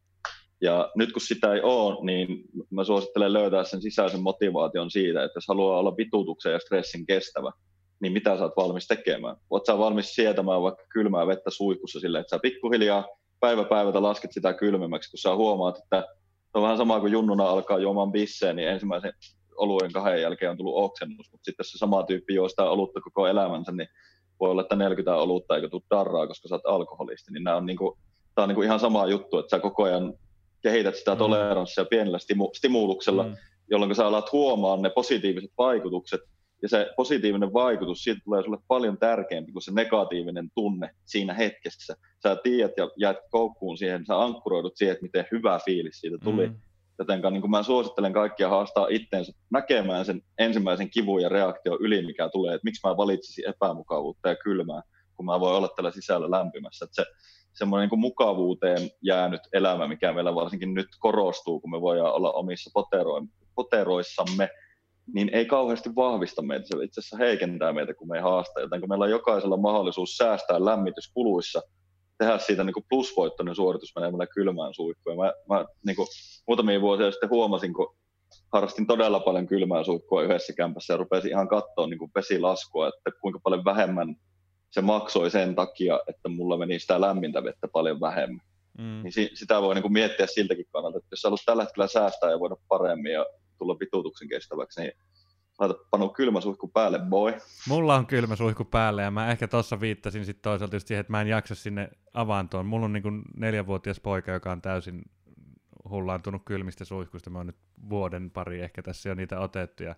Ja 0.61 0.91
nyt 0.97 1.13
kun 1.13 1.23
sitä 1.23 1.55
ei 1.55 1.61
ole, 1.63 2.05
niin 2.05 2.45
mä 2.71 2.85
suosittelen 2.85 3.33
löytää 3.33 3.65
sen 3.65 3.83
sisäisen 3.83 4.23
motivaation 4.23 4.91
siitä, 4.91 5.25
että 5.25 5.37
jos 5.37 5.49
haluaa 5.49 5.79
olla 5.79 5.97
vitutuksen 5.97 6.53
ja 6.53 6.59
stressin 6.59 7.07
kestävä, 7.07 7.53
niin 8.01 8.13
mitä 8.13 8.37
sä 8.37 8.43
oot 8.43 8.57
valmis 8.57 8.87
tekemään? 8.87 9.37
Oot 9.51 9.67
sä 9.67 9.79
valmis 9.79 10.15
sietämään 10.15 10.63
vaikka 10.63 10.85
kylmää 10.93 11.27
vettä 11.27 11.51
suihkussa 11.51 12.01
sille, 12.01 12.19
että 12.19 12.37
sä 12.37 12.41
pikkuhiljaa 12.43 13.09
päivä 13.41 13.65
päivältä 13.65 14.03
lasket 14.03 14.33
sitä 14.33 14.53
kylmemmäksi, 14.53 15.11
kun 15.11 15.19
sä 15.19 15.35
huomaat, 15.35 15.79
että 15.79 16.07
on 16.55 16.63
vähän 16.63 16.77
sama 16.77 17.01
kuin 17.01 17.13
junnuna 17.13 17.45
alkaa 17.45 17.79
juomaan 17.79 18.13
bisseen, 18.13 18.57
niin 18.57 18.69
ensimmäisen 18.69 19.13
oluen 19.57 19.93
kahden 19.93 20.23
jälkeen 20.23 20.51
on 20.51 20.57
tullut 20.57 20.85
oksennus, 20.85 21.33
mutta 21.33 21.45
sitten 21.45 21.65
se 21.65 21.79
sama 21.79 22.03
tyyppi 22.03 22.35
juostaa 22.35 22.71
olutta 22.71 23.01
koko 23.01 23.27
elämänsä, 23.27 23.73
niin 23.73 23.89
voi 24.45 24.51
olla, 24.51 24.63
että 24.63 24.77
40 24.77 25.17
olutta 25.17 25.57
eikä 25.57 25.69
tule 25.69 25.83
darraa, 25.91 26.27
koska 26.27 26.49
sä 26.49 26.55
oot 26.55 26.67
alkoholisti, 26.67 27.33
niin 27.33 27.45
nämä 27.45 27.57
on, 27.57 27.67
niinku, 27.67 27.99
tää 28.35 28.43
on 28.43 28.49
niinku 28.49 28.63
ihan 28.63 28.81
sama 28.81 29.07
juttu, 29.07 29.39
että 29.39 29.57
sä 29.57 29.61
koko 29.61 29.83
ajan 29.83 30.15
kehität 30.63 30.97
sitä 30.97 31.15
mm. 31.15 31.19
toleranssia 31.19 31.85
pienellä 31.85 32.19
stimu- 32.19 32.51
stimuluksella, 32.57 33.23
mm. 33.23 33.37
jolloin 33.71 33.95
sä 33.95 34.07
alat 34.07 34.33
huomaan 34.33 34.83
ne 34.83 34.91
positiiviset 34.91 35.51
vaikutukset, 35.59 36.21
ja 36.63 36.69
se 36.69 36.91
positiivinen 36.97 37.53
vaikutus, 37.53 38.05
siitä 38.05 38.21
tulee 38.25 38.43
sulle 38.43 38.59
paljon 38.69 38.99
tärkeämpi 38.99 39.53
kuin 39.53 39.63
se 39.63 39.73
negatiivinen 39.73 40.51
tunne 40.55 40.91
siinä 41.05 41.35
hetkessä. 41.35 41.97
Sä 42.23 42.37
tiedät 42.37 42.73
ja 42.77 42.91
jäät 42.97 43.17
koukkuun 43.31 43.79
siihen, 43.79 44.07
sä 44.07 44.23
ankkuroidut 44.23 44.77
siihen, 44.77 44.93
että 44.93 45.03
miten 45.03 45.27
hyvä 45.33 45.61
fiilis 45.65 46.01
siitä 46.01 46.19
tuli. 46.25 46.47
Mm. 46.47 46.55
Joten 46.99 47.23
niin 47.33 47.51
mä 47.51 47.63
suosittelen 47.63 48.13
kaikkia 48.13 48.49
haastaa 48.49 48.87
itteensä 48.91 49.33
näkemään 49.53 50.05
sen 50.05 50.23
ensimmäisen 50.39 50.91
kivun 50.91 51.23
ja 51.23 51.29
reaktio 51.29 51.79
yli, 51.81 52.07
mikä 52.07 52.29
tulee, 52.29 52.55
että 52.55 52.65
miksi 52.65 52.89
mä 52.89 52.97
valitsisin 52.97 53.49
epämukavuutta 53.49 54.29
ja 54.29 54.37
kylmää, 54.37 54.83
kun 55.17 55.27
mä 55.27 55.41
voin 55.41 55.57
olla 55.57 55.69
tällä 55.77 55.91
sisällä 55.91 56.31
lämpimässä. 56.31 56.85
Että 56.85 56.95
se 56.95 57.05
semmoinen 57.53 57.89
niin 57.89 58.01
mukavuuteen 58.01 58.91
jäänyt 59.03 59.41
elämä, 59.53 59.89
mikä 59.89 60.13
meillä 60.13 60.35
varsinkin 60.35 60.75
nyt 60.75 60.89
korostuu, 60.99 61.61
kun 61.61 61.71
me 61.71 61.81
voidaan 61.81 62.15
olla 62.15 62.33
omissa 62.33 62.81
poteroissamme, 63.55 64.49
niin 65.15 65.31
ei 65.33 65.47
kauheasti 65.47 65.91
vahvista 65.97 66.43
meitä, 66.43 66.67
se 66.67 66.85
itse 66.85 67.01
asiassa 67.01 67.17
heikentää 67.17 67.73
meitä, 67.73 67.95
kun 67.95 68.09
me 68.09 68.17
ei 68.17 68.23
haasta. 68.23 68.61
Joten 68.61 68.81
kun 68.81 68.89
meillä 68.89 69.05
on 69.05 69.11
jokaisella 69.11 69.57
mahdollisuus 69.57 70.17
säästää 70.17 70.65
lämmityskuluissa– 70.65 71.63
tehdä 72.19 72.39
siitä 72.39 72.65
niin 72.65 72.75
plusvoittoinen 72.89 73.55
suoritus 73.55 73.93
menemällä 73.97 74.27
kylmään 74.27 74.75
suihkuun. 74.75 75.17
Mä, 75.17 75.33
mä 75.49 75.65
niin 75.87 75.97
kuin, 75.97 76.09
muutamia 76.47 76.81
vuosia 76.81 77.11
sitten 77.11 77.31
huomasin, 77.31 77.75
kun 77.75 77.97
harrastin 78.53 78.87
todella 78.87 79.21
paljon 79.21 79.47
kylmää 79.47 79.85
suihkua 79.85 80.23
yhdessä 80.23 80.53
kämpässä 80.53 80.93
ja 80.93 80.97
rupesin 80.97 81.31
ihan 81.31 81.49
katsoa 81.49 81.87
niin 81.87 82.11
vesilaskua, 82.15 82.89
että 82.89 83.11
kuinka 83.21 83.41
paljon 83.43 83.65
vähemmän 83.65 84.17
se 84.71 84.81
maksoi 84.81 85.31
sen 85.31 85.55
takia, 85.55 86.01
että 86.09 86.29
mulla 86.29 86.57
meni 86.57 86.79
sitä 86.79 87.01
lämmintä 87.01 87.45
vettä 87.45 87.69
paljon 87.69 88.01
vähemmän. 88.01 88.47
Mm. 88.79 89.03
Niin 89.03 89.13
si- 89.13 89.31
sitä 89.35 89.63
voi 89.63 89.75
niin 89.75 89.83
kuin 89.83 89.93
miettiä 89.93 90.27
siltäkin 90.27 90.67
kannalta, 90.73 90.99
että 90.99 91.09
jos 91.13 91.25
haluat 91.25 91.41
tällä 91.47 91.63
hetkellä 91.63 91.87
säästää 91.87 92.31
ja 92.31 92.41
voida 92.41 92.57
paremmin 92.69 93.13
ja 93.13 93.27
tulla 93.59 93.77
vitutuksen 93.81 94.29
kestäväksi, 94.29 94.81
niin 94.81 94.93
Laita 95.59 95.75
panu 95.91 96.09
kylmä 96.09 96.41
suihku 96.41 96.69
päälle, 96.69 96.99
boy. 96.99 97.35
Mulla 97.69 97.95
on 97.95 98.07
kylmä 98.07 98.37
suihku 98.37 98.65
päälle 98.65 99.03
ja 99.03 99.11
mä 99.11 99.31
ehkä 99.31 99.49
tossa 99.49 99.81
viittasin 99.81 100.25
sitten 100.25 100.43
toisaalta 100.43 100.77
just 100.77 100.89
siihen, 100.89 101.01
että 101.01 101.11
mä 101.11 101.21
en 101.21 101.29
jaksa 101.29 101.55
sinne 101.55 101.91
avantoon. 102.15 102.67
Mulla 102.67 102.85
on 102.85 102.93
niin 102.93 103.23
neljävuotias 103.37 104.01
poika, 104.01 104.33
joka 104.33 104.53
on 104.53 104.63
täysin 104.63 105.03
hullaantunut 105.89 106.43
kylmistä 106.45 106.85
suihkuista. 106.85 107.31
Mä 107.31 107.39
oon 107.39 107.47
nyt 107.47 107.59
vuoden 107.91 108.31
pari 108.31 108.61
ehkä 108.61 108.83
tässä 108.83 109.09
jo 109.09 109.15
niitä 109.15 109.41
otettu 109.41 109.83
ja 109.83 109.95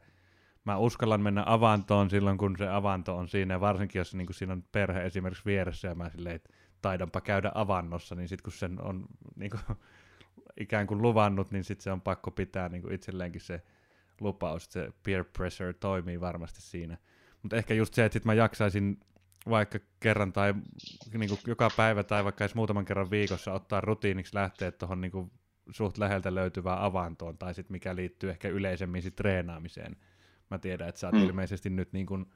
mä 0.65 0.77
uskallan 0.77 1.21
mennä 1.21 1.43
avantoon 1.47 2.11
silloin, 2.11 2.39
kun 2.39 2.57
se 2.59 2.69
avanto 2.69 3.17
on 3.17 3.29
siinä 3.29 3.55
ja 3.55 3.61
varsinkin 3.61 4.01
jos 4.01 4.15
niin 4.15 4.27
siinä 4.31 4.53
on 4.53 4.65
perhe 4.73 5.07
esimerkiksi 5.07 5.45
vieressä 5.45 5.89
ja 5.89 5.95
mä 5.95 6.11
silleen, 6.11 6.35
että 6.35 6.51
taidanpa 6.83 7.21
käydä 7.21 7.53
avannossa, 7.55 8.15
niin 8.15 8.29
sitten 8.29 8.43
kun 8.43 8.53
sen 8.53 8.81
on 8.81 9.07
niin 9.37 9.51
kuin, 9.51 9.61
ikään 10.61 10.87
kuin 10.87 11.03
luvannut, 11.03 11.51
niin 11.51 11.65
sitten 11.65 11.83
se 11.83 11.93
on 11.93 12.01
pakko 12.01 12.31
pitää 12.31 12.69
niin 12.69 12.83
kuin 12.83 12.95
itselleenkin 12.95 13.41
se 13.41 13.63
lupaus, 14.21 14.65
että 14.65 14.73
se 14.73 14.93
peer 15.03 15.25
pressure 15.25 15.73
toimii 15.73 16.21
varmasti 16.21 16.63
siinä. 16.63 16.99
Mutta 17.43 17.57
ehkä 17.57 17.75
just 17.75 17.95
se, 17.95 18.05
että 18.05 18.13
sit 18.13 18.25
mä 18.25 18.35
jaksaisin 18.35 19.01
vaikka 19.51 19.79
kerran 20.01 20.33
tai 20.33 20.55
niin 21.19 21.29
kuin 21.29 21.41
joka 21.47 21.71
päivä 21.77 22.03
tai 22.03 22.25
vaikka 22.25 22.45
edes 22.45 22.55
muutaman 22.55 22.85
kerran 22.85 23.11
viikossa 23.11 23.53
ottaa 23.53 23.81
rutiiniksi 23.81 24.35
lähteä 24.35 24.71
tuohon 24.71 25.01
niin 25.01 25.31
suht 25.71 25.99
läheltä 25.99 26.35
löytyvään 26.35 26.79
avantoon 26.79 27.39
tai 27.39 27.55
sitten 27.55 27.75
mikä 27.75 27.97
liittyy 27.97 28.31
ehkä 28.31 28.49
yleisemmin 28.49 29.03
sit 29.03 29.17
treenaamiseen. 29.17 29.97
Mä 30.51 30.59
tiedän, 30.59 30.89
että 30.89 30.99
sä 30.99 31.07
oot 31.07 31.15
mm. 31.15 31.23
ilmeisesti 31.23 31.71
nyt 31.71 31.93
niin 31.93 32.07
kuin 32.07 32.27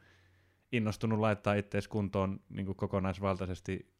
innostunut 0.72 1.18
laittaa 1.18 1.54
itseäsi 1.54 1.88
kuntoon 1.88 2.40
niin 2.48 2.66
kuin 2.66 2.76
kokonaisvaltaisesti 2.76 3.94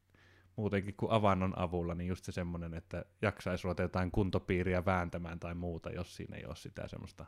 muutenkin 0.56 0.94
kuin 0.96 1.12
avannon 1.12 1.58
avulla, 1.58 1.94
niin 1.94 2.08
just 2.08 2.24
se 2.24 2.32
semmoinen, 2.32 2.74
että 2.74 3.04
jaksaisi 3.22 3.64
ruveta 3.64 3.82
jotain 3.82 4.10
kuntopiiriä 4.10 4.84
vääntämään 4.84 5.40
tai 5.40 5.54
muuta, 5.54 5.90
jos 5.90 6.16
siinä 6.16 6.36
ei 6.36 6.46
ole 6.46 6.56
sitä 6.56 6.88
semmoista 6.88 7.26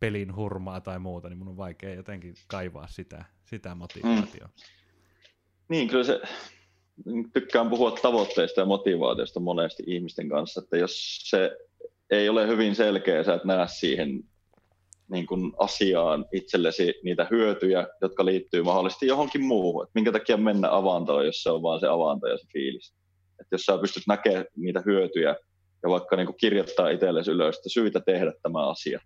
pelin 0.00 0.36
hurmaa 0.36 0.80
tai 0.80 0.98
muuta, 0.98 1.28
niin 1.28 1.38
mun 1.38 1.48
on 1.48 1.56
vaikea 1.56 1.94
jotenkin 1.94 2.34
kaivaa 2.46 2.86
sitä, 2.86 3.24
sitä 3.44 3.74
motivaatiota. 3.74 4.46
Mm. 4.46 4.62
Niin, 5.68 5.88
kyllä 5.88 6.04
se, 6.04 6.20
tykkään 7.32 7.70
puhua 7.70 7.90
tavoitteista 7.90 8.60
ja 8.60 8.66
motivaatiosta 8.66 9.40
monesti 9.40 9.82
ihmisten 9.86 10.28
kanssa, 10.28 10.60
että 10.60 10.76
jos 10.76 11.20
se 11.30 11.56
ei 12.10 12.28
ole 12.28 12.46
hyvin 12.46 12.74
selkeä, 12.74 13.22
sä 13.22 13.34
et 13.34 13.44
näe 13.44 13.66
siihen 13.68 14.24
niin 15.08 15.26
kuin 15.26 15.52
asiaan 15.58 16.26
itsellesi 16.32 16.94
niitä 17.04 17.26
hyötyjä, 17.30 17.88
jotka 18.00 18.24
liittyy 18.24 18.62
mahdollisesti 18.62 19.06
johonkin 19.06 19.44
muuhun. 19.44 19.84
Et 19.84 19.90
minkä 19.94 20.12
takia 20.12 20.36
mennä 20.36 20.68
avantoon, 20.76 21.26
jos 21.26 21.42
se 21.42 21.50
on 21.50 21.62
vaan 21.62 21.80
se 21.80 21.86
avanto 21.86 22.26
ja 22.26 22.38
se 22.38 22.46
fiilis. 22.52 22.94
Et 23.40 23.46
jos 23.52 23.62
sä 23.62 23.78
pystyt 23.78 24.02
näkemään 24.08 24.44
niitä 24.56 24.82
hyötyjä 24.86 25.36
ja 25.82 25.90
vaikka 25.90 26.16
niin 26.16 26.26
kuin 26.26 26.36
kirjoittaa 26.36 26.88
itsellesi 26.88 27.30
ylös, 27.30 27.56
että 27.56 27.68
syitä 27.68 28.00
tehdä 28.00 28.32
tämä 28.42 28.68
asia, 28.68 29.00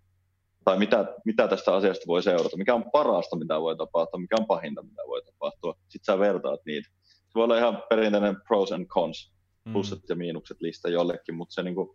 tai 0.65 0.77
mitä, 0.79 1.05
mitä 1.25 1.47
tästä 1.47 1.75
asiasta 1.75 2.07
voi 2.07 2.23
seurata, 2.23 2.57
mikä 2.57 2.75
on 2.75 2.91
parasta, 2.91 3.35
mitä 3.35 3.61
voi 3.61 3.77
tapahtua, 3.77 4.19
mikä 4.19 4.35
on 4.39 4.45
pahinta, 4.45 4.83
mitä 4.83 5.01
voi 5.07 5.21
tapahtua. 5.21 5.75
Sitten 5.89 6.13
sä 6.13 6.19
vertaat 6.19 6.59
niitä. 6.65 6.89
Se 7.03 7.35
voi 7.35 7.43
olla 7.43 7.57
ihan 7.57 7.83
perinteinen 7.89 8.35
pros 8.47 8.71
and 8.71 8.85
cons, 8.85 9.33
mm. 9.65 9.73
plusset 9.73 9.99
mm. 9.99 10.05
ja 10.09 10.15
miinukset 10.15 10.61
lista 10.61 10.89
jollekin, 10.89 11.35
mutta 11.35 11.53
se 11.53 11.63
niin 11.63 11.75
kuin, 11.75 11.89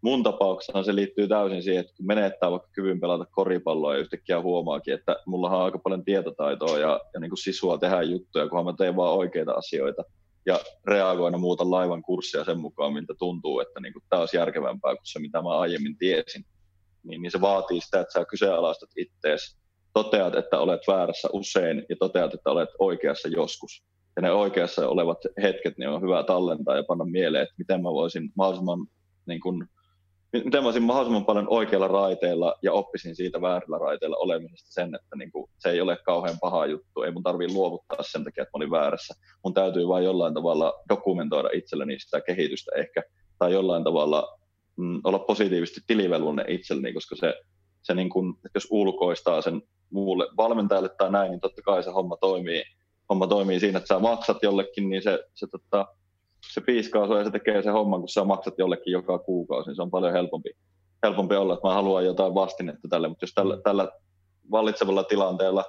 mun 0.00 0.22
tapauksessa 0.22 0.82
se 0.82 0.94
liittyy 0.94 1.28
täysin 1.28 1.62
siihen, 1.62 1.80
että 1.80 1.96
kun 1.96 2.06
menettää 2.06 2.50
vaikka 2.50 2.68
kyvyn 2.72 3.00
pelata 3.00 3.24
koripalloa 3.30 3.94
ja 3.94 4.00
yhtäkkiä 4.00 4.42
huomaakin, 4.42 4.94
että 4.94 5.16
mulla 5.26 5.50
on 5.50 5.64
aika 5.64 5.78
paljon 5.78 6.04
tietotaitoa 6.04 6.78
ja, 6.78 7.00
ja 7.14 7.20
niin 7.20 7.30
kuin 7.30 7.38
sisua 7.38 7.78
tehdä 7.78 8.02
juttuja, 8.02 8.48
kunhan 8.48 8.64
mä 8.64 8.74
teen 8.78 8.96
vaan 8.96 9.14
oikeita 9.14 9.52
asioita 9.52 10.02
ja 10.46 10.60
reagoin 10.86 11.40
muuta 11.40 11.70
laivan 11.70 12.02
kurssia 12.02 12.44
sen 12.44 12.60
mukaan, 12.60 12.92
miltä 12.92 13.14
tuntuu, 13.18 13.60
että 13.60 13.80
niin 13.80 13.92
kuin 13.92 14.02
tämä 14.08 14.20
olisi 14.20 14.36
järkevämpää 14.36 14.94
kuin 14.94 15.06
se, 15.06 15.18
mitä 15.18 15.42
mä 15.42 15.58
aiemmin 15.58 15.98
tiesin. 15.98 16.44
Niin, 17.08 17.22
niin 17.22 17.30
se 17.30 17.40
vaatii 17.40 17.80
sitä, 17.80 18.00
että 18.00 18.12
sä 18.12 18.24
kyseenalaistat 18.24 18.90
ittees, 18.96 19.58
toteat, 19.94 20.34
että 20.34 20.58
olet 20.58 20.80
väärässä 20.88 21.28
usein 21.32 21.86
ja 21.88 21.96
toteat, 21.98 22.34
että 22.34 22.50
olet 22.50 22.68
oikeassa 22.78 23.28
joskus. 23.28 23.84
Ja 24.16 24.22
ne 24.22 24.32
oikeassa 24.32 24.88
olevat 24.88 25.18
hetket 25.42 25.78
niin 25.78 25.88
on 25.88 26.02
hyvä 26.02 26.22
tallentaa 26.22 26.76
ja 26.76 26.82
panna 26.82 27.04
mieleen, 27.04 27.42
että 27.42 27.54
miten 27.58 27.82
mä 27.82 27.90
voisin 27.90 28.30
mahdollisimman 28.36 28.86
niin 29.26 29.40
kuin, 29.40 29.68
miten 30.32 30.64
mä 30.64 30.80
mahdollisimman 30.80 31.24
paljon 31.24 31.48
oikealla 31.48 31.88
raiteella 31.88 32.54
ja 32.62 32.72
oppisin 32.72 33.16
siitä 33.16 33.40
väärillä 33.40 33.78
raiteilla 33.78 34.16
olemisesta 34.16 34.72
sen, 34.72 34.94
että 34.94 35.16
niin 35.16 35.32
kuin, 35.32 35.50
se 35.58 35.70
ei 35.70 35.80
ole 35.80 35.96
kauhean 36.04 36.38
paha 36.40 36.66
juttu, 36.66 37.02
ei 37.02 37.10
mun 37.10 37.22
tarvii 37.22 37.52
luovuttaa 37.52 38.02
sen 38.02 38.24
takia, 38.24 38.42
että 38.42 38.50
mä 38.54 38.58
olin 38.58 38.70
väärässä. 38.70 39.14
Mun 39.44 39.54
täytyy 39.54 39.88
vain 39.88 40.04
jollain 40.04 40.34
tavalla 40.34 40.72
dokumentoida 40.88 41.48
itselleni 41.52 41.98
sitä 41.98 42.20
kehitystä 42.20 42.70
ehkä, 42.76 43.02
tai 43.38 43.52
jollain 43.52 43.84
tavalla 43.84 44.37
olla 45.04 45.18
positiivisesti 45.18 45.80
tilivelvollinen 45.86 46.50
itselleni, 46.50 46.92
koska 46.92 47.16
se, 47.16 47.34
se 47.82 47.94
niin 47.94 48.10
kuin, 48.10 48.34
jos 48.54 48.66
ulkoistaa 48.70 49.42
sen 49.42 49.62
muulle 49.90 50.26
valmentajalle 50.36 50.88
tai 50.98 51.10
näin, 51.10 51.30
niin 51.30 51.40
totta 51.40 51.62
kai 51.62 51.82
se 51.82 51.90
homma 51.90 52.16
toimii, 52.16 52.62
homma 53.08 53.26
toimii 53.26 53.60
siinä, 53.60 53.78
että 53.78 53.94
sä 53.94 53.98
maksat 53.98 54.42
jollekin, 54.42 54.88
niin 54.88 55.02
se, 55.02 55.24
se 55.34 55.46
tota, 55.46 55.86
se 56.52 56.60
piiskaa 56.60 57.06
sua 57.06 57.18
ja 57.18 57.24
se 57.24 57.30
tekee 57.30 57.62
se 57.62 57.70
homman, 57.70 58.00
kun 58.00 58.08
sä 58.08 58.24
maksat 58.24 58.54
jollekin 58.58 58.92
joka 58.92 59.18
kuukausi, 59.18 59.68
niin 59.68 59.76
se 59.76 59.82
on 59.82 59.90
paljon 59.90 60.12
helpompi, 60.12 60.50
helpompi 61.02 61.36
olla, 61.36 61.54
että 61.54 61.68
mä 61.68 61.74
haluan 61.74 62.04
jotain 62.04 62.34
vastinetta 62.34 62.88
tälle, 62.88 63.08
mutta 63.08 63.22
jos 63.22 63.32
tällä, 63.34 63.56
mm. 63.56 63.62
tällä 63.62 63.88
vallitsevalla 64.50 65.04
tilanteella 65.04 65.64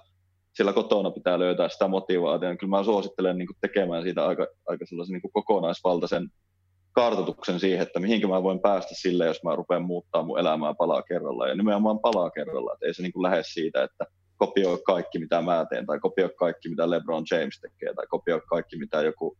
sillä 0.53 0.73
kotona 0.73 1.11
pitää 1.11 1.39
löytää 1.39 1.69
sitä 1.69 1.87
motivaatiota, 1.87 2.45
niin 2.47 2.57
kyllä 2.57 2.77
mä 2.77 2.83
suosittelen 2.83 3.37
niin 3.37 3.47
kuin 3.47 3.57
tekemään 3.61 4.03
siitä 4.03 4.25
aika, 4.27 4.47
aika 4.67 4.85
sellaisen 4.85 5.13
niin 5.13 5.21
kuin 5.21 5.31
kokonaisvaltaisen 5.31 6.29
kartoituksen 7.01 7.59
siihen, 7.59 7.81
että 7.81 7.99
mihinkä 7.99 8.27
mä 8.27 8.43
voin 8.43 8.59
päästä 8.59 8.95
sille, 8.95 9.25
jos 9.25 9.43
mä 9.43 9.55
rupean 9.55 9.85
muuttaa 9.85 10.23
mun 10.23 10.39
elämää 10.39 10.73
palaa 10.73 11.01
kerralla. 11.01 11.47
Ja 11.47 11.55
nimenomaan 11.55 11.99
palaa 11.99 12.29
kerralla, 12.29 12.73
että 12.73 12.85
ei 12.85 12.93
se 12.93 13.01
niin 13.01 13.13
kuin 13.13 13.23
lähde 13.23 13.43
siitä, 13.45 13.83
että 13.83 14.05
kopioi 14.37 14.79
kaikki, 14.85 15.19
mitä 15.19 15.41
mä 15.41 15.65
teen, 15.69 15.85
tai 15.85 15.99
kopioi 15.99 16.29
kaikki, 16.29 16.69
mitä 16.69 16.89
LeBron 16.89 17.23
James 17.31 17.59
tekee, 17.61 17.93
tai 17.93 18.07
kopioi 18.07 18.41
kaikki, 18.49 18.77
mitä 18.77 19.01
joku 19.01 19.37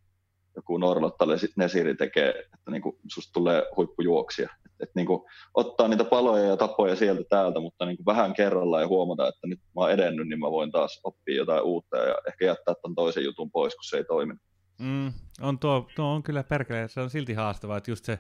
joku 0.56 0.78
Norlotta 0.78 1.26
Nesiri 1.58 1.96
tekee, 1.96 2.30
että 2.30 2.72
niin 2.72 2.82
kuin 2.82 2.96
susta 3.08 3.34
tulee 3.34 3.64
huippujuoksia. 3.76 4.50
Että, 4.66 4.84
että 4.84 4.94
niin 4.96 5.08
kuin 5.08 5.22
ottaa 5.54 5.88
niitä 5.88 6.04
paloja 6.04 6.46
ja 6.46 6.58
tapoja 6.58 6.96
sieltä 6.96 7.24
täältä, 7.30 7.60
mutta 7.60 7.86
niin 7.86 7.98
kuin 7.98 8.06
vähän 8.06 8.34
kerralla 8.34 8.82
ja 8.82 8.88
huomata, 8.88 9.28
että 9.28 9.48
nyt 9.48 9.60
mä 9.60 9.82
oon 9.82 9.92
edennyt, 9.92 10.28
niin 10.28 10.40
mä 10.40 10.52
voin 10.52 10.72
taas 10.72 11.00
oppia 11.04 11.36
jotain 11.36 11.64
uutta 11.64 11.98
ja 11.98 12.16
ehkä 12.28 12.46
jättää 12.46 12.76
tämän 12.82 12.96
toisen 12.96 13.24
jutun 13.24 13.52
pois, 13.52 13.76
kun 13.76 13.84
se 13.84 13.98
ei 13.98 14.04
toimi. 14.04 14.34
Mm, 14.80 15.14
on 15.42 15.60
tuo, 15.60 15.90
tuo 15.96 16.06
on 16.06 16.24
kyllä 16.24 16.44
perkele, 16.44 16.88
se 16.88 17.02
on 17.02 17.10
silti 17.10 17.34
haastavaa, 17.34 17.78
että 17.78 17.92
just 17.92 18.06
se 18.06 18.20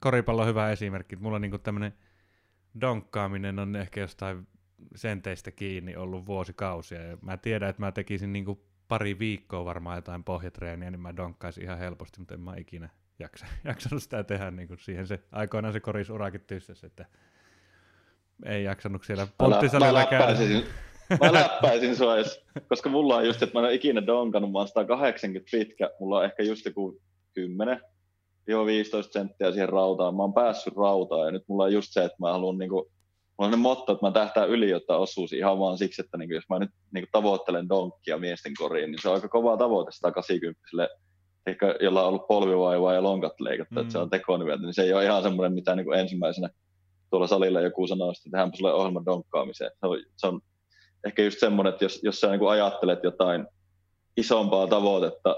koripallo 0.00 0.42
on 0.42 0.48
hyvä 0.48 0.70
esimerkki. 0.70 1.16
Mulla 1.16 1.38
niin 1.38 1.60
tämmöinen 1.60 1.94
donkkaaminen 2.80 3.58
on 3.58 3.76
ehkä 3.76 4.00
jostain 4.00 4.46
senteistä 4.94 5.50
kiinni 5.50 5.96
ollut 5.96 6.26
vuosikausia. 6.26 7.02
Ja 7.02 7.18
mä 7.22 7.36
tiedän, 7.36 7.70
että 7.70 7.82
mä 7.82 7.92
tekisin 7.92 8.32
niin 8.32 8.44
kuin 8.44 8.60
pari 8.88 9.18
viikkoa 9.18 9.64
varmaan 9.64 9.98
jotain 9.98 10.24
pohjatreeniä, 10.24 10.90
niin 10.90 11.00
mä 11.00 11.16
donkkaisin 11.16 11.64
ihan 11.64 11.78
helposti, 11.78 12.18
mutta 12.18 12.34
en 12.34 12.40
mä 12.40 12.54
ikinä 12.56 12.88
jaksa, 13.18 13.46
jaksanut 13.64 14.02
sitä 14.02 14.24
tehdä, 14.24 14.50
niin 14.50 14.68
kuin 14.68 14.78
siihen 14.78 15.06
se 15.06 15.20
aikoinaan 15.32 15.72
se 15.72 15.80
korisurakin 15.80 16.40
tyssäsi, 16.40 16.86
että 16.86 17.06
ei 18.44 18.64
jaksanut 18.64 19.04
siellä 19.04 19.26
ponttisalilla 19.38 20.06
käydä. 20.06 20.26
Mä 20.26 20.62
läppäisin 21.32 21.96
sua, 21.96 22.18
jos, 22.18 22.44
koska 22.68 22.88
mulla 22.88 23.16
on 23.16 23.26
just, 23.26 23.42
että 23.42 23.54
mä 23.54 23.60
en 23.60 23.66
ole 23.66 23.74
ikinä 23.74 24.06
donkannut, 24.06 24.52
mä 24.52 24.58
oon 24.58 24.68
180 24.68 25.50
pitkä, 25.50 25.90
mulla 26.00 26.18
on 26.18 26.24
ehkä 26.24 26.42
just 26.42 26.64
joku 26.64 27.00
10 27.34 27.80
15 28.66 29.12
senttiä 29.12 29.52
siihen 29.52 29.68
rautaan, 29.68 30.16
mä 30.16 30.22
oon 30.22 30.34
päässyt 30.34 30.76
rautaan 30.76 31.26
ja 31.26 31.30
nyt 31.30 31.44
mulla 31.48 31.64
on 31.64 31.72
just 31.72 31.88
se, 31.92 32.04
että 32.04 32.16
mä 32.20 32.32
haluan 32.32 32.58
niinku 32.58 32.90
mulla 33.38 33.48
on 33.48 33.50
ne 33.50 33.56
motto, 33.56 33.92
että 33.92 34.06
mä 34.06 34.12
tähtään 34.12 34.48
yli, 34.48 34.70
jotta 34.70 34.96
osuusi 34.96 35.38
ihan 35.38 35.58
vaan 35.58 35.78
siksi, 35.78 36.02
että 36.02 36.18
niin 36.18 36.30
jos 36.30 36.44
mä 36.48 36.58
nyt 36.58 36.70
niin 36.94 37.06
tavoittelen 37.12 37.68
donkkia 37.68 38.18
miesten 38.18 38.52
koriin, 38.58 38.90
niin 38.90 39.02
se 39.02 39.08
on 39.08 39.14
aika 39.14 39.28
kova 39.28 39.56
tavoite 39.56 39.92
180 39.92 40.60
ehkä 41.46 41.74
jolla 41.80 42.02
on 42.02 42.08
ollut 42.08 42.28
polvivaivaa 42.28 42.94
ja 42.94 43.02
lonkat 43.02 43.40
leikattu, 43.40 43.74
mm. 43.74 43.80
että 43.80 43.92
se 43.92 43.98
on 43.98 44.10
tekoniveltä, 44.10 44.62
niin 44.62 44.74
se 44.74 44.82
ei 44.82 44.92
ole 44.92 45.04
ihan 45.04 45.22
semmoinen, 45.22 45.52
mitä 45.52 45.76
niin 45.76 45.94
ensimmäisenä 45.94 46.48
tuolla 47.10 47.26
salilla 47.26 47.60
joku 47.60 47.86
sanoo, 47.86 48.10
että 48.10 48.22
tehdään 48.22 48.56
sulle 48.56 48.72
ohjelman 48.72 49.04
donkkaamiseen. 49.04 49.70
Se 49.80 49.86
on, 49.86 49.98
se 50.16 50.26
on 50.26 50.40
ehkä 51.06 51.22
just 51.22 51.38
semmoinen, 51.38 51.72
että 51.72 51.84
jos, 51.84 52.00
jos 52.02 52.20
sä 52.20 52.30
niin 52.30 52.48
ajattelet 52.48 52.98
jotain 53.02 53.46
isompaa 54.16 54.66
tavoitetta 54.66 55.36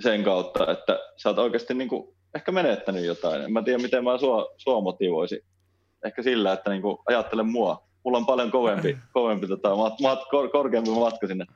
sen 0.00 0.24
kautta, 0.24 0.72
että 0.72 0.98
sä 1.16 1.28
oot 1.28 1.38
oikeasti 1.38 1.74
niin 1.74 1.88
kuin 1.88 2.16
ehkä 2.34 2.52
menettänyt 2.52 3.04
jotain. 3.04 3.42
En 3.42 3.52
mä 3.52 3.62
tiedä, 3.62 3.82
miten 3.82 4.04
mä 4.04 4.18
sua, 4.18 4.54
sua 4.56 4.80
motivoisin 4.80 5.40
ehkä 6.04 6.22
sillä, 6.22 6.52
että 6.52 6.70
niin 6.70 6.82
kuin 6.82 6.98
ajattelen 7.06 7.46
mua. 7.46 7.86
Mulla 8.04 8.18
on 8.18 8.26
paljon 8.26 8.50
kovempi, 8.50 8.98
kovempi 9.12 9.46
tota, 9.46 9.76
mat, 9.76 10.00
mat, 10.00 10.18
kor, 10.30 10.50
korkeampi 10.50 10.90
matka 10.90 11.26
sinne 11.26 11.46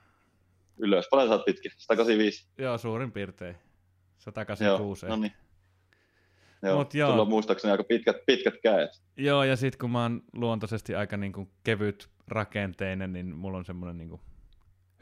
ylös. 0.79 1.07
Paljon 1.11 1.29
sä 1.29 1.35
oot 1.35 1.45
pitkä? 1.45 1.69
185? 1.79 2.47
Joo, 2.59 2.79
suurin 2.79 3.13
piirtein. 3.13 3.57
186. 4.19 5.07
Joo, 5.07 5.17
no 5.17 5.23
niin. 5.23 5.33
Joo, 6.63 6.79
Mut 6.79 6.95
joo. 6.95 7.11
sulla 7.11 7.23
on 7.23 7.29
muistaakseni 7.29 7.73
aika 7.73 7.85
pitkät, 7.85 8.17
pitkät 8.27 8.55
käet. 8.63 8.91
Joo, 9.17 9.45
ja 9.45 9.57
sitten 9.57 9.79
kun 9.79 9.91
mä 9.91 10.03
oon 10.03 10.23
luontaisesti 10.33 10.95
aika 10.95 11.17
niin 11.17 11.33
kuin 11.33 11.51
kevyt 11.65 12.11
rakenteinen, 12.29 13.13
niin 13.13 13.37
mulla 13.37 13.59
on 13.59 13.65
semmoinen 13.65 13.99
niin 13.99 14.09
kuin 14.09 14.21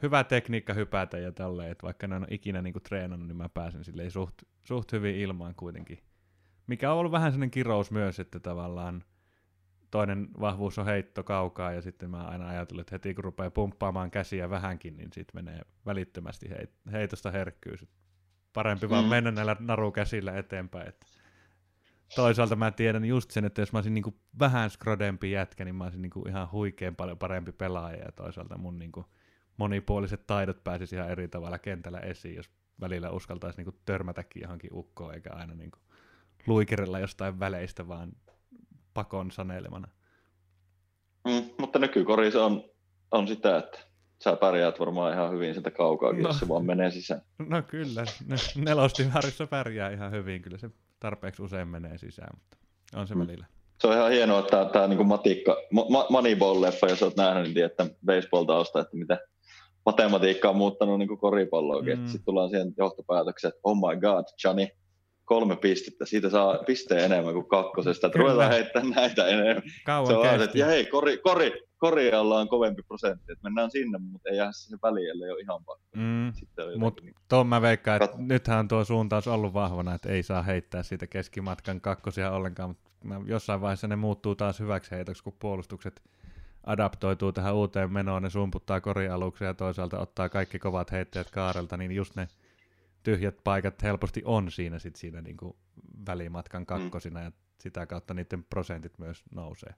hyvä 0.01 0.23
tekniikka 0.23 0.73
hypätä 0.73 1.17
ja 1.17 1.31
tälleen, 1.31 1.71
että 1.71 1.83
vaikka 1.83 2.05
en 2.05 2.13
ole 2.13 2.27
ikinä 2.29 2.61
niin 2.61 2.73
kuin 2.73 2.83
treenannut, 2.83 3.27
niin 3.27 3.37
mä 3.37 3.49
pääsen 3.49 3.83
silleen 3.83 4.11
suht, 4.11 4.35
suht 4.63 4.91
hyvin 4.91 5.15
ilmaan 5.15 5.55
kuitenkin. 5.55 5.99
Mikä 6.67 6.91
on 6.91 6.97
ollut 6.97 7.11
vähän 7.11 7.31
sellainen 7.31 7.51
kirous 7.51 7.91
myös, 7.91 8.19
että 8.19 8.39
tavallaan 8.39 9.03
toinen 9.91 10.27
vahvuus 10.39 10.79
on 10.79 10.85
heitto 10.85 11.23
kaukaa 11.23 11.71
ja 11.71 11.81
sitten 11.81 12.09
mä 12.09 12.23
aina 12.23 12.47
ajattelen, 12.47 12.81
että 12.81 12.95
heti 12.95 13.13
kun 13.13 13.23
rupeaa 13.23 13.51
pumppaamaan 13.51 14.11
käsiä 14.11 14.49
vähänkin, 14.49 14.97
niin 14.97 15.09
sitten 15.13 15.45
menee 15.45 15.61
välittömästi 15.85 16.45
heit- 16.49 16.91
heitosta 16.91 17.31
herkkyys. 17.31 17.85
Parempi 18.53 18.85
mm. 18.85 18.89
vaan 18.89 19.05
mennä 19.05 19.31
näillä 19.31 19.55
narukäsillä 19.59 20.37
eteenpäin. 20.37 20.87
Että 20.87 21.07
toisaalta 22.15 22.55
mä 22.55 22.71
tiedän 22.71 23.05
just 23.05 23.31
sen, 23.31 23.45
että 23.45 23.61
jos 23.61 23.73
mä 23.73 23.77
olisin 23.77 23.93
niinku 23.93 24.15
vähän 24.39 24.69
skrodempi 24.69 25.31
jätkä, 25.31 25.65
niin 25.65 25.75
mä 25.75 25.83
olisin 25.83 26.01
niinku 26.01 26.25
ihan 26.27 26.51
huikean 26.51 26.95
paljon 26.95 27.17
parempi 27.17 27.51
pelaaja 27.51 28.03
ja 28.05 28.11
toisaalta 28.11 28.57
mun 28.57 28.79
niinku 28.79 29.05
monipuoliset 29.57 30.27
taidot 30.27 30.63
pääsisi 30.63 30.95
ihan 30.95 31.09
eri 31.09 31.27
tavalla 31.27 31.59
kentällä 31.59 31.99
esiin, 31.99 32.35
jos 32.35 32.49
välillä 32.81 33.09
uskaltaisi 33.09 33.57
niinku 33.57 33.79
törmätäkin 33.85 34.41
johonkin 34.41 34.69
ukkoon 34.73 35.13
eikä 35.13 35.29
aina 35.33 35.53
niinku 35.53 35.79
luikerella 36.47 36.99
jostain 36.99 37.39
väleistä, 37.39 37.87
vaan 37.87 38.11
pakon 38.93 39.31
sanelemana. 39.31 39.87
Mm, 41.27 41.49
mutta 41.57 41.79
nykykori 41.79 42.35
on, 42.35 42.63
on 43.11 43.27
sitä, 43.27 43.57
että 43.57 43.79
sä 44.23 44.35
pärjäät 44.35 44.79
varmaan 44.79 45.13
ihan 45.13 45.31
hyvin 45.31 45.53
sieltä 45.53 45.71
kaukaa, 45.71 46.13
no, 46.13 46.19
jos 46.19 46.39
se 46.39 46.47
vaan 46.47 46.65
menee 46.65 46.91
sisään. 46.91 47.21
No 47.49 47.61
kyllä, 47.61 48.05
nelostivarissa 48.55 49.47
pärjää 49.47 49.89
ihan 49.89 50.11
hyvin, 50.11 50.41
kyllä 50.41 50.57
se 50.57 50.69
tarpeeksi 50.99 51.43
usein 51.43 51.67
menee 51.67 51.97
sisään, 51.97 52.29
mutta 52.33 52.57
on 52.95 53.07
se 53.07 53.15
mm. 53.15 53.21
välillä. 53.21 53.45
Se 53.81 53.87
on 53.87 53.93
ihan 53.93 54.11
hienoa, 54.11 54.39
että 54.39 54.69
tämä 54.73 54.87
niin 54.87 55.07
matikka, 55.07 55.57
ma- 55.71 56.07
Moneyball-leffa, 56.09 56.89
jos 56.89 57.03
olet 57.03 57.15
nähnyt, 57.15 57.43
niin 57.43 57.53
tiedät 57.53 57.73
baseball-tausta, 58.05 58.79
että 58.79 58.97
mitä 58.97 59.17
matematiikka 59.85 60.49
on 60.49 60.55
muuttanut 60.55 60.99
niin 60.99 61.17
koripalloakin. 61.17 61.99
Mm. 61.99 62.05
Sitten 62.05 62.25
tullaan 62.25 62.49
siihen 62.49 62.73
johtopäätökseen, 62.77 63.49
että 63.49 63.61
oh 63.63 63.75
my 63.75 63.99
god, 63.99 64.25
Johnny, 64.43 64.67
kolme 65.25 65.55
pistettä, 65.55 66.05
siitä 66.05 66.29
saa 66.29 66.57
pisteen 66.57 67.05
enemmän 67.05 67.33
kuin 67.33 67.47
kakkosesta, 67.47 68.07
että 68.07 68.19
ruvetaan 68.19 68.51
heittämään 68.51 68.91
näitä 68.95 69.27
enemmän. 69.27 69.63
Kauan 69.85 70.07
se 70.07 70.15
on 70.15 70.41
että 70.41 70.65
hei, 70.65 70.85
kori, 70.85 71.17
kori, 71.17 71.68
Korialla 71.79 72.39
on 72.39 72.49
kovempi 72.49 72.81
prosentti, 72.81 73.31
että 73.31 73.43
mennään 73.43 73.71
sinne, 73.71 73.97
mutta 73.97 74.29
ei 74.29 74.37
jää 74.37 74.51
se 74.51 74.77
väliin, 74.83 75.09
ellei 75.09 75.31
ole 75.31 75.39
ihan 75.39 75.63
pakko. 75.65 75.83
Mm, 75.95 76.33
mutta 76.77 77.03
niin... 77.03 77.15
tuon 77.29 77.47
mä 77.47 77.61
veikkaan, 77.61 77.95
että 78.03 78.07
Kat... 78.07 78.27
nythän 78.27 78.59
on 78.59 78.67
tuo 78.67 78.83
suuntaus 78.83 79.27
ollut 79.27 79.53
vahvana, 79.53 79.93
että 79.93 80.09
ei 80.09 80.23
saa 80.23 80.43
heittää 80.43 80.83
siitä 80.83 81.07
keskimatkan 81.07 81.81
kakkosia 81.81 82.31
ollenkaan, 82.31 82.69
mutta 82.69 82.89
jossain 83.25 83.61
vaiheessa 83.61 83.87
ne 83.87 83.95
muuttuu 83.95 84.35
taas 84.35 84.59
hyväksi 84.59 84.91
heitoksi, 84.91 85.23
kun 85.23 85.35
puolustukset 85.39 86.01
adaptoituu 86.63 87.31
tähän 87.31 87.55
uuteen 87.55 87.93
menoon, 87.93 88.23
ne 88.23 88.29
sumputtaa 88.29 88.81
korialuksia 88.81 89.47
ja 89.47 89.53
toisaalta 89.53 89.99
ottaa 89.99 90.29
kaikki 90.29 90.59
kovat 90.59 90.91
heittäjät 90.91 91.31
kaarelta, 91.31 91.77
niin 91.77 91.91
just 91.91 92.15
ne 92.15 92.27
tyhjät 93.03 93.35
paikat 93.43 93.83
helposti 93.83 94.21
on 94.25 94.51
siinä, 94.51 94.79
sit 94.79 94.95
siinä 94.95 95.21
niin 95.21 95.37
kuin 95.37 95.55
välimatkan 96.07 96.61
mm. 96.61 96.65
kakkosina, 96.65 97.19
mm. 97.19 97.25
ja 97.25 97.31
sitä 97.59 97.85
kautta 97.85 98.13
niiden 98.13 98.43
prosentit 98.43 98.99
myös 98.99 99.23
nousee. 99.31 99.73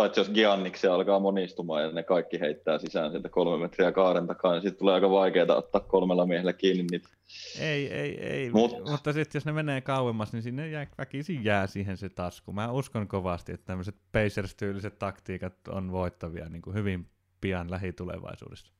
Paitsi 0.00 0.20
jos 0.20 0.30
Gianniksi 0.30 0.86
alkaa 0.86 1.20
monistumaan 1.20 1.82
ja 1.82 1.90
ne 1.90 2.02
kaikki 2.02 2.40
heittää 2.40 2.78
sisään 2.78 3.10
sieltä 3.10 3.28
kolme 3.28 3.62
metriä 3.62 3.92
kaaren 3.92 4.26
takaa, 4.26 4.52
niin 4.52 4.62
sitten 4.62 4.78
tulee 4.78 4.94
aika 4.94 5.10
vaikeaa 5.10 5.56
ottaa 5.56 5.80
kolmella 5.80 6.26
miehellä 6.26 6.52
kiinni 6.52 6.86
niitä. 6.90 7.08
Ei, 7.60 7.92
ei, 7.92 8.20
ei. 8.20 8.50
Mut. 8.50 8.90
Mutta 8.90 9.12
sitten 9.12 9.38
jos 9.38 9.46
ne 9.46 9.52
menee 9.52 9.80
kauemmas, 9.80 10.32
niin 10.32 10.42
sinne 10.42 10.68
jää, 10.68 10.86
väkisin 10.98 11.44
jää 11.44 11.66
siihen 11.66 11.96
se 11.96 12.08
tasku. 12.08 12.52
Mä 12.52 12.72
uskon 12.72 13.08
kovasti, 13.08 13.52
että 13.52 13.66
tämmöiset 13.66 13.96
Pacers-tyyliset 14.12 14.98
taktiikat 14.98 15.68
on 15.68 15.92
voittavia 15.92 16.48
niin 16.48 16.62
kuin 16.62 16.74
hyvin 16.74 17.06
pian 17.40 17.70
lähitulevaisuudessa. 17.70 18.72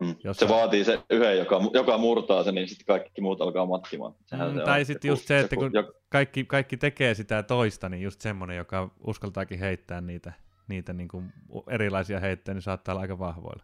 Mm. 0.00 0.14
Jos 0.24 0.36
se 0.36 0.48
vaatii 0.48 0.84
se 0.84 0.98
yhden, 1.10 1.38
joka, 1.38 1.60
joka 1.72 1.98
murtaa 1.98 2.44
sen, 2.44 2.54
niin 2.54 2.68
sitten 2.68 2.86
kaikki 2.86 3.20
muut 3.20 3.40
alkaa 3.40 3.66
matkimaan. 3.66 4.14
Sehän 4.26 4.50
mm, 4.50 4.58
se 4.58 4.64
tai 4.64 4.84
sitten 4.84 5.08
just 5.08 5.26
se, 5.26 5.40
että 5.40 5.56
kun 5.56 5.70
se, 5.72 5.84
kaikki, 6.08 6.44
kaikki 6.44 6.76
tekee 6.76 7.14
sitä 7.14 7.42
toista, 7.42 7.88
niin 7.88 8.02
just 8.02 8.20
semmoinen, 8.20 8.56
joka 8.56 8.90
uskaltaakin 9.06 9.58
heittää 9.58 10.00
niitä, 10.00 10.32
niitä 10.68 10.92
niin 10.92 11.08
kuin 11.08 11.32
erilaisia 11.70 12.20
heittejä, 12.20 12.54
niin 12.54 12.62
saattaa 12.62 12.92
olla 12.92 13.02
aika 13.02 13.18
vahvoilla. 13.18 13.62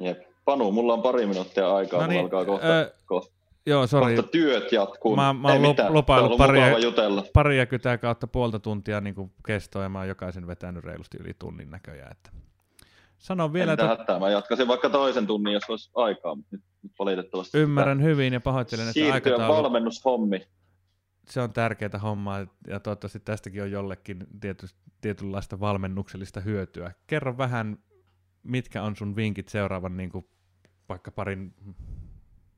Jep. 0.00 0.18
Panu, 0.44 0.72
mulla 0.72 0.92
on 0.92 1.02
pari 1.02 1.26
minuuttia 1.26 1.74
aikaa, 1.74 2.00
no 2.00 2.06
niin, 2.06 2.20
mulla 2.20 2.38
alkaa 2.38 2.44
kohta, 2.44 2.66
öö, 2.66 2.90
kohta, 3.06 3.34
joo, 3.66 3.86
sorry. 3.86 4.16
kohta 4.16 4.30
työt 4.30 4.72
jatkuu. 4.72 5.16
Mä, 5.16 5.32
mä 5.32 5.48
oon 5.52 5.62
lupaillut 5.88 6.38
paria, 6.38 6.64
paria 7.32 7.66
kytää 7.66 7.98
kautta 7.98 8.26
puolta 8.26 8.58
tuntia 8.58 9.00
niin 9.00 9.14
kuin 9.14 9.32
kestoa, 9.46 9.82
ja 9.82 9.88
mä 9.88 9.98
oon 9.98 10.08
jokaisen 10.08 10.46
vetänyt 10.46 10.84
reilusti 10.84 11.18
yli 11.20 11.34
tunnin 11.38 11.70
näköjään, 11.70 12.12
että 12.12 12.30
Sano 13.18 13.52
vielä, 13.52 13.72
että... 13.72 13.88
Hätää. 13.88 14.18
Mä 14.18 14.28
jatkaisin 14.28 14.68
vaikka 14.68 14.90
toisen 14.90 15.26
tunnin, 15.26 15.54
jos 15.54 15.70
olisi 15.70 15.90
aikaa, 15.94 16.34
mutta 16.34 16.56
nyt, 16.56 16.64
nyt 16.82 16.92
valitettavasti... 16.98 17.58
Ymmärrän 17.58 18.02
hyvin 18.02 18.32
ja 18.32 18.40
pahoittelen, 18.40 18.88
että 18.88 19.14
aikataulu... 19.14 19.62
valmennushommi. 19.62 20.48
Se 21.28 21.40
on 21.40 21.52
tärkeää 21.52 21.98
hommaa 22.02 22.46
ja 22.66 22.80
toivottavasti 22.80 23.20
tästäkin 23.20 23.62
on 23.62 23.70
jollekin 23.70 24.26
tiety, 24.40 24.66
tietynlaista 25.00 25.60
valmennuksellista 25.60 26.40
hyötyä. 26.40 26.92
Kerro 27.06 27.38
vähän, 27.38 27.78
mitkä 28.42 28.82
on 28.82 28.96
sun 28.96 29.16
vinkit 29.16 29.48
seuraavan 29.48 29.96
niin 29.96 30.10
kuin, 30.10 30.28
vaikka 30.88 31.10
parin, 31.10 31.54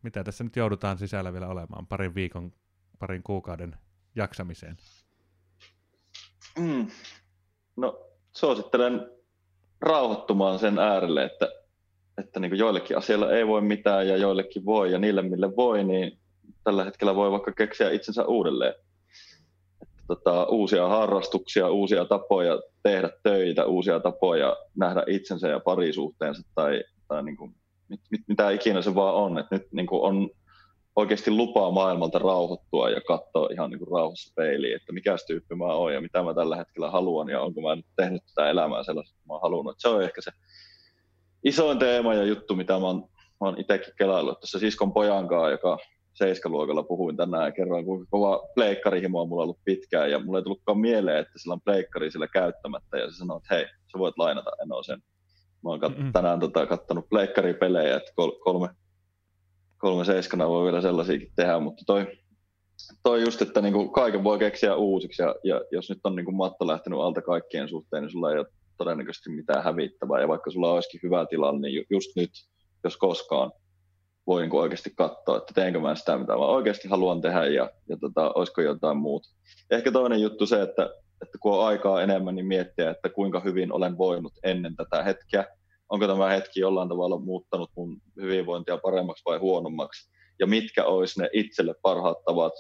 mitä 0.03 0.25
tässä 0.25 0.45
nyt 0.45 0.57
joudutaan 0.57 0.99
sisällä 0.99 1.33
vielä 1.33 1.49
olemaan, 1.49 1.87
parin 1.87 2.15
viikon, 2.15 2.53
parin 2.99 3.23
kuukauden 3.23 3.77
jaksamiseen? 4.17 4.77
Mm. 6.59 6.87
No, 7.77 8.07
suosittelen 8.33 9.20
rauhoittumaan 9.81 10.59
sen 10.59 10.79
äärelle, 10.79 11.25
että, 11.25 11.49
että 12.19 12.41
niin 12.41 12.51
kuin 12.51 12.59
joillekin 12.59 12.99
asioilla 12.99 13.31
ei 13.31 13.47
voi 13.47 13.61
mitään 13.61 14.09
ja 14.09 14.17
joillekin 14.17 14.65
voi 14.65 14.93
ja 14.93 14.99
niille 14.99 15.23
mille 15.23 15.57
voi, 15.57 15.85
niin 15.85 16.19
tällä 16.65 16.85
hetkellä 16.85 17.15
voi 17.15 17.31
vaikka 17.31 17.53
keksiä 17.53 17.91
itsensä 17.91 18.25
uudelleen. 18.25 18.75
Että 19.83 20.05
tota, 20.07 20.45
uusia 20.45 20.89
harrastuksia, 20.89 21.69
uusia 21.69 22.05
tapoja 22.05 22.61
tehdä 22.83 23.11
töitä, 23.23 23.67
uusia 23.67 24.01
tapoja 24.01 24.57
nähdä 24.77 25.05
itsensä 25.07 25.49
ja 25.49 25.61
parisuhteensa 25.61 26.43
tai, 26.55 26.85
tai 27.09 27.23
niin 27.23 27.37
kuin, 27.37 27.55
mit, 27.89 28.01
mit, 28.11 28.21
mitä 28.29 28.51
ikinä 28.51 28.83
se 28.83 28.95
vaan 28.95 29.15
on. 29.15 29.39
Että 29.39 29.55
nyt 29.55 29.73
niin 29.73 29.87
kuin 29.87 30.03
on 30.03 30.31
oikeasti 30.97 31.31
lupaa 31.31 31.71
maailmalta 31.71 32.19
rauhoittua 32.19 32.91
ja 32.91 33.01
katsoa 33.01 33.49
ihan 33.53 33.71
niin 33.71 33.79
kuin 33.79 33.91
rauhassa 33.93 34.33
peiliin, 34.37 34.77
että 34.77 34.93
mikä 34.93 35.17
tyyppi 35.27 35.55
mä 35.55 35.65
oon 35.65 35.95
ja 35.95 36.01
mitä 36.01 36.23
mä 36.23 36.35
tällä 36.35 36.57
hetkellä 36.57 36.91
haluan 36.91 37.29
ja 37.29 37.41
onko 37.41 37.61
mä 37.61 37.77
nyt 37.77 37.87
tehnyt 37.97 38.23
tätä 38.27 38.51
elämää 38.51 38.83
sellaista, 38.85 39.15
että 39.17 39.29
mä 39.29 39.33
oon 39.33 39.43
halunnut. 39.43 39.75
se 39.79 39.89
on 39.89 40.03
ehkä 40.03 40.21
se 40.21 40.31
isoin 41.45 41.79
teema 41.79 42.15
ja 42.15 42.25
juttu, 42.25 42.57
mitä 42.57 42.73
mä 42.73 42.87
oon, 42.87 43.01
mä 43.41 43.47
oon 43.47 43.61
itsekin 43.61 43.95
kelaillut 43.99 44.41
tuossa 44.41 44.59
siskon 44.59 44.93
pojankaan, 44.93 45.51
joka 45.51 45.79
seiskaluokalla 46.13 46.83
puhuin 46.83 47.17
tänään 47.17 47.45
ja 47.45 47.53
kerroin, 47.53 47.85
kuinka 47.85 48.07
kova 48.11 48.41
pleikkarihimo 48.55 49.21
on 49.21 49.29
mulla 49.29 49.43
ollut 49.43 49.65
pitkään 49.65 50.11
ja 50.11 50.19
mulla 50.19 50.39
ei 50.39 50.43
tullutkaan 50.43 50.79
mieleen, 50.79 51.19
että 51.19 51.39
sillä 51.39 51.53
on 51.53 51.61
pleikkari 51.61 52.11
sillä 52.11 52.29
käyttämättä 52.29 52.99
ja 52.99 53.11
se 53.11 53.17
sanoi, 53.17 53.37
että 53.37 53.55
hei, 53.55 53.65
sä 53.65 53.99
voit 53.99 54.19
lainata, 54.19 54.51
en 54.63 54.73
ole 54.73 54.85
sen. 54.85 55.03
Mä 55.65 55.71
oon 55.71 55.81
kat- 55.81 56.13
tänään 56.13 56.41
tota, 56.41 56.67
kattonut 56.67 57.09
pleikkaripelejä, 57.09 57.97
että 57.97 58.13
kol- 58.17 58.39
kolme, 58.45 58.69
kolme 59.81 60.05
seiskana 60.05 60.49
voi 60.49 60.65
vielä 60.65 60.81
sellaisiakin 60.81 61.33
tehdä, 61.37 61.61
mutta 61.61 61.83
toi, 61.87 62.07
toi 63.03 63.23
just, 63.23 63.43
että 63.43 63.61
niinku 63.61 63.89
kaiken 63.89 64.25
voi 64.25 64.39
keksiä 64.39 64.75
uusiksi 64.75 65.23
ja, 65.23 65.35
ja 65.45 65.61
jos 65.71 65.91
nyt 65.91 65.99
on 66.05 66.17
niinku 66.17 66.33
matto 66.33 66.67
lähtenyt 66.67 66.99
alta 66.99 67.23
kaikkien 67.23 67.69
suhteen, 67.69 68.03
niin 68.03 68.11
sulla 68.11 68.33
ei 68.33 68.39
ole 68.39 68.47
todennäköisesti 68.77 69.31
mitään 69.31 69.65
hävittävää 69.65 70.21
ja 70.21 70.29
vaikka 70.29 70.51
sulla 70.51 70.73
olisikin 70.73 71.01
hyvä 71.03 71.27
tilanne, 71.31 71.69
niin 71.69 71.87
just 71.91 72.11
nyt, 72.17 72.31
jos 72.85 72.97
koskaan, 72.97 73.53
voi 74.27 74.41
niinku 74.41 74.59
oikeasti 74.59 74.93
katsoa, 74.97 75.37
että 75.37 75.55
teenkö 75.55 75.81
mä 75.81 75.95
sitä, 75.95 76.19
mitä 76.19 76.33
mä 76.33 76.39
oikeasti 76.39 76.89
haluan 76.89 77.21
tehdä 77.21 77.47
ja, 77.47 77.71
ja 77.89 77.97
tota, 78.01 78.33
olisiko 78.35 78.61
jotain 78.61 78.97
muuta. 78.97 79.29
Ehkä 79.71 79.93
toinen 79.93 80.21
juttu 80.21 80.47
se, 80.47 80.63
että, 80.63 80.83
että 81.23 81.39
kun 81.41 81.53
on 81.53 81.67
aikaa 81.67 82.03
enemmän, 82.03 82.35
niin 82.35 82.47
miettiä, 82.47 82.91
että 82.91 83.09
kuinka 83.09 83.41
hyvin 83.41 83.73
olen 83.73 83.99
voinut 83.99 84.33
ennen 84.43 84.77
tätä 84.77 85.03
hetkeä, 85.03 85.45
onko 85.91 86.07
tämä 86.07 86.29
hetki 86.29 86.61
jollain 86.61 86.89
tavalla 86.89 87.19
muuttanut 87.19 87.71
mun 87.77 88.01
hyvinvointia 88.21 88.79
paremmaksi 88.79 89.23
vai 89.27 89.39
huonommaksi, 89.39 90.11
ja 90.39 90.47
mitkä 90.47 90.85
olisi 90.85 91.21
ne 91.21 91.29
itselle 91.33 91.75
parhaat 91.83 92.25
tavat 92.25 92.53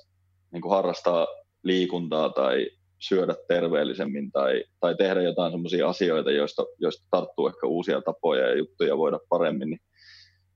niin 0.52 0.62
kuin 0.62 0.74
harrastaa 0.74 1.26
liikuntaa 1.62 2.28
tai 2.28 2.70
syödä 2.98 3.34
terveellisemmin 3.48 4.32
tai, 4.32 4.64
tai 4.80 4.94
tehdä 4.94 5.22
jotain 5.22 5.52
sellaisia 5.52 5.88
asioita, 5.88 6.30
joista, 6.30 6.64
joista 6.78 7.06
tarttuu 7.10 7.46
ehkä 7.46 7.66
uusia 7.66 8.00
tapoja 8.00 8.48
ja 8.48 8.58
juttuja 8.58 8.98
voida 8.98 9.18
paremmin, 9.28 9.70
niin 9.70 9.80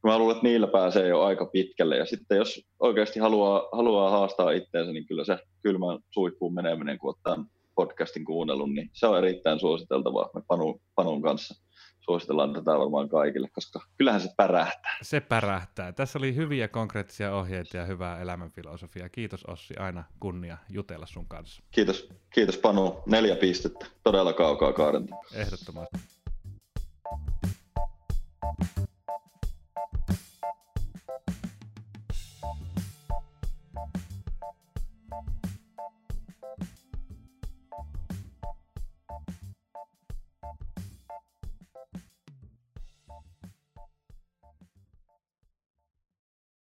mä 0.03 0.19
luulen, 0.19 0.37
että 0.37 0.49
niillä 0.49 0.67
pääsee 0.67 1.09
jo 1.09 1.23
aika 1.23 1.47
pitkälle. 1.47 1.97
Ja 1.97 2.07
sitten 2.07 2.39
jos 2.39 2.63
oikeasti 2.81 3.21
haluaa, 3.21 3.69
haluaa 3.73 4.11
haastaa 4.11 4.51
itseensä, 4.51 4.93
niin 4.93 5.07
kyllä 5.07 5.25
se 5.25 5.39
kylmän 5.63 5.99
suihkuun 6.11 6.55
meneminen, 6.55 6.99
kun 6.99 7.11
ottaa 7.11 7.45
podcastin 7.75 8.25
kuunnellut, 8.25 8.73
niin 8.73 8.91
se 8.93 9.07
on 9.07 9.19
erittäin 9.19 9.61
suositeltavaa. 9.61 10.31
Me 10.35 10.43
Panu, 10.47 10.81
Panun 10.95 11.23
kanssa 11.23 11.64
suositellaan 12.05 12.53
tätä 12.53 12.79
varmaan 12.79 13.09
kaikille, 13.09 13.49
koska 13.49 13.81
kyllähän 13.99 14.21
se 14.21 14.29
pärähtää. 14.37 14.97
Se 15.03 15.21
pärähtää. 15.21 15.93
Tässä 15.93 16.19
oli 16.19 16.35
hyviä 16.35 16.69
konkreettisia 16.69 17.35
ohjeita 17.35 17.77
ja 17.77 17.85
hyvää 17.85 18.21
elämänfilosofiaa. 18.21 19.09
Kiitos 19.09 19.45
Ossi, 19.45 19.75
aina 19.77 20.05
kunnia 20.21 20.59
jutella 20.69 21.07
sun 21.07 21.27
kanssa. 21.29 21.63
Kiitos, 21.71 22.09
kiitos 22.35 22.59
Panu. 22.59 23.03
Neljä 23.07 23.37
pistettä. 23.37 23.87
Todella 24.03 24.33
kaukaa 24.33 24.73
kaarenta. 24.73 25.15
Ehdottomasti. 25.35 25.99